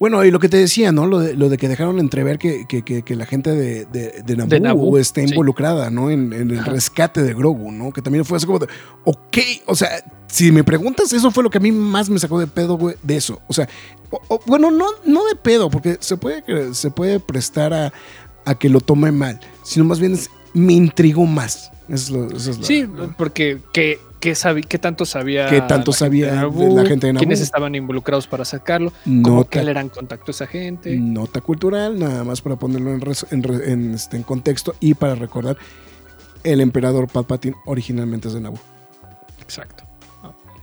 Bueno, 0.00 0.24
y 0.24 0.32
lo 0.32 0.40
que 0.40 0.48
te 0.48 0.56
decía, 0.56 0.90
¿no? 0.90 1.06
Lo 1.06 1.20
de, 1.20 1.34
lo 1.34 1.48
de 1.48 1.56
que 1.56 1.68
dejaron 1.68 2.00
entrever 2.00 2.38
que, 2.38 2.66
que, 2.68 2.82
que, 2.82 3.02
que 3.02 3.14
la 3.14 3.24
gente 3.24 3.50
de, 3.54 3.84
de, 3.86 4.22
de 4.24 4.36
Naboo, 4.36 4.48
De 4.50 4.60
Naboo, 4.60 4.98
está 4.98 5.20
sí. 5.22 5.28
involucrada, 5.28 5.90
¿no? 5.90 6.10
En, 6.10 6.32
en 6.32 6.50
el 6.50 6.58
Ajá. 6.58 6.72
rescate 6.72 7.22
de 7.22 7.34
Grogu, 7.34 7.70
¿no? 7.70 7.92
Que 7.92 8.02
también 8.02 8.24
fue 8.24 8.36
así 8.36 8.46
como 8.46 8.58
de, 8.58 8.66
ok, 9.04 9.38
o 9.66 9.76
sea, 9.76 9.88
si 10.26 10.50
me 10.50 10.64
preguntas, 10.64 11.12
eso 11.12 11.30
fue 11.30 11.44
lo 11.44 11.50
que 11.50 11.58
a 11.58 11.60
mí 11.60 11.70
más 11.70 12.10
me 12.10 12.18
sacó 12.18 12.40
de 12.40 12.48
pedo, 12.48 12.76
güey, 12.76 12.96
de 13.02 13.16
eso. 13.16 13.40
O 13.46 13.52
sea, 13.52 13.68
o- 14.10 14.20
o- 14.28 14.40
bueno, 14.44 14.72
no, 14.72 14.86
no 15.04 15.24
de 15.26 15.36
pedo, 15.36 15.70
porque 15.70 15.98
se 16.00 16.16
puede, 16.16 16.74
se 16.74 16.90
puede 16.90 17.20
prestar 17.20 17.72
a, 17.72 17.92
a 18.44 18.54
que 18.58 18.68
lo 18.68 18.80
tome 18.80 19.12
mal, 19.12 19.38
sino 19.62 19.84
más 19.84 20.00
bien 20.00 20.14
es- 20.14 20.30
me 20.54 20.72
intrigó 20.74 21.26
más. 21.26 21.70
Eso 21.88 21.94
es 21.94 22.10
lo- 22.10 22.26
eso 22.36 22.50
es 22.52 22.58
lo- 22.58 22.64
Sí, 22.64 22.86
porque 23.18 23.58
que 23.72 23.98
qué, 24.20 24.34
sabi- 24.34 24.62
qué 24.62 24.78
tanto 24.78 25.04
sabía. 25.06 25.46
¿Qué 25.48 25.60
tanto 25.62 25.90
la 25.92 25.96
sabía 25.96 26.40
gente 26.40 26.58
de 26.64 26.74
la 26.74 26.84
gente 26.86 27.06
de 27.08 27.14
¿Quiénes 27.14 27.38
Naboo? 27.38 27.44
estaban 27.44 27.74
involucrados 27.74 28.26
para 28.26 28.44
sacarlo? 28.44 28.92
¿Cómo 29.22 29.44
que 29.48 29.58
él 29.60 29.68
era 29.68 29.80
en 29.80 29.88
contacto 29.88 30.30
a 30.30 30.32
esa 30.32 30.46
gente? 30.46 30.94
nota 30.96 31.40
cultural, 31.40 31.98
nada 31.98 32.22
más 32.24 32.40
para 32.42 32.56
ponerlo 32.56 32.92
en, 32.92 33.00
res- 33.00 33.26
en 33.30 33.94
este, 33.94 34.16
en 34.18 34.22
contexto 34.22 34.74
y 34.78 34.94
para 34.94 35.14
recordar, 35.14 35.56
el 36.44 36.60
emperador 36.60 37.08
Palpatine 37.08 37.56
originalmente 37.66 38.28
es 38.28 38.34
de 38.34 38.40
Naboo. 38.40 38.60
Exacto. 39.40 39.84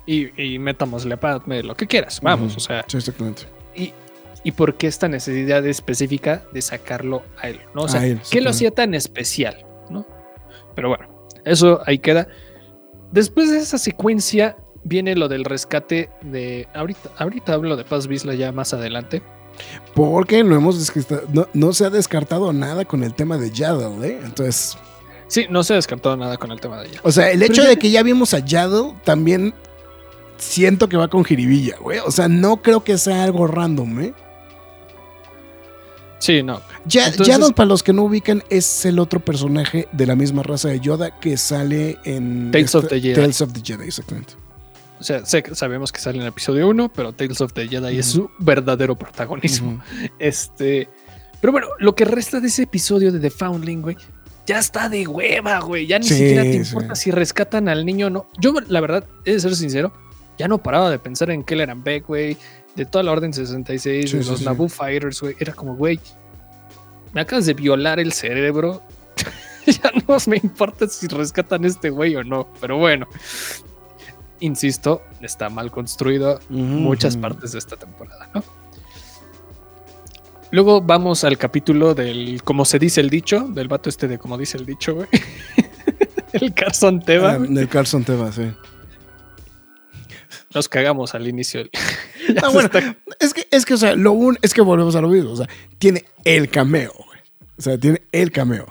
Y, 0.05 0.41
y 0.41 0.57
metámosle 0.59 1.15
a 1.15 1.19
Padme 1.19 1.61
lo 1.63 1.75
que 1.75 1.85
quieras. 1.87 2.21
Vamos, 2.21 2.55
o 2.55 2.59
sea. 2.61 2.85
Sí, 2.87 2.95
exactamente. 2.97 3.43
Y, 3.75 3.91
¿Y 4.43 4.51
por 4.53 4.75
qué 4.75 4.87
esta 4.87 5.09
necesidad 5.09 5.65
específica 5.67 6.43
de 6.53 6.61
sacarlo 6.61 7.23
a 7.41 7.49
él? 7.49 7.59
¿no? 7.75 7.81
O 7.81 7.87
sea, 7.89 8.01
A 8.01 8.05
él, 8.07 8.21
¿qué 8.31 8.39
lo 8.39 8.49
hacía 8.51 8.71
tan 8.71 8.93
especial? 8.93 9.65
¿No? 9.89 10.05
Pero 10.75 10.89
bueno, 10.89 11.07
eso 11.45 11.81
ahí 11.85 11.99
queda. 11.99 12.27
Después 13.11 13.49
de 13.51 13.57
esa 13.59 13.77
secuencia 13.77 14.57
viene 14.83 15.15
lo 15.15 15.27
del 15.27 15.45
rescate 15.45 16.09
de. 16.21 16.67
Ahorita, 16.73 17.09
ahorita 17.17 17.53
hablo 17.53 17.75
de 17.77 17.83
Paz 17.85 18.07
Vizla 18.07 18.33
ya 18.35 18.51
más 18.51 18.73
adelante. 18.73 19.21
Porque 19.95 20.43
no 20.43 20.55
hemos 20.55 20.91
no, 21.33 21.47
no 21.53 21.73
se 21.73 21.85
ha 21.85 21.89
descartado 21.89 22.53
nada 22.53 22.85
con 22.85 23.03
el 23.03 23.13
tema 23.15 23.37
de 23.37 23.49
Yaddle, 23.51 24.07
¿eh? 24.07 24.19
Entonces, 24.23 24.77
Sí, 25.29 25.45
no 25.49 25.61
se 25.63 25.73
ha 25.73 25.75
descartado 25.77 26.15
nada 26.15 26.37
con 26.37 26.51
el 26.51 26.61
tema 26.61 26.79
de 26.79 26.87
ella. 26.89 26.99
o 27.03 27.11
sea, 27.11 27.31
el 27.31 27.39
Pero 27.39 27.51
hecho 27.53 27.63
ya- 27.63 27.69
de 27.69 27.77
que 27.77 27.91
ya 27.91 28.01
vimos 28.03 28.33
a 28.33 28.39
Yaddle 28.39 28.93
también 29.03 29.53
siento 30.37 30.87
que 30.87 30.95
va 30.97 31.07
con 31.07 31.25
jiribilla, 31.25 31.77
güey. 31.81 31.99
O 32.05 32.11
sea, 32.11 32.27
no 32.27 32.61
creo 32.61 32.83
que 32.83 32.97
sea 32.97 33.23
algo 33.23 33.47
random, 33.47 33.99
¿eh? 34.01 34.13
Sí, 36.19 36.41
no. 36.43 36.61
Ya, 36.85 37.07
Entonces- 37.07 37.27
Yaddle, 37.35 37.53
para 37.53 37.67
los 37.67 37.83
que 37.83 37.93
no 37.93 38.03
ubican, 38.03 38.43
es 38.49 38.85
el 38.85 38.97
otro 38.99 39.19
personaje 39.19 39.87
de 39.91 40.05
la 40.07 40.15
misma 40.15 40.41
raza 40.43 40.69
de 40.69 40.79
Yoda 40.79 41.19
que 41.19 41.37
sale 41.37 41.97
en 42.05 42.49
Tales 42.51 42.73
of 42.75 42.87
the 42.87 42.99
Jedi. 42.99 43.13
Tales 43.15 43.41
of 43.41 43.53
the 43.53 43.61
Jedi, 43.63 43.85
exactamente. 43.87 44.33
O 44.99 45.03
sea, 45.03 45.21
sabemos 45.25 45.91
que 45.91 45.99
sale 45.99 46.17
en 46.17 46.23
el 46.23 46.29
episodio 46.29 46.67
1, 46.69 46.91
pero 46.91 47.13
Tales 47.13 47.39
of 47.41 47.53
the 47.53 47.67
Jedi 47.67 47.99
es 47.99 48.07
su 48.07 48.31
verdadero 48.39 48.97
protagonismo. 48.97 49.79
Este. 50.17 50.89
Pero 51.39 51.51
bueno, 51.51 51.67
lo 51.77 51.93
que 51.93 52.03
resta 52.03 52.39
de 52.39 52.47
ese 52.47 52.63
episodio 52.63 53.11
de 53.11 53.19
The 53.19 53.29
Foundling, 53.29 53.81
güey, 53.83 53.97
ya 54.47 54.57
está 54.57 54.89
de 54.89 55.05
hueva, 55.05 55.59
güey. 55.59 55.85
Ya 55.85 55.99
ni 55.99 56.07
Sí, 56.07 56.15
siquiera 56.15 56.41
te 56.41 56.51
sí. 56.53 56.57
importa 56.57 56.95
si 56.95 57.11
rescatan 57.11 57.69
al 57.69 57.85
niño 57.85 58.07
o 58.07 58.09
no. 58.09 58.27
Yo, 58.39 58.53
la 58.69 58.81
verdad, 58.81 59.03
he 59.23 59.33
de 59.33 59.39
ser 59.39 59.55
sincero, 59.55 59.93
ya 60.39 60.47
no 60.47 60.57
paraba 60.57 60.89
de 60.89 60.97
pensar 60.97 61.29
en 61.29 61.43
Kelleran 61.43 61.83
Beck, 61.83 62.07
güey, 62.07 62.37
de 62.77 62.85
toda 62.85 63.03
la 63.03 63.11
Orden 63.11 63.33
66, 63.33 64.11
Sí, 64.11 64.17
de 64.17 64.23
los 64.23 64.39
sí. 64.39 64.45
Naboo 64.45 64.69
Fighters, 64.69 65.19
güey. 65.19 65.35
Era 65.39 65.51
como, 65.51 65.75
güey, 65.75 65.99
me 67.11 67.21
acabas 67.21 67.47
de 67.47 67.55
violar 67.55 67.99
el 67.99 68.13
cerebro. 68.13 68.83
ya 69.65 69.91
no 70.07 70.15
me 70.27 70.37
importa 70.37 70.87
si 70.87 71.07
rescatan 71.07 71.65
a 71.65 71.67
este 71.67 71.89
güey 71.89 72.15
o 72.15 72.23
no. 72.23 72.47
Pero 72.61 72.77
bueno, 72.77 73.07
insisto, 74.39 75.01
está 75.21 75.49
mal 75.49 75.71
construido 75.71 76.39
muchas 76.49 77.17
partes 77.17 77.53
de 77.53 77.59
esta 77.59 77.75
temporada, 77.75 78.29
¿no? 78.33 78.43
Luego 80.51 80.79
vamos 80.79 81.23
al 81.23 81.37
capítulo 81.37 81.93
del 81.93 82.41
como 82.43 82.63
se 82.63 82.79
dice 82.79 83.01
el 83.01 83.09
dicho, 83.09 83.47
del 83.49 83.67
vato 83.67 83.89
este 83.89 84.07
de 84.07 84.17
como 84.19 84.37
dice 84.37 84.57
el 84.57 84.65
dicho, 84.67 84.93
güey. 84.93 85.07
el 86.31 86.53
Carson 86.53 87.01
Teba. 87.01 87.31
Ah, 87.31 87.39
del 87.39 87.67
Carson 87.67 88.03
Teva, 88.03 88.31
sí. 88.31 88.53
Nos 90.53 90.69
cagamos 90.69 91.15
al 91.15 91.27
inicio. 91.27 91.63
Ah, 92.41 92.47
se 92.47 92.53
bueno, 92.53 92.69
está- 92.73 92.97
es 93.19 93.33
que, 93.33 93.47
es 93.51 93.65
que, 93.65 93.73
o 93.73 93.77
sea, 93.77 93.95
lo 93.95 94.11
un, 94.11 94.37
es 94.41 94.53
que 94.53 94.61
volvemos 94.61 94.95
a 94.95 95.01
lo 95.01 95.07
mismo. 95.09 95.31
O 95.31 95.35
sea, 95.35 95.47
tiene 95.79 96.05
el 96.23 96.49
cameo, 96.49 96.93
güey. 96.93 97.19
O 97.57 97.61
sea, 97.61 97.77
tiene 97.77 98.01
el 98.11 98.31
cameo. 98.31 98.67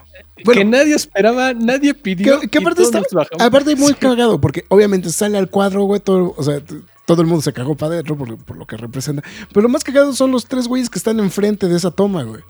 que 0.53 0.65
nadie 0.65 0.95
esperaba, 0.95 1.53
nadie 1.55 1.95
pidió. 1.95 2.41
que, 2.41 2.49
que 2.49 2.59
aparte 2.59 2.83
está, 2.83 3.03
aparte 3.39 3.75
muy 3.77 3.95
cagado, 3.95 4.41
porque 4.41 4.65
obviamente 4.69 5.11
sale 5.11 5.39
al 5.39 5.51
cuadro, 5.51 5.85
güey, 5.85 6.01
todo, 6.01 6.35
o 6.37 6.43
sea, 6.43 6.61
todo 7.07 7.23
el 7.23 7.27
mundo 7.29 7.43
se 7.43 7.53
cagó 7.53 7.75
para 7.77 7.95
adentro 7.95 8.17
por, 8.17 8.37
por 8.39 8.57
lo 8.57 8.67
que 8.67 8.77
representa. 8.77 9.23
Pero 9.49 9.63
lo 9.63 9.69
más 9.69 9.83
cagado 9.85 10.13
son 10.13 10.31
los 10.33 10.47
tres 10.47 10.69
güeyes 10.69 10.91
que 10.91 10.99
están 10.99 11.19
enfrente 11.21 11.69
de 11.69 11.77
esa 11.77 11.91
toma, 11.91 12.23
güey. 12.25 12.43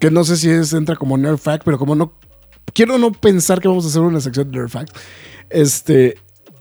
Que 0.00 0.10
no 0.10 0.24
sé 0.24 0.36
si 0.36 0.48
es, 0.50 0.72
entra 0.72 0.96
como 0.96 1.16
Nerd 1.18 1.38
Fact, 1.38 1.64
pero 1.64 1.78
como 1.78 1.94
no. 1.94 2.12
Quiero 2.72 2.98
no 2.98 3.12
pensar 3.12 3.60
que 3.60 3.68
vamos 3.68 3.84
a 3.84 3.88
hacer 3.88 4.00
una 4.02 4.20
sección 4.20 4.50
de 4.50 4.58
Nerd 4.58 4.68
Fact. 4.70 4.96
Este. 5.50 6.16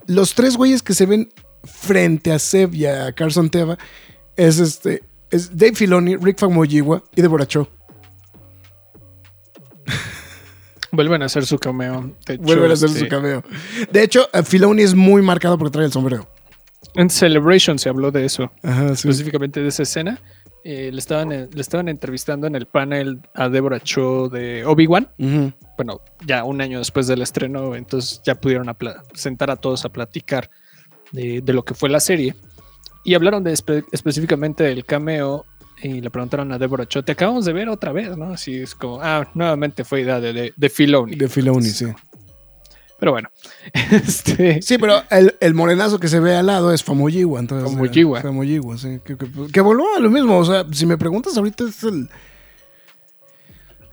Los 0.07 0.33
tres 0.33 0.57
güeyes 0.57 0.81
que 0.81 0.93
se 0.93 1.05
ven 1.05 1.29
frente 1.63 2.31
a 2.31 2.39
Seb 2.39 2.73
y 2.73 2.85
a 2.85 3.11
Carson 3.11 3.49
Teva 3.49 3.77
es 4.35 4.59
este. 4.59 5.03
Es 5.31 5.55
Dave 5.55 5.75
Filoni, 5.75 6.15
Rick 6.15 6.39
Famuyiwa 6.39 7.03
y 7.15 7.21
Deborah 7.21 7.45
Cho. 7.45 7.67
Vuelven 10.91 11.21
a 11.21 11.25
hacer 11.25 11.45
su 11.45 11.59
cameo. 11.59 12.15
Vuelven 12.39 12.71
a 12.71 12.73
hacer 12.73 12.89
su 12.89 13.07
cameo. 13.07 13.43
De 13.91 14.01
hecho, 14.01 14.27
Filoni 14.43 14.81
es 14.81 14.95
muy 14.95 15.21
marcado 15.21 15.55
porque 15.57 15.71
trae 15.71 15.85
el 15.85 15.91
sombrero. 15.91 16.27
En 16.95 17.11
Celebration 17.11 17.77
se 17.77 17.89
habló 17.89 18.09
de 18.09 18.25
eso. 18.25 18.51
Ajá, 18.63 18.95
sí. 18.95 19.07
específicamente 19.07 19.61
de 19.61 19.67
esa 19.67 19.83
escena. 19.83 20.19
Eh, 20.63 20.89
le, 20.91 20.99
estaban, 20.99 21.29
le 21.29 21.61
estaban 21.61 21.87
entrevistando 21.87 22.47
en 22.47 22.55
el 22.55 22.65
panel 22.65 23.19
a 23.33 23.49
Deborah 23.49 23.79
Cho 23.79 24.29
de 24.29 24.65
Obi-Wan. 24.65 25.09
Bueno, 25.77 26.01
ya 26.25 26.43
un 26.43 26.59
año 26.59 26.79
después 26.79 27.07
del 27.07 27.21
estreno, 27.21 27.75
entonces 27.75 28.21
ya 28.25 28.35
pudieron 28.35 28.67
sentar 29.13 29.51
a 29.51 29.55
todos 29.55 29.85
a 29.85 29.89
platicar 29.89 30.49
de, 31.11 31.41
de 31.41 31.53
lo 31.53 31.63
que 31.63 31.73
fue 31.73 31.89
la 31.89 31.99
serie. 31.99 32.35
Y 33.03 33.13
hablaron 33.15 33.43
de 33.43 33.53
espe- 33.53 33.85
específicamente 33.91 34.63
del 34.63 34.85
cameo 34.85 35.45
y 35.81 36.01
le 36.01 36.09
preguntaron 36.09 36.51
a 36.51 36.57
Deborah 36.59 36.85
Cho, 36.85 37.03
te 37.03 37.13
acabamos 37.13 37.45
de 37.45 37.53
ver 37.53 37.69
otra 37.69 37.91
vez, 37.93 38.17
¿no? 38.17 38.33
Así 38.33 38.55
es 38.57 38.75
como, 38.75 38.99
ah, 39.01 39.29
nuevamente 39.33 39.83
fue 39.85 40.01
idea 40.01 40.19
de, 40.19 40.33
de, 40.33 40.53
de 40.55 40.69
Filoni. 40.69 41.15
De 41.15 41.29
Filoni, 41.29 41.67
sí. 41.69 41.85
Pero 42.99 43.13
bueno, 43.13 43.29
este, 43.73 44.61
Sí, 44.61 44.77
pero 44.77 45.01
el, 45.09 45.33
el 45.39 45.53
morenazo 45.53 45.97
que 46.01 46.09
se 46.09 46.19
ve 46.19 46.35
al 46.35 46.47
lado 46.47 46.73
es 46.73 46.83
Famoyiwa. 46.83 47.39
Entonces, 47.39 47.71
Famuyiwa. 48.21 48.75
eh, 48.75 48.77
sí. 48.77 48.99
Que, 49.05 49.15
que, 49.15 49.27
que 49.53 49.61
volvió 49.61 49.85
a 49.95 50.01
lo 50.01 50.09
mismo. 50.09 50.37
O 50.37 50.43
sea, 50.43 50.65
si 50.73 50.85
me 50.85 50.97
preguntas 50.97 51.37
ahorita 51.37 51.63
es 51.63 51.81
el. 51.83 52.09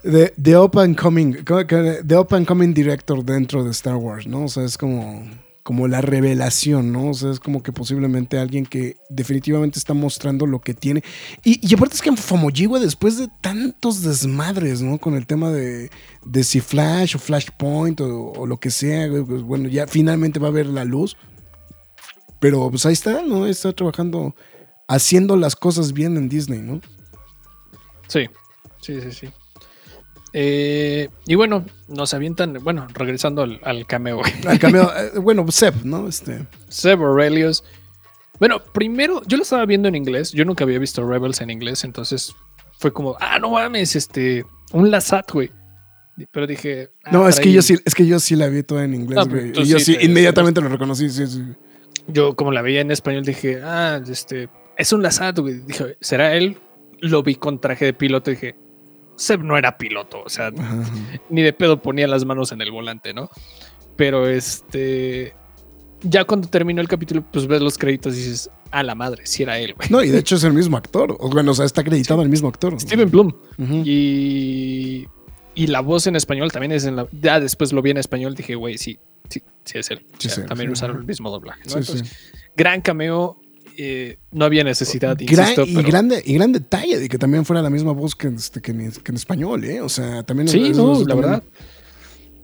The, 0.03 0.35
the 0.43 0.57
up 0.57 0.77
and 0.79 0.97
coming. 0.97 1.45
The 1.45 2.17
up 2.17 2.35
and 2.35 2.47
coming 2.47 2.75
director 2.75 3.25
dentro 3.25 3.63
de 3.63 3.71
Star 3.71 3.95
Wars, 3.97 4.27
¿no? 4.27 4.45
O 4.45 4.49
sea, 4.49 4.65
es 4.65 4.77
como. 4.77 5.25
Como 5.67 5.89
la 5.89 6.01
revelación, 6.01 6.93
¿no? 6.93 7.11
O 7.11 7.15
sea, 7.15 7.33
es 7.33 7.41
como 7.41 7.61
que 7.61 7.73
posiblemente 7.73 8.39
alguien 8.39 8.65
que 8.65 8.99
definitivamente 9.09 9.81
está 9.81 9.95
mostrando 9.95 10.47
lo 10.47 10.61
que 10.61 10.75
tiene. 10.75 11.03
Y, 11.43 11.75
aparte 11.75 11.97
es 11.97 12.03
que 12.03 12.17
Famoyiwa, 12.17 12.79
después 12.79 13.19
de 13.19 13.27
tantos 13.41 14.03
desmadres, 14.03 14.81
¿no? 14.81 14.99
Con 14.99 15.15
el 15.15 15.27
tema 15.27 15.51
de, 15.51 15.91
de 16.25 16.45
si 16.45 16.61
Flash 16.61 17.17
o 17.17 17.19
Flashpoint 17.19 18.01
o, 18.01 18.47
lo 18.47 18.61
que 18.61 18.71
sea, 18.71 19.09
pues, 19.09 19.43
bueno, 19.43 19.69
ya 19.69 19.89
finalmente 19.89 20.39
va 20.39 20.47
a 20.47 20.53
ver 20.53 20.67
la 20.67 20.85
luz. 20.85 21.17
Pero 22.39 22.71
pues 22.71 22.87
ahí 22.87 22.93
está, 22.93 23.23
¿no? 23.23 23.45
Está 23.49 23.73
trabajando, 23.73 24.37
haciendo 24.87 25.37
las 25.37 25.57
cosas 25.57 25.93
bien 25.93 26.17
en 26.17 26.29
Disney, 26.29 26.61
¿no? 26.61 26.81
sí, 28.07 28.29
sí, 28.81 29.01
sí, 29.01 29.11
sí. 29.11 29.29
Eh, 30.39 31.09
y 31.27 31.35
bueno, 31.35 31.65
nos 31.89 32.13
avientan, 32.13 32.59
bueno, 32.63 32.87
regresando 32.93 33.41
al, 33.43 33.59
al 33.65 33.87
cameo. 33.87 34.21
Al 34.47 34.59
cambio, 34.59 34.93
eh, 35.15 35.19
bueno, 35.19 35.51
Seb, 35.51 35.75
¿no? 35.85 36.07
Este, 36.09 36.45
Seb 36.69 37.01
Aurelius. 37.03 37.65
Bueno, 38.39 38.63
primero, 38.63 39.23
yo 39.27 39.39
lo 39.39 39.45
estaba 39.45 39.65
viendo 39.65 39.89
en 39.89 39.95
inglés. 39.95 40.33
Yo 40.33 40.45
nunca 40.45 40.65
había 40.65 40.79
visto 40.79 41.09
Rebels 41.09 41.41
en 41.41 41.49
inglés, 41.49 41.85
entonces 41.85 42.35
fue 42.79 42.93
como, 42.93 43.17
ah, 43.19 43.39
no 43.39 43.53
mames, 43.53 43.97
este, 43.97 44.45
un 44.73 44.91
Lazat, 44.91 45.33
güey. 45.33 45.51
Pero 46.33 46.47
dije, 46.47 46.91
ah, 47.05 47.13
no, 47.13 47.29
es 47.29 47.41
que 47.41 47.51
yo 47.51 47.63
sí, 47.63 47.77
es 47.87 47.95
que 47.95 48.07
yo 48.07 48.21
sí 48.21 48.37
la 48.37 48.49
vi 48.49 48.63
toda 48.63 48.85
en 48.85 48.93
inglés, 48.93 49.27
güey. 49.29 49.53
y 49.55 49.65
yo 49.65 49.79
sí 49.79 49.87
sí, 49.93 49.97
te- 49.97 50.05
inmediatamente 50.05 50.61
lo 50.61 50.69
reconocí, 50.69 51.09
sí, 51.09 51.27
sí. 51.27 51.43
Yo, 52.09 52.37
como 52.37 52.53
la 52.53 52.61
veía 52.61 52.83
en 52.83 52.91
español, 52.91 53.25
dije, 53.25 53.61
ah, 53.65 54.03
este, 54.07 54.51
es 54.77 54.93
un 54.93 55.03
Lazat, 55.03 55.39
güey. 55.39 55.61
Dije, 55.61 55.97
¿será 56.03 56.35
él? 56.35 56.59
Lo 57.01 57.23
vi 57.23 57.37
con 57.37 57.59
traje 57.59 57.87
de 57.87 57.93
piloto 57.95 58.31
y 58.31 58.35
dije, 58.35 58.55
Seb 59.17 59.43
no 59.43 59.57
era 59.59 59.79
piloto, 59.79 60.23
o 60.25 60.29
sea, 60.29 60.49
Ajá, 60.49 60.83
ni 61.31 61.43
de 61.43 61.53
pedo 61.53 61.81
ponía 61.83 62.07
las 62.07 62.25
manos 62.25 62.53
en 62.53 62.61
el 62.61 62.71
volante, 62.71 63.13
¿no? 63.15 63.31
Pero 63.97 64.29
este. 64.29 65.35
Ya 66.03 66.25
cuando 66.25 66.49
terminó 66.49 66.83
el 66.83 66.89
capítulo, 66.89 67.25
pues 67.33 67.47
ves 67.47 67.63
los 67.63 67.79
créditos 67.79 68.15
y 68.15 68.19
dices, 68.19 68.51
a 68.71 68.83
la 68.83 68.95
madre, 68.95 69.25
si 69.27 69.43
era 69.43 69.59
él, 69.59 69.73
güey. 69.75 69.89
No, 69.91 70.03
y 70.05 70.11
de 70.11 70.19
hecho 70.19 70.37
es 70.37 70.45
el 70.45 70.53
mismo 70.53 70.77
actor. 70.77 71.17
O 71.19 71.31
bueno, 71.31 71.53
o 71.53 71.55
sea, 71.55 71.65
está 71.65 71.81
acreditado 71.81 72.21
el 72.23 72.29
mismo 72.29 72.49
actor. 72.49 72.79
Steven 72.79 73.11
Bloom. 73.11 73.29
Ujú. 73.59 73.83
Y, 73.85 75.09
y 75.55 75.67
la 75.69 75.81
voz 75.81 76.07
en 76.07 76.15
español 76.17 76.53
también 76.53 76.73
es 76.73 76.85
en 76.85 76.97
la. 76.97 77.07
Ya 77.21 77.41
después 77.41 77.73
lo 77.73 77.81
vi 77.81 77.91
en 77.93 77.97
español, 77.97 78.35
dije, 78.35 78.55
güey, 78.55 78.77
sí, 78.77 78.99
sí, 79.31 79.43
sí 79.65 79.79
es 79.79 79.91
él. 79.91 80.05
O 80.13 80.15
Sí, 80.21 80.29
sea, 80.29 80.43
sí, 80.45 80.49
también 80.49 80.69
sí. 80.69 80.73
usaron 80.75 80.99
el 80.99 81.05
mismo 81.05 81.31
doblaje. 81.31 81.63
¿no? 81.65 81.71
Sí, 81.71 81.79
Entonces, 81.79 82.09
sí. 82.09 82.39
Gran 82.55 82.83
cameo. 82.83 83.41
Eh, 83.79 84.19
no 84.33 84.45
había 84.45 84.65
necesidad, 84.65 85.17
Gran- 85.19 85.41
insisto. 85.51 85.65
y, 85.67 85.75
pero- 85.77 85.89
grande, 85.89 86.23
y 86.25 86.35
gran 86.35 86.53
detalle 86.53 86.99
de 86.99 87.09
que 87.09 87.19
también 87.19 87.45
fuera 87.45 87.63
la 87.63 87.71
misma 87.71 87.93
voz 87.93 88.15
que, 88.15 88.29
en- 88.29 88.37
este, 88.37 88.61
que, 88.61 88.71
en, 88.73 88.91
que 88.93 89.13
en 89.13 89.17
español, 89.17 89.65
¿eh? 89.65 89.81
O 89.81 89.89
sea, 89.89 90.23
también. 90.23 90.49
Sí, 90.49 90.71
no, 90.75 90.93
la 90.93 90.99
también- 91.07 91.21
verdad. 91.21 91.43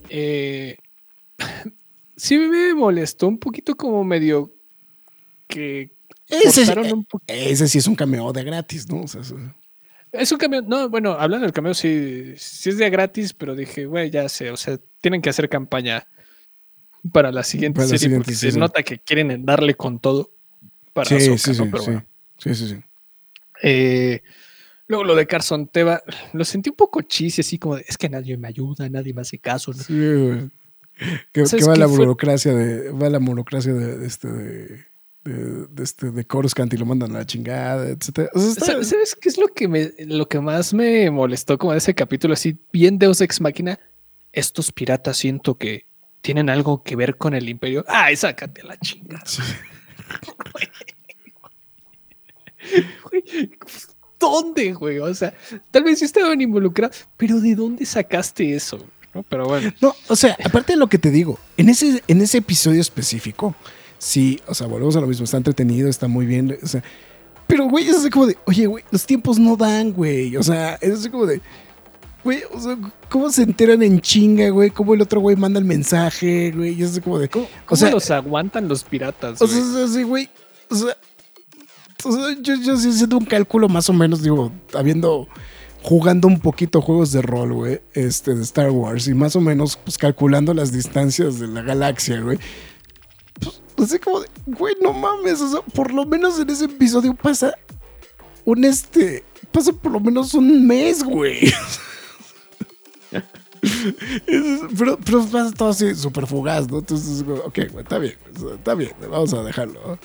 Eh, 0.09 0.76
sí 2.16 2.38
me 2.38 2.74
molestó 2.74 3.28
un 3.28 3.38
poquito 3.38 3.76
como 3.76 4.04
medio 4.04 4.54
que 5.46 5.92
Ese, 6.28 6.64
cortaron 6.66 6.92
un 6.92 7.06
ese 7.26 7.68
sí 7.68 7.78
es 7.78 7.86
un 7.86 7.94
cameo 7.94 8.32
de 8.32 8.44
gratis, 8.44 8.88
¿no? 8.88 9.02
O 9.02 9.09
sea, 9.09 9.20
eso- 9.22 9.36
Es 10.12 10.30
un 10.32 10.38
cameo, 10.38 10.62
no, 10.62 10.88
bueno, 10.90 11.12
hablando 11.12 11.46
del 11.46 11.52
cameo, 11.54 11.74
sí, 11.74 12.34
sí 12.36 12.68
es 12.70 12.78
de 12.78 12.90
gratis, 12.90 13.32
pero 13.32 13.54
dije, 13.54 13.86
güey, 13.86 14.10
ya 14.10 14.28
sé, 14.28 14.50
o 14.50 14.56
sea, 14.56 14.78
tienen 15.00 15.22
que 15.22 15.30
hacer 15.30 15.48
campaña 15.48 16.06
para 17.12 17.32
la 17.32 17.42
siguiente 17.42 17.76
Para 17.78 17.84
la 17.86 17.88
serie, 17.88 17.98
siguiente 18.00 18.24
porque 18.26 18.52
se 18.52 18.59
nota 18.59 18.82
que 18.82 18.98
quieren 18.98 19.44
darle 19.44 19.74
con 19.74 19.98
todo 19.98 20.30
para 20.93 21.09
Sí, 21.09 21.14
Ahsoka, 21.16 21.39
sí, 21.39 21.55
sí. 21.55 21.62
Pero 21.70 21.82
sí. 21.82 21.90
bueno. 21.90 22.06
Sí, 22.39 22.55
sí, 22.55 22.69
sí. 22.69 22.82
Eh, 23.62 24.23
luego 24.89 25.05
lo 25.05 25.14
de 25.14 25.27
Carson 25.27 25.69
Teva, 25.69 26.02
lo 26.32 26.44
sentí 26.44 26.70
un 26.70 26.77
poco 26.77 27.02
chiste, 27.02 27.40
así 27.43 27.59
como 27.59 27.77
de, 27.77 27.85
es 27.89 27.97
que 27.97 28.09
nadie 28.09 28.36
me 28.36 28.48
ayuda, 28.48 28.89
nadie 28.89 29.14
me 29.14 29.20
hace 29.23 29.39
caso. 29.39 29.73
¿no? 29.73 29.82
Sí, 29.82 29.94
güey. 29.94 30.51
Que, 31.32 31.47
¿Sabes 31.47 31.64
que 31.64 31.70
va 31.70 31.77
la 31.77 31.86
burocracia 31.86 32.52
de. 32.55 32.90
Va 32.90 33.09
la 33.09 33.19
burocracia 33.19 33.73
de, 33.73 33.97
de 33.98 34.06
este 34.06 34.28
de, 34.28 34.85
de, 35.24 35.66
de 35.69 35.82
este 35.82 36.10
de 36.10 36.24
Coruscant 36.27 36.73
y 36.74 36.77
lo 36.77 36.85
mandan 36.86 37.14
a 37.16 37.20
la 37.20 37.27
chingada, 37.27 37.89
etcétera. 37.89 38.28
O 38.35 38.39
sea, 38.40 38.48
está- 38.51 38.66
Sa- 38.66 38.85
¿Sabes 38.85 39.16
qué 39.20 39.28
es 39.28 39.39
lo 39.39 39.48
que 39.48 39.66
me, 39.69 39.93
lo 40.06 40.28
que 40.28 40.39
más 40.40 40.74
me 40.74 41.10
molestó 41.10 41.56
como 41.59 41.73
de 41.73 41.78
ese 41.78 41.94
capítulo 41.94 42.35
así 42.35 42.59
bien 42.73 42.98
Deus 42.98 43.20
Ex 43.20 43.40
Máquina? 43.40 43.81
Estos 44.32 44.70
piratas 44.73 45.16
siento 45.16 45.56
que 45.56 45.86
tienen 46.20 46.48
algo 46.51 46.82
que 46.85 46.94
ver 46.94 47.16
con 47.16 47.35
el 47.35 47.48
imperio. 47.48 47.85
Ay, 47.89 48.14
sácate 48.16 48.60
a 48.60 48.64
la 48.66 48.77
chingada. 48.78 49.24
Sí. 49.27 49.43
¿Dónde, 54.19 54.73
güey? 54.73 54.99
O 54.99 55.15
sea, 55.15 55.35
tal 55.70 55.85
vez 55.85 55.99
sí 55.99 56.05
estaban 56.05 56.41
involucrados, 56.41 57.09
pero 57.16 57.41
¿de 57.41 57.55
dónde 57.55 57.85
sacaste 57.85 58.55
eso? 58.55 58.79
¿No? 59.15 59.23
Pero 59.24 59.47
bueno. 59.47 59.73
No, 59.81 59.95
o 60.09 60.16
sea, 60.16 60.37
aparte 60.45 60.74
de 60.74 60.79
lo 60.79 60.89
que 60.89 60.99
te 60.99 61.11
digo, 61.11 61.39
en 61.57 61.69
ese, 61.69 62.03
en 62.07 62.20
ese 62.23 62.39
episodio 62.39 62.81
específico, 62.81 63.55
sí, 63.99 64.41
o 64.47 64.55
sea, 64.55 64.66
volvemos 64.66 64.97
a 64.97 65.01
lo 65.01 65.07
mismo, 65.07 65.24
está 65.24 65.37
entretenido, 65.37 65.89
está 65.89 66.09
muy 66.09 66.24
bien, 66.24 66.57
o 66.62 66.66
sea, 66.66 66.83
pero 67.47 67.66
güey, 67.69 67.89
es 67.89 67.97
así 67.97 68.09
como 68.09 68.27
de, 68.27 68.39
oye, 68.47 68.66
güey, 68.66 68.85
los 68.91 69.05
tiempos 69.05 69.39
no 69.39 69.57
dan, 69.57 69.93
güey, 69.93 70.37
o 70.37 70.43
sea, 70.43 70.79
es 70.81 71.07
como 71.09 71.27
de, 71.27 71.41
güey, 72.24 72.43
o 72.53 72.61
sea, 72.61 72.79
¿cómo 73.12 73.30
se 73.30 73.43
enteran 73.43 73.82
en 73.82 74.01
chinga, 74.01 74.48
güey? 74.48 74.70
¿Cómo 74.70 74.94
el 74.94 75.02
otro 75.02 75.20
güey 75.20 75.36
manda 75.36 75.59
el 75.59 75.66
mensaje, 75.66 76.51
güey? 76.51 76.72
Y 76.72 76.82
es 76.82 76.93
así 76.93 77.02
como 77.02 77.18
de, 77.18 77.28
¿Cómo, 77.28 77.47
o 77.68 77.76
sea, 77.76 77.90
los 77.90 78.10
aguantan 78.10 78.68
los 78.68 78.84
piratas? 78.84 79.40
o 79.43 79.47
güey? 79.47 79.60
sea, 79.60 79.68
es 79.68 79.90
así, 79.90 80.02
güey, 80.02 80.30
o 80.70 80.74
sea, 80.74 80.97
o 82.05 82.12
sea, 82.12 82.36
yo, 82.40 82.55
yo 82.55 82.74
sí 82.78 82.89
haciendo 82.89 83.18
un 83.18 83.26
cálculo 83.26 83.68
más 83.68 83.90
o 83.90 83.93
menos, 83.93 84.22
digo, 84.22 84.51
habiendo 84.72 85.28
jugando 85.82 86.26
un 86.26 86.40
poquito 86.40 86.80
juegos 86.80 87.12
de 87.12 87.20
rol, 87.20 87.52
güey, 87.52 87.82
este, 87.93 88.34
de 88.34 88.43
Star 88.44 88.70
Wars, 88.70 89.06
y 89.06 89.12
más 89.12 89.36
o 89.36 89.43
menos, 89.43 89.76
pues, 89.76 89.98
calculando 89.98 90.55
las 90.55 90.72
distancias 90.72 91.39
de 91.39 91.48
la 91.48 91.60
galaxia, 91.60 92.18
güey. 92.18 92.39
Pues, 93.39 93.90
así 93.90 93.98
como 93.98 94.20
de, 94.20 94.28
güey, 94.47 94.74
no 94.80 94.94
mames, 94.94 95.43
o 95.43 95.51
sea, 95.51 95.60
por 95.60 95.93
lo 95.93 96.06
menos 96.06 96.40
en 96.40 96.48
ese 96.48 96.64
episodio 96.64 97.12
pasa 97.12 97.52
un, 98.47 98.64
este, 98.64 99.22
pasa 99.51 99.70
por 99.70 99.93
lo 99.93 100.01
menos 100.01 100.32
un 100.32 100.66
mes, 100.66 101.05
güey. 101.05 101.52
Pero, 104.76 104.98
pero 105.05 105.24
pasa 105.26 105.52
todo 105.52 105.68
así 105.68 105.94
súper 105.94 106.26
fugaz, 106.26 106.68
¿no? 106.68 106.78
Entonces, 106.78 107.24
ok, 107.44 107.59
está 107.78 107.98
bien, 107.98 108.14
está 108.56 108.74
bien, 108.74 108.93
vamos 109.10 109.32
a 109.34 109.43
dejarlo. 109.43 109.98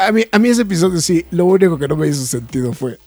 A 0.00 0.10
mí, 0.12 0.24
a 0.30 0.38
mí 0.38 0.48
ese 0.48 0.62
episodio 0.62 1.00
sí, 1.00 1.24
lo 1.30 1.44
único 1.46 1.78
que 1.78 1.86
no 1.86 1.96
me 1.96 2.08
hizo 2.08 2.24
sentido 2.24 2.72
fue 2.72 2.98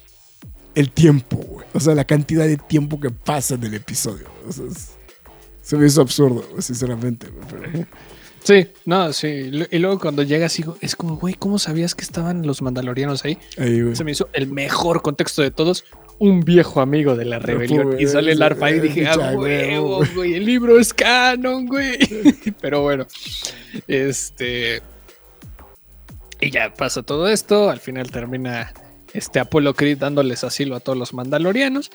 el 0.74 0.90
tiempo, 0.92 1.38
güey. 1.38 1.66
O 1.74 1.80
sea, 1.80 1.96
la 1.96 2.06
cantidad 2.06 2.46
de 2.48 2.56
tiempo 2.58 3.00
que 3.00 3.10
pasa 3.10 3.56
en 3.56 3.64
el 3.66 3.74
episodio. 3.74 4.28
O 4.48 4.52
sea, 4.54 4.66
es- 4.66 4.92
se 5.62 5.76
me 5.78 5.88
hizo 5.88 6.02
absurdo, 6.02 6.46
güey, 6.52 6.62
sinceramente. 6.62 7.28
güey, 7.28 7.86
Sí, 8.44 8.68
no, 8.86 9.12
sí. 9.12 9.28
Y 9.72 9.80
luego 9.80 10.00
cuando 10.00 10.22
llegas, 10.22 10.56
digo, 10.56 10.78
es 10.80 10.96
como, 10.96 11.18
güey, 11.18 11.34
¿cómo 11.34 11.58
sabías 11.58 11.96
que 11.96 12.04
estaban 12.04 12.46
los 12.46 12.62
mandalorianos 12.62 13.26
ahí? 13.26 13.40
ahí, 13.58 13.82
güey. 13.82 13.96
Se 13.96 14.04
me 14.04 14.12
hizo 14.12 14.30
el 14.34 14.48
mejor 14.48 15.02
contexto 15.02 15.42
de 15.42 15.50
todos. 15.50 15.84
Un 16.18 16.42
viejo 16.42 16.82
amigo 16.82 17.16
de 17.16 17.26
la 17.26 17.40
rebelión. 17.40 18.00
Y 18.00 18.08
sale 18.08 18.32
el 18.32 18.42
arpa 18.42 18.72
y 18.72 18.80
dije, 18.80 19.08
ah, 19.08 19.34
huevo, 19.36 20.02
güey". 20.16 20.36
el 20.36 20.46
libro 20.46 20.80
es 20.80 20.94
canon, 20.94 21.66
güey. 21.66 21.98
Pero 22.62 22.82
bueno, 22.82 23.06
este. 23.88 24.82
Y 26.40 26.52
ya 26.52 26.74
pasa 26.74 27.04
todo 27.04 27.28
esto. 27.28 27.70
Al 27.70 27.80
final 27.80 28.12
termina 28.12 28.74
este 29.14 29.40
Apolo 29.40 29.74
Creed 29.74 29.98
dándoles 29.98 30.44
asilo 30.44 30.76
a 30.76 30.80
todos 30.80 30.98
los 30.98 31.14
mandalorianos. 31.14 31.92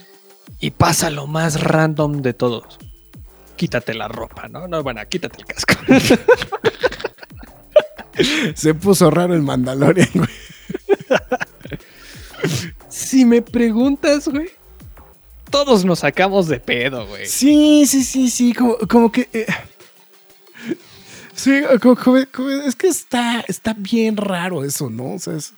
Y 0.59 0.73
pasa 0.73 1.11
lo 1.11 1.27
más 1.27 1.63
random 1.63 2.23
de 2.23 2.35
todos. 2.35 2.79
Quítate 3.57 3.95
la 3.95 4.09
ropa, 4.09 4.49
¿no? 4.49 4.69
No, 4.69 4.83
bueno, 4.83 5.01
quítate 5.09 5.39
el 5.39 5.47
casco. 5.47 5.75
Se 8.55 8.75
puso 8.75 9.11
raro 9.11 9.35
el 9.35 9.43
Mandalorian, 9.43 10.09
güey. 10.15 10.29
si 13.01 13.25
me 13.25 13.43
preguntas, 13.43 14.29
güey, 14.29 14.49
todos 15.51 15.85
nos 15.85 16.01
sacamos 16.01 16.47
de 16.49 16.61
pedo, 16.61 17.07
güey. 17.07 17.27
Sí, 17.27 17.85
sí, 17.87 18.05
sí, 18.05 18.31
sí, 18.31 18.53
como, 18.55 18.77
como 18.89 19.11
que... 19.11 19.29
eh, 19.33 19.47
sí, 21.35 21.63
como, 21.83 21.97
como- 21.97 22.19
como- 22.33 22.51
es 22.51 22.77
que 22.77 22.89
está, 22.89 23.41
está 23.49 23.75
bien 23.77 24.17
raro 24.17 24.65
eso, 24.65 24.91
¿no? 24.91 25.15
O 25.15 25.19
sea, 25.19 25.35
es... 25.37 25.53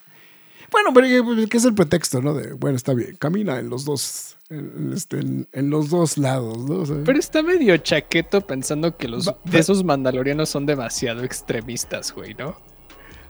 Bueno, 0.70 0.90
pero 0.94 1.06
que- 1.36 1.48
que 1.48 1.56
es 1.58 1.64
el 1.66 1.74
pretexto, 1.74 2.22
¿no? 2.22 2.32
De, 2.34 2.54
bueno, 2.54 2.76
está 2.76 2.94
bien, 2.94 3.16
camina 3.16 3.58
en 3.58 3.68
los 3.68 3.84
dos, 3.84 4.36
en, 4.48 4.92
este, 4.94 5.18
en- 5.20 5.46
en 5.52 5.68
los 5.68 5.90
dos 5.90 6.16
lados, 6.16 6.56
¿no? 6.58 6.76
O 6.80 6.86
sea, 6.86 6.96
Pero 7.04 7.18
está 7.18 7.42
medio 7.42 7.76
chaqueto 7.76 8.40
pensando 8.46 8.96
que 8.96 9.08
los 9.08 9.28
Va- 9.28 9.38
de 9.44 9.58
esos 9.58 9.84
mandalorianos 9.84 10.48
son 10.48 10.64
demasiado 10.64 11.24
extremistas, 11.24 12.12
güey, 12.14 12.32
¿no? 12.34 12.56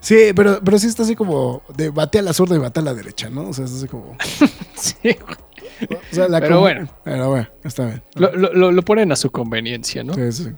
Sí, 0.02 0.32
pero, 0.36 0.60
pero 0.62 0.78
sí 0.78 0.86
está 0.88 1.02
así 1.04 1.16
como 1.16 1.62
de 1.74 1.88
bate 1.88 2.18
a 2.18 2.22
la 2.22 2.34
zurda 2.34 2.54
y 2.56 2.58
bate 2.58 2.80
a 2.80 2.82
la 2.82 2.92
derecha, 2.92 3.30
¿no? 3.30 3.48
O 3.48 3.52
sea, 3.54 3.64
es 3.64 3.72
así 3.72 3.88
como... 3.88 4.16
Sí, 4.74 4.94
güey. 5.02 5.96
O 6.10 6.14
sea, 6.14 6.28
la 6.28 6.40
Pero 6.40 6.60
bueno. 6.60 6.88
Pero 7.04 7.30
bueno, 7.30 7.48
está 7.64 7.86
bien. 7.86 8.02
Lo, 8.16 8.30
lo- 8.34 8.70
lo- 8.70 8.82
ponen 8.82 9.10
a 9.12 9.16
su 9.16 9.30
conveniencia, 9.30 10.04
¿no? 10.04 10.12
Sí, 10.14 10.30
sí. 10.30 10.48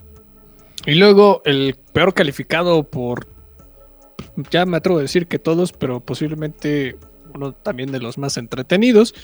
Y 0.86 0.94
luego 0.96 1.40
el 1.44 1.76
peor 1.92 2.12
calificado 2.12 2.82
por, 2.90 3.26
ya 4.50 4.66
me 4.66 4.76
atrevo 4.76 4.98
a 4.98 5.02
decir 5.02 5.26
que 5.28 5.38
todos, 5.38 5.72
pero 5.72 6.00
posiblemente 6.00 6.98
uno 7.34 7.52
también 7.52 7.90
de 7.92 8.00
los 8.00 8.18
más 8.18 8.36
entretenidos, 8.36 9.14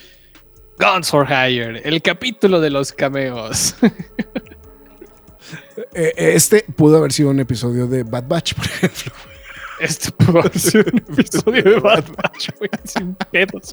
Guns 0.79 1.11
for 1.11 1.27
Hire, 1.29 1.83
el 1.85 2.01
capítulo 2.01 2.61
de 2.61 2.71
los 2.71 2.93
cameos. 2.93 3.75
Eh, 5.95 6.13
Este 6.17 6.65
pudo 6.77 6.99
haber 6.99 7.13
sido 7.13 7.31
un 7.31 7.41
episodio 7.41 7.87
de 7.87 8.03
Bad 8.05 8.25
Batch, 8.29 8.55
por 8.55 8.65
ejemplo. 8.67 9.13
Este 9.81 10.11
pudo 10.13 10.41
haber 10.41 10.59
sido 10.59 10.85
un 10.93 10.99
episodio 10.99 11.63
de 11.63 11.81
Bad 11.81 12.05
Batch, 12.17 12.51
güey, 12.59 12.71
sin 12.85 13.15
pedos. 13.33 13.71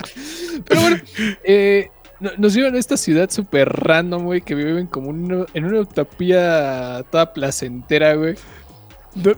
Pero 0.65 0.81
bueno, 0.81 0.97
eh, 1.43 1.89
no- 2.19 2.31
nos 2.37 2.53
llevan 2.53 2.75
a 2.75 2.79
esta 2.79 2.95
ciudad 2.97 3.29
súper 3.29 3.67
random, 3.69 4.23
güey, 4.23 4.41
que 4.41 4.55
viven 4.55 4.87
como 4.87 5.09
una- 5.09 5.45
en 5.53 5.65
una 5.65 5.81
utopía 5.81 7.03
toda 7.11 7.33
placentera, 7.33 8.15
güey. 8.15 8.35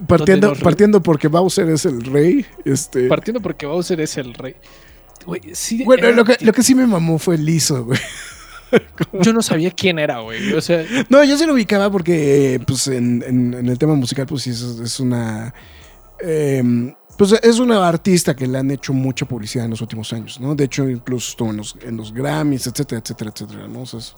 Partiendo, 0.07 0.53
partiendo 0.55 1.01
porque 1.01 1.27
Bowser 1.29 1.69
es 1.69 1.85
el 1.85 2.01
rey. 2.03 2.45
Este, 2.65 3.07
Partiendo 3.07 3.39
porque 3.41 3.65
Bowser 3.65 4.01
es 4.01 4.17
el 4.17 4.33
rey. 4.33 4.55
Güey, 5.25 5.41
sí, 5.53 5.83
bueno, 5.85 6.11
lo 6.11 6.23
que, 6.25 6.37
lo 6.41 6.51
que 6.53 6.63
sí 6.63 6.75
me 6.75 6.85
mamó 6.85 7.17
fue 7.17 7.37
liso, 7.37 7.85
güey. 7.85 7.99
yo 9.21 9.33
no 9.33 9.41
sabía 9.41 9.71
quién 9.71 9.97
era, 9.99 10.19
güey. 10.19 10.53
O 10.53 10.61
sea, 10.61 10.85
No, 11.09 11.23
yo 11.23 11.37
se 11.37 11.47
lo 11.47 11.53
ubicaba 11.53 11.89
porque, 11.91 12.61
pues, 12.67 12.87
en, 12.87 13.23
en- 13.25 13.53
en 13.53 13.67
el 13.67 13.77
tema 13.77 13.95
musical, 13.95 14.25
pues 14.27 14.43
sí, 14.43 14.49
es, 14.51 14.61
es 14.61 14.99
una. 14.99 15.53
Eh, 16.21 16.93
pues 17.17 17.33
es 17.33 17.59
una 17.59 17.87
artista 17.87 18.35
que 18.35 18.47
le 18.47 18.57
han 18.57 18.71
hecho 18.71 18.93
mucha 18.93 19.25
publicidad 19.25 19.65
en 19.65 19.71
los 19.71 19.81
últimos 19.81 20.11
años, 20.13 20.39
¿no? 20.39 20.55
De 20.55 20.63
hecho, 20.65 20.87
incluso 20.89 21.31
estuvo 21.31 21.49
en 21.49 21.57
los, 21.57 21.75
en 21.81 21.97
los 21.97 22.13
Grammys, 22.13 22.67
etcétera, 22.67 23.01
etcétera, 23.01 23.31
etcétera, 23.33 23.67
¿no? 23.67 23.81
O 23.81 23.85
sea, 23.85 23.99
es- 23.99 24.15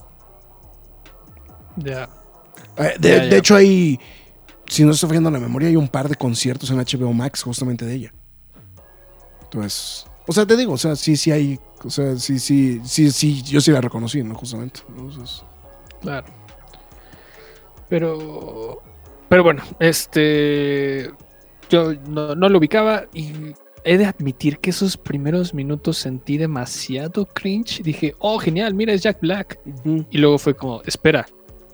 ya. 1.78 2.10
eh, 2.78 2.96
de, 3.00 3.38
hecho, 3.38 3.56
hay. 3.56 4.00
Si 4.68 4.84
no 4.84 4.92
estoy 4.92 5.10
fallando 5.10 5.32
la 5.32 5.40
memoria, 5.40 5.68
hay 5.70 5.76
un 5.76 5.88
par 5.88 6.08
de 6.08 6.16
conciertos 6.16 6.70
en 6.70 6.78
HBO 6.78 7.12
Max 7.14 7.44
justamente 7.44 7.86
de 7.86 7.94
ella. 7.96 8.14
Entonces. 9.44 10.06
O 10.28 10.34
sea, 10.34 10.46
te 10.46 10.56
digo, 10.56 10.74
o 10.74 10.78
sea, 10.78 10.96
sí, 10.96 11.18
sí 11.18 11.32
hay. 11.32 11.60
O 11.84 11.90
sea, 11.90 12.16
sí, 12.18 12.40
sí, 12.40 12.80
sí, 12.86 13.12
sí, 13.12 13.42
yo 13.42 13.60
sí 13.60 13.72
la 13.72 13.82
reconocí, 13.82 14.22
¿no? 14.24 14.36
Justamente. 14.36 14.82
¿no? 14.90 15.10
Entonces, 15.10 15.44
Claro. 16.02 16.28
Pero. 17.90 18.82
Pero 19.28 19.44
bueno, 19.44 19.64
este. 19.80 21.12
Yo 21.72 21.94
no, 22.08 22.36
no 22.36 22.50
lo 22.50 22.58
ubicaba 22.58 23.06
y 23.14 23.32
he 23.84 23.98
de 23.98 24.06
admitir 24.06 24.60
que 24.60 24.70
esos 24.70 24.98
primeros 24.98 25.54
minutos 25.54 25.98
sentí 25.98 26.38
demasiado 26.38 27.26
cringe. 27.26 27.82
Dije, 27.82 28.14
oh, 28.20 28.38
genial, 28.38 28.74
mira, 28.74 28.94
es 28.94 29.02
Jack 29.02 29.22
Black. 29.22 29.60
Y 30.10 30.18
luego 30.18 30.38
fue 30.38 30.54
como, 30.54 30.82
espera, 30.84 31.26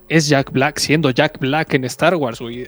es 0.07 0.27
Jack 0.27 0.51
Black 0.51 0.77
siendo 0.77 1.09
Jack 1.09 1.39
Black 1.39 1.73
en 1.73 1.83
Star 1.85 2.15
Wars, 2.15 2.39
güey. 2.39 2.67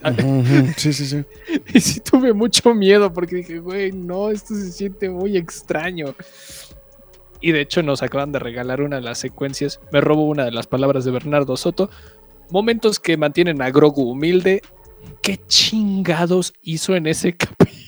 Sí, 0.76 0.92
sí, 0.92 1.06
sí. 1.06 1.24
Y 1.74 1.80
sí 1.80 2.00
tuve 2.00 2.34
mucho 2.34 2.74
miedo 2.74 3.14
porque 3.14 3.38
dije, 3.38 3.60
güey, 3.60 3.92
no, 3.92 4.30
esto 4.30 4.56
se 4.56 4.72
siente 4.72 5.10
muy 5.10 5.38
extraño. 5.38 6.16
Y 7.42 7.54
de 7.54 7.62
hecho 7.62 7.82
nos 7.84 8.04
acaban 8.04 8.32
de 8.32 8.40
regalar 8.40 8.82
una 8.82 8.98
de 8.98 9.04
las 9.04 9.20
secuencias. 9.20 9.80
Me 9.92 10.02
robo 10.02 10.26
una 10.26 10.46
de 10.46 10.52
las 10.52 10.68
palabras 10.68 11.06
de 11.06 11.12
Bernardo 11.12 11.56
Soto. 11.56 11.90
Momentos 12.50 13.00
que 13.00 13.16
mantienen 13.16 13.62
a 13.62 13.70
Grogu 13.70 14.10
humilde. 14.10 14.62
¿Qué 15.22 15.40
chingados 15.48 16.54
hizo 16.64 16.96
en 16.96 17.08
ese 17.08 17.36
capítulo? 17.38 17.80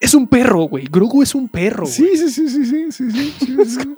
es 0.00 0.14
un 0.14 0.26
perro, 0.26 0.62
güey. 0.62 0.86
Grogu 0.90 1.22
es 1.22 1.34
un 1.34 1.48
perro. 1.48 1.86
Sí, 1.86 2.16
sí, 2.16 2.28
sí, 2.30 2.48
sí, 2.48 2.64
sí, 2.92 3.10
sí, 3.10 3.32
sí. 3.64 3.94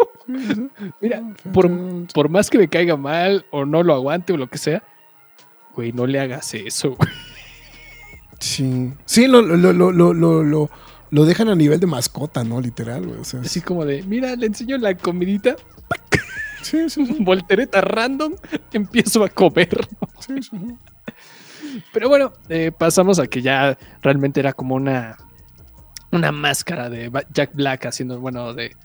Mira, 1.01 1.23
por, 1.53 1.70
por, 2.12 2.28
más 2.28 2.51
que 2.51 2.59
me 2.59 2.69
caiga 2.69 2.97
mal 2.97 3.47
o 3.51 3.65
no 3.65 3.82
lo 3.82 3.94
aguante 3.94 4.32
o 4.32 4.36
lo 4.36 4.48
que 4.48 4.59
sea, 4.59 4.82
güey, 5.74 5.93
no 5.93 6.07
le 6.07 6.20
hagas 6.20 6.55
eso, 6.55 6.90
güey. 6.90 7.11
Sí. 8.40 8.93
Sí, 9.05 9.27
lo, 9.27 9.43
lo, 9.43 9.73
lo, 9.73 10.70
lo, 11.11 11.24
dejan 11.24 11.48
a 11.48 11.55
nivel 11.55 11.81
de 11.81 11.86
mascota, 11.86 12.44
¿no? 12.44 12.61
Literal, 12.61 13.07
güey. 13.07 13.20
Así 13.20 13.61
como 13.61 13.85
de, 13.85 14.03
mira, 14.03 14.35
le 14.36 14.47
enseño 14.47 14.78
la 14.78 14.97
comidita 14.97 15.57
sí, 16.62 16.89
sí, 16.89 17.07
sí, 17.07 17.16
voltereta 17.20 17.81
random, 17.81 18.35
empiezo 18.73 19.24
a 19.24 19.28
comer. 19.28 19.87
Pero 21.93 22.09
bueno, 22.09 22.33
eh, 22.49 22.73
pasamos 22.77 23.19
a 23.19 23.27
que 23.27 23.43
ya 23.43 23.77
realmente 24.03 24.41
era 24.41 24.53
como 24.53 24.74
una, 24.74 25.16
una 26.12 26.33
máscara 26.33 26.89
de 26.89 27.11
Jack 27.33 27.55
Black 27.55 27.87
haciendo, 27.87 28.20
bueno, 28.20 28.55
de, 28.55 28.77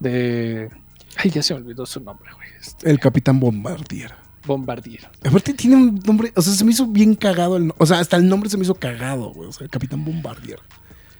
de... 0.00 0.70
Ay, 1.16 1.30
ya 1.30 1.42
se 1.42 1.54
me 1.54 1.60
olvidó 1.60 1.86
su 1.86 2.00
nombre, 2.00 2.30
güey. 2.34 2.48
Este, 2.60 2.90
El 2.90 3.00
Capitán 3.00 3.40
Bombardier. 3.40 4.14
Bombardier. 4.46 5.08
Aparte 5.24 5.52
tiene 5.52 5.76
un 5.76 6.00
nombre, 6.06 6.32
o 6.34 6.42
sea, 6.42 6.52
se 6.52 6.64
me 6.64 6.70
hizo 6.70 6.86
bien 6.86 7.14
cagado. 7.14 7.56
el 7.56 7.72
o 7.76 7.86
sea, 7.86 7.98
hasta 7.98 8.16
el 8.16 8.28
nombre 8.28 8.48
se 8.48 8.56
me 8.56 8.64
hizo 8.64 8.74
cagado, 8.74 9.32
güey. 9.32 9.48
O 9.48 9.52
sea, 9.52 9.64
el 9.64 9.70
Capitán 9.70 10.04
Bombardier. 10.04 10.60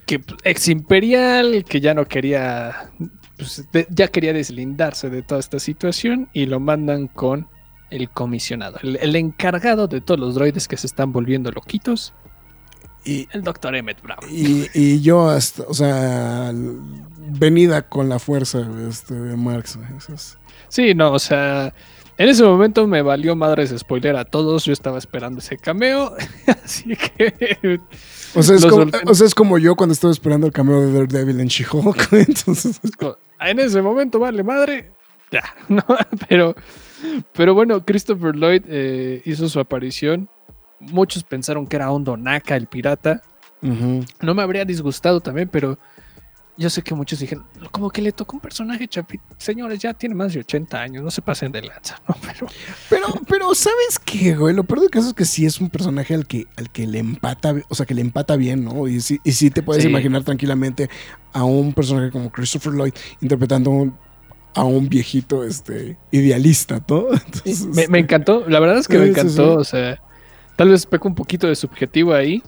Que 0.07 0.19
pues, 0.19 0.41
ex 0.45 0.69
imperial, 0.69 1.65
que 1.69 1.81
ya 1.81 1.95
no 1.95 2.07
quería, 2.07 2.91
pues, 3.39 3.67
de- 3.73 3.87
ya 3.91 4.09
quería 4.09 4.33
deslindarse 4.35 5.09
de 5.09 5.23
toda 5.23 5.41
esta 5.41 5.59
situación 5.59 6.29
y 6.35 6.45
lo 6.47 6.61
mandan 6.61 7.07
con 7.09 7.49
el 7.91 8.11
comisionado, 8.11 8.79
el, 8.83 8.97
el 9.01 9.17
encargado 9.17 9.89
de 9.89 10.03
todos 10.03 10.21
los 10.21 10.35
droides 10.35 10.69
que 10.69 10.77
se 10.77 10.87
están 10.87 11.11
volviendo 11.13 11.51
loquitos, 11.51 12.13
Y, 13.05 13.27
el 13.33 13.43
doctor 13.43 13.75
Emmett 13.75 14.03
Brown. 14.03 14.21
y, 14.31 14.67
y 14.75 15.01
yo 15.01 15.31
hasta, 15.31 15.63
o 15.63 15.73
sea, 15.73 16.53
venida 16.53 17.89
con 17.89 18.09
la 18.11 18.19
fuerza 18.19 18.69
este, 18.89 19.15
de 19.15 19.37
Marx. 19.37 19.79
es- 20.13 20.37
Sí, 20.69 20.95
no, 20.95 21.13
o 21.13 21.19
sea, 21.19 21.73
en 22.19 22.29
ese 22.29 22.43
momento 22.45 22.87
me 22.87 23.01
valió 23.01 23.35
madres 23.35 23.73
spoiler 23.79 24.17
a 24.17 24.27
todos. 24.27 24.67
Yo 24.67 24.73
estaba 24.75 24.99
esperando 24.99 25.39
ese 25.39 25.57
cameo, 25.57 26.15
así 26.65 26.95
que. 26.95 27.81
O 28.35 28.43
sea, 28.43 28.57
es 28.57 28.67
como, 28.67 28.87
o 29.07 29.15
sea, 29.15 29.27
es 29.27 29.35
como 29.35 29.59
yo 29.59 29.75
cuando 29.75 29.93
estaba 29.93 30.13
esperando 30.13 30.47
el 30.47 30.53
cameo 30.53 30.81
de 30.81 30.93
Daredevil 30.93 31.41
en 31.41 31.49
She-Hulk. 31.49 32.13
Entonces, 32.13 32.81
en 33.41 33.59
ese 33.59 33.83
momento 33.83 34.19
vale 34.19 34.43
madre. 34.43 34.91
Ya, 35.31 35.43
no, 35.69 35.85
pero, 36.29 36.55
pero 37.33 37.55
bueno, 37.55 37.85
Christopher 37.85 38.35
Lloyd 38.35 38.63
eh, 38.67 39.23
hizo 39.25 39.49
su 39.49 39.61
aparición. 39.61 40.29
Muchos 40.81 41.25
pensaron 41.25 41.67
que 41.67 41.77
era 41.77 41.91
Hondo 41.91 42.17
Naka, 42.17 42.57
el 42.57 42.67
pirata. 42.67 43.23
No 43.61 44.35
me 44.35 44.43
habría 44.43 44.65
disgustado 44.65 45.21
también, 45.21 45.49
pero 45.49 45.79
yo 46.59 46.69
sé 46.69 46.83
que 46.83 46.95
muchos 46.95 47.21
dijeron, 47.21 47.47
como 47.71 47.89
que 47.89 48.03
le 48.03 48.13
tocó 48.13 48.37
un 48.37 48.41
personaje 48.41 48.87
chapito. 48.89 49.25
Señores, 49.39 49.79
ya 49.79 49.95
tiene 49.95 50.15
más 50.15 50.35
de 50.35 50.41
80 50.41 50.81
años, 50.81 51.03
no 51.05 51.11
se 51.11 51.23
pasen 51.23 51.53
de 51.53 51.63
lanza, 51.63 52.01
¿no? 52.09 52.17
Pero 52.23 52.47
Pero, 52.91 53.07
pero, 53.29 53.55
¿sabes 53.55 53.99
qué, 54.05 54.35
güey? 54.35 54.55
Lo 54.55 54.65
peor 54.65 54.81
del 54.81 54.91
caso 54.91 55.09
es 55.09 55.15
que 55.15 55.25
sí 55.25 55.47
es 55.47 55.61
un 55.61 55.71
personaje 55.71 56.15
al 56.15 56.27
que, 56.27 56.47
al 56.57 56.71
que 56.71 56.87
le 56.87 56.99
empata, 56.99 57.55
o 57.69 57.75
sea, 57.75 57.87
que 57.87 57.95
le 57.95 58.01
empata 58.01 58.37
bien, 58.37 58.65
¿no? 58.65 58.89
Y 58.89 59.01
sí, 59.01 59.19
y 59.25 59.33
sí 59.33 59.51
te 59.51 59.63
puedes 59.63 59.85
Sí. 59.85 59.89
imaginar 59.89 60.25
tranquilamente 60.25 60.91
a 61.33 61.45
un 61.45 61.73
personaje 61.73 62.11
como 62.11 62.31
Christopher 62.31 62.73
Lloyd 62.75 62.93
interpretando 63.21 63.71
un- 63.71 63.97
a 64.55 64.65
un 64.65 64.89
viejito 64.89 65.45
este, 65.45 65.97
idealista, 66.11 66.83
¿no? 66.89 67.07
Entonces, 67.13 67.67
me, 67.67 67.87
me 67.87 67.99
encantó, 68.01 68.45
la 68.49 68.59
verdad 68.59 68.79
es 68.79 68.89
que 68.89 68.99
me 68.99 69.05
sí, 69.05 69.11
encantó, 69.11 69.53
sí. 69.55 69.61
o 69.61 69.65
sea, 69.65 70.01
tal 70.57 70.71
vez 70.71 70.85
peco 70.87 71.07
un 71.07 71.15
poquito 71.15 71.47
de 71.47 71.55
subjetivo 71.55 72.13
ahí, 72.15 72.43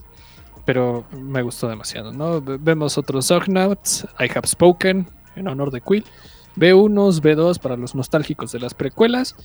pero 0.65 1.05
me 1.11 1.41
gustó 1.41 1.67
demasiado, 1.67 2.11
¿no? 2.13 2.41
Ve- 2.41 2.57
Vemos 2.59 2.97
otros 2.97 3.29
Ugnaughts, 3.31 4.05
I 4.19 4.29
Have 4.35 4.47
Spoken, 4.47 5.07
en 5.35 5.47
honor 5.47 5.71
de 5.71 5.81
Quill, 5.81 6.05
B1, 6.55 7.21
B2 7.21 7.59
para 7.59 7.77
los 7.77 7.95
nostálgicos 7.95 8.51
de 8.51 8.59
las 8.59 8.73
precuelas, 8.73 9.35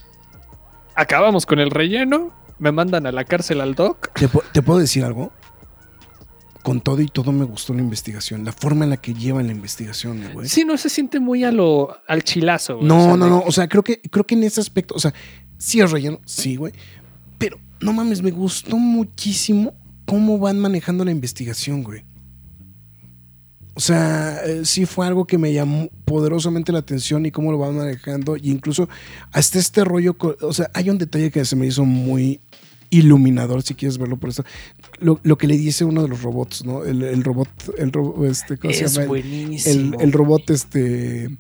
acabamos 0.95 1.47
con 1.47 1.59
el 1.61 1.71
relleno, 1.71 2.33
me 2.59 2.73
mandan 2.73 3.07
a 3.07 3.13
la 3.13 3.25
cárcel 3.25 3.61
al 3.61 3.75
Doc, 3.75 4.13
¿Te, 4.15 4.29
pu- 4.29 4.43
te 4.53 4.63
puedo 4.63 4.79
decir 4.81 5.05
algo? 5.05 5.33
Con 6.63 6.81
todo 6.81 7.01
y 7.01 7.07
todo 7.07 7.31
me 7.31 7.45
gustó 7.45 7.73
la 7.75 7.81
investigación, 7.81 8.45
la 8.45 8.51
forma 8.53 8.85
en 8.85 8.91
la 8.91 8.97
que 8.97 9.15
llevan 9.15 9.47
la 9.47 9.53
investigación, 9.53 10.21
güey. 10.33 10.49
sí, 10.49 10.65
no 10.65 10.77
se 10.77 10.89
siente 10.89 11.21
muy 11.21 11.45
a 11.45 11.53
lo, 11.53 11.97
al 12.09 12.25
chilazo. 12.25 12.79
güey, 12.79 12.87
o 12.87 12.89
No, 12.95 13.05
sea, 13.05 13.17
no, 13.17 13.29
no. 13.29 13.39
O 13.47 13.53
sea, 13.53 13.69
creo 13.69 13.85
que, 13.85 14.01
creo 14.01 14.27
que 14.27 14.35
en 14.35 14.43
ese 14.43 14.61
aspecto, 14.61 14.95
o 14.95 14.99
sea, 14.99 15.15
sí 15.59 15.81
es 15.81 15.91
relleno, 15.93 16.19
sí, 16.25 16.57
güey. 16.57 16.73
Pero 17.39 17.59
no 17.81 17.93
mames, 17.93 18.21
me 18.21 18.33
gustó 18.33 18.79
muchísimo 18.79 19.75
cómo 20.07 20.39
van 20.39 20.59
manejando 20.59 21.05
la 21.05 21.11
investigación, 21.11 21.83
güey. 21.83 22.05
O 23.74 23.81
sea, 23.81 24.41
eh, 24.47 24.65
sí 24.65 24.87
fue 24.87 25.07
algo 25.07 25.27
que 25.27 25.37
me 25.37 25.53
llamó 25.53 25.91
poderosamente 26.07 26.73
la 26.73 26.78
atención 26.78 27.27
y 27.27 27.31
cómo 27.31 27.53
lo 27.53 27.59
van 27.59 27.77
manejando. 27.77 28.37
Y 28.39 28.51
incluso 28.51 28.89
hasta 29.33 29.59
este 29.59 29.85
rollo, 29.85 30.16
o 30.41 30.53
sea, 30.55 30.70
hay 30.73 30.89
un 30.89 30.97
detalle 30.97 31.31
que 31.31 31.45
se 31.45 31.57
me 31.57 31.66
hizo 31.66 31.85
muy 31.85 32.41
iluminador, 32.89 33.62
si 33.62 33.74
quieres 33.74 33.99
verlo 33.99 34.16
por 34.16 34.31
eso. 34.31 34.45
Lo, 34.99 35.20
lo 35.24 35.37
que 35.37 35.47
le 35.47 35.59
dice 35.59 35.85
uno 35.85 36.03
de 36.03 36.09
los 36.09 36.23
robots, 36.23 36.65
¿no? 36.65 36.85
El, 36.85 37.03
el 37.03 37.23
robot, 37.23 37.49
el 37.77 37.93
robot, 37.93 38.24
este, 38.31 38.57
¿cómo 38.57 38.73
se 38.73 38.89
llama? 38.89 39.15
El- 39.19 39.97
el, 40.01 40.12
robot, 40.12 40.49
este. 40.51 41.24
El, 41.24 41.37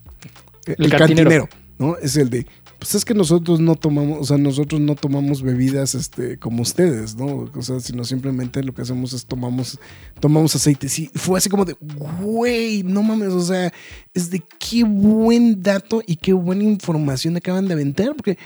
El 0.66 0.90
cantinero. 0.90 0.98
cantinero. 0.98 1.48
¿no? 1.78 1.96
Es 1.96 2.16
el 2.16 2.28
de. 2.28 2.46
Pues 2.86 2.94
es 2.94 3.04
que 3.04 3.14
nosotros 3.14 3.58
no 3.58 3.74
tomamos, 3.74 4.18
o 4.20 4.24
sea, 4.24 4.38
nosotros 4.38 4.80
no 4.80 4.94
tomamos 4.94 5.42
bebidas 5.42 5.96
este, 5.96 6.38
como 6.38 6.62
ustedes, 6.62 7.16
¿no? 7.16 7.50
O 7.52 7.60
sea, 7.60 7.80
sino 7.80 8.04
simplemente 8.04 8.62
lo 8.62 8.72
que 8.72 8.82
hacemos 8.82 9.12
es 9.12 9.26
tomamos, 9.26 9.80
tomamos 10.20 10.54
aceite. 10.54 10.88
Sí, 10.88 11.10
fue 11.16 11.36
así 11.36 11.48
como 11.48 11.64
de, 11.64 11.76
güey, 11.80 12.84
no 12.84 13.02
mames, 13.02 13.30
o 13.30 13.42
sea, 13.42 13.72
es 14.14 14.30
de 14.30 14.40
qué 14.60 14.84
buen 14.84 15.64
dato 15.64 16.00
y 16.06 16.14
qué 16.14 16.32
buena 16.32 16.62
información 16.62 17.36
acaban 17.36 17.66
de 17.66 17.74
aventar, 17.74 18.14
porque 18.14 18.38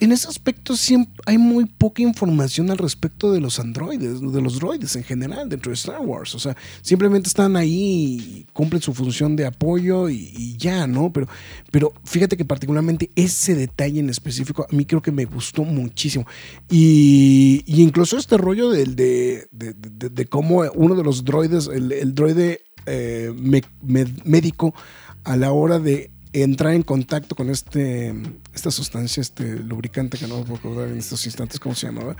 en 0.00 0.12
ese 0.12 0.28
aspecto 0.28 0.76
siempre 0.76 1.14
hay 1.26 1.38
muy 1.38 1.66
poca 1.66 2.02
información 2.02 2.70
al 2.70 2.78
respecto 2.78 3.32
de 3.32 3.40
los 3.40 3.60
androides, 3.60 4.20
de 4.20 4.42
los 4.42 4.58
droides 4.58 4.96
en 4.96 5.04
general 5.04 5.48
dentro 5.48 5.70
de 5.70 5.74
Star 5.74 6.00
Wars. 6.00 6.34
O 6.34 6.38
sea, 6.38 6.56
simplemente 6.82 7.28
están 7.28 7.56
ahí, 7.56 8.46
cumplen 8.52 8.82
su 8.82 8.92
función 8.92 9.36
de 9.36 9.46
apoyo 9.46 10.08
y, 10.08 10.32
y 10.36 10.56
ya, 10.56 10.86
¿no? 10.86 11.12
Pero, 11.12 11.28
pero 11.70 11.92
fíjate 12.04 12.36
que 12.36 12.44
particularmente 12.44 13.10
ese 13.14 13.54
detalle 13.54 14.00
en 14.00 14.10
específico 14.10 14.66
a 14.68 14.74
mí 14.74 14.84
creo 14.84 15.02
que 15.02 15.12
me 15.12 15.24
gustó 15.26 15.64
muchísimo. 15.64 16.26
Y, 16.68 17.62
y 17.66 17.82
incluso 17.82 18.16
este 18.16 18.36
rollo 18.36 18.70
de, 18.70 19.46
de, 19.50 20.26
cómo 20.26 20.64
uno 20.74 20.94
de 20.96 21.04
los 21.04 21.24
droides, 21.24 21.68
el, 21.68 22.14
droide 22.14 22.62
eh, 22.86 23.32
médico, 24.24 24.74
a 25.22 25.36
la 25.36 25.52
hora 25.52 25.78
de 25.78 26.10
entrar 26.32 26.74
en 26.74 26.82
contacto 26.82 27.34
con 27.34 27.48
este 27.48 28.12
esta 28.54 28.70
sustancia, 28.70 29.20
este 29.20 29.56
lubricante 29.58 30.16
que 30.16 30.26
no 30.28 30.38
me 30.38 30.44
puedo 30.44 30.56
acordar 30.58 30.88
en 30.88 30.98
estos 30.98 31.24
instantes 31.26 31.58
cómo 31.58 31.74
se 31.74 31.86
llamaba, 31.86 32.16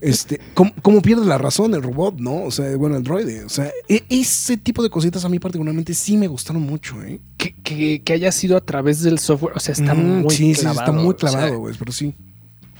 este, 0.00 0.40
cómo, 0.54 0.72
cómo 0.82 1.00
pierde 1.02 1.24
la 1.24 1.38
razón 1.38 1.74
el 1.74 1.82
robot, 1.82 2.18
¿no? 2.18 2.42
O 2.44 2.50
sea, 2.50 2.76
bueno, 2.76 2.96
el 2.96 3.02
droide, 3.02 3.44
o 3.44 3.48
sea, 3.48 3.72
e- 3.88 4.04
ese 4.08 4.56
tipo 4.56 4.82
de 4.82 4.90
cositas 4.90 5.24
a 5.24 5.28
mí 5.28 5.38
particularmente 5.38 5.94
sí 5.94 6.16
me 6.16 6.26
gustaron 6.28 6.62
mucho, 6.62 7.02
¿eh? 7.02 7.20
que, 7.36 7.54
que- 7.54 8.02
que 8.02 8.12
haya 8.12 8.30
sido 8.32 8.56
a 8.56 8.60
través 8.60 9.02
del 9.02 9.18
software, 9.18 9.54
o 9.56 9.60
sea, 9.60 9.72
está 9.72 9.94
Mm, 9.94 10.22
muy 10.22 10.30
sí, 10.34 10.54
sí, 10.54 10.60
clavado. 10.60 10.80
está 10.80 10.92
muy 10.92 11.14
o 11.14 11.18
sea, 11.18 11.30
clavado, 11.30 11.58
güey, 11.60 11.74
pero 11.78 11.92
sí. 11.92 12.14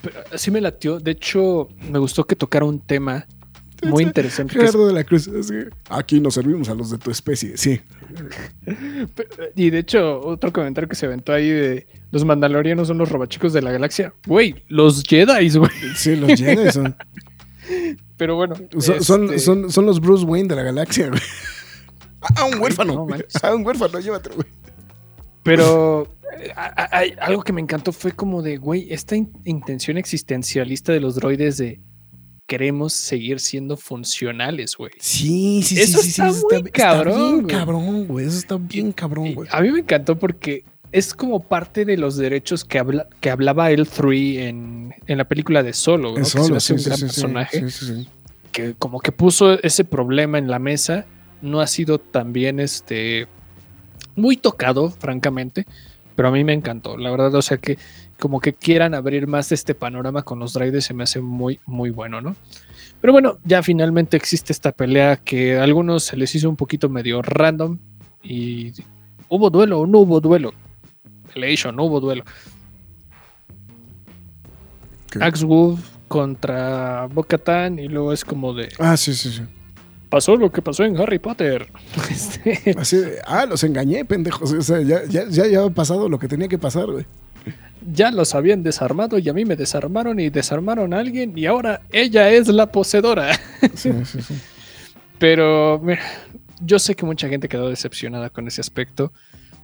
pero 0.03 0.21
sí 0.37 0.51
me 0.51 0.61
latió. 0.61 1.01
De 1.01 1.13
hecho, 1.13 1.69
me 1.91 1.99
gustó 1.99 2.25
que 2.27 2.37
tocara 2.37 2.65
un 2.67 2.79
tema 2.81 3.27
muy 3.83 4.03
interesante. 4.03 4.55
Gerardo 4.55 4.87
de 4.87 4.93
la 4.93 5.05
Cruz, 5.05 5.27
es 5.29 5.51
que 5.51 5.69
aquí 5.89 6.21
nos 6.21 6.35
servimos 6.35 6.69
a 6.69 6.75
los 6.75 6.91
de 6.91 6.99
tu 6.99 7.11
especie, 7.11 7.57
sí. 7.57 7.81
y 9.55 9.71
de 9.71 9.79
hecho, 9.79 10.21
otro 10.21 10.53
comentario 10.53 10.89
que 10.89 10.97
se 10.97 11.07
aventó 11.07 11.33
ahí 11.33 11.49
de 11.49 11.87
los 12.11 12.25
mandalorianos 12.25 12.89
son 12.89 12.99
los 12.99 13.09
robachicos 13.11 13.53
de 13.53 13.63
la 13.63 13.73
galaxia. 13.73 14.13
Güey, 14.27 14.65
los 14.69 15.03
Jedi, 15.03 15.51
güey. 15.57 15.71
Sí, 15.97 16.17
los 16.17 16.39
Jedi 16.39 16.71
son, 16.73 16.97
Pero 18.17 18.37
bueno. 18.37 18.57
son, 19.01 19.25
este, 19.25 19.39
son, 19.39 19.71
son 19.71 19.87
los 19.87 20.01
Bruce 20.01 20.25
Wayne 20.25 20.49
de 20.49 20.57
la 20.57 20.63
galaxia, 20.63 21.09
güey. 21.09 21.21
Ah, 22.21 22.45
un 22.53 22.61
huérfano. 22.61 22.95
no 22.95 23.07
ah, 23.43 23.55
un 23.55 23.65
huérfano, 23.65 24.01
llévatelo, 24.01 24.37
güey. 24.37 24.49
Pero 25.45 26.13
eh, 26.41 26.51
a- 26.57 26.67
a- 26.83 26.99
a- 26.99 27.25
algo 27.27 27.43
que 27.43 27.53
me 27.53 27.61
encantó 27.61 27.93
fue 27.93 28.13
como 28.13 28.43
de, 28.43 28.57
güey, 28.57 28.93
esta 28.93 29.15
in- 29.17 29.33
intención 29.45 29.97
existencialista 29.97 30.93
de 30.93 31.01
los 31.01 31.15
droides 31.15 31.59
de 31.59 31.81
queremos 32.49 32.95
seguir 32.95 33.41
siendo 33.41 33.77
funcionales, 33.77 34.75
güey. 34.75 34.91
Sí, 34.99 35.63
sí, 35.63 35.79
Eso 35.79 35.99
sí, 35.99 36.05
sí, 36.05 36.09
está 36.23 36.33
sí, 36.33 36.43
muy 36.51 36.57
está, 36.57 36.71
cabrón, 36.71 37.13
Está 37.13 37.29
bien 37.29 37.47
cabrón, 37.47 38.07
güey. 38.09 38.27
Eso 38.27 38.39
está 38.39 38.57
bien 38.57 38.93
cabrón, 38.93 39.35
güey. 39.35 39.49
A 39.53 39.61
mí 39.61 39.71
me 39.71 39.81
encantó 39.81 40.19
porque 40.19 40.65
es 40.91 41.13
como 41.13 41.41
parte 41.41 41.85
de 41.85 41.99
los 41.99 42.17
derechos 42.17 42.65
que, 42.65 42.79
habla, 42.79 43.07
que 43.21 43.31
hablaba 43.31 43.71
el 43.71 43.87
3 43.87 44.39
en, 44.39 44.95
en 45.07 45.19
la 45.19 45.29
película 45.29 45.63
de 45.63 45.75
Solo, 45.75 46.13
¿no? 46.15 46.23
Es 46.23 46.33
que 46.33 46.39
se 46.39 46.45
solo, 46.45 46.57
hace 46.57 46.73
un 46.73 46.79
sí, 46.79 46.85
sí, 46.85 46.89
gran 46.89 46.99
sí, 46.99 47.01
sí, 47.01 47.07
personaje, 47.07 47.61
sí, 47.61 47.71
sí, 47.71 47.87
sí. 47.87 48.09
que 48.51 48.75
como 48.79 49.01
que 49.01 49.13
puso 49.13 49.63
ese 49.63 49.85
problema 49.85 50.39
en 50.39 50.49
la 50.49 50.59
mesa, 50.59 51.05
no 51.43 51.61
ha 51.61 51.67
sido 51.67 51.99
también 51.99 52.61
este 52.61 53.29
muy 54.17 54.39
tocado, 54.39 54.91
francamente, 54.91 55.67
pero 56.17 56.29
a 56.29 56.33
mí 56.33 56.45
me 56.45 56.55
encantó, 56.55 56.97
la 56.97 57.11
verdad, 57.11 57.35
o 57.35 57.43
sea 57.43 57.59
que 57.59 57.77
como 58.19 58.41
que 58.41 58.53
quieran 58.55 58.95
abrir 58.95 59.27
más 59.27 59.53
este 59.53 59.75
panorama 59.75 60.23
con 60.23 60.39
los 60.39 60.53
droides 60.53 60.85
se 60.85 60.95
me 60.95 61.05
hace 61.05 61.21
muy, 61.21 61.61
muy 61.67 61.91
bueno, 61.91 62.21
¿no? 62.21 62.35
Pero 63.01 63.13
bueno, 63.13 63.39
ya 63.45 63.63
finalmente 63.63 64.17
existe 64.17 64.53
esta 64.53 64.73
pelea 64.73 65.17
que 65.17 65.57
a 65.59 65.63
algunos 65.63 66.03
se 66.05 66.17
les 66.17 66.35
hizo 66.35 66.49
un 66.49 66.57
poquito 66.57 66.89
medio 66.89 67.23
random 67.23 67.79
y 68.23 68.73
hubo 69.29 69.51
duelo 69.51 69.81
o 69.81 69.87
no 69.87 69.99
hubo 70.01 70.21
duelo. 70.21 70.53
Annihilation, 71.35 71.77
no 71.77 71.85
hubo 71.85 72.01
duelo. 72.01 72.25
¿Qué? 75.11 75.19
Axe 75.23 75.45
Wolf 75.45 75.81
contra 76.09 77.07
Bo-Katan 77.07 77.79
y 77.79 77.89
luego 77.89 78.13
es 78.13 78.25
como 78.25 78.53
de 78.55 78.69
Ah, 78.79 78.97
sí, 78.97 79.15
sí, 79.15 79.31
sí. 79.31 79.43
pasó 80.09 80.37
lo 80.37 80.51
que 80.51 80.61
pasó 80.63 80.85
en 80.85 80.97
Harry 80.99 81.19
Potter. 81.19 81.69
Este, 82.11 82.75
Así 82.77 82.97
de, 82.97 83.19
ah, 83.27 83.47
los 83.47 83.63
engañé, 83.65 84.05
pendejos. 84.05 84.53
O 84.53 84.63
sea, 84.63 84.81
ya, 84.81 85.05
ya, 85.09 85.25
ya, 85.29 85.47
ya 85.47 85.59
había 85.61 85.71
pasado 85.75 86.09
lo 86.09 86.19
que 86.19 86.29
tenía 86.29 86.49
que 86.49 86.59
pasar, 86.59 86.87
güey. 86.91 87.07
Ya 87.93 88.11
los 88.11 88.35
habían 88.35 88.63
desarmado 88.63 89.19
y 89.19 89.29
a 89.29 89.33
mí 89.33 89.45
me 89.45 89.57
desarmaron 89.57 90.21
y 90.21 90.31
desarmaron 90.31 90.95
a 90.95 90.99
alguien 90.99 91.37
y 91.37 91.47
ahora 91.47 91.81
ella 91.93 92.31
es 92.31 92.49
la 92.49 92.71
poseedora. 92.71 93.35
Sí, 93.75 93.91
sí, 94.05 94.23
sí. 94.23 94.35
Pero 95.19 95.81
mira, 95.83 96.01
yo 96.61 96.79
sé 96.79 96.95
que 96.95 97.05
mucha 97.05 97.29
gente 97.29 97.49
quedó 97.49 97.69
decepcionada 97.69 98.31
con 98.31 98.47
ese 98.47 98.61
aspecto. 98.61 99.13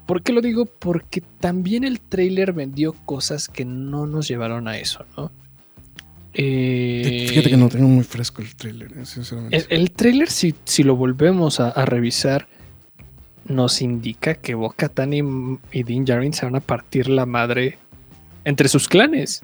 ¿Por 0.06 0.22
qué 0.22 0.32
lo 0.32 0.40
digo? 0.40 0.66
Porque 0.66 1.22
también 1.40 1.84
el 1.84 2.00
trailer 2.00 2.52
vendió 2.52 2.92
cosas 3.04 3.48
que 3.48 3.64
no 3.64 4.06
nos 4.06 4.28
llevaron 4.28 4.68
a 4.68 4.78
eso, 4.78 5.04
¿no? 5.16 5.32
Eh, 6.34 7.26
Fíjate 7.28 7.50
que 7.50 7.56
no 7.56 7.68
tengo 7.68 7.88
muy 7.88 8.02
fresco 8.02 8.42
el 8.42 8.54
trailer, 8.56 8.92
eh, 8.98 9.06
sinceramente. 9.06 9.56
El, 9.56 9.66
el 9.70 9.90
trailer, 9.92 10.28
si, 10.28 10.54
si 10.64 10.82
lo 10.82 10.96
volvemos 10.96 11.60
a, 11.60 11.68
a 11.68 11.86
revisar, 11.86 12.48
nos 13.46 13.82
indica 13.82 14.34
que 14.34 14.54
Boca 14.54 14.90
y, 15.10 15.22
y 15.72 15.82
Din 15.84 16.04
Djarin 16.04 16.32
se 16.32 16.44
van 16.44 16.56
a 16.56 16.60
partir 16.60 17.08
la 17.08 17.24
madre 17.24 17.78
entre 18.44 18.68
sus 18.68 18.88
clanes. 18.88 19.42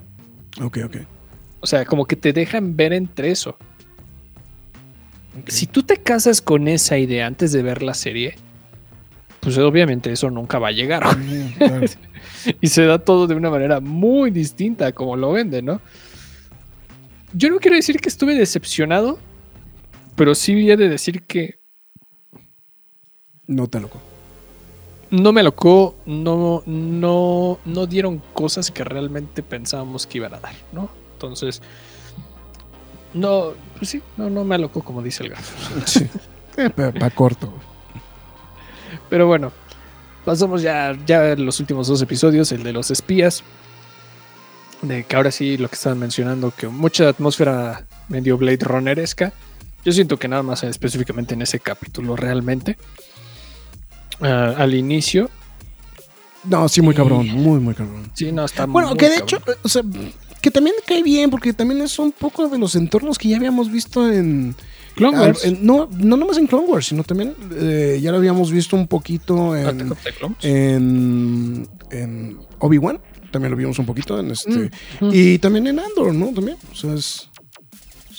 Ok, 0.61 0.79
ok. 0.85 0.97
O 1.59 1.67
sea, 1.67 1.85
como 1.85 2.05
que 2.05 2.15
te 2.15 2.33
dejan 2.33 2.75
ver 2.75 2.93
entre 2.93 3.31
eso. 3.31 3.57
Si 5.47 5.67
tú 5.67 5.83
te 5.83 5.97
casas 5.97 6.41
con 6.41 6.67
esa 6.67 6.97
idea 6.97 7.27
antes 7.27 7.51
de 7.51 7.63
ver 7.63 7.83
la 7.83 7.93
serie, 7.93 8.35
pues 9.39 9.57
obviamente 9.57 10.11
eso 10.11 10.29
nunca 10.29 10.59
va 10.59 10.69
a 10.69 10.71
llegar. 10.71 11.17
Mm, 11.17 11.53
claro. 11.57 11.87
y 12.59 12.67
se 12.67 12.85
da 12.85 12.99
todo 12.99 13.27
de 13.27 13.35
una 13.35 13.49
manera 13.49 13.79
muy 13.79 14.31
distinta 14.31 14.87
a 14.87 14.91
como 14.91 15.15
lo 15.15 15.31
vende, 15.31 15.61
¿no? 15.61 15.81
Yo 17.33 17.49
no 17.49 17.59
quiero 17.59 17.77
decir 17.77 17.99
que 17.99 18.09
estuve 18.09 18.35
decepcionado, 18.35 19.17
pero 20.15 20.35
sí 20.35 20.69
he 20.69 20.75
de 20.75 20.89
decir 20.89 21.23
que 21.23 21.59
No 23.47 23.67
te 23.67 23.79
loco. 23.79 24.01
No 25.11 25.33
me 25.33 25.41
alocó, 25.41 25.95
no, 26.05 26.63
no, 26.65 27.59
no 27.65 27.85
dieron 27.85 28.21
cosas 28.33 28.71
que 28.71 28.83
realmente 28.83 29.43
pensábamos 29.43 30.07
que 30.07 30.17
iban 30.17 30.33
a 30.33 30.39
dar, 30.39 30.55
¿no? 30.71 30.89
Entonces, 31.13 31.61
no, 33.13 33.51
pues 33.77 33.89
sí, 33.91 34.01
no, 34.17 34.29
no 34.29 34.45
me 34.45 34.55
alocó 34.55 34.81
como 34.81 35.01
dice 35.01 35.23
el 35.23 35.29
gato. 35.29 35.43
Sí. 35.85 36.09
Para 36.75 37.09
corto. 37.09 37.51
Pero 39.09 39.25
bueno, 39.25 39.51
pasamos 40.25 40.61
ya, 40.61 40.97
ya 41.05 41.31
a 41.31 41.35
los 41.35 41.59
últimos 41.59 41.87
dos 41.87 42.01
episodios, 42.01 42.51
el 42.51 42.63
de 42.63 42.73
los 42.73 42.91
espías. 42.91 43.43
De 44.81 45.03
que 45.03 45.15
ahora 45.15 45.31
sí 45.31 45.57
lo 45.57 45.69
que 45.69 45.75
estaban 45.75 45.99
mencionando, 45.99 46.51
que 46.51 46.67
mucha 46.67 47.07
atmósfera 47.07 47.85
medio 48.09 48.37
Blade 48.37 48.59
Runneresca. 48.61 49.31
Yo 49.85 49.91
siento 49.91 50.17
que 50.17 50.27
nada 50.27 50.43
más 50.43 50.63
específicamente 50.63 51.33
en 51.33 51.41
ese 51.41 51.59
capítulo 51.59 52.15
realmente. 52.15 52.77
Ah, 54.21 54.55
al 54.57 54.73
inicio. 54.73 55.29
No, 56.43 56.67
sí, 56.69 56.81
muy 56.81 56.95
cabrón. 56.95 57.27
Muy, 57.27 57.59
muy 57.59 57.73
cabrón. 57.73 58.09
Sí, 58.13 58.31
no, 58.31 58.45
está 58.45 58.65
Bueno, 58.65 58.89
muy 58.89 58.97
que 58.97 59.09
de 59.09 59.19
cabrón. 59.19 59.41
hecho, 59.45 59.59
o 59.63 59.69
sea, 59.69 59.83
que 60.41 60.49
también 60.49 60.75
cae 60.87 61.03
bien, 61.03 61.29
porque 61.29 61.53
también 61.53 61.81
es 61.81 61.99
un 61.99 62.11
poco 62.11 62.47
de 62.47 62.57
los 62.57 62.75
entornos 62.75 63.17
que 63.17 63.29
ya 63.29 63.37
habíamos 63.37 63.71
visto 63.71 64.11
en. 64.11 64.55
Clone 64.95 65.17
Wars. 65.19 65.41
ah, 65.43 65.47
en- 65.47 65.65
no, 65.65 65.87
no 65.97 66.17
nomás 66.17 66.37
en 66.37 66.47
Clone 66.47 66.67
Wars, 66.67 66.87
sino 66.87 67.03
también 67.03 67.33
eh, 67.55 67.99
ya 68.01 68.11
lo 68.11 68.17
habíamos 68.17 68.51
visto 68.51 68.75
un 68.75 68.87
poquito 68.87 69.55
en, 69.55 69.93
en, 70.41 71.67
en 71.91 72.37
Obi-Wan. 72.59 72.99
También 73.31 73.51
lo 73.51 73.57
vimos 73.57 73.79
un 73.79 73.85
poquito 73.85 74.19
en 74.19 74.31
este. 74.31 74.49
Mm, 74.99 75.05
mm. 75.05 75.09
Y 75.13 75.37
también 75.39 75.67
en 75.67 75.79
Andor, 75.79 76.13
¿no? 76.13 76.33
También. 76.33 76.57
O 76.71 76.75
sea, 76.75 76.93
es. 76.93 77.29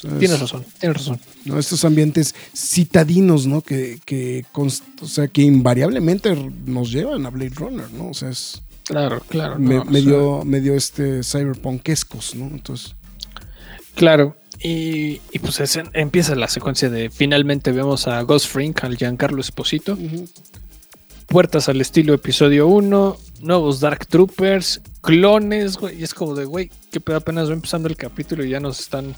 Es- 0.03 0.19
Tienes 0.19 0.41
razón, 0.41 0.65
tienes 0.81 0.99
razón. 0.99 1.21
¿no? 1.45 1.59
Estos 1.59 1.85
ambientes 1.85 2.35
citadinos, 2.55 3.47
¿no? 3.47 3.61
Que, 3.63 3.99
que, 4.05 4.45
o 4.55 5.07
sea, 5.07 5.29
que 5.29 5.43
invariablemente 5.43 6.35
nos 6.67 6.91
llevan 6.91 7.25
a 7.27 7.31
Blade 7.31 7.55
Runner, 7.55 7.91
¿no? 7.93 8.09
O 8.09 8.15
sea, 8.15 8.31
es 8.31 8.63
Claro, 8.85 9.23
claro. 9.29 9.59
me- 9.59 9.75
no, 9.77 9.81
o 9.81 9.85
sea, 9.85 9.93
medio, 9.93 10.45
medio 10.45 10.75
este 10.75 11.23
cyberpunkescos, 11.23 12.35
¿no? 12.35 12.47
Entonces, 12.47 12.95
Claro. 13.95 14.37
Y, 14.65 15.21
y 15.33 15.39
pues 15.41 15.61
es- 15.61 15.79
empieza 15.93 16.35
la 16.35 16.49
secuencia 16.49 16.89
de 16.89 17.11
finalmente 17.11 17.73
vemos 17.73 18.07
a 18.09 18.23
Ghost 18.23 18.47
Frink, 18.47 18.85
al 18.85 18.97
Giancarlo 18.97 19.41
Esposito. 19.41 19.99
Puertas 21.27 21.69
al 21.69 21.81
estilo 21.81 22.13
episodio 22.15 22.67
1, 22.67 23.17
nuevos 23.41 23.81
Dark 23.81 24.07
Troopers, 24.07 24.83
clones, 25.01 25.79
güey. 25.79 25.99
Y 26.01 26.05
es 26.05 26.13
como 26.15 26.35
de, 26.35 26.45
güey, 26.45 26.71
que 26.91 27.01
pedo 27.01 27.17
apenas 27.17 27.49
va 27.49 27.55
empezando 27.55 27.89
el 27.89 27.97
capítulo 27.97 28.45
y 28.45 28.51
ya 28.51 28.61
nos 28.61 28.81
están 28.81 29.15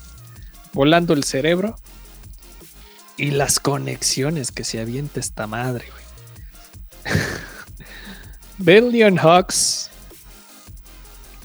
volando 0.75 1.15
el 1.15 1.25
cerebro. 1.25 1.77
Y 3.17 3.31
las 3.31 3.61
conexiones 3.61 4.51
que 4.51 4.65
se 4.65 4.81
avienta 4.81 5.21
esta 5.21 5.47
madre, 5.47 5.87
güey. 5.91 7.15
Billion 8.59 9.17
Hawks. 9.19 9.91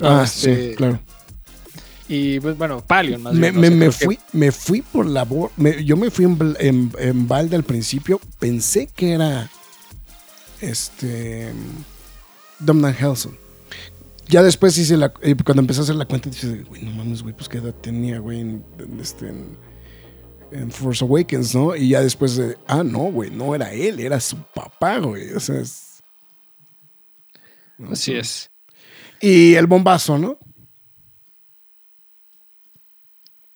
ah, 0.01 0.23
este, 0.25 0.69
sí, 0.71 0.75
claro. 0.75 0.99
Y 2.07 2.39
pues, 2.39 2.57
bueno, 2.57 2.81
Palion 2.81 3.21
más 3.21 3.33
Me, 3.35 3.51
bien, 3.51 3.55
no 3.55 3.61
me- 3.61 3.67
sé, 3.69 3.75
me 3.75 3.85
que- 3.85 3.91
fui, 4.05 4.19
me 4.33 4.51
fui 4.51 4.81
por 4.81 5.05
la 5.05 5.27
yo 5.83 5.95
me 5.95 6.09
fui 6.09 6.25
en, 6.25 6.55
en, 6.59 6.91
en 6.97 7.27
balde 7.27 7.55
al 7.55 7.63
principio, 7.63 8.19
pensé 8.39 8.87
que 8.87 9.13
era 9.13 9.49
este 10.61 11.53
Domhnall 12.57 12.95
Helson. 12.99 13.37
Ya 14.29 14.43
después 14.43 14.77
hice 14.77 14.95
la, 14.95 15.11
eh, 15.21 15.35
cuando 15.43 15.61
empecé 15.61 15.79
a 15.79 15.83
hacer 15.83 15.95
la 15.95 16.05
cuenta, 16.05 16.29
dije, 16.29 16.63
güey, 16.63 16.83
no 16.83 16.91
mames, 16.91 17.23
güey, 17.23 17.35
pues 17.35 17.49
qué 17.49 17.57
edad 17.57 17.73
tenía, 17.73 18.19
güey, 18.19 18.39
en, 18.41 18.63
en 18.77 18.99
este, 18.99 19.27
en, 19.27 19.57
en 20.51 20.71
Force 20.71 21.03
Awakens, 21.03 21.55
¿no? 21.55 21.75
Y 21.75 21.89
ya 21.89 22.01
después 22.01 22.35
de, 22.35 22.55
ah, 22.67 22.83
no, 22.83 22.99
güey, 23.11 23.31
no 23.31 23.55
era 23.55 23.73
él, 23.73 23.99
era 23.99 24.19
su 24.19 24.37
papá, 24.53 24.99
güey, 24.99 25.33
o 25.33 25.39
sea, 25.39 25.59
es- 25.59 26.03
¿no? 27.79 27.91
Así 27.91 28.13
es. 28.13 28.51
Y 29.19 29.55
el 29.55 29.65
bombazo, 29.65 30.17
¿no? 30.19 30.37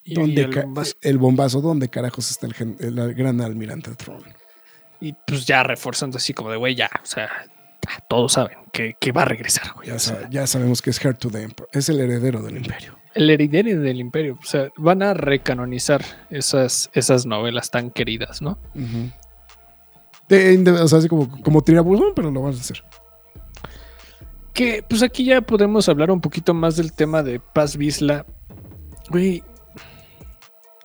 Y, 0.04 0.16
¿Dónde 0.16 0.42
el 0.42 0.52
bombazo- 0.52 0.98
el 1.02 1.18
bombazo, 1.18 1.62
¿dónde 1.62 1.88
carajos 1.90 2.32
está 2.32 2.48
el, 2.48 3.14
gran 3.16 3.42
almirante 3.42 3.94
Throne? 3.96 4.34
y, 5.00 5.14
pues 5.28 5.46
ya 5.46 5.64
reforzando 5.64 6.18
así 6.18 6.34
como 6.34 6.50
de, 6.50 6.58
güey, 6.58 6.76
ya, 6.76 6.90
o 7.02 7.06
sea, 7.06 7.30
todos 8.08 8.34
saben 8.34 8.58
que, 8.72 8.96
que 9.00 9.12
va 9.12 9.24
a 9.24 9.26
regresar, 9.26 9.72
güey. 9.76 9.88
Ya, 9.90 9.96
o 9.96 10.00
sa- 10.00 10.20
sea, 10.20 10.30
ya 10.30 10.48
sabemos 10.48 10.82
que 10.82 10.90
es 10.90 11.04
Heir 11.04 11.16
to 11.16 11.30
the 11.30 11.42
Emperor, 11.44 11.70
es 11.74 11.90
el 11.90 12.00
heredero 12.00 12.42
del 12.42 12.58
imperio. 12.58 12.98
el 13.16 13.30
heredero 13.30 13.80
del 13.82 14.00
imperio. 14.00 14.38
O 14.42 14.46
sea, 14.46 14.70
van 14.78 15.04
a 15.04 15.14
recanonizar 15.14 16.04
esas, 16.30 16.90
esas 16.94 17.26
novelas 17.26 17.70
tan 17.72 17.92
queridas, 17.92 18.42
¿no? 18.42 18.58
De- 20.30 20.58
de- 20.58 20.72
o 20.72 20.88
sea, 20.88 21.00
así 21.00 21.08
como, 21.10 21.30
como 21.42 21.62
tirabuzón, 21.62 22.14
pero 22.16 22.32
lo 22.32 22.42
vas 22.42 22.58
a 22.58 22.62
hacer. 22.62 22.84
Que 24.54 24.84
pues 24.88 25.02
aquí 25.02 25.26
ya 25.26 25.42
podemos 25.42 25.90
hablar 25.90 26.12
un 26.12 26.22
poquito 26.22 26.54
más 26.54 26.76
del 26.76 26.94
tema 26.94 27.24
de 27.24 27.40
Paz 27.40 27.76
Visla. 27.76 28.26
Güey, 29.10 29.44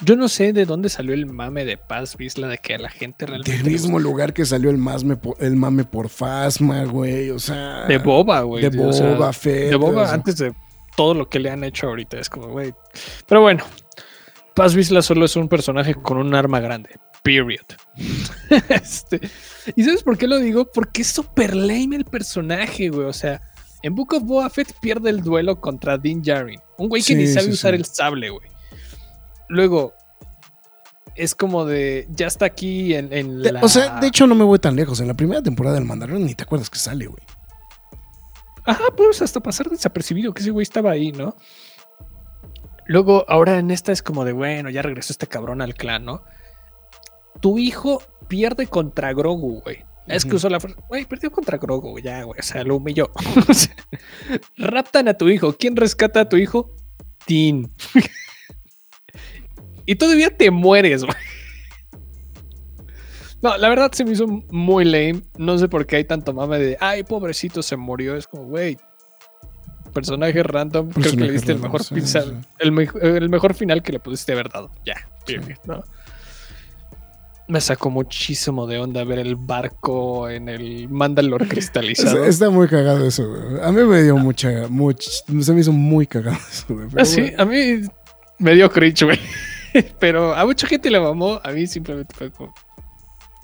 yo 0.00 0.16
no 0.16 0.28
sé 0.28 0.52
de 0.52 0.64
dónde 0.64 0.88
salió 0.88 1.14
el 1.14 1.26
mame 1.26 1.64
de 1.64 1.76
Paz 1.76 2.16
Visla, 2.16 2.48
de 2.48 2.58
que 2.58 2.74
a 2.74 2.78
la 2.78 2.90
gente 2.90 3.26
realmente. 3.26 3.52
Del 3.52 3.64
mismo 3.64 3.98
lugar 3.98 4.32
que 4.32 4.44
salió 4.44 4.70
el, 4.70 4.78
masme 4.78 5.18
el 5.40 5.56
mame 5.56 5.84
por 5.84 6.08
Fasma, 6.08 6.84
güey, 6.84 7.30
o 7.30 7.38
sea... 7.38 7.86
De 7.86 7.98
Boba, 7.98 8.42
güey. 8.42 8.68
De 8.68 8.78
o 8.80 8.92
sea, 8.92 9.14
Boba 9.14 9.32
de 9.42 9.76
Boba 9.76 10.02
o 10.02 10.06
sea, 10.06 10.14
antes 10.14 10.36
de 10.36 10.54
todo 10.96 11.14
lo 11.14 11.28
que 11.28 11.38
le 11.38 11.50
han 11.50 11.64
hecho 11.64 11.88
ahorita. 11.88 12.18
Es 12.18 12.28
como, 12.28 12.48
güey. 12.48 12.74
Pero 13.26 13.40
bueno, 13.40 13.64
Paz 14.54 14.74
Visla 14.74 15.02
solo 15.02 15.24
es 15.24 15.36
un 15.36 15.48
personaje 15.48 15.94
con 15.94 16.18
un 16.18 16.34
arma 16.34 16.60
grande. 16.60 16.90
Period. 17.22 17.66
Este, 18.70 19.20
¿Y 19.76 19.84
sabes 19.84 20.02
por 20.02 20.16
qué 20.16 20.26
lo 20.26 20.38
digo? 20.38 20.64
Porque 20.72 21.02
es 21.02 21.08
súper 21.08 21.54
lame 21.54 21.96
el 21.96 22.04
personaje, 22.04 22.88
güey. 22.88 23.06
O 23.06 23.12
sea, 23.12 23.42
en 23.82 23.94
Book 23.94 24.14
of 24.14 24.22
Boba 24.22 24.50
Fett 24.50 24.72
pierde 24.80 25.10
el 25.10 25.22
duelo 25.22 25.60
contra 25.60 25.98
Din 25.98 26.22
Djarin. 26.22 26.60
Un 26.78 26.88
güey 26.88 27.02
que 27.02 27.14
ni 27.14 27.26
sabe 27.26 27.46
sí, 27.46 27.52
usar 27.52 27.74
sí. 27.74 27.76
el 27.76 27.84
sable, 27.84 28.30
güey. 28.30 28.48
Luego, 29.48 29.94
es 31.16 31.34
como 31.34 31.64
de. 31.64 32.06
Ya 32.10 32.26
está 32.26 32.46
aquí 32.46 32.94
en, 32.94 33.12
en 33.12 33.42
de- 33.42 33.52
la. 33.52 33.60
O 33.62 33.68
sea, 33.68 33.98
de 34.00 34.06
hecho 34.06 34.26
no 34.26 34.34
me 34.34 34.44
voy 34.44 34.58
tan 34.58 34.76
lejos. 34.76 35.00
En 35.00 35.08
la 35.08 35.14
primera 35.14 35.42
temporada 35.42 35.74
del 35.76 35.84
Mandalorian 35.84 36.26
ni 36.26 36.34
te 36.34 36.44
acuerdas 36.44 36.70
que 36.70 36.78
sale, 36.78 37.06
güey. 37.06 37.22
Ajá, 38.64 38.84
pues 38.96 39.22
hasta 39.22 39.40
pasar 39.40 39.70
desapercibido 39.70 40.34
que 40.34 40.42
ese 40.42 40.50
güey 40.50 40.62
estaba 40.62 40.90
ahí, 40.90 41.10
¿no? 41.12 41.36
Luego, 42.86 43.24
ahora 43.28 43.58
en 43.58 43.70
esta 43.70 43.92
es 43.92 44.02
como 44.02 44.24
de, 44.24 44.32
bueno, 44.32 44.68
ya 44.70 44.82
regresó 44.82 45.12
este 45.12 45.26
cabrón 45.26 45.60
al 45.62 45.74
clan, 45.74 46.04
¿no? 46.04 46.22
Tu 47.40 47.58
hijo 47.58 48.02
pierde 48.28 48.66
contra 48.66 49.12
Grogu, 49.12 49.60
güey. 49.62 49.84
Es 50.06 50.24
que 50.24 50.36
usó 50.36 50.48
la 50.48 50.58
fuerza. 50.58 50.80
Güey, 50.88 51.04
perdió 51.04 51.30
contra 51.30 51.58
Grogu, 51.58 51.98
ya, 51.98 52.22
güey. 52.22 52.40
O 52.40 52.42
sea, 52.42 52.64
lo 52.64 52.76
humilló. 52.76 53.10
Raptan 54.56 55.08
a 55.08 55.14
tu 55.14 55.28
hijo. 55.28 55.54
¿Quién 55.58 55.76
rescata 55.76 56.20
a 56.22 56.28
tu 56.28 56.36
hijo? 56.36 56.74
Tin. 57.26 57.70
y 59.90 59.96
todavía 59.96 60.30
te 60.36 60.50
mueres, 60.50 61.02
güey. 61.04 61.16
No, 63.40 63.56
la 63.56 63.68
verdad 63.68 63.92
se 63.92 64.04
me 64.04 64.12
hizo 64.12 64.26
muy 64.50 64.84
lame. 64.84 65.22
No 65.36 65.56
sé 65.58 65.68
por 65.68 65.86
qué 65.86 65.96
hay 65.96 66.04
tanto 66.04 66.32
mame 66.32 66.58
de, 66.58 66.76
ay, 66.80 67.04
pobrecito, 67.04 67.62
se 67.62 67.76
murió. 67.76 68.16
Es 68.16 68.26
como, 68.26 68.44
güey, 68.44 68.76
personaje 69.94 70.42
random, 70.42 70.90
creo 70.90 71.12
que 71.12 71.16
le 71.16 71.32
diste 71.32 71.52
el 71.52 71.60
mejor 71.60 71.84
sí, 71.84 72.00
sí. 72.00 72.18
el, 72.58 72.72
me- 72.72 72.88
el 73.02 73.28
mejor 73.28 73.54
final 73.54 73.82
que 73.82 73.92
le 73.92 74.00
pudiste 74.00 74.32
haber 74.32 74.48
dado. 74.48 74.70
Ya, 74.84 74.96
period, 75.24 75.56
¿no? 75.64 75.84
Me 77.46 77.60
sacó 77.62 77.88
muchísimo 77.90 78.66
de 78.66 78.78
onda 78.78 79.04
ver 79.04 79.20
el 79.20 79.36
barco 79.36 80.28
en 80.28 80.48
el 80.50 80.88
Mandalor 80.88 81.46
cristalizado. 81.48 82.24
Está, 82.24 82.50
muy 82.50 82.66
cagado 82.68 83.06
eso, 83.06 83.26
güey. 83.26 83.62
A 83.64 83.70
mí 83.72 83.82
me 83.84 84.02
dio 84.02 84.16
mucha, 84.18 84.66
much, 84.68 85.00
se 85.40 85.52
me 85.54 85.60
hizo 85.60 85.72
muy 85.72 86.06
cagado 86.06 86.36
eso, 86.50 86.66
güey. 86.74 86.88
Ah, 86.96 87.04
sí, 87.04 87.32
a 87.38 87.44
mí 87.44 87.82
me 88.38 88.54
dio 88.54 88.68
cringe, 88.70 89.04
güey. 89.04 89.18
Pero 90.00 90.34
a 90.34 90.44
mucha 90.44 90.66
gente 90.66 90.90
le 90.90 91.00
mamó, 91.00 91.40
a 91.42 91.50
mí 91.52 91.66
simplemente 91.66 92.14
fue 92.14 92.30
como. 92.30 92.54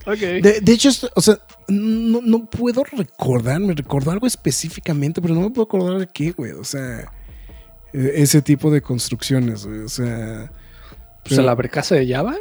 Ok. 0.05 0.19
De, 0.19 0.61
de 0.61 0.71
hecho, 0.71 0.89
o 1.15 1.21
sea, 1.21 1.37
no, 1.67 2.21
no 2.21 2.45
puedo 2.45 2.83
recordar, 2.83 3.59
me 3.59 3.73
recordó 3.73 4.11
algo 4.11 4.27
específicamente, 4.27 5.21
pero 5.21 5.33
no 5.33 5.41
me 5.41 5.49
puedo 5.49 5.63
acordar 5.63 5.99
de 5.99 6.07
qué, 6.07 6.31
güey. 6.31 6.51
O 6.51 6.63
sea, 6.63 7.11
eh, 7.91 8.11
ese 8.15 8.41
tipo 8.41 8.69
de 8.69 8.81
construcciones, 8.81 9.65
güey. 9.65 9.79
O 9.79 9.89
sea. 9.89 10.51
pues 11.23 11.39
a 11.39 11.41
la 11.41 11.55
brecasa 11.55 11.95
de 11.95 12.07
Java. 12.07 12.35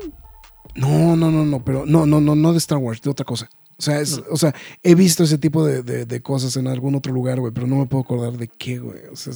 No, 0.74 1.16
no, 1.16 1.31
no, 1.31 1.44
no, 1.44 1.65
pero 1.65 1.86
no, 1.86 2.05
no, 2.05 2.20
no, 2.20 2.35
no 2.35 2.52
de 2.52 2.59
Star 2.59 2.78
Wars, 2.78 3.01
de 3.01 3.11
otra 3.11 3.24
cosa. 3.24 3.48
O 3.77 3.83
sea, 3.83 4.01
es, 4.01 4.21
o 4.31 4.37
sea, 4.37 4.55
he 4.83 4.95
visto 4.95 5.25
ese 5.25 5.37
tipo 5.37 5.65
de, 5.67 5.83
de- 5.83 6.23
cosas 6.23 6.57
en 6.57 6.69
algún 6.69 6.95
otro 6.95 7.13
lugar, 7.13 7.41
güey, 7.41 7.53
pero 7.53 7.67
no 7.67 7.77
me 7.77 7.87
puedo 7.87 8.05
acordar 8.05 8.33
de 8.35 8.47
qué, 8.49 8.79
güey. 8.79 9.01
O 9.13 9.17
sea, 9.17 9.33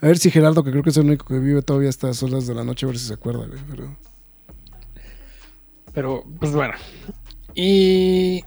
a 0.00 0.06
ver 0.06 0.18
si 0.18 0.30
Gerardo, 0.30 0.64
que 0.64 0.70
creo 0.70 0.82
que 0.82 0.90
es 0.90 0.96
el 0.96 1.06
único 1.06 1.26
que 1.26 1.38
vive 1.38 1.60
todavía 1.62 1.88
a 1.88 1.90
estas 1.90 2.22
horas 2.22 2.46
de 2.46 2.54
la 2.54 2.64
noche, 2.64 2.86
a 2.86 2.88
ver 2.88 2.98
si 2.98 3.06
se 3.06 3.14
acuerda, 3.14 3.46
güey. 3.46 3.60
Pero 3.68 3.96
Pero, 5.92 6.24
pues 6.40 6.52
bueno. 6.52 6.74
Y. 7.54 8.44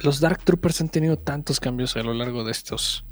Los 0.00 0.20
Dark 0.20 0.42
Troopers 0.44 0.80
han 0.80 0.88
tenido 0.88 1.18
tantos 1.18 1.60
cambios 1.60 1.94
a 1.96 2.02
lo 2.02 2.14
largo 2.14 2.42
de 2.42 2.52
estos 2.52 3.04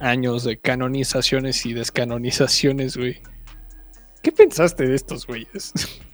años 0.00 0.42
de 0.42 0.58
canonizaciones 0.58 1.64
y 1.64 1.74
descanonizaciones, 1.74 2.96
güey. 2.96 3.20
¿Qué 4.22 4.32
pensaste 4.32 4.86
de 4.86 4.96
estos 4.96 5.26
güeyes? 5.26 5.72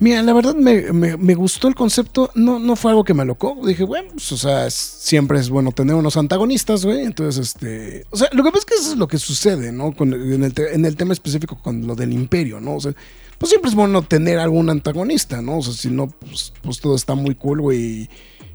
Mira, 0.00 0.22
la 0.22 0.32
verdad 0.32 0.54
me, 0.54 0.92
me- 0.92 1.16
me 1.16 1.34
gustó 1.34 1.66
el 1.68 1.74
concepto, 1.74 2.30
no, 2.34 2.58
no 2.58 2.76
fue 2.76 2.92
algo 2.92 3.02
que 3.04 3.14
me 3.14 3.22
alocó. 3.22 3.58
Dije, 3.66 3.82
bueno, 3.84 4.10
pues, 4.12 4.30
o 4.32 4.36
sea, 4.36 4.66
es- 4.66 4.74
siempre 4.74 5.38
es 5.40 5.48
bueno 5.50 5.72
tener 5.72 5.94
unos 5.96 6.16
antagonistas, 6.16 6.84
güey. 6.84 7.02
Entonces, 7.04 7.48
este. 7.48 8.06
O 8.10 8.16
sea, 8.16 8.28
lo 8.32 8.44
que 8.44 8.50
pasa 8.50 8.60
es 8.60 8.64
que 8.66 8.74
eso 8.74 8.92
es 8.92 8.96
lo 8.98 9.08
que 9.08 9.18
sucede, 9.18 9.72
¿no? 9.72 9.92
Con- 9.92 10.12
en, 10.14 10.44
el 10.44 10.54
te- 10.54 10.74
en 10.74 10.84
el 10.84 10.96
tema 10.96 11.12
específico 11.12 11.60
con 11.62 11.86
lo 11.86 11.96
del 11.96 12.12
imperio, 12.12 12.60
¿no? 12.60 12.76
O 12.76 12.80
sea, 12.80 12.92
pues 13.38 13.50
siempre 13.50 13.70
es 13.70 13.74
bueno 13.74 14.02
tener 14.02 14.38
algún 14.38 14.70
antagonista, 14.70 15.42
¿no? 15.42 15.58
O 15.58 15.62
sea, 15.62 15.72
si 15.72 15.88
no, 15.90 16.08
pues, 16.08 16.52
pues 16.62 16.80
todo 16.80 16.94
está 16.94 17.14
muy 17.14 17.34
cool, 17.34 17.60
güey. 17.60 17.78
Y, 17.82 18.08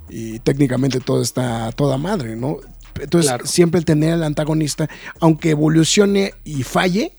y 0.10 0.40
técnicamente 0.40 1.00
todo 1.00 1.22
está 1.22 1.72
toda 1.74 1.98
madre, 1.98 2.36
¿no? 2.36 2.58
Entonces, 3.00 3.30
Claro. 3.32 3.46
siempre 3.48 3.80
el 3.80 3.86
tener 3.86 4.14
al 4.14 4.24
antagonista, 4.24 4.88
aunque 5.20 5.50
evolucione 5.52 6.34
y 6.46 6.64
falle, 6.64 7.14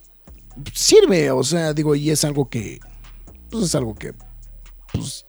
sirve, 0.72 1.30
o 1.30 1.42
sea, 1.42 1.72
digo, 1.74 1.94
y 1.94 2.10
es 2.10 2.24
algo 2.24 2.48
que 2.48 2.78
pues 3.54 3.64
es 3.64 3.74
algo 3.74 3.94
que 3.94 4.12
pues, 4.92 5.26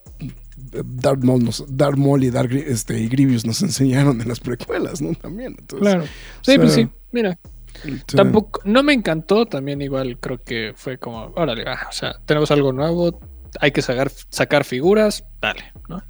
Darth 0.85 1.23
Maul, 1.23 1.43
nos- 1.43 1.65
Darth 1.67 1.97
Maul 1.97 2.23
y, 2.23 2.29
Darth, 2.29 2.51
este, 2.53 2.99
y 2.99 3.07
Grievous 3.07 3.45
nos 3.45 3.61
enseñaron 3.63 4.21
en 4.21 4.27
las 4.27 4.39
precuelas, 4.39 5.01
¿no? 5.01 5.13
También. 5.15 5.55
Entonces, 5.57 5.79
Claro. 5.79 6.05
Sí, 6.41 6.53
o 6.53 6.61
pues 6.61 6.73
sí. 6.73 6.87
Mira, 7.11 7.37
sí. 7.83 8.15
tampoco, 8.15 8.61
no 8.65 8.83
me 8.83 8.93
encantó. 8.93 9.45
También 9.45 9.81
igual 9.81 10.17
creo 10.19 10.41
que 10.43 10.73
fue 10.75 10.97
como, 10.97 11.31
órale, 11.35 11.63
ah, 11.67 11.87
o 11.89 11.93
sea, 11.93 12.15
tenemos 12.25 12.51
algo 12.51 12.71
nuevo. 12.73 13.19
Hay 13.61 13.71
que 13.71 13.81
sacar, 13.81 14.11
sacar 14.29 14.63
figuras. 14.65 15.23
Dale, 15.41 15.71
¿no? 15.87 16.01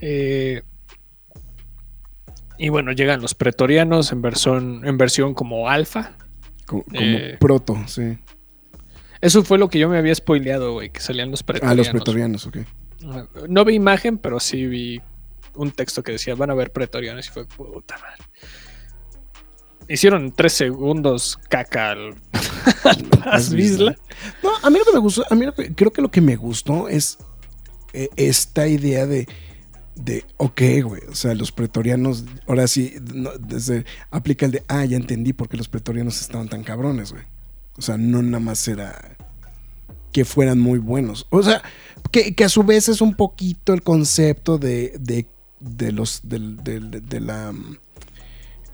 Eh, 0.00 0.62
y 2.58 2.68
bueno, 2.70 2.92
llegan 2.92 3.20
los 3.20 3.34
pretorianos 3.34 4.10
en 4.12 4.22
versión, 4.22 4.86
en 4.86 4.98
versión 4.98 5.34
como 5.34 5.68
alfa. 5.68 6.16
Como, 6.66 6.84
como 6.84 7.00
Eh, 7.00 7.36
proto, 7.40 7.76
sí. 7.86 8.18
Eso 9.20 9.42
fue 9.44 9.58
lo 9.58 9.68
que 9.68 9.78
yo 9.78 9.88
me 9.88 9.98
había 9.98 10.14
spoileado, 10.14 10.72
güey, 10.74 10.90
que 10.90 11.00
salían 11.00 11.30
los 11.30 11.40
Ah, 11.42 11.46
pretorianos. 11.46 11.76
los 11.78 11.88
pretorianos, 11.88 12.46
ok. 12.46 12.58
No 13.48 13.64
vi 13.64 13.74
imagen, 13.74 14.18
pero 14.18 14.38
sí 14.40 14.66
vi 14.66 15.00
un 15.54 15.70
texto 15.72 16.02
que 16.02 16.12
decía, 16.12 16.34
van 16.34 16.50
a 16.50 16.54
ver 16.54 16.70
pretorianos 16.72 17.26
y 17.26 17.30
fue 17.30 17.46
puta 17.46 17.96
madre. 17.98 18.24
Hicieron 19.88 20.32
tres 20.32 20.52
segundos 20.52 21.38
caca 21.48 21.92
al, 21.92 22.14
al 22.84 23.04
Paz 23.24 23.52
Vizsla. 23.52 23.96
No, 24.42 24.50
a 24.62 24.68
mí 24.70 24.78
lo 24.78 24.84
que 24.84 24.92
me 24.92 24.98
gustó, 24.98 25.24
a 25.30 25.34
mí 25.34 25.46
lo 25.46 25.54
que- 25.54 25.74
creo 25.74 25.90
que 25.92 26.02
lo 26.02 26.10
que 26.10 26.20
me 26.20 26.36
gustó 26.36 26.88
es 26.88 27.16
eh, 27.94 28.10
esta 28.16 28.68
idea 28.68 29.06
de, 29.06 29.26
de, 29.96 30.24
ok, 30.36 30.60
güey, 30.84 31.02
o 31.08 31.14
sea, 31.14 31.34
los 31.34 31.52
pretorianos, 31.52 32.24
ahora 32.46 32.68
sí, 32.68 32.96
no, 33.14 33.30
desde, 33.38 33.86
aplica 34.10 34.44
el 34.44 34.52
de, 34.52 34.62
ah, 34.68 34.84
ya 34.84 34.98
entendí 34.98 35.32
por 35.32 35.48
qué 35.48 35.56
los 35.56 35.68
pretorianos 35.68 36.20
estaban 36.20 36.48
tan 36.50 36.62
cabrones, 36.64 37.12
güey. 37.12 37.24
O 37.78 37.82
sea, 37.82 37.96
no 37.96 38.20
nada 38.22 38.40
más 38.40 38.66
era 38.68 39.16
que 40.12 40.24
fueran 40.24 40.58
muy 40.58 40.78
buenos. 40.78 41.26
O 41.30 41.42
sea, 41.42 41.62
que, 42.10 42.34
que 42.34 42.44
a 42.44 42.48
su 42.48 42.62
vez 42.64 42.88
es 42.88 43.00
un 43.00 43.14
poquito 43.14 43.72
el 43.72 43.82
concepto 43.82 44.58
de, 44.58 44.94
de, 45.00 45.26
de 45.60 45.92
los, 45.92 46.20
del- 46.24 46.56
del- 46.64 46.90
de, 46.90 47.20
la... 47.20 47.52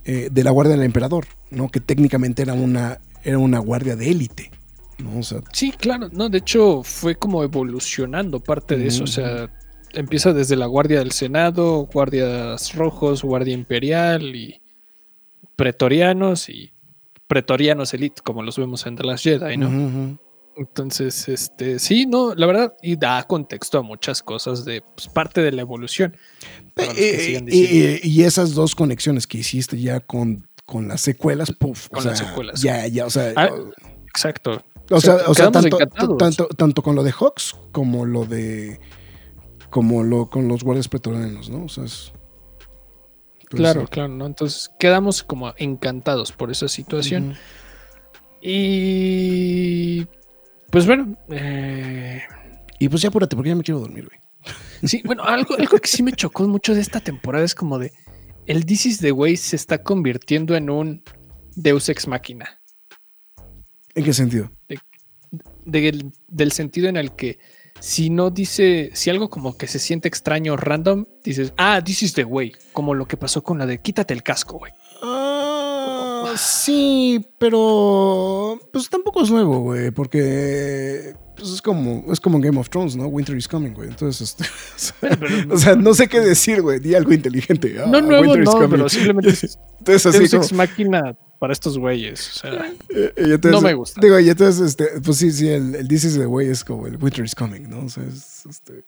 eh, 0.05 0.29
de 0.33 0.45
la 0.45 0.51
guardia 0.51 0.75
del 0.77 0.85
emperador, 0.85 1.27
¿no? 1.51 1.69
Que 1.69 1.81
técnicamente 1.81 2.43
era 2.43 2.55
una, 2.55 3.01
era 3.25 3.39
una 3.39 3.59
guardia 3.59 3.97
de 3.97 4.11
élite, 4.11 4.51
¿no? 4.99 5.19
O 5.19 5.23
sea, 5.23 5.41
Sí, 5.53 5.73
claro, 5.73 6.09
no, 6.13 6.29
de 6.29 6.39
hecho 6.39 6.83
fue 6.83 7.17
como 7.17 7.43
evolucionando 7.43 8.41
parte 8.41 8.77
de 8.77 8.87
eso, 8.87 9.05
o 9.05 9.09
sea, 9.09 9.51
empieza 9.93 10.33
desde 10.33 10.57
la 10.57 10.67
Guardia 10.67 10.99
del 11.01 11.13
Senado, 11.13 11.89
Guardias 11.93 12.75
Rojos, 12.75 13.23
Guardia 13.23 13.55
Imperial 13.55 14.35
y 14.37 14.61
Pretorianos 15.57 16.49
y 16.49 16.73
Pretorianos 17.27 17.95
Elite, 17.95 18.23
como 18.23 18.43
los 18.43 18.59
vemos 18.59 18.87
en 18.87 18.97
The 18.97 19.05
Last 19.05 19.25
Jedi, 19.25 19.57
¿no? 19.57 20.19
Entonces, 20.57 21.29
este, 21.29 21.81
sí, 21.81 22.07
no, 22.07 22.33
la 22.35 22.47
verdad, 22.47 22.75
y 22.81 22.95
da 22.97 23.23
contexto 23.25 23.79
a 23.79 23.83
muchas 23.83 24.23
cosas 24.23 24.65
de 24.65 24.83
pues, 24.95 25.09
parte 25.09 25.41
de 25.43 25.51
la 25.51 25.63
evolución. 25.63 26.17
Los 26.77 26.89
que 26.95 27.15
Eh, 27.17 27.21
sigan 27.21 27.49
y, 27.51 28.23
esas 28.23 28.55
dos 28.55 28.75
conexiones 28.77 29.27
que 29.27 29.39
hiciste 29.39 29.81
ya 29.81 29.99
con, 30.01 30.47
con 30.65 30.87
las 30.87 31.01
secuelas, 31.01 31.51
puff, 31.51 31.87
o 31.87 31.91
Con 31.95 32.03
sea, 32.03 32.11
las 32.13 32.21
secuelas. 32.21 32.63
ya, 32.63 32.87
ya, 32.87 33.05
o 33.07 33.11
sea, 33.11 33.33
Ah, 33.37 33.49
Exacto. 34.07 34.63
o 34.91 35.01
sea, 35.01 35.17
o 35.27 35.35
sea, 35.35 35.51
tanto, 35.51 35.77
tanto, 36.17 36.47
tanto 36.57 36.83
con 36.83 36.95
lo 36.95 37.03
de 37.03 37.11
Hawks 37.11 37.57
como 37.73 38.05
lo 38.07 38.25
de, 38.25 38.79
como 39.71 40.05
lo 40.05 40.31
con 40.31 40.47
los 40.47 40.63
guardias 40.63 40.87
pretorianos, 40.87 41.51
¿no? 41.51 41.65
O 41.65 41.69
sea, 41.69 41.83
es- 41.85 42.13
entonces, 43.45 43.61
Claro, 43.61 43.81
sí. 43.83 43.87
claro, 43.89 44.09
¿no? 44.09 44.27
Entonces 44.27 44.71
quedamos 44.79 45.23
como 45.23 45.55
encantados 45.57 46.33
por 46.33 46.51
esa 46.51 46.69
situación. 46.69 47.37
Y 48.47 50.07
pues 50.71 50.87
bueno, 50.87 51.17
eh, 51.31 52.23
Y 52.79 52.89
pues 52.89 53.01
ya 53.03 53.09
apúrate, 53.09 53.37
porque 53.37 53.51
ya 53.51 53.55
me 53.55 53.63
quiero 53.63 53.81
dormir, 53.81 54.07
güey. 54.07 54.19
sí, 54.89 55.03
bueno, 55.05 55.23
algo, 55.25 55.55
algo 55.57 55.79
que 55.79 55.89
sí 55.89 56.03
me 56.03 56.13
chocó 56.13 56.47
mucho 56.49 56.75
de 56.75 56.81
esta 56.81 57.01
temporada 57.01 57.45
es 57.45 57.55
como 57.55 57.79
de 57.79 57.93
el 58.47 58.67
This 58.67 58.87
is 58.87 58.99
the 58.99 59.13
Way 59.13 59.37
se 59.39 59.57
está 59.57 59.83
convirtiendo 59.83 60.55
en 60.57 60.69
un 60.69 61.03
Deus 61.57 61.89
ex 61.89 62.07
máquina. 62.07 62.61
¿En 63.95 64.05
qué 64.05 64.13
sentido? 64.13 64.51
Del, 65.65 66.13
del 66.29 66.53
sentido 66.53 66.89
en 66.89 66.97
el 66.97 67.13
que 67.17 67.39
si 67.85 68.09
no 68.09 68.31
dice, 68.31 68.89
si 68.95 69.11
algo 69.11 69.29
como 69.29 69.59
que 69.59 69.67
se 69.67 69.79
siente 69.79 70.09
extraño 70.09 70.57
random, 70.57 71.05
dices, 71.23 71.53
ah, 71.59 71.83
this 71.85 72.03
is 72.03 72.15
the 72.15 72.25
way, 72.25 72.55
como 72.73 72.95
lo 72.95 73.07
que 73.07 73.19
pasó 73.19 73.43
con 73.43 73.59
la 73.59 73.67
de 73.67 73.79
quítate 73.79 74.15
el 74.15 74.23
casco, 74.23 74.57
güey. 74.57 74.73
Ah, 75.03 76.33
sí, 76.39 77.23
pero 77.37 78.59
pues 78.73 78.89
tampoco 78.89 79.23
es 79.23 79.31
nuevo, 79.31 79.61
güey, 79.61 79.91
porque 79.91 81.15
pues, 81.37 81.51
es 81.51 81.63
como 81.63 82.05
es 82.13 82.21
como 82.21 82.41
Game 82.41 82.59
of 82.59 82.69
Thrones, 82.71 82.97
¿no? 82.97 83.07
Winter 83.07 83.37
is 83.37 83.49
coming, 83.49 83.73
güey. 83.73 83.89
Entonces, 83.89 84.37
este, 84.39 84.45
o, 84.75 84.79
sea, 84.79 85.49
o 85.51 85.57
sea, 85.59 85.75
no 85.77 85.95
sé 85.95 86.09
qué 86.09 86.21
decir, 86.21 86.63
güey. 86.63 86.79
Di 86.79 86.95
algo 86.95 87.13
inteligente. 87.13 87.77
Ah, 87.81 87.87
No 87.87 87.99
Winter 88.21 88.41
is 88.41 88.47
no, 88.47 88.53
coming. 88.53 88.69
pero 88.71 88.89
simplemente 88.89 89.31
es 89.31 89.59
Entonces, 89.79 90.07
así 90.07 90.29
como, 90.29 90.43
ex 90.43 90.53
máquina 90.53 91.17
para 91.39 91.53
estos 91.53 91.77
güeyes. 91.79 92.37
O 92.37 92.39
sea, 92.41 92.53
eh, 92.89 93.13
y 93.17 93.33
entonces, 93.33 93.51
no 93.53 93.61
me 93.61 93.75
gusta. 93.75 94.01
Digo, 94.01 94.19
y 94.19 94.29
entonces, 94.31 94.61
este, 94.69 95.01
pues 95.03 95.19
sí, 95.19 95.31
sí, 95.31 95.49
el, 95.49 95.75
el 95.75 95.89
This 95.89 96.05
is 96.05 96.15
the 96.15 96.27
way 96.27 96.49
es 96.49 96.65
como 96.65 96.87
el 96.87 96.97
Winter 96.97 97.25
is 97.25 97.35
coming, 97.35 97.69
¿no? 97.69 97.85
O 97.85 97.89
sea, 97.89 98.05
es 98.05 98.47
este. 98.49 98.85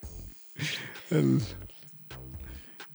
el- 1.10 1.40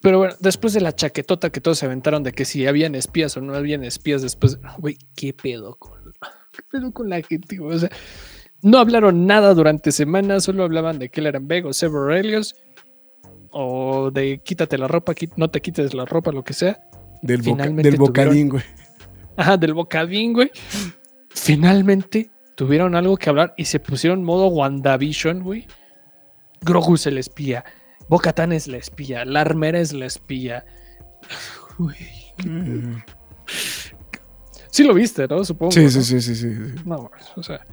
Pero 0.01 0.17
bueno, 0.17 0.33
después 0.39 0.73
de 0.73 0.81
la 0.81 0.95
chaquetota 0.95 1.51
que 1.51 1.61
todos 1.61 1.77
se 1.77 1.85
aventaron 1.85 2.23
de 2.23 2.31
que 2.31 2.43
si 2.45 2.65
habían 2.65 2.95
espías 2.95 3.37
o 3.37 3.41
no 3.41 3.53
habían 3.53 3.83
espías 3.83 4.23
después, 4.23 4.57
güey, 4.79 4.97
¿qué 5.15 5.31
pedo 5.33 5.75
con, 5.75 5.99
qué 6.51 6.61
pedo 6.71 6.91
con 6.91 7.09
la 7.09 7.21
gente? 7.21 7.57
güey? 7.57 7.75
O 7.75 7.79
sea, 7.79 7.91
no 8.63 8.77
hablaron 8.77 9.25
nada 9.25 9.53
durante 9.53 9.91
semanas, 9.91 10.43
solo 10.43 10.63
hablaban 10.63 10.99
de 10.99 11.09
Beg 11.41 11.65
o 11.65 11.73
Sever 11.73 12.15
Helios, 12.17 12.55
o 13.49 14.11
de 14.11 14.39
quítate 14.43 14.77
la 14.77 14.88
ropa, 14.88 15.13
no 15.35 15.49
te 15.49 15.61
quites 15.61 15.93
la 15.93 16.05
ropa, 16.05 16.31
lo 16.31 16.43
que 16.43 16.53
sea. 16.53 16.79
del, 17.21 17.41
boca- 17.41 17.69
del 17.69 17.97
bocadín, 17.97 18.49
güey. 18.49 18.63
Ajá, 19.38 19.57
del 19.57 19.73
bocadín, 19.73 20.33
güey. 20.33 20.51
Finalmente 21.29 22.29
tuvieron 22.55 22.95
algo 22.95 23.17
que 23.17 23.29
hablar 23.29 23.53
y 23.57 23.65
se 23.65 23.79
pusieron 23.79 24.23
modo 24.23 24.47
WandaVision, 24.47 25.41
güey. 25.43 25.67
Grogu 26.61 26.95
es 26.95 27.07
el 27.07 27.17
espía. 27.17 27.63
Bocatán 28.07 28.51
es 28.51 28.67
la 28.67 28.77
espía. 28.77 29.25
La 29.25 29.41
armera 29.41 29.79
es 29.79 29.93
la 29.93 30.05
espía. 30.05 30.65
Uy, 31.79 31.95
Sí 34.69 34.83
lo 34.83 34.93
viste, 34.93 35.27
¿no? 35.27 35.43
Supongo. 35.43 35.71
Sí, 35.71 35.89
sí, 35.89 36.03
sí, 36.03 36.21
sí. 36.21 36.35
sí. 36.35 36.51
No, 36.85 37.09
o 37.35 37.43
sea, 37.43 37.65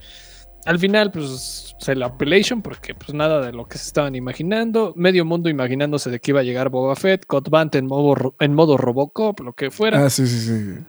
al 0.64 0.78
final, 0.78 1.10
pues, 1.10 1.74
se 1.78 1.94
la 1.94 2.06
appellation 2.06 2.60
porque, 2.62 2.94
pues, 2.94 3.14
nada 3.14 3.40
de 3.44 3.52
lo 3.52 3.66
que 3.66 3.78
se 3.78 3.86
estaban 3.86 4.14
imaginando. 4.14 4.92
Medio 4.96 5.24
mundo 5.24 5.48
imaginándose 5.48 6.10
de 6.10 6.20
que 6.20 6.32
iba 6.32 6.40
a 6.40 6.44
llegar 6.44 6.68
Boba 6.68 6.94
Fett, 6.96 7.24
Cod 7.26 7.48
Bant 7.48 7.74
en 7.76 7.86
modo, 7.86 8.34
en 8.40 8.54
modo 8.54 8.76
Robocop, 8.76 9.40
lo 9.40 9.52
que 9.54 9.70
fuera. 9.70 10.04
Ah, 10.04 10.10
sí, 10.10 10.26
sí, 10.26 10.40
sí. 10.40 10.84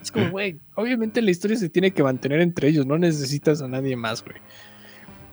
Es 0.00 0.12
como, 0.12 0.30
güey, 0.30 0.60
obviamente 0.76 1.20
la 1.22 1.30
historia 1.32 1.56
se 1.56 1.68
tiene 1.68 1.90
que 1.92 2.02
mantener 2.04 2.40
entre 2.40 2.68
ellos, 2.68 2.86
no 2.86 2.98
necesitas 2.98 3.60
a 3.62 3.68
nadie 3.68 3.96
más, 3.96 4.22
güey. 4.24 4.36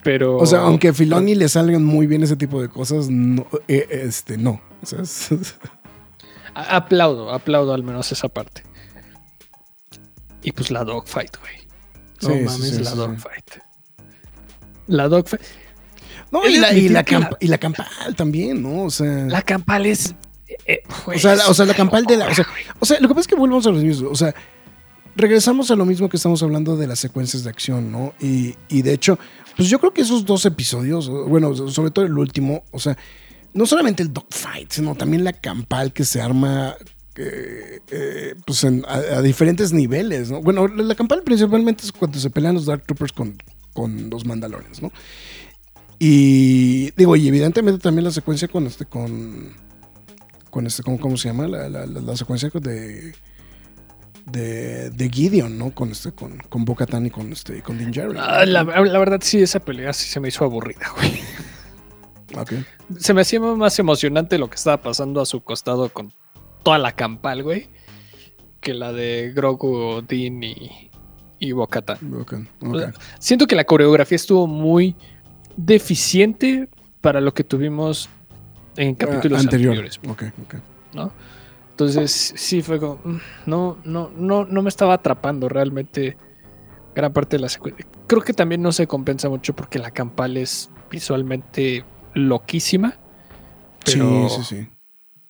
Pero. 0.04 0.38
O 0.38 0.46
sea, 0.46 0.62
aunque 0.62 0.88
a 0.88 0.94
Filoni 0.94 1.36
le 1.36 1.48
salgan 1.50 1.84
muy 1.86 2.08
bien 2.08 2.24
ese 2.24 2.36
tipo 2.36 2.62
de 2.62 2.68
cosas, 2.70 3.10
no, 3.10 3.46
eh, 3.68 3.86
este, 3.92 4.38
no. 4.38 4.60
O 4.82 4.86
sea, 4.86 5.02
es- 5.02 5.30
a- 6.56 6.78
aplaudo, 6.78 7.32
aplaudo 7.32 7.74
al 7.74 7.84
menos 7.84 8.12
esa 8.12 8.28
parte. 8.28 8.64
Y 10.42 10.52
pues 10.54 10.72
la 10.72 10.84
dogfight, 10.84 11.36
güey. 11.40 11.69
No 12.22 12.30
Sí, 12.30 12.40
mames, 12.44 12.70
sí, 12.76 12.84
la 12.84 12.92
dogfight. 12.96 13.50
La 14.88 15.08
dogfight. 15.08 15.42
No, 16.32 16.46
y 16.48 16.58
la, 16.58 16.74
y, 16.74 16.90
la 16.90 17.04
y 17.40 17.48
la 17.48 17.58
campal 17.58 17.88
también, 18.16 18.62
¿no? 18.62 18.84
O 18.84 18.90
sea, 18.90 19.26
La 19.26 19.42
campal 19.42 19.86
es. 19.86 20.14
eh, 20.66 20.82
o, 21.08 21.18
sea, 21.18 21.36
la, 21.36 21.48
o 21.48 21.52
es 21.52 21.58
sea, 21.58 21.66
la 21.66 21.72
una 21.72 21.78
campal 21.78 22.06
de 22.06 22.18
la. 22.18 22.28
O 22.28 22.36
sea, 22.36 22.46
o 22.80 23.02
lo 23.02 23.08
que 23.08 23.14
pasa 23.16 23.22
es 23.22 23.28
que 23.28 23.36
volvemos 23.36 23.66
a 23.66 23.72
lo 23.72 23.78
mismo. 23.78 24.10
O 24.10 24.16
sea, 24.16 24.34
regresamos 25.16 25.72
a 25.72 25.76
lo 25.76 25.86
mismo 25.86 26.08
que 26.08 26.18
estamos 26.18 26.44
hablando 26.44 26.78
de 26.78 26.88
las 26.88 27.00
secuencias 27.00 27.44
de 27.44 27.50
acción, 27.50 27.92
¿no? 27.92 28.14
Y, 28.20 28.56
y 28.68 28.84
de 28.84 28.94
hecho, 28.94 29.18
pues 29.58 29.70
yo 29.70 29.80
creo 29.80 29.94
que 29.94 30.02
esos 30.02 30.26
dos 30.26 30.46
episodios, 30.46 31.10
bueno, 31.10 31.56
sobre 31.70 31.92
todo 31.92 32.06
el 32.06 32.18
último, 32.18 32.64
o 32.72 32.80
sea, 32.80 32.96
no 33.54 33.66
solamente 33.66 34.04
el 34.04 34.14
dogfight, 34.14 34.72
sino 34.72 34.94
también 34.96 35.24
la 35.24 35.34
campal 35.34 35.94
que 35.94 36.06
se 36.06 36.22
arma. 36.22 36.76
Eh, 37.20 37.80
eh, 37.92 38.36
pues 38.46 38.64
en- 38.64 38.84
a, 38.88 39.18
a 39.18 39.22
diferentes 39.22 39.74
niveles, 39.74 40.32
¿no? 40.32 40.42
Bueno, 40.42 40.68
la, 40.68 40.84
la 40.84 40.96
campal 40.96 41.22
principalmente 41.24 41.84
es 41.86 41.92
cuando 41.92 42.18
se 42.18 42.30
pelean 42.30 42.56
los 42.56 42.66
Dark 42.66 42.84
Troopers 42.86 43.12
con, 43.12 43.38
con 43.74 44.10
los 44.10 44.26
Mandalorians, 44.26 44.82
¿no? 44.82 44.92
Y 46.00 46.92
digo, 46.92 47.16
y 47.16 47.28
evidentemente 47.28 47.82
también 47.82 48.06
la 48.06 48.12
secuencia 48.12 48.48
con 48.48 48.66
este, 48.66 48.86
con, 48.86 49.54
con 50.50 50.66
este, 50.66 50.82
¿cómo, 50.82 51.00
cómo 51.00 51.18
se 51.18 51.28
llama? 51.28 51.48
La, 51.48 51.68
la, 51.68 51.86
la- 51.86 52.16
secuencia 52.16 52.50
de, 52.54 53.14
de, 54.26 54.90
de 54.92 55.10
Gideon, 55.10 55.58
¿no? 55.58 55.72
Con 55.76 55.92
este, 55.92 56.14
con, 56.14 56.38
con 56.50 56.64
Bo 56.64 56.76
Katan 56.76 57.06
y 57.08 57.10
con 57.10 57.32
este, 57.34 57.62
con 57.62 57.78
Din 57.78 57.92
Djarin. 57.92 58.16
Ah, 58.18 58.46
la, 58.46 58.64
la 58.64 59.00
verdad, 59.00 59.20
sí, 59.22 59.42
esa 59.42 59.60
pelea 59.60 59.92
sí 59.92 60.08
se 60.10 60.20
me 60.22 60.30
hizo 60.30 60.46
aburrida, 60.46 60.88
güey. 60.96 61.20
Ok. 62.38 62.54
Se 63.00 63.14
me 63.14 63.22
hacía 63.22 63.40
más 63.42 63.78
emocionante 63.80 64.38
lo 64.38 64.50
que 64.50 64.56
estaba 64.56 64.82
pasando 64.82 65.20
a 65.20 65.26
su 65.26 65.42
costado 65.42 65.90
con 65.90 66.14
toda 66.64 66.78
la 66.78 66.92
campal, 66.94 67.44
güey, 67.44 67.68
que 68.62 68.74
la 68.74 68.92
de 68.92 69.32
Grogu, 69.34 70.02
Dean 70.08 70.44
y, 70.44 70.90
y 71.40 71.52
O 71.54 71.68
sea, 71.68 72.94
Siento 73.20 73.48
que 73.48 73.56
la 73.56 73.64
coreografía 73.64 74.16
estuvo 74.16 74.48
muy 74.48 74.96
deficiente 75.56 76.68
para 77.02 77.22
lo 77.22 77.34
que 77.34 77.44
tuvimos 77.44 78.10
en 78.76 78.96
capítulos 78.96 79.40
Ah, 79.40 79.42
anterior. 79.42 79.72
anteriores, 79.72 80.00
Ok, 80.08 80.24
ok. 80.46 80.56
¿no? 80.94 81.12
Entonces, 81.72 82.34
sí 82.36 82.62
fue 82.62 82.80
como, 82.80 83.00
mm, 83.04 83.18
no, 83.46 83.78
no, 83.86 84.12
no, 84.16 84.44
no 84.46 84.62
me 84.62 84.68
estaba 84.70 84.96
atrapando 84.96 85.48
realmente 85.48 86.18
gran 86.94 87.14
parte 87.14 87.38
de 87.38 87.42
la 87.44 87.50
secuencia. 87.50 87.86
Creo 88.08 88.22
que 88.22 88.34
también 88.34 88.62
no 88.62 88.74
se 88.74 88.86
compensa 88.88 89.30
mucho 89.30 89.56
porque 89.56 89.80
la 89.80 89.92
campal 89.92 90.36
es 90.36 90.70
visualmente 90.92 91.86
loquísima. 92.14 92.96
Pero, 93.86 94.28
Sí, 94.30 94.36
sí, 94.44 94.56
sí. 94.56 94.68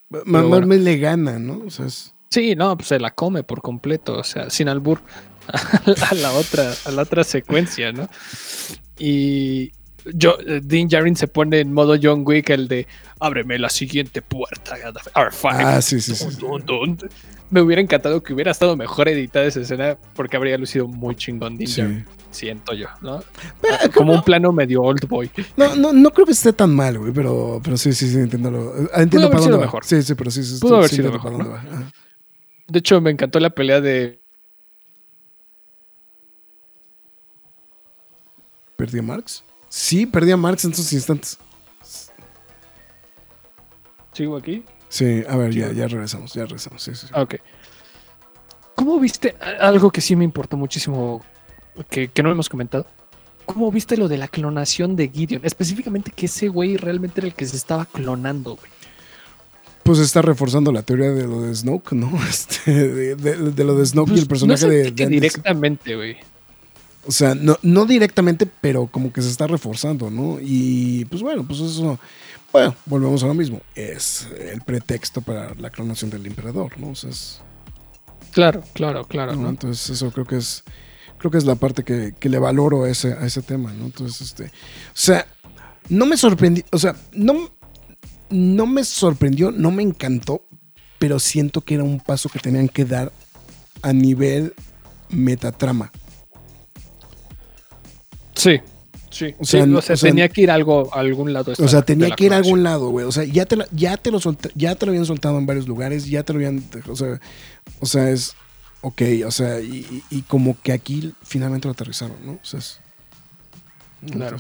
Bueno. 0.10 0.66
me 0.66 0.78
le 0.78 0.98
gana, 0.98 1.40
¿no? 1.40 1.62
O 1.66 1.70
sea, 1.70 1.86
es- 1.86 2.14
Sí, 2.32 2.56
no, 2.56 2.76
pues 2.78 2.90
se 2.90 3.00
la 3.00 3.16
come 3.16 3.44
por 3.44 3.62
completo, 3.62 4.18
o 4.18 4.24
sea, 4.24 4.50
sin 4.50 4.70
albur 4.70 5.02
a 6.12 6.14
la 6.16 6.32
otra, 6.34 6.74
a 6.86 6.92
la 6.92 7.02
otra 7.02 7.24
secuencia, 7.24 7.92
¿no? 7.92 8.08
Y 9.00 9.72
yo, 10.14 10.38
eh, 10.46 10.62
Dean 10.64 10.90
Jarin 10.90 11.16
se 11.16 11.28
pone 11.28 11.60
en 11.60 11.74
modo 11.74 11.96
John 12.02 12.24
Wick, 12.26 12.50
el 12.50 12.68
de 12.68 12.88
ábreme 13.20 13.58
la 13.60 13.70
siguiente 13.70 14.22
puerta, 14.22 14.76
R5. 14.78 15.50
Ah, 15.52 15.82
sí, 15.82 16.00
sí, 16.02 16.16
sí. 16.16 16.32
sí. 16.32 16.38
Dun, 16.40 16.66
dun, 16.66 16.98
dun. 16.98 17.10
Me 17.50 17.62
hubiera 17.62 17.82
encantado 17.82 18.22
que 18.22 18.34
hubiera 18.34 18.52
estado 18.52 18.76
mejor 18.76 19.08
editada 19.10 19.46
esa 19.46 19.62
escena 19.62 19.98
porque 20.16 20.38
habría 20.38 20.58
lucido 20.58 20.88
muy 20.88 21.16
chingón 21.16 21.58
Dean 21.58 21.68
Sí. 21.68 21.82
Djarin, 21.82 22.06
siento 22.30 22.74
yo, 22.74 22.88
¿no? 23.02 23.24
Pero, 23.60 23.78
Como 23.96 24.14
un 24.14 24.24
plano 24.24 24.52
medio 24.52 24.84
old 24.84 25.08
boy. 25.08 25.32
No, 25.58 25.76
no, 25.76 25.92
no 25.92 26.12
creo 26.12 26.26
que 26.28 26.34
esté 26.34 26.54
tan 26.54 26.76
mal, 26.76 27.00
güey, 27.00 27.12
pero, 27.12 27.60
pero 27.64 27.76
sí, 27.78 27.94
sí, 27.94 28.10
sí, 28.10 28.18
entiendo. 28.18 28.52
Lo, 28.52 28.74
ah, 28.94 29.02
entiendo 29.02 29.28
haber 29.28 29.32
para 29.32 29.42
dónde 29.42 29.58
va. 29.58 29.64
mejor. 29.64 29.84
Sí, 29.84 30.02
sí, 30.04 30.14
pero 30.14 30.30
sí, 30.30 30.44
sí, 30.44 30.60
Pudo 30.60 30.78
haber 30.78 30.90
sido 30.90 31.08
entiendo 31.14 31.30
mejor. 31.40 31.58
Ajá. 31.58 31.92
De 32.68 32.80
hecho, 32.80 33.02
me 33.02 33.10
encantó 33.10 33.40
la 33.40 33.50
pelea 33.50 33.82
de 33.82 34.20
¿Perdí 38.80 39.00
a 39.00 39.02
Marx? 39.02 39.44
Sí, 39.70 40.06
perdí 40.06 40.32
a 40.32 40.38
Marx 40.38 40.66
en 40.66 40.72
esos 40.72 40.92
instantes. 40.94 41.38
¿Sigo 44.14 44.36
aquí? 44.38 44.64
Sí, 44.90 45.24
a 45.28 45.36
ver, 45.38 45.54
ya, 45.54 45.72
ya 45.72 45.88
regresamos, 45.88 46.34
ya 46.34 46.44
regresamos. 46.44 46.82
Sí, 46.82 46.96
sí, 46.96 47.08
sí. 47.08 47.14
Ah, 47.16 47.22
Ok. 47.22 47.36
¿Cómo 48.76 48.98
viste 48.98 49.36
algo 49.60 49.92
que 49.92 50.00
sí 50.00 50.16
me 50.16 50.24
importó 50.24 50.56
muchísimo 50.56 51.22
que, 51.90 52.08
que 52.08 52.24
no 52.24 52.32
hemos 52.32 52.48
comentado? 52.48 52.88
¿Cómo 53.46 53.70
viste 53.74 53.98
lo 53.98 54.08
de 54.08 54.18
la 54.18 54.30
clonación 54.30 54.96
de 54.96 55.10
Gideon? 55.10 55.42
Específicamente 55.44 56.12
que 56.16 56.28
ese 56.28 56.48
güey 56.48 56.78
realmente 56.78 57.20
era 57.20 57.28
el 57.28 57.34
que 57.34 57.46
se 57.46 57.58
estaba 57.58 57.86
clonando, 57.86 58.56
güey. 58.56 58.72
Pues 59.84 60.00
está 60.00 60.22
reforzando 60.22 60.72
la 60.72 60.82
teoría 60.84 61.10
de 61.12 61.24
lo 61.28 61.42
de 61.42 61.54
Snoke, 61.56 61.92
¿no? 61.94 62.10
Este, 62.30 62.72
de, 62.72 63.16
de- 63.16 63.52
de 63.52 63.64
lo 63.66 63.76
de 63.76 63.86
Snoke 63.86 64.10
y 64.10 64.12
Pues, 64.12 64.22
el 64.22 64.28
personaje 64.28 64.66
no 64.66 64.72
de, 64.72 64.84
sentí 64.86 64.96
de 64.96 65.04
Anderson. 65.04 65.22
directamente, 65.30 65.96
güey. 65.96 66.18
O 67.08 67.12
sea, 67.12 67.34
no, 67.36 67.58
no 67.62 67.86
directamente, 67.86 68.46
pero 68.46 68.88
como 68.88 69.12
que 69.14 69.22
se 69.22 69.30
está 69.30 69.48
reforzando, 69.48 70.10
¿no? 70.12 70.38
Y 70.42 71.06
pues 71.06 71.22
bueno, 71.22 71.46
pues 71.48 71.60
eso. 71.60 71.98
Bueno, 72.52 72.76
volvemos 72.86 73.24
a 73.24 73.28
lo 73.28 73.34
mismo. 73.34 73.62
Es 73.76 74.28
el 74.52 74.62
pretexto 74.62 75.22
para 75.22 75.54
la 75.56 75.70
clonación 75.70 76.10
del 76.10 76.26
emperador, 76.26 76.78
¿no? 76.80 76.90
O 76.90 76.96
sea, 76.96 77.10
es- 77.10 77.42
Claro, 78.32 78.64
claro, 78.74 79.06
claro. 79.06 79.36
¿no? 79.36 79.44
¿no? 79.44 79.50
Entonces, 79.50 79.90
eso 79.90 80.12
creo 80.12 80.26
que 80.26 80.38
es. 80.38 80.64
Creo 81.18 81.32
que 81.32 81.38
es 81.38 81.46
la 81.46 81.56
parte 81.56 81.84
que, 81.84 82.14
que 82.20 82.30
le 82.30 82.38
valoro 82.40 82.84
a 82.84 82.90
ese, 82.90 83.14
a 83.14 83.26
ese 83.26 83.42
tema, 83.42 83.74
¿no? 83.74 83.86
Entonces, 83.86 84.22
este. 84.22 84.46
O 84.46 84.50
sea, 84.94 85.26
no 85.90 86.06
me 86.06 86.16
sorprendió. 86.16 86.64
O 86.72 86.78
sea, 86.78 86.96
no, 87.14 87.50
no 88.30 88.68
me 88.68 88.84
sorprendió, 88.84 89.52
no 89.52 89.72
me 89.72 89.82
encantó, 89.84 90.44
pero 91.00 91.18
siento 91.20 91.62
que 91.62 91.76
era 91.76 91.84
un 91.84 92.00
paso 92.00 92.30
que 92.30 92.40
tenían 92.40 92.68
que 92.70 92.86
dar 92.86 93.12
a 93.82 93.94
nivel 93.94 94.54
metatrama. 95.10 95.92
Sí, 98.40 98.60
sí. 99.12 99.36
O 99.40 99.46
sea, 99.46 99.64
Sí, 99.66 99.70
no- 99.70 99.80
o 99.80 99.82
sea, 99.82 99.94
o 99.94 99.98
sea, 99.98 100.10
tenía 100.10 100.30
que 100.30 100.42
ir 100.42 100.52
algo, 100.52 100.90
a 100.94 101.00
algún 101.00 101.34
lado. 101.34 101.52
esta- 101.52 101.64
O 101.64 101.68
sea, 101.68 101.82
tenía 101.82 102.12
que 102.16 102.26
ir 102.26 102.34
a 102.34 102.38
algún 102.38 102.64
lado, 102.64 102.90
güey. 102.90 103.06
O 103.06 103.12
sea, 103.12 103.24
ya 103.26 103.46
te, 103.46 103.56
la- 103.58 103.68
ya, 103.72 103.98
te 103.98 104.12
lo 104.12 104.20
solta- 104.20 104.50
ya 104.56 104.76
te 104.76 104.86
lo 104.86 104.92
habían 104.92 105.06
soltado 105.06 105.38
en 105.38 105.46
varios 105.46 105.68
lugares, 105.68 106.06
ya 106.08 106.24
te 106.24 106.34
lo 106.34 106.38
habían. 106.40 106.64
O 106.90 106.96
sea, 106.96 107.20
o 107.80 107.86
sea 107.86 108.10
es. 108.10 108.36
Ok, 108.82 109.02
o 109.26 109.32
sea, 109.32 109.60
y, 109.60 109.86
y- 110.10 110.18
y 110.18 110.22
como 110.22 110.56
que 110.62 110.72
aquí 110.72 111.14
finalmente 111.24 111.68
lo 111.68 111.74
aterrizaron, 111.74 112.16
¿no? 112.26 112.32
O 112.34 112.40
sea, 112.46 112.60
es. 112.60 112.80
Claro. 114.10 114.38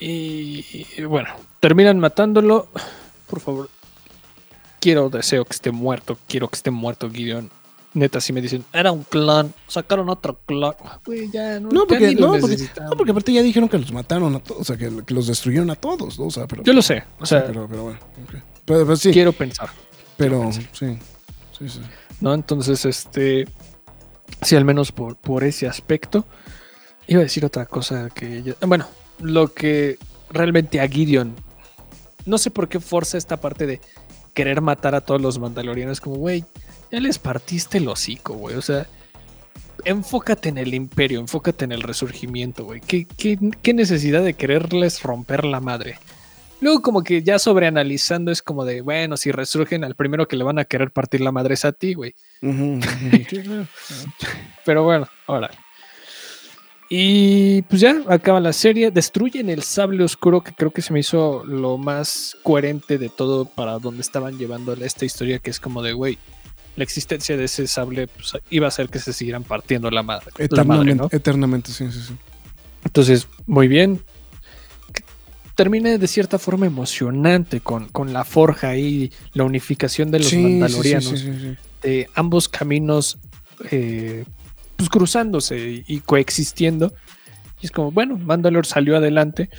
Y, 0.00 0.64
y 0.96 1.02
bueno, 1.04 1.30
terminan 1.60 1.98
matándolo. 1.98 2.68
Por 3.28 3.40
favor, 3.40 3.68
quiero, 4.80 5.08
deseo 5.10 5.44
que 5.44 5.52
esté 5.54 5.70
muerto. 5.72 6.18
Quiero 6.28 6.48
que 6.48 6.56
esté 6.56 6.70
muerto 6.70 7.10
Gideon. 7.10 7.50
Neta, 7.98 8.20
si 8.20 8.32
me 8.32 8.40
dicen, 8.40 8.64
era 8.72 8.92
un 8.92 9.02
clan, 9.02 9.52
sacaron 9.66 10.08
otro 10.08 10.38
clan. 10.46 10.72
Güey, 11.04 11.30
ya 11.30 11.58
no, 11.60 11.68
porque, 11.70 12.14
no, 12.14 12.28
porque, 12.32 12.46
necesitamos. 12.48 12.90
no, 12.90 12.96
porque 12.96 13.10
aparte 13.10 13.32
ya 13.32 13.42
dijeron 13.42 13.68
que 13.68 13.78
los 13.78 13.92
mataron 13.92 14.34
a 14.36 14.38
todos, 14.40 14.60
o 14.62 14.64
sea, 14.64 14.76
que, 14.76 15.04
que 15.04 15.14
los 15.14 15.26
destruyeron 15.26 15.70
a 15.70 15.74
todos, 15.76 16.18
¿no? 16.18 16.26
O 16.26 16.30
sea, 16.30 16.46
pero. 16.46 16.62
Yo 16.62 16.72
lo 16.72 16.82
sé, 16.82 17.04
o 17.18 17.26
sea, 17.26 17.44
pero, 17.46 17.66
pero 17.68 17.82
bueno. 17.84 17.98
Pero, 18.64 18.84
pero 18.84 18.96
sí, 18.96 19.10
quiero 19.10 19.32
pensar, 19.32 19.68
pero 20.16 20.50
sí, 20.52 20.66
sí, 20.72 21.68
sí. 21.68 21.80
¿no? 22.20 22.34
Entonces, 22.34 22.84
este, 22.84 23.46
sí, 24.42 24.56
al 24.56 24.64
menos 24.64 24.92
por, 24.92 25.16
por 25.16 25.44
ese 25.44 25.66
aspecto. 25.66 26.24
Iba 27.06 27.20
a 27.20 27.24
decir 27.24 27.44
otra 27.44 27.64
cosa 27.66 28.10
que, 28.10 28.42
ya- 28.42 28.54
bueno, 28.66 28.86
lo 29.20 29.52
que 29.54 29.98
realmente 30.30 30.80
a 30.80 30.86
Gideon, 30.88 31.34
no 32.26 32.36
sé 32.36 32.50
por 32.50 32.68
qué 32.68 32.80
forza 32.80 33.16
esta 33.16 33.38
parte 33.38 33.66
de 33.66 33.80
querer 34.34 34.60
matar 34.60 34.94
a 34.94 35.00
todos 35.00 35.20
los 35.20 35.38
mandalorianos, 35.38 36.00
como, 36.02 36.16
güey, 36.16 36.44
ya 36.90 37.00
les 37.00 37.18
partiste 37.18 37.78
el 37.78 37.88
hocico, 37.88 38.34
güey, 38.34 38.56
o 38.56 38.62
sea, 38.62 38.86
enfócate 39.84 40.48
en 40.48 40.58
el 40.58 40.74
imperio, 40.74 41.20
enfócate 41.20 41.64
en 41.64 41.72
el 41.72 41.82
resurgimiento, 41.82 42.64
güey, 42.64 42.80
¿Qué, 42.80 43.06
qué, 43.06 43.38
qué 43.62 43.74
necesidad 43.74 44.22
de 44.22 44.34
quererles 44.34 45.02
romper 45.02 45.44
la 45.44 45.60
madre? 45.60 45.98
Luego 46.60 46.82
como 46.82 47.04
que 47.04 47.22
ya 47.22 47.38
sobreanalizando 47.38 48.32
es 48.32 48.42
como 48.42 48.64
de, 48.64 48.80
bueno, 48.80 49.16
si 49.16 49.30
resurgen 49.30 49.84
al 49.84 49.94
primero 49.94 50.26
que 50.26 50.36
le 50.36 50.42
van 50.42 50.58
a 50.58 50.64
querer 50.64 50.90
partir 50.90 51.20
la 51.20 51.30
madre 51.30 51.54
es 51.54 51.64
a 51.64 51.72
ti, 51.72 51.94
güey. 51.94 52.14
Pero 54.64 54.82
bueno, 54.82 55.08
ahora. 55.26 55.50
Y 56.90 57.62
pues 57.62 57.80
ya 57.80 58.02
acaba 58.08 58.40
la 58.40 58.52
serie. 58.52 58.90
Destruyen 58.90 59.50
el 59.50 59.62
sable 59.62 60.02
oscuro, 60.02 60.42
que 60.42 60.52
creo 60.52 60.72
que 60.72 60.82
se 60.82 60.92
me 60.92 61.00
hizo 61.00 61.44
lo 61.44 61.78
más 61.78 62.36
coherente 62.42 62.98
de 62.98 63.08
todo 63.08 63.44
para 63.44 63.78
donde 63.78 64.00
estaban 64.00 64.36
llevando 64.36 64.72
esta 64.72 65.04
historia, 65.04 65.38
que 65.38 65.50
es 65.50 65.60
como 65.60 65.82
de, 65.82 65.92
güey, 65.92 66.18
la 66.78 66.84
existencia 66.84 67.36
de 67.36 67.44
ese 67.44 67.66
sable 67.66 68.06
pues, 68.06 68.32
iba 68.50 68.66
a 68.66 68.68
hacer 68.68 68.88
que 68.88 69.00
se 69.00 69.12
siguieran 69.12 69.42
partiendo 69.42 69.90
la 69.90 70.02
madre. 70.04 70.26
la 70.38 70.44
Eternamente, 70.44 70.94
madre, 70.94 70.94
¿no? 70.94 71.08
eternamente, 71.18 71.72
sí, 71.72 71.90
sí, 71.90 72.00
sí. 72.08 72.14
Entonces, 72.84 73.26
muy 73.46 73.66
bien. 73.68 74.00
Termina 75.56 75.98
de 75.98 76.06
cierta 76.06 76.38
forma 76.38 76.66
emocionante 76.66 77.60
con, 77.60 77.88
con 77.88 78.12
la 78.12 78.24
forja 78.24 78.76
y 78.76 79.12
la 79.32 79.42
unificación 79.42 80.12
de 80.12 80.18
los 80.20 80.28
Sí, 80.28 80.38
mandalorianos. 80.38 81.04
sí, 81.08 81.16
sí, 81.16 81.32
sí. 81.40 81.56
de 81.82 82.08
ambos 82.14 82.48
caminos 82.48 83.18
eh, 83.72 84.24
pues 84.76 84.88
cruzándose 84.88 85.82
y, 85.84 85.98
coexistiendo. 86.00 86.94
Y 87.60 87.66
es 87.66 87.72
como, 87.72 87.90
bueno, 87.90 88.16
Mandalore 88.16 88.68
salió 88.68 88.96
adelante. 88.96 89.50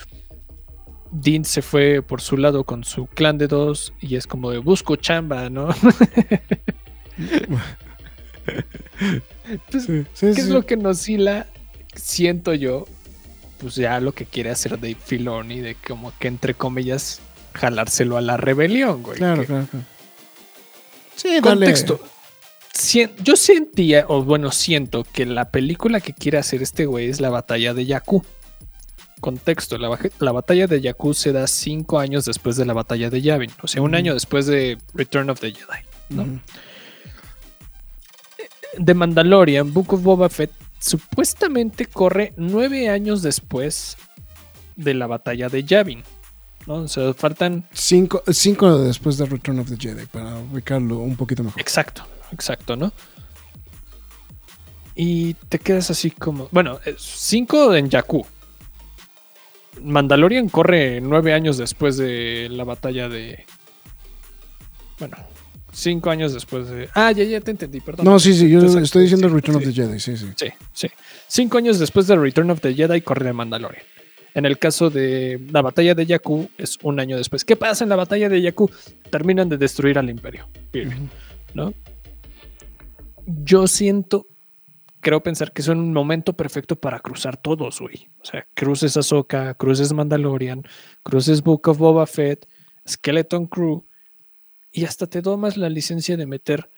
Dean 1.11 1.43
se 1.43 1.61
fue 1.61 2.01
por 2.01 2.21
su 2.21 2.37
lado 2.37 2.63
con 2.63 2.85
su 2.85 3.07
clan 3.07 3.37
de 3.37 3.47
dos 3.47 3.93
y 3.99 4.15
es 4.15 4.25
como 4.25 4.51
de 4.51 4.59
busco 4.59 4.95
chamba, 4.95 5.49
¿no? 5.49 5.67
Pues, 9.71 9.85
Sí, 9.85 10.05
sí, 10.13 10.31
¿Qué 10.35 10.41
es 10.41 10.49
lo 10.49 10.65
que 10.65 10.77
nos 10.77 11.07
hila? 11.07 11.47
Siento 11.95 12.53
yo, 12.53 12.85
pues 13.59 13.75
ya 13.75 13.99
lo 13.99 14.11
que 14.13 14.25
quiere 14.25 14.49
hacer 14.51 14.71
Dave 14.79 14.95
Filoni 15.03 15.59
de 15.59 15.75
como 15.75 16.13
que 16.19 16.27
entre 16.27 16.53
comillas 16.53 17.19
jalárselo 17.53 18.17
a 18.17 18.21
la 18.21 18.37
rebelión, 18.37 19.01
güey. 19.03 19.17
Claro, 19.17 19.41
que- 19.41 19.47
claro, 19.47 19.67
claro. 19.69 19.85
Sí, 21.15 21.29
dale. 21.29 21.41
Contexto. 21.41 21.99
Yo 23.23 23.35
sentía, 23.35 24.05
o 24.07 24.23
bueno, 24.23 24.51
siento 24.51 25.03
que 25.03 25.25
la 25.25 25.49
película 25.49 25.99
que 25.99 26.13
quiere 26.13 26.37
hacer 26.37 26.61
este 26.61 26.85
güey 26.85 27.09
es 27.09 27.19
la 27.19 27.29
batalla 27.29 27.73
de 27.73 27.85
Jakku. 27.85 28.23
Contexto, 29.19 29.77
la, 29.77 29.89
baje- 29.89 30.11
la 30.19 30.31
batalla 30.31 30.65
de 30.67 30.81
Jakku 30.81 31.13
se 31.13 31.33
da 31.33 31.45
cinco 31.47 31.99
años 31.99 32.23
después 32.23 32.55
de 32.55 32.65
la 32.65 32.71
batalla 32.73 33.09
de 33.09 33.21
Yavin, 33.21 33.51
o 33.61 33.67
sea, 33.67 33.81
un 33.81 33.95
año 33.95 34.13
después 34.13 34.45
de 34.45 34.77
Return 34.93 35.29
of 35.29 35.41
the 35.41 35.51
Jedi. 35.51 35.83
¿no? 36.09 36.39
De 38.77 38.93
Mandalorian, 38.93 39.73
Book 39.73 39.93
of 39.93 40.03
Boba 40.03 40.29
Fett 40.29 40.51
supuestamente 40.79 41.85
corre 41.85 42.33
nueve 42.37 42.89
años 42.89 43.21
después 43.21 43.97
de 44.75 44.93
la 44.93 45.07
batalla 45.07 45.49
de 45.49 45.63
Yavin. 45.63 46.03
¿no? 46.65 46.75
O 46.75 46.87
sea, 46.87 47.13
faltan 47.13 47.67
Cinco, 47.73 48.23
cinco 48.31 48.77
después 48.77 49.17
de 49.17 49.25
Return 49.25 49.59
of 49.59 49.69
the 49.69 49.77
Jedi, 49.77 50.05
para 50.05 50.37
ubicarlo 50.37 50.99
un 50.99 51.15
poquito 51.15 51.43
mejor. 51.43 51.59
Exacto, 51.59 52.03
exacto, 52.31 52.75
¿no? 52.75 52.93
Y 54.95 55.33
te 55.33 55.59
quedas 55.59 55.89
así 55.91 56.11
como. 56.11 56.49
Bueno, 56.51 56.79
eh, 56.85 56.95
cinco 56.97 57.73
en 57.73 57.89
Jakku. 57.89 58.25
Mandalorian 59.81 60.49
corre 60.49 60.99
nueve 60.99 61.33
años 61.33 61.57
después 61.57 61.97
de 61.97 62.49
la 62.51 62.65
batalla 62.65 63.07
de. 63.07 63.45
Bueno, 64.99 65.15
cinco 65.71 66.09
años 66.09 66.33
después 66.33 66.69
de. 66.69 66.89
Ah, 66.93 67.11
ya, 67.11 67.23
ya 67.23 67.39
te 67.41 67.51
entendí, 67.51 67.79
perdón. 67.79 68.05
No, 68.05 68.19
sí, 68.19 68.33
sí, 68.33 68.49
yo 68.49 68.59
estoy 68.59 69.03
diciendo 69.03 69.29
sí, 69.29 69.35
Return 69.35 69.59
sí. 69.59 69.67
of 69.67 69.75
the 69.75 69.81
Jedi, 69.81 69.99
sí, 69.99 70.17
sí. 70.17 70.27
Sí, 70.35 70.47
sí. 70.73 70.87
Cinco 71.27 71.57
años 71.57 71.79
después 71.79 72.07
de 72.07 72.15
Return 72.15 72.49
of 72.51 72.61
the 72.61 72.73
Jedi 72.73 73.01
corre 73.01 73.25
de 73.25 73.33
Mandalorian. 73.33 73.83
En 74.33 74.45
el 74.45 74.57
caso 74.59 74.89
de 74.89 75.39
la 75.51 75.61
batalla 75.61 75.95
de 75.95 76.05
Jakku 76.05 76.49
es 76.57 76.77
un 76.83 76.99
año 76.99 77.17
después. 77.17 77.43
¿Qué 77.43 77.55
pasa 77.55 77.83
en 77.83 77.89
la 77.89 77.95
batalla 77.95 78.29
de 78.29 78.41
Jakku? 78.41 78.69
Terminan 79.09 79.49
de 79.49 79.57
destruir 79.57 79.97
al 79.97 80.09
imperio. 80.09 80.47
¿no? 81.53 81.73
Yo 83.25 83.67
siento, 83.67 84.27
creo 85.01 85.21
pensar 85.21 85.51
que 85.51 85.61
es 85.61 85.67
un 85.67 85.93
momento 85.93 86.33
perfecto 86.33 86.75
para 86.75 86.99
cruzar 86.99 87.37
todos, 87.37 87.79
güey. 87.79 88.07
O 88.21 88.25
sea, 88.25 88.47
cruces 88.53 88.97
Ahsoka, 88.97 89.53
cruces 89.55 89.93
Mandalorian, 89.93 90.63
cruces 91.03 91.41
Book 91.41 91.67
of 91.67 91.77
Boba 91.77 92.05
Fett, 92.05 92.47
Skeleton 92.87 93.47
Crew, 93.47 93.83
y 94.71 94.85
hasta 94.85 95.07
te 95.07 95.21
tomas 95.21 95.57
la 95.57 95.69
licencia 95.69 96.17
de 96.17 96.25
meter 96.25 96.69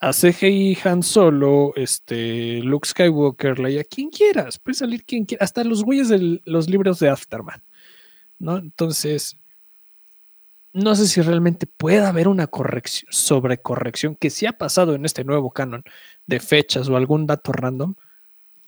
a 0.00 0.12
CGI 0.12 0.78
Han 0.84 1.02
Solo, 1.02 1.72
este, 1.76 2.60
Luke 2.62 2.88
Skywalker, 2.88 3.58
Leia, 3.58 3.84
quien 3.84 4.10
quieras, 4.10 4.58
puede 4.58 4.74
salir 4.74 5.04
quien 5.04 5.24
quiera, 5.24 5.44
hasta 5.44 5.64
los 5.64 5.82
güeyes 5.82 6.08
de 6.08 6.40
los 6.44 6.68
libros 6.68 6.98
de 6.98 7.08
Aftermath, 7.08 7.62
¿no? 8.38 8.58
Entonces, 8.58 9.38
no 10.72 10.94
sé 10.96 11.06
si 11.06 11.22
realmente 11.22 11.66
puede 11.66 12.04
haber 12.04 12.28
una 12.28 12.48
corrección, 12.48 13.10
sobrecorrección 13.12 14.16
que 14.16 14.30
sí 14.30 14.44
ha 14.44 14.58
pasado 14.58 14.94
en 14.94 15.04
este 15.04 15.24
nuevo 15.24 15.52
canon 15.52 15.84
de 16.26 16.40
fechas 16.40 16.88
o 16.88 16.96
algún 16.96 17.26
dato 17.26 17.52
random, 17.52 17.94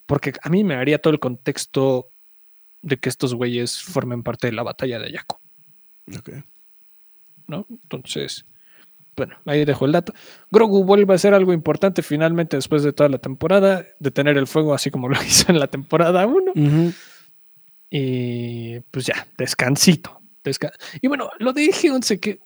porque 0.07 0.33
a 0.43 0.49
mí 0.49 0.65
me 0.65 0.77
haría 0.77 1.03
todo 1.03 1.13
el 1.13 1.21
contexto 1.21 2.11
de 2.81 2.99
que 2.99 3.09
estos 3.09 3.35
güeyes 3.35 3.83
formen 3.83 4.23
parte 4.23 4.47
de 4.47 4.53
la 4.53 4.63
batalla 4.63 4.99
de 5.01 5.07
Ayaco, 5.07 5.41
Ok. 6.17 6.31
¿no? 7.49 7.67
Entonces, 7.69 8.47
bueno, 9.17 9.37
ahí 9.47 9.65
dejo 9.65 9.87
el 9.87 9.93
dato. 9.93 10.13
Grogu 10.51 10.85
vuelve 10.85 11.13
a 11.13 11.17
hacer 11.17 11.33
algo 11.35 11.53
importante 11.53 12.03
finalmente 12.03 12.57
después 12.57 12.83
de 12.83 12.93
toda 12.93 13.09
la 13.09 13.19
temporada, 13.19 13.87
detener 13.99 14.37
el 14.37 14.47
fuego 14.47 14.75
así 14.75 14.91
como 14.91 15.09
lo 15.09 15.17
hizo 15.27 15.51
en 15.51 15.59
la 15.59 15.67
temporada 15.69 16.27
1. 16.27 16.53
Ujú. 16.55 16.93
Y 17.91 18.81
pues 18.91 19.07
ya, 19.07 19.27
descansito. 19.39 20.21
desca- 20.45 20.73
y 21.01 21.09
bueno, 21.09 21.31
lo 21.39 21.53
de 21.53 21.67
G11 21.69 22.21
que... 22.21 22.41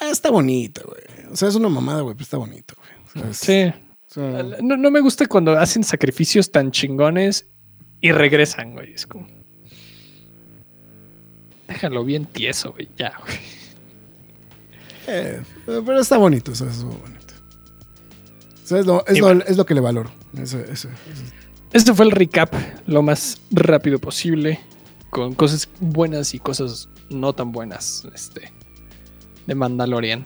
Ah, 0.00 0.10
está 0.10 0.30
bonito, 0.30 0.82
güey. 0.86 1.32
O 1.32 1.36
sea, 1.36 1.48
es 1.48 1.54
una 1.54 1.68
mamada, 1.68 2.02
güey, 2.02 2.14
pero 2.14 2.24
está 2.24 2.36
bonito, 2.36 2.74
güey. 2.76 3.24
O 3.30 3.32
sea, 3.34 3.70
es- 3.70 3.72
Sí, 3.74 3.80
o 4.08 4.12
sea, 4.12 4.58
No, 4.62 4.76
no 4.76 4.90
me 4.90 5.00
gusta 5.00 5.26
cuando 5.26 5.52
hacen 5.58 5.82
sacrificios 5.84 6.50
tan 6.52 6.70
chingones 6.70 7.46
y 8.00 8.12
regresan, 8.12 8.72
güey. 8.74 8.92
Es 8.94 9.06
como. 9.06 9.26
Déjalo 11.68 12.04
bien 12.04 12.26
tieso, 12.26 12.72
güey. 12.72 12.88
Ya, 12.96 13.12
güey. 13.22 13.36
Eh, 15.06 15.42
pero 15.66 16.00
está 16.00 16.16
bonito, 16.18 16.52
o 16.52 16.54
sea, 16.54 16.68
es 16.68 16.82
muy 16.84 16.96
bonito. 16.96 17.20
Es 18.64 18.86
lo, 18.86 19.04
es 19.06 19.18
lo- 19.18 19.24
bueno. 19.26 19.44
es 19.46 19.56
lo 19.56 19.66
que 19.66 19.74
le 19.74 19.80
valoro. 19.80 20.10
Ese. 20.36 20.64
Este 21.72 21.92
fue 21.94 22.04
el 22.06 22.10
recap 22.12 22.54
lo 22.86 23.02
más 23.02 23.40
rápido 23.50 23.98
posible. 23.98 24.60
Con 25.10 25.34
cosas 25.34 25.68
buenas 25.80 26.32
y 26.32 26.38
cosas 26.38 26.88
no 27.10 27.34
tan 27.34 27.52
buenas. 27.52 28.06
Este. 28.14 28.50
De 29.46 29.54
Mandalorian. 29.54 30.24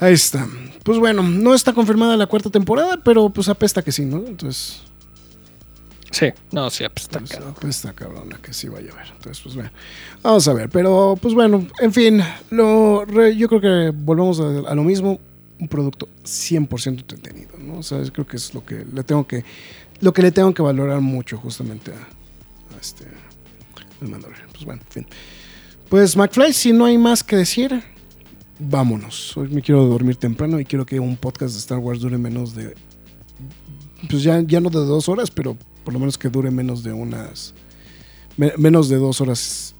Ahí 0.00 0.12
está. 0.14 0.46
Pues 0.82 0.98
bueno, 0.98 1.22
no 1.22 1.54
está 1.54 1.72
confirmada 1.72 2.16
la 2.16 2.26
cuarta 2.26 2.50
temporada, 2.50 2.98
pero 3.04 3.30
pues 3.30 3.48
apesta 3.48 3.82
que 3.82 3.92
sí, 3.92 4.04
¿no? 4.04 4.18
Entonces, 4.26 4.82
Sí, 6.12 6.26
no, 6.52 6.70
sí, 6.70 6.84
pues 6.94 7.04
está 7.06 7.18
pues, 7.18 7.32
apesta 7.38 7.92
cabrona 7.94 8.38
que 8.40 8.52
sí 8.52 8.68
va 8.68 8.78
a 8.78 8.82
llover. 8.82 9.06
Entonces, 9.16 9.42
pues 9.42 9.54
bueno, 9.54 9.70
vamos 10.22 10.46
a 10.46 10.52
ver. 10.52 10.68
Pero 10.68 11.18
pues 11.20 11.34
bueno, 11.34 11.66
en 11.80 11.92
fin, 11.92 12.22
lo, 12.50 13.04
re- 13.04 13.34
yo 13.36 13.48
creo 13.48 13.60
que 13.60 13.90
volvemos 13.96 14.38
a, 14.38 14.70
a 14.70 14.74
lo 14.74 14.84
mismo. 14.84 15.18
Un 15.58 15.68
producto 15.68 16.08
100% 16.24 16.86
entretenido, 16.88 17.56
¿no? 17.58 17.78
O 17.78 17.82
sea, 17.84 18.02
creo 18.12 18.26
que 18.26 18.36
es 18.36 18.52
lo 18.52 18.64
que 18.64 18.84
le 18.92 19.04
tengo 19.04 19.26
que, 19.28 19.44
lo 20.00 20.12
que 20.12 20.20
le 20.22 20.32
tengo 20.32 20.52
que 20.52 20.60
valorar 20.60 21.00
mucho 21.00 21.38
justamente 21.38 21.92
a, 21.92 22.74
a 22.74 22.80
este, 22.80 23.06
Mandalorian. 24.00 24.48
Pues 24.52 24.64
bueno, 24.64 24.82
en 24.84 24.92
fin. 24.92 25.06
Pues 25.88 26.16
McFly, 26.16 26.52
si 26.52 26.72
no 26.72 26.84
hay 26.84 26.98
más 26.98 27.22
que 27.22 27.36
decir, 27.36 27.80
vámonos. 28.58 29.36
Hoy 29.36 29.48
me 29.48 29.62
quiero 29.62 29.84
dormir 29.86 30.16
temprano 30.16 30.58
y 30.58 30.64
quiero 30.64 30.84
que 30.84 30.98
un 30.98 31.16
podcast 31.16 31.52
de 31.54 31.60
Star 31.60 31.78
Wars 31.78 32.00
dure 32.00 32.18
menos 32.18 32.54
de. 32.56 32.74
Pues 34.10 34.22
ya, 34.24 34.40
ya 34.40 34.60
no 34.60 34.68
de 34.68 34.78
dos 34.78 35.08
horas, 35.08 35.30
pero 35.30 35.56
por 35.84 35.92
lo 35.94 36.00
menos 36.00 36.18
que 36.18 36.28
dure 36.28 36.50
menos 36.50 36.82
de 36.82 36.92
unas. 36.92 37.54
me- 38.36 38.52
menos 38.56 38.88
de 38.88 38.96
dos 38.96 39.20
horas 39.20 39.74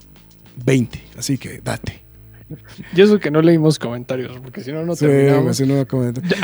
veinte. 0.65 1.03
Así 1.17 1.39
que 1.39 1.61
date. 1.63 2.01
Y 2.95 3.01
eso 3.01 3.19
que 3.19 3.31
no 3.31 3.41
leímos 3.41 3.79
comentarios, 3.79 4.39
porque 4.43 4.63
si 4.63 4.73
no, 4.73 4.85
no 4.85 4.95
Sí, 4.95 5.07
terminamos. 5.07 5.57
si 5.57 5.65
no, 5.65 5.75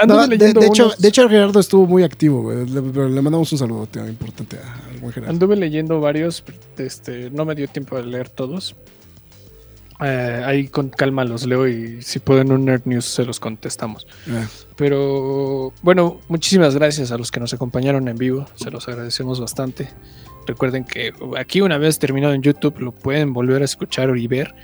No, 0.06 0.26
de, 0.26 0.38
de 0.38 0.66
hecho, 0.66 0.86
unos- 0.86 0.98
de 0.98 1.08
hecho, 1.08 1.28
Gerardo 1.28 1.60
estuvo 1.60 1.86
muy 1.86 2.02
activo, 2.02 2.42
güey. 2.44 2.66
Le, 2.66 2.80
mandamos 3.20 3.52
un 3.52 3.58
saludo 3.58 3.86
importante 4.08 4.56
a- 4.56 4.88
al 4.90 4.98
buen 5.00 5.12
Gerardo. 5.12 5.32
Anduve 5.32 5.56
leyendo 5.56 6.00
varios, 6.00 6.42
este, 6.78 7.30
no 7.30 7.44
me 7.44 7.54
dio 7.54 7.68
tiempo 7.68 7.96
de 7.96 8.06
leer 8.06 8.30
todos. 8.30 8.74
Eh, 10.00 10.42
ahí 10.46 10.68
con 10.68 10.90
calma 10.90 11.24
los 11.24 11.44
leo 11.44 11.66
y 11.66 12.02
si 12.02 12.20
pueden 12.20 12.52
un 12.52 12.64
Nerd 12.64 12.82
News 12.84 13.04
se 13.04 13.24
los 13.24 13.40
contestamos. 13.40 14.06
Ah, 14.30 14.46
Pero 14.76 15.72
bueno, 15.82 16.20
muchísimas 16.28 16.74
gracias 16.76 17.10
a 17.10 17.18
los 17.18 17.32
que 17.32 17.40
nos 17.40 17.52
acompañaron 17.52 18.06
en 18.08 18.16
vivo, 18.16 18.46
se 18.54 18.70
los 18.70 18.86
agradecemos 18.88 19.40
bastante. 19.40 19.88
Recuerden 20.46 20.84
que 20.84 21.12
aquí 21.36 21.60
una 21.60 21.78
vez 21.78 21.98
terminado 21.98 22.32
en 22.32 22.42
YouTube 22.42 22.78
lo 22.78 22.92
pueden 22.92 23.32
volver 23.32 23.62
a 23.62 23.64
escuchar 23.64 24.16
y 24.16 24.26
ver. 24.28 24.54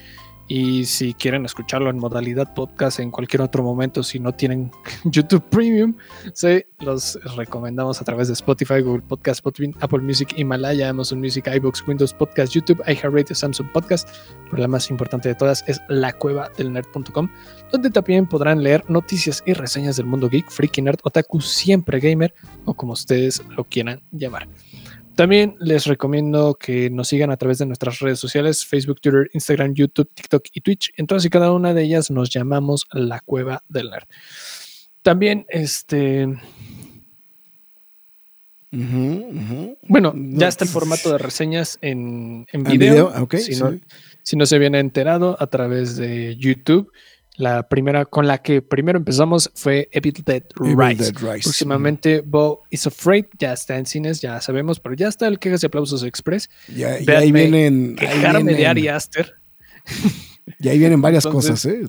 Y 0.47 0.85
si 0.85 1.15
quieren 1.15 1.47
escucharlo 1.47 1.89
en 1.89 1.99
modalidad 1.99 2.53
podcast 2.53 3.01
en 3.01 3.11
cualquier 3.11 3.41
otro 3.41 3.63
momento, 3.63 4.03
si 4.03 4.21
no 4.21 4.33
tienen 4.33 4.71
YouTube 5.05 5.43
Premium, 5.49 5.97
se 6.35 6.69
los 6.81 7.19
recomendamos 7.37 8.01
a 8.01 8.05
través 8.05 8.29
de 8.29 8.35
Spotify, 8.35 8.81
Google 8.81 9.03
Podcast, 9.03 9.43
Podbean, 9.43 9.75
Apple 9.81 10.01
Music, 10.01 10.35
Himalaya, 10.37 10.91
Amazon 10.91 11.19
Music, 11.21 11.47
iBooks, 11.47 11.87
Windows 11.89 12.13
Podcast, 12.13 12.53
YouTube, 12.53 12.83
iHeartRadio, 12.87 13.35
Samsung 13.35 13.71
Podcast. 13.73 14.09
Pero 14.51 14.59
la 14.59 14.69
más 14.69 14.91
importante 14.91 15.31
de 15.31 15.35
todas 15.35 15.65
es 15.67 15.81
la 15.89 16.13
cueva 16.13 16.51
del 16.59 16.73
nerd.com, 16.73 17.29
donde 17.73 17.91
también 17.91 18.27
podrán 18.27 18.63
leer 18.63 18.85
noticias 18.91 19.43
y 19.47 19.55
reseñas 19.55 19.97
del 19.97 20.07
mundo 20.07 20.29
geek, 20.29 20.51
freaky 20.51 20.83
nerd, 20.83 20.99
otaku, 21.05 21.41
siempre 21.41 22.01
gamer 22.01 22.35
o 22.67 22.75
como 22.75 22.93
ustedes 22.93 23.43
lo 23.49 23.65
quieran 23.65 24.03
llamar. 24.13 24.47
También 25.15 25.55
les 25.61 25.87
recomiendo 25.87 26.55
que 26.55 26.91
nos 26.91 27.09
sigan 27.09 27.31
a 27.31 27.37
través 27.37 27.59
de 27.59 27.67
nuestras 27.67 28.01
redes 28.01 28.19
sociales, 28.19 28.65
Facebook, 28.67 29.01
Twitter, 29.01 29.31
Instagram, 29.33 29.75
YouTube, 29.75 30.11
TikTok 30.13 30.45
y 30.53 30.61
Twitch. 30.61 30.93
En 30.97 31.07
todas 31.07 31.25
y 31.25 31.31
cada 31.31 31.53
una 31.53 31.73
de 31.73 31.85
ellas 31.85 32.11
nos 32.11 32.31
llamamos 32.31 32.87
La 32.93 33.21
Cueva 33.21 33.63
del 33.69 33.91
Nerd. 33.91 34.09
También, 35.03 35.47
este... 35.49 36.29
Bueno, 39.83 40.13
ya 40.17 40.49
está 40.49 40.65
el 40.65 40.71
formato 40.71 41.13
de 41.13 41.19
reseñas 41.19 41.79
en, 41.81 42.45
en 42.51 42.65
video. 42.65 43.13
si, 43.39 43.55
no, 43.55 43.79
si 44.25 44.37
no 44.37 44.47
se 44.47 44.59
viene 44.59 44.81
enterado 44.81 45.37
a 45.39 45.47
través 45.47 45.97
de 45.97 46.37
YouTube. 46.37 46.91
La 47.37 47.69
primera 47.69 48.05
con 48.05 48.29
la 48.29 48.39
que 48.39 48.63
primero 48.63 48.97
empezamos 48.97 49.51
fue 49.55 49.89
Evil 49.91 50.23
Dead, 50.25 50.45
Rise. 50.55 51.13
Próximamente 51.13 52.23
Bo 52.25 52.63
is 52.71 52.87
Afraid, 52.87 53.27
ya 53.39 53.53
está 53.53 53.77
en 53.77 53.87
cines, 53.87 54.21
ya 54.21 54.41
sabemos, 54.41 54.79
pero 54.79 54.95
ya 54.95 55.09
está 55.09 55.27
el 55.27 55.41
Quejas 55.41 55.65
y 55.65 55.67
Aplausos 55.67 56.05
Express. 56.05 56.49
Ya, 56.69 56.93
ahí 56.93 57.33
vienen. 57.33 57.97
Quejarme 57.97 58.55
de 58.55 58.67
Ari 58.67 58.89
Aster. 58.89 59.35
Y 60.61 60.69
ahí 60.69 60.79
vienen 60.79 61.01
varias 61.01 61.27
cosas, 61.27 61.65
¿eh? 61.65 61.89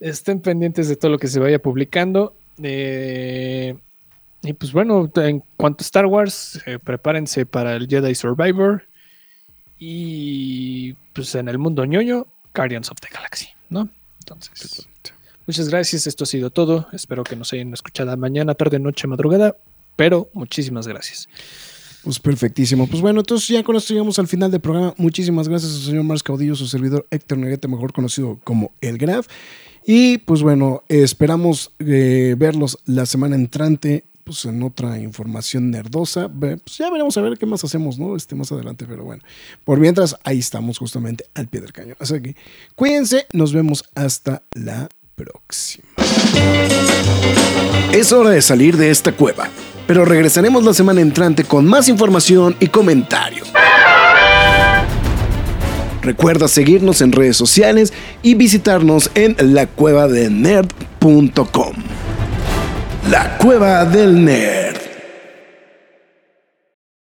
Estén 0.00 0.40
pendientes 0.40 0.88
de 0.88 0.96
todo 0.96 1.10
lo 1.10 1.18
que 1.18 1.28
se 1.28 1.38
vaya 1.38 1.58
publicando. 1.58 2.34
Eh, 2.62 3.76
y 4.42 4.52
pues 4.54 4.72
bueno, 4.72 5.10
en 5.16 5.42
cuanto 5.56 5.82
a 5.82 5.84
Star 5.84 6.06
Wars, 6.06 6.62
eh, 6.66 6.78
prepárense 6.82 7.44
para 7.46 7.76
el 7.76 7.88
Jedi 7.88 8.14
Survivor. 8.14 8.84
Y 9.78 10.94
pues 11.12 11.34
en 11.34 11.48
el 11.48 11.58
mundo 11.58 11.84
ñoño, 11.84 12.26
Guardians 12.54 12.90
of 12.90 12.98
the 13.00 13.08
Galaxy, 13.12 13.48
¿no? 13.68 13.88
Entonces, 14.26 14.88
muchas 15.46 15.68
gracias. 15.68 16.06
Esto 16.06 16.24
ha 16.24 16.26
sido 16.26 16.50
todo. 16.50 16.88
Espero 16.92 17.22
que 17.22 17.36
nos 17.36 17.52
hayan 17.52 17.72
escuchado 17.72 18.16
mañana, 18.16 18.54
tarde, 18.54 18.78
noche, 18.78 19.06
madrugada. 19.06 19.56
Pero 19.94 20.28
muchísimas 20.32 20.88
gracias. 20.88 21.28
Pues 22.02 22.18
perfectísimo. 22.18 22.86
Pues 22.86 23.00
bueno, 23.00 23.20
entonces 23.20 23.48
ya 23.48 23.62
con 23.62 23.76
esto 23.76 23.92
llegamos 23.92 24.18
al 24.18 24.26
final 24.26 24.50
del 24.50 24.60
programa. 24.60 24.94
Muchísimas 24.96 25.48
gracias 25.48 25.74
al 25.74 25.80
señor 25.82 26.04
Mars 26.04 26.22
Caudillo, 26.22 26.54
su 26.54 26.66
servidor 26.66 27.06
Héctor 27.10 27.38
Neguete, 27.38 27.68
mejor 27.68 27.92
conocido 27.92 28.38
como 28.42 28.72
El 28.80 28.98
Graf. 28.98 29.28
Y 29.86 30.18
pues 30.18 30.42
bueno, 30.42 30.82
esperamos 30.88 31.70
eh, 31.78 32.34
verlos 32.36 32.78
la 32.84 33.06
semana 33.06 33.36
entrante 33.36 34.04
pues 34.26 34.44
en 34.44 34.62
otra 34.64 34.98
información 34.98 35.70
nerdosa. 35.70 36.28
Pues 36.28 36.58
ya 36.76 36.90
veremos 36.90 37.16
a 37.16 37.20
ver 37.20 37.38
qué 37.38 37.46
más 37.46 37.62
hacemos, 37.62 37.96
¿no? 37.96 38.16
Este 38.16 38.34
más 38.34 38.50
adelante, 38.50 38.84
pero 38.88 39.04
bueno. 39.04 39.22
Por 39.64 39.78
mientras, 39.78 40.16
ahí 40.24 40.40
estamos 40.40 40.78
justamente 40.78 41.26
al 41.34 41.46
pie 41.46 41.60
del 41.60 41.72
cañón. 41.72 41.94
Así 42.00 42.20
que 42.20 42.34
cuídense, 42.74 43.26
nos 43.32 43.52
vemos 43.52 43.84
hasta 43.94 44.42
la 44.52 44.88
próxima. 45.14 45.86
Es 47.92 48.10
hora 48.12 48.30
de 48.30 48.42
salir 48.42 48.76
de 48.76 48.90
esta 48.90 49.12
cueva, 49.12 49.48
pero 49.86 50.04
regresaremos 50.04 50.64
la 50.64 50.74
semana 50.74 51.02
entrante 51.02 51.44
con 51.44 51.64
más 51.64 51.88
información 51.88 52.56
y 52.58 52.66
comentarios. 52.66 53.52
Recuerda 56.02 56.48
seguirnos 56.48 57.00
en 57.00 57.12
redes 57.12 57.36
sociales 57.36 57.92
y 58.22 58.34
visitarnos 58.34 59.08
en 59.14 59.36
lacuevadenerd.com. 59.54 62.05
La 63.10 63.36
Cueva 63.38 63.84
del 63.84 64.24
Nerd. 64.24 64.85